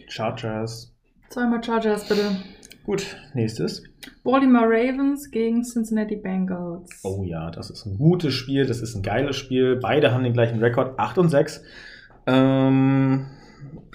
Chargers. 0.09 0.95
Zweimal 1.31 1.63
Chargers, 1.63 2.09
bitte. 2.09 2.37
Gut, 2.85 3.17
nächstes. 3.35 3.83
Baltimore 4.25 4.67
Ravens 4.67 5.31
gegen 5.31 5.63
Cincinnati 5.63 6.17
Bengals. 6.17 7.01
Oh 7.05 7.23
ja, 7.23 7.51
das 7.51 7.71
ist 7.71 7.85
ein 7.87 7.99
gutes 7.99 8.35
Spiel. 8.35 8.67
Das 8.67 8.81
ist 8.81 8.95
ein 8.95 9.03
geiles 9.03 9.37
Spiel. 9.37 9.77
Beide 9.77 10.13
haben 10.13 10.25
den 10.25 10.33
gleichen 10.33 10.59
Rekord. 10.59 10.99
8 10.99 11.19
und 11.19 11.29
6. 11.29 11.63
Ähm, 12.27 13.27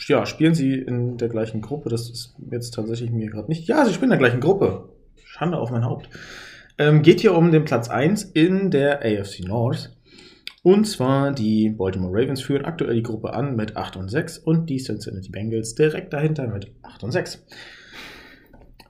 ja, 0.07 0.25
spielen 0.25 0.55
sie 0.55 0.73
in 0.75 1.17
der 1.17 1.29
gleichen 1.29 1.61
Gruppe? 1.61 1.89
Das 1.89 2.09
ist 2.09 2.35
jetzt 2.51 2.73
tatsächlich 2.73 3.11
mir 3.11 3.29
gerade 3.29 3.47
nicht. 3.47 3.67
Ja, 3.67 3.85
sie 3.85 3.93
spielen 3.93 4.11
in 4.11 4.19
der 4.19 4.29
gleichen 4.29 4.41
Gruppe. 4.41 4.89
Schande 5.25 5.57
auf 5.57 5.71
mein 5.71 5.85
Haupt. 5.85 6.09
Ähm, 6.77 7.01
geht 7.01 7.21
hier 7.21 7.35
um 7.35 7.51
den 7.51 7.65
Platz 7.65 7.89
1 7.89 8.23
in 8.23 8.71
der 8.71 9.01
AFC 9.03 9.41
North. 9.45 9.95
Und 10.63 10.85
zwar 10.85 11.31
die 11.31 11.69
Baltimore 11.69 12.13
Ravens 12.13 12.41
führen 12.41 12.65
aktuell 12.65 12.95
die 12.95 13.03
Gruppe 13.03 13.33
an 13.33 13.55
mit 13.55 13.75
8 13.75 13.97
und 13.97 14.09
6 14.09 14.37
und 14.37 14.69
die 14.69 14.77
Cincinnati 14.77 15.29
Bengals 15.29 15.75
direkt 15.75 16.13
dahinter 16.13 16.47
mit 16.47 16.71
8 16.83 17.03
und 17.03 17.11
6. 17.11 17.45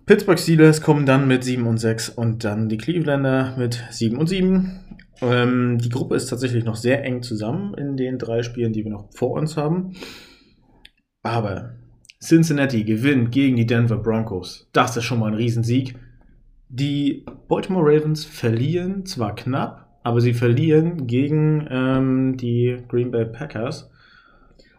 Pittsburgh 0.05 0.37
Steelers 0.37 0.81
kommen 0.81 1.05
dann 1.05 1.27
mit 1.27 1.43
7 1.43 1.65
und 1.65 1.77
6 1.77 2.09
und 2.09 2.43
dann 2.43 2.69
die 2.69 2.77
Clevelander 2.77 3.55
mit 3.57 3.83
7 3.89 4.17
und 4.17 4.27
7. 4.27 4.81
Ähm, 5.21 5.77
die 5.79 5.89
Gruppe 5.89 6.15
ist 6.15 6.27
tatsächlich 6.27 6.63
noch 6.63 6.75
sehr 6.75 7.03
eng 7.03 7.23
zusammen 7.23 7.73
in 7.73 7.97
den 7.97 8.19
drei 8.19 8.43
Spielen, 8.43 8.73
die 8.73 8.83
wir 8.83 8.91
noch 8.91 9.09
vor 9.13 9.31
uns 9.31 9.57
haben. 9.57 9.95
Aber 11.23 11.73
Cincinnati 12.21 12.83
gewinnt 12.83 13.31
gegen 13.31 13.55
die 13.55 13.65
Denver 13.65 13.97
Broncos. 13.97 14.69
Das 14.73 14.95
ist 14.97 15.05
schon 15.05 15.19
mal 15.19 15.27
ein 15.27 15.33
Riesensieg. 15.33 15.95
Die 16.69 17.25
Baltimore 17.47 17.85
Ravens 17.85 18.25
verlieren 18.25 19.05
zwar 19.05 19.35
knapp, 19.35 19.99
aber 20.03 20.19
sie 20.21 20.33
verlieren 20.33 21.07
gegen 21.07 21.67
ähm, 21.69 22.37
die 22.37 22.77
Green 22.89 23.11
Bay 23.11 23.25
Packers. 23.25 23.89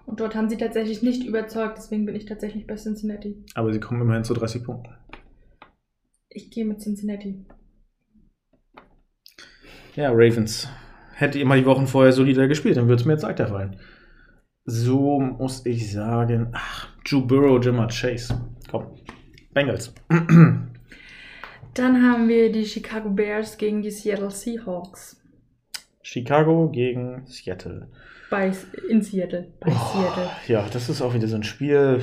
Und 0.07 0.21
dort 0.21 0.35
haben 0.35 0.51
sie 0.51 0.59
tatsächlich 0.59 1.03
nicht 1.03 1.25
überzeugt, 1.25 1.79
deswegen 1.79 2.05
bin 2.05 2.15
ich 2.15 2.27
tatsächlich 2.27 2.67
bei 2.67 2.75
Cincinnati. 2.75 3.43
Aber 3.55 3.73
sie 3.73 3.81
kommen 3.81 4.03
immerhin 4.03 4.25
zu 4.25 4.35
30 4.35 4.63
Punkten. 4.63 4.93
Ich 6.29 6.51
gehe 6.51 6.67
mit 6.67 6.81
Cincinnati. 6.81 7.47
Ja, 9.97 10.11
Ravens. 10.11 10.69
Hätte 11.15 11.39
ihr 11.39 11.47
mal 11.47 11.59
die 11.59 11.65
Wochen 11.65 11.87
vorher 11.87 12.13
solider 12.13 12.49
gespielt, 12.49 12.77
dann 12.77 12.89
würde 12.89 13.01
es 13.01 13.07
mir 13.07 13.13
jetzt 13.13 13.23
leichter 13.23 13.47
fallen. 13.47 13.77
So 14.65 15.21
muss 15.21 15.67
ich 15.67 15.93
sagen. 15.93 16.49
Ach, 16.53 16.89
Drew 17.05 17.27
Burrow, 17.27 17.63
Jamar 17.63 17.89
Chase. 17.89 18.35
Komm. 18.71 18.87
Bengals. 19.53 19.95
Dann 21.75 22.03
haben 22.03 22.29
wir 22.29 22.51
die 22.51 22.65
Chicago 22.65 23.11
Bears 23.11 23.57
gegen 23.57 23.83
die 23.83 23.91
Seattle 23.91 24.31
Seahawks. 24.31 25.21
Chicago 26.03 26.71
gegen 26.71 27.27
Seattle. 27.27 27.89
Bei, 28.31 28.53
in 28.89 29.03
Seattle. 29.03 29.53
Bei 29.61 29.71
Oh, 29.71 29.93
Seattle. 29.93 30.31
Ja, 30.49 30.67
das 30.73 30.89
ist 30.89 31.03
auch 31.03 31.15
wieder 31.15 31.29
so 31.29 31.37
ein 31.37 31.43
Spiel. 31.43 32.01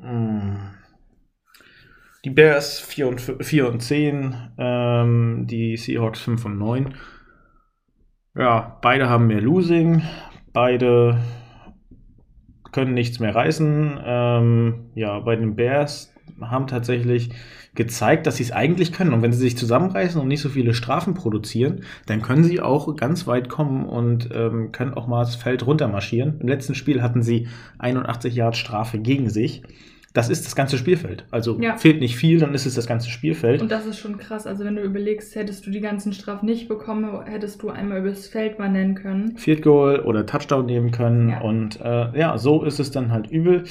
Hm. 0.00 0.58
Die 2.24 2.30
Bears 2.30 2.78
4 2.80 3.08
und, 3.08 3.20
4 3.20 3.68
und 3.68 3.80
10, 3.80 4.36
ähm, 4.58 5.46
die 5.48 5.76
Seahawks 5.76 6.20
5 6.20 6.44
und 6.44 6.58
9. 6.58 6.94
Ja, 8.36 8.78
beide 8.80 9.08
haben 9.08 9.26
mehr 9.26 9.40
Losing, 9.40 10.02
beide 10.52 11.18
können 12.72 12.94
nichts 12.94 13.20
mehr 13.20 13.34
reißen. 13.34 14.00
Ähm, 14.04 14.74
ja, 14.94 15.20
bei 15.20 15.36
den 15.36 15.54
Bears 15.56 16.12
haben 16.40 16.66
tatsächlich 16.66 17.30
gezeigt, 17.74 18.26
dass 18.26 18.36
sie 18.36 18.42
es 18.42 18.52
eigentlich 18.52 18.92
können. 18.92 19.12
Und 19.12 19.22
wenn 19.22 19.32
sie 19.32 19.38
sich 19.38 19.56
zusammenreißen 19.56 20.20
und 20.20 20.28
nicht 20.28 20.40
so 20.40 20.48
viele 20.48 20.74
Strafen 20.74 21.14
produzieren, 21.14 21.84
dann 22.06 22.20
können 22.20 22.44
sie 22.44 22.60
auch 22.60 22.96
ganz 22.96 23.26
weit 23.26 23.48
kommen 23.48 23.86
und 23.86 24.28
ähm, 24.34 24.72
können 24.72 24.94
auch 24.94 25.06
mal 25.06 25.24
das 25.24 25.36
Feld 25.36 25.66
runtermarschieren. 25.66 26.40
Im 26.40 26.48
letzten 26.48 26.74
Spiel 26.74 27.02
hatten 27.02 27.22
sie 27.22 27.48
81 27.78 28.34
Yard 28.34 28.56
Strafe 28.56 28.98
gegen 28.98 29.30
sich. 29.30 29.62
Das 30.14 30.28
ist 30.28 30.44
das 30.44 30.54
ganze 30.54 30.76
Spielfeld. 30.76 31.24
Also 31.30 31.58
Ja. 31.60 31.76
fehlt 31.76 32.00
nicht 32.00 32.16
viel, 32.16 32.38
dann 32.38 32.52
ist 32.54 32.66
es 32.66 32.74
das 32.74 32.86
ganze 32.86 33.08
Spielfeld. 33.08 33.62
Und 33.62 33.72
das 33.72 33.86
ist 33.86 33.98
schon 33.98 34.18
krass. 34.18 34.46
Also 34.46 34.64
wenn 34.64 34.76
du 34.76 34.82
überlegst, 34.82 35.34
hättest 35.34 35.66
du 35.66 35.70
die 35.70 35.80
ganzen 35.80 36.12
Strafen 36.12 36.46
nicht 36.46 36.68
bekommen, 36.68 37.24
hättest 37.24 37.62
du 37.62 37.70
einmal 37.70 38.00
übers 38.00 38.26
Feld 38.26 38.58
wandern 38.58 38.94
können. 38.94 39.38
Field 39.38 39.62
Goal 39.62 40.00
oder 40.00 40.26
Touchdown 40.26 40.66
nehmen 40.66 40.90
können. 40.90 41.30
Ja. 41.30 41.40
Und 41.40 41.80
äh, 41.80 42.18
ja, 42.18 42.36
so 42.36 42.62
ist 42.64 42.78
es 42.78 42.90
dann 42.90 43.10
halt 43.10 43.30
übel. 43.30 43.64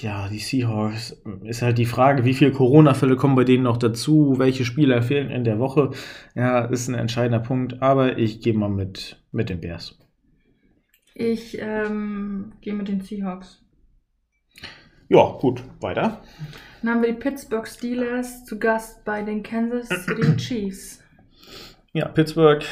Ja, 0.00 0.28
die 0.28 0.38
Seahawks 0.38 1.20
ist 1.44 1.60
halt 1.62 1.76
die 1.76 1.84
Frage, 1.84 2.24
wie 2.24 2.32
viele 2.34 2.52
Corona-Fälle 2.52 3.16
kommen 3.16 3.34
bei 3.34 3.42
denen 3.44 3.64
noch 3.64 3.78
dazu, 3.78 4.36
welche 4.38 4.64
Spieler 4.64 5.02
fehlen 5.02 5.28
in 5.30 5.42
der 5.42 5.58
Woche. 5.58 5.90
Ja, 6.36 6.60
ist 6.66 6.88
ein 6.88 6.94
entscheidender 6.94 7.40
Punkt, 7.40 7.82
aber 7.82 8.16
ich 8.16 8.40
gehe 8.40 8.54
mal 8.54 8.68
mit, 8.68 9.20
mit 9.32 9.50
den 9.50 9.60
Bears. 9.60 9.98
Ich 11.14 11.58
ähm, 11.60 12.52
gehe 12.60 12.74
mit 12.74 12.86
den 12.86 13.00
Seahawks. 13.00 13.64
Ja, 15.08 15.38
gut, 15.40 15.62
weiter. 15.80 16.20
Dann 16.82 16.90
haben 16.90 17.02
wir 17.02 17.12
die 17.12 17.18
Pittsburgh 17.18 17.66
Steelers 17.66 18.44
zu 18.44 18.58
Gast 18.58 19.04
bei 19.04 19.22
den 19.22 19.42
Kansas 19.42 19.88
City 19.88 20.36
Chiefs. 20.36 21.02
Ja, 21.94 22.08
Pittsburgh 22.08 22.62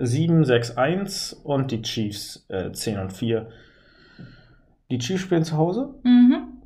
7, 0.00 0.44
6, 0.44 0.78
1 0.78 1.34
und 1.44 1.70
die 1.70 1.82
Chiefs 1.82 2.46
äh, 2.48 2.72
10 2.72 2.98
und 2.98 3.12
4. 3.12 3.50
Die 4.90 4.98
Chiefs 4.98 5.22
spielen 5.22 5.44
zu 5.44 5.58
Hause? 5.58 5.94
Mhm. 6.02 6.62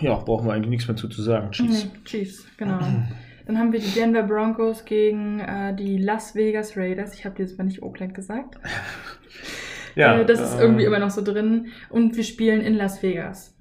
Ja, 0.00 0.14
brauchen 0.16 0.46
wir 0.46 0.54
eigentlich 0.54 0.70
nichts 0.70 0.88
mehr 0.88 0.96
zu, 0.96 1.08
zu 1.08 1.22
sagen. 1.22 1.50
Chiefs. 1.52 1.84
Nee, 1.84 1.90
Chiefs, 2.04 2.46
genau. 2.56 2.78
Dann 3.46 3.58
haben 3.58 3.72
wir 3.72 3.80
die 3.80 3.90
Denver 3.90 4.22
Broncos 4.22 4.84
gegen 4.86 5.40
äh, 5.40 5.74
die 5.76 5.98
Las 5.98 6.34
Vegas 6.34 6.76
Raiders. 6.76 7.14
Ich 7.14 7.26
habe 7.26 7.34
dieses 7.36 7.58
Mal 7.58 7.64
nicht 7.64 7.82
Oakland 7.82 8.14
gesagt. 8.14 8.56
äh, 9.94 10.24
das 10.24 10.40
ist 10.40 10.60
irgendwie 10.60 10.84
immer 10.84 10.98
noch 10.98 11.10
so 11.10 11.22
drin. 11.22 11.68
Und 11.88 12.16
wir 12.16 12.24
spielen 12.24 12.60
in 12.60 12.74
Las 12.74 13.02
Vegas. 13.02 13.56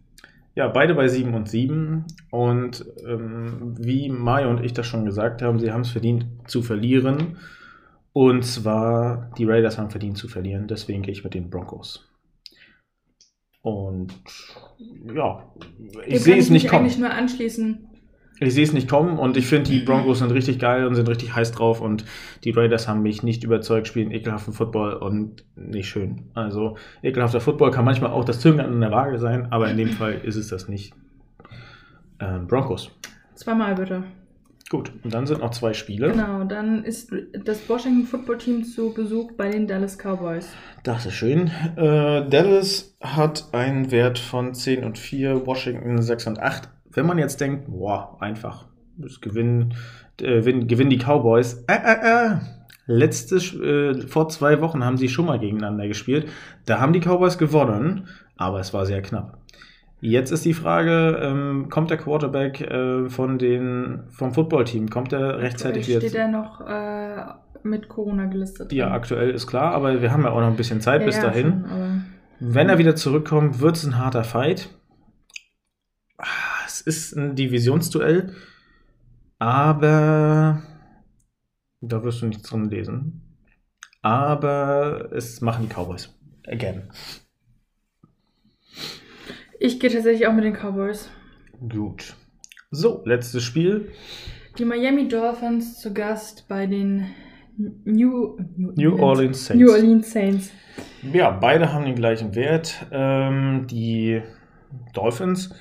Ja, 0.55 0.67
beide 0.67 0.95
bei 0.95 1.07
7 1.07 1.33
und 1.33 1.47
7. 1.47 2.05
Und 2.31 2.85
ähm, 3.07 3.75
wie 3.77 4.09
Mario 4.09 4.49
und 4.49 4.63
ich 4.63 4.73
das 4.73 4.87
schon 4.87 5.05
gesagt 5.05 5.41
haben, 5.41 5.59
sie 5.59 5.71
haben 5.71 5.81
es 5.81 5.91
verdient 5.91 6.25
zu 6.47 6.61
verlieren. 6.61 7.37
Und 8.13 8.43
zwar, 8.43 9.31
die 9.37 9.45
Raiders 9.45 9.77
haben 9.77 9.89
verdient 9.89 10.17
zu 10.17 10.27
verlieren. 10.27 10.67
Deswegen 10.67 11.01
gehe 11.01 11.11
ich 11.11 11.23
mit 11.23 11.33
den 11.33 11.49
Broncos. 11.49 12.09
Und 13.61 14.13
ja, 15.13 15.43
ich 16.05 16.23
sehe 16.23 16.33
kann 16.33 16.39
es 16.39 16.49
nicht 16.49 16.63
mich 16.63 16.67
kommen. 16.71 16.83
eigentlich 16.83 16.97
nur 16.97 17.11
anschließen. 17.11 17.88
Ich 18.39 18.53
sehe 18.53 18.63
es 18.63 18.73
nicht 18.73 18.89
kommen 18.89 19.19
und 19.19 19.35
ich 19.35 19.47
finde, 19.47 19.69
die 19.69 19.79
Broncos 19.79 20.19
sind 20.19 20.31
richtig 20.31 20.59
geil 20.59 20.85
und 20.85 20.95
sind 20.95 21.09
richtig 21.09 21.35
heiß 21.35 21.51
drauf 21.51 21.81
und 21.81 22.05
die 22.43 22.51
Raiders 22.51 22.87
haben 22.87 23.01
mich 23.01 23.21
nicht 23.21 23.43
überzeugt, 23.43 23.87
spielen 23.87 24.11
ekelhaften 24.11 24.53
Football 24.53 24.93
und 24.93 25.43
nicht 25.55 25.89
schön. 25.89 26.29
Also 26.33 26.77
ekelhafter 27.03 27.41
Football 27.41 27.71
kann 27.71 27.85
manchmal 27.85 28.11
auch 28.11 28.23
das 28.23 28.39
Zünglein 28.39 28.67
an 28.67 28.81
der 28.81 28.91
Waage 28.91 29.19
sein, 29.19 29.51
aber 29.51 29.69
in 29.69 29.77
dem 29.77 29.89
Fall 29.89 30.21
ist 30.23 30.37
es 30.37 30.47
das 30.47 30.69
nicht. 30.69 30.93
Ähm, 32.19 32.47
Broncos. 32.47 32.91
Zweimal 33.35 33.75
bitte. 33.75 34.03
Gut, 34.69 34.91
und 35.03 35.11
dann 35.11 35.25
sind 35.25 35.41
noch 35.41 35.49
zwei 35.49 35.73
Spiele. 35.73 36.11
Genau, 36.11 36.43
dann 36.43 36.83
ist 36.83 37.11
das 37.43 37.67
Washington 37.67 38.05
Football 38.05 38.37
Team 38.37 38.63
zu 38.63 38.93
Besuch 38.93 39.31
bei 39.31 39.49
den 39.49 39.65
Dallas 39.65 39.97
Cowboys. 39.97 40.47
Das 40.83 41.07
ist 41.07 41.15
schön. 41.15 41.49
Äh, 41.75 42.29
Dallas 42.29 42.95
hat 43.01 43.47
einen 43.51 43.89
Wert 43.89 44.19
von 44.19 44.53
10 44.53 44.83
und 44.83 44.99
4, 44.99 45.47
Washington 45.47 45.99
6 46.03 46.27
und 46.27 46.39
8. 46.39 46.69
Wenn 46.91 47.05
man 47.05 47.17
jetzt 47.17 47.39
denkt, 47.41 47.67
boah, 47.67 48.17
einfach, 48.19 48.65
das 48.97 49.21
gewinnen, 49.21 49.73
äh, 50.21 50.43
win- 50.45 50.67
gewinnen 50.67 50.89
die 50.89 50.97
Cowboys. 50.99 51.63
Äh, 51.67 51.73
äh, 51.73 52.31
äh. 52.33 52.35
Letztes, 52.87 53.53
äh, 53.53 54.01
vor 54.07 54.29
zwei 54.29 54.61
Wochen 54.61 54.83
haben 54.83 54.97
sie 54.97 55.09
schon 55.09 55.25
mal 55.27 55.37
gegeneinander 55.39 55.87
gespielt. 55.87 56.27
Da 56.65 56.79
haben 56.79 56.91
die 56.93 56.99
Cowboys 56.99 57.37
gewonnen, 57.37 58.07
aber 58.35 58.59
es 58.59 58.73
war 58.73 58.85
sehr 58.87 59.01
knapp. 59.03 59.37
Jetzt 60.01 60.31
ist 60.31 60.45
die 60.45 60.53
Frage, 60.53 61.19
ähm, 61.21 61.67
kommt 61.69 61.91
der 61.91 61.97
Quarterback 61.97 62.61
äh, 62.61 63.09
von 63.09 63.37
den, 63.37 64.03
vom 64.09 64.33
Footballteam, 64.33 64.89
kommt 64.89 65.11
er 65.13 65.39
rechtzeitig 65.39 65.87
wieder? 65.89 65.99
Steht 65.99 66.15
er 66.15 66.29
noch 66.29 66.61
äh, 66.61 67.25
mit 67.63 67.89
Corona 67.89 68.25
gelistet? 68.25 68.71
Ja, 68.71 68.85
drin. 68.85 68.95
aktuell 68.95 69.29
ist 69.31 69.45
klar, 69.45 69.73
aber 69.73 70.01
wir 70.01 70.11
haben 70.11 70.23
ja 70.23 70.31
auch 70.31 70.39
noch 70.39 70.47
ein 70.47 70.55
bisschen 70.55 70.79
Zeit 70.81 71.01
Ja, 71.01 71.05
bis 71.05 71.17
ja, 71.17 71.23
dahin. 71.23 71.65
schon, 71.67 72.05
Wenn 72.39 72.69
er 72.69 72.77
wieder 72.77 72.95
zurückkommt, 72.95 73.59
wird 73.59 73.75
es 73.75 73.85
ein 73.85 73.97
harter 73.99 74.23
Fight. 74.23 74.69
Ist 76.89 77.15
ein 77.15 77.35
Divisionsduell, 77.35 78.33
aber 79.37 80.63
da 81.81 82.03
wirst 82.03 82.23
du 82.23 82.25
nichts 82.25 82.49
drin 82.49 82.71
lesen. 82.71 83.21
Aber 84.01 85.11
es 85.13 85.39
machen 85.39 85.67
die 85.67 85.71
Cowboys. 85.71 86.09
Again. 86.47 86.89
Ich 89.59 89.79
gehe 89.79 89.91
tatsächlich 89.91 90.25
auch 90.25 90.33
mit 90.33 90.45
den 90.45 90.55
Cowboys. 90.55 91.11
Gut. 91.59 92.15
So, 92.71 93.03
letztes 93.05 93.43
Spiel. 93.43 93.91
Die 94.57 94.65
Miami 94.65 95.07
Dolphins 95.07 95.79
zu 95.79 95.93
Gast 95.93 96.47
bei 96.47 96.65
den 96.65 97.05
New, 97.85 98.35
New 98.57 98.97
Orleans 98.97 99.45
Saints. 99.45 99.63
New 99.63 99.71
Orleans 99.71 100.11
Saints. 100.11 100.51
Ja, 101.13 101.29
beide 101.29 101.71
haben 101.71 101.85
den 101.85 101.93
gleichen 101.93 102.33
Wert. 102.33 102.87
Ähm, 102.91 103.67
die 103.67 104.23
Dolphins 104.95 105.53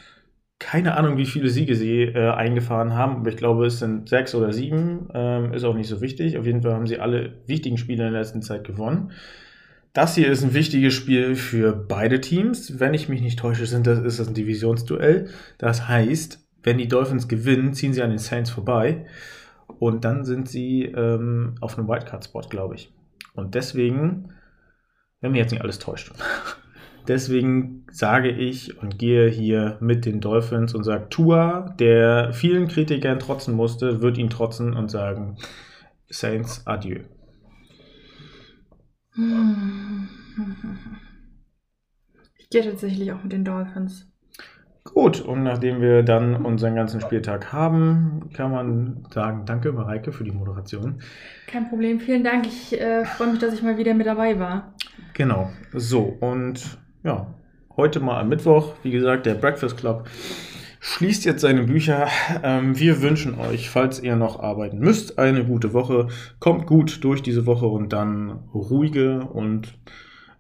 keine 0.59 0.97
Ahnung, 0.97 1.17
wie 1.17 1.27
viele 1.27 1.49
Siege 1.49 1.77
sie 1.77 2.03
äh, 2.03 2.31
eingefahren 2.31 2.95
haben, 2.95 3.17
aber 3.17 3.31
ich 3.31 3.37
glaube, 3.37 3.67
es 3.67 3.79
sind 3.79 4.09
sechs 4.09 4.35
oder 4.35 4.53
sieben. 4.53 5.09
Ähm, 5.15 5.53
ist 5.53 5.65
auch 5.65 5.75
nicht 5.75 5.89
so 5.89 6.01
wichtig. 6.01 6.37
Auf 6.37 6.47
jeden 6.47 6.63
Fall 6.63 6.75
haben 6.75 6.87
sie 6.87 6.99
alle 6.99 7.35
wichtigen 7.47 7.79
Spiele 7.79 8.07
in 8.07 8.13
der 8.13 8.21
letzten 8.21 8.43
Zeit 8.43 8.65
gewonnen. 8.65 9.13
Das 9.93 10.15
hier 10.15 10.31
ist 10.31 10.43
ein 10.43 10.55
wichtiges 10.55 10.95
Spiel 10.95 11.37
für 11.37 11.73
beide 11.73 12.21
Teams. 12.21 12.81
Wenn 12.81 12.95
ich 12.95 13.09
mich 13.09 13.21
nicht 13.21 13.39
täusche, 13.39 13.67
sind 13.67 13.87
das, 13.87 14.01
ist 14.01 14.19
das 14.19 14.29
ein 14.29 14.35
Divisionsduell. 14.35 15.29
Das 15.59 15.89
heißt, 15.89 16.45
wenn 16.63 16.79
die 16.79 16.89
Dolphins 16.89 17.29
gewinnen, 17.29 17.73
ziehen 17.73 17.93
sie 17.93 18.03
an 18.03 18.11
den 18.11 18.19
Saints 18.19 18.51
vorbei. 18.51 19.07
Und 19.79 20.05
dann 20.05 20.25
sind 20.25 20.49
sie 20.49 20.85
ähm, 20.85 21.55
auf 21.61 21.79
einem 21.79 21.89
Wildcard-Spot, 21.89 22.43
glaube 22.43 22.75
ich. 22.75 22.93
Und 23.35 23.55
deswegen, 23.55 24.33
wenn 25.21 25.33
mir 25.33 25.39
jetzt 25.39 25.53
nicht 25.53 25.63
alles 25.63 25.79
täuscht, 25.79 26.13
deswegen 27.09 27.87
sage 27.91 28.31
ich 28.31 28.81
und 28.81 28.99
gehe 28.99 29.29
hier 29.29 29.79
mit 29.81 30.05
den 30.05 30.21
Dolphins 30.21 30.75
und 30.75 30.85
sage, 30.85 31.09
Tua, 31.09 31.75
der 31.79 32.33
vielen 32.33 32.69
Kritikern 32.69 33.19
trotzen 33.19 33.55
musste, 33.55 34.03
wird 34.03 34.19
ihn 34.19 34.31
trotzen 34.31 34.75
und 34.75 34.91
sagen, 34.91 35.37
Saints, 36.11 36.67
adieu. 36.67 37.01
Ich 42.37 42.51
gehe 42.51 42.63
tatsächlich 42.63 43.13
auch 43.13 43.23
mit 43.23 43.33
den 43.33 43.45
Dolphins. 43.45 44.07
Gut, 44.85 45.21
und 45.21 45.43
nachdem 45.43 45.83
wir 45.83 46.03
dann 46.03 46.47
unseren 46.47 46.75
ganzen 46.75 47.01
Spieltag 47.01 47.53
haben, 47.53 48.31
kann 48.33 48.51
man 48.51 49.05
sagen, 49.13 49.45
danke 49.45 49.71
Mareike 49.73 50.13
für 50.13 50.25
die 50.25 50.31
Moderation. 50.31 51.03
Kein 51.47 51.69
Problem, 51.69 52.01
vielen 52.01 52.25
Dank. 52.25 52.47
Ich 52.47 52.81
äh, 52.81 53.05
freue 53.05 53.33
mich, 53.33 53.39
dass 53.39 53.53
ich 53.53 53.63
mal 53.63 53.77
wieder 53.77 53.93
mit 53.93 54.07
dabei 54.07 54.39
war. 54.39 54.75
Genau, 55.13 55.51
so 55.75 56.05
und 56.05 56.79
ja, 57.05 57.35
heute 57.77 58.01
mal 58.01 58.21
am 58.21 58.29
Mittwoch, 58.29 58.75
wie 58.83 58.91
gesagt, 58.91 59.27
der 59.27 59.35
Breakfast 59.35 59.77
Club 59.77 60.09
schließt 60.81 61.25
jetzt 61.25 61.41
seine 61.41 61.65
Bücher. 61.65 62.09
Ähm, 62.43 62.79
wir 62.79 63.03
wünschen 63.03 63.39
euch, 63.39 63.71
falls 63.71 64.01
ihr 64.01 64.17
noch 64.17 64.41
arbeiten 64.41 64.79
müsst, 64.79 65.19
eine 65.19 65.45
gute 65.45 65.73
Woche. 65.73 66.09
Kommt 66.39 66.67
gut 66.67 67.03
durch 67.05 67.23
diese 67.23 67.47
Woche 67.47 67.67
und 67.67 67.93
dann 67.93 68.41
ruhige 68.55 69.21
und 69.21 69.75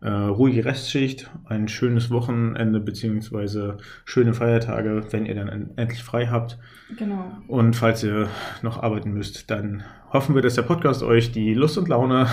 äh, 0.01 0.10
ruhige 0.10 0.64
Restschicht, 0.64 1.28
ein 1.47 1.66
schönes 1.66 2.10
Wochenende 2.10 2.78
beziehungsweise 2.78 3.78
schöne 4.05 4.32
Feiertage, 4.32 5.02
wenn 5.10 5.26
ihr 5.26 5.35
dann 5.35 5.70
endlich 5.76 6.05
frei 6.05 6.26
habt. 6.28 6.59
Genau. 6.97 7.32
Und 7.48 7.74
falls 7.74 8.05
ihr 8.05 8.28
noch 8.62 8.80
arbeiten 8.82 9.12
müsst, 9.12 9.51
dann 9.51 9.82
hoffen 10.12 10.36
wir, 10.36 10.43
dass 10.43 10.55
der 10.55 10.62
Podcast 10.62 11.02
euch 11.02 11.32
die 11.32 11.52
Lust 11.52 11.78
und 11.78 11.89
Laune 11.89 12.28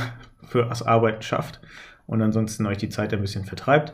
für 0.47 0.65
das 0.65 0.83
Arbeiten 0.83 1.23
schafft 1.23 1.59
und 2.07 2.21
ansonsten 2.21 2.65
euch 2.65 2.77
die 2.77 2.89
Zeit 2.89 3.13
ein 3.13 3.21
bisschen 3.21 3.45
vertreibt 3.45 3.93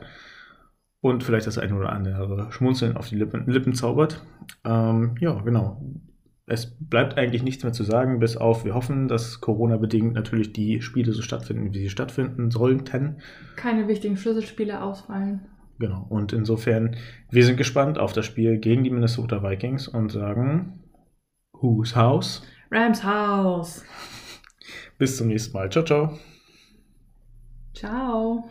und 1.01 1.23
vielleicht 1.23 1.47
das 1.47 1.57
eine 1.57 1.75
oder 1.75 1.91
andere 1.91 2.51
Schmunzeln 2.51 2.95
auf 2.95 3.09
die 3.09 3.15
Lippen, 3.15 3.45
Lippen 3.47 3.73
zaubert. 3.73 4.23
Ähm, 4.63 5.15
ja, 5.19 5.39
genau. 5.41 5.81
Es 6.45 6.75
bleibt 6.79 7.17
eigentlich 7.17 7.43
nichts 7.43 7.63
mehr 7.63 7.73
zu 7.73 7.83
sagen, 7.83 8.19
bis 8.19 8.35
auf, 8.35 8.65
wir 8.65 8.73
hoffen, 8.75 9.07
dass 9.07 9.41
Corona-bedingt 9.41 10.13
natürlich 10.13 10.53
die 10.53 10.81
Spiele 10.81 11.13
so 11.13 11.21
stattfinden, 11.21 11.73
wie 11.73 11.79
sie 11.79 11.89
stattfinden 11.89 12.51
sollten. 12.51 13.17
Keine 13.55 13.87
wichtigen 13.87 14.17
Schlüsselspiele 14.17 14.81
ausfallen. 14.81 15.41
Genau. 15.79 16.05
Und 16.09 16.33
insofern, 16.33 16.95
wir 17.29 17.45
sind 17.45 17.57
gespannt 17.57 17.97
auf 17.97 18.13
das 18.13 18.25
Spiel 18.25 18.59
gegen 18.59 18.83
die 18.83 18.91
Minnesota 18.91 19.41
Vikings 19.41 19.87
und 19.87 20.11
sagen, 20.11 20.83
Whose 21.53 21.95
House? 21.95 22.43
Rams 22.71 23.03
House. 23.03 23.83
Bis 24.97 25.17
zum 25.17 25.27
nächsten 25.27 25.53
Mal. 25.53 25.69
Ciao, 25.71 25.83
ciao. 25.83 26.19
Ciao. 27.73 28.49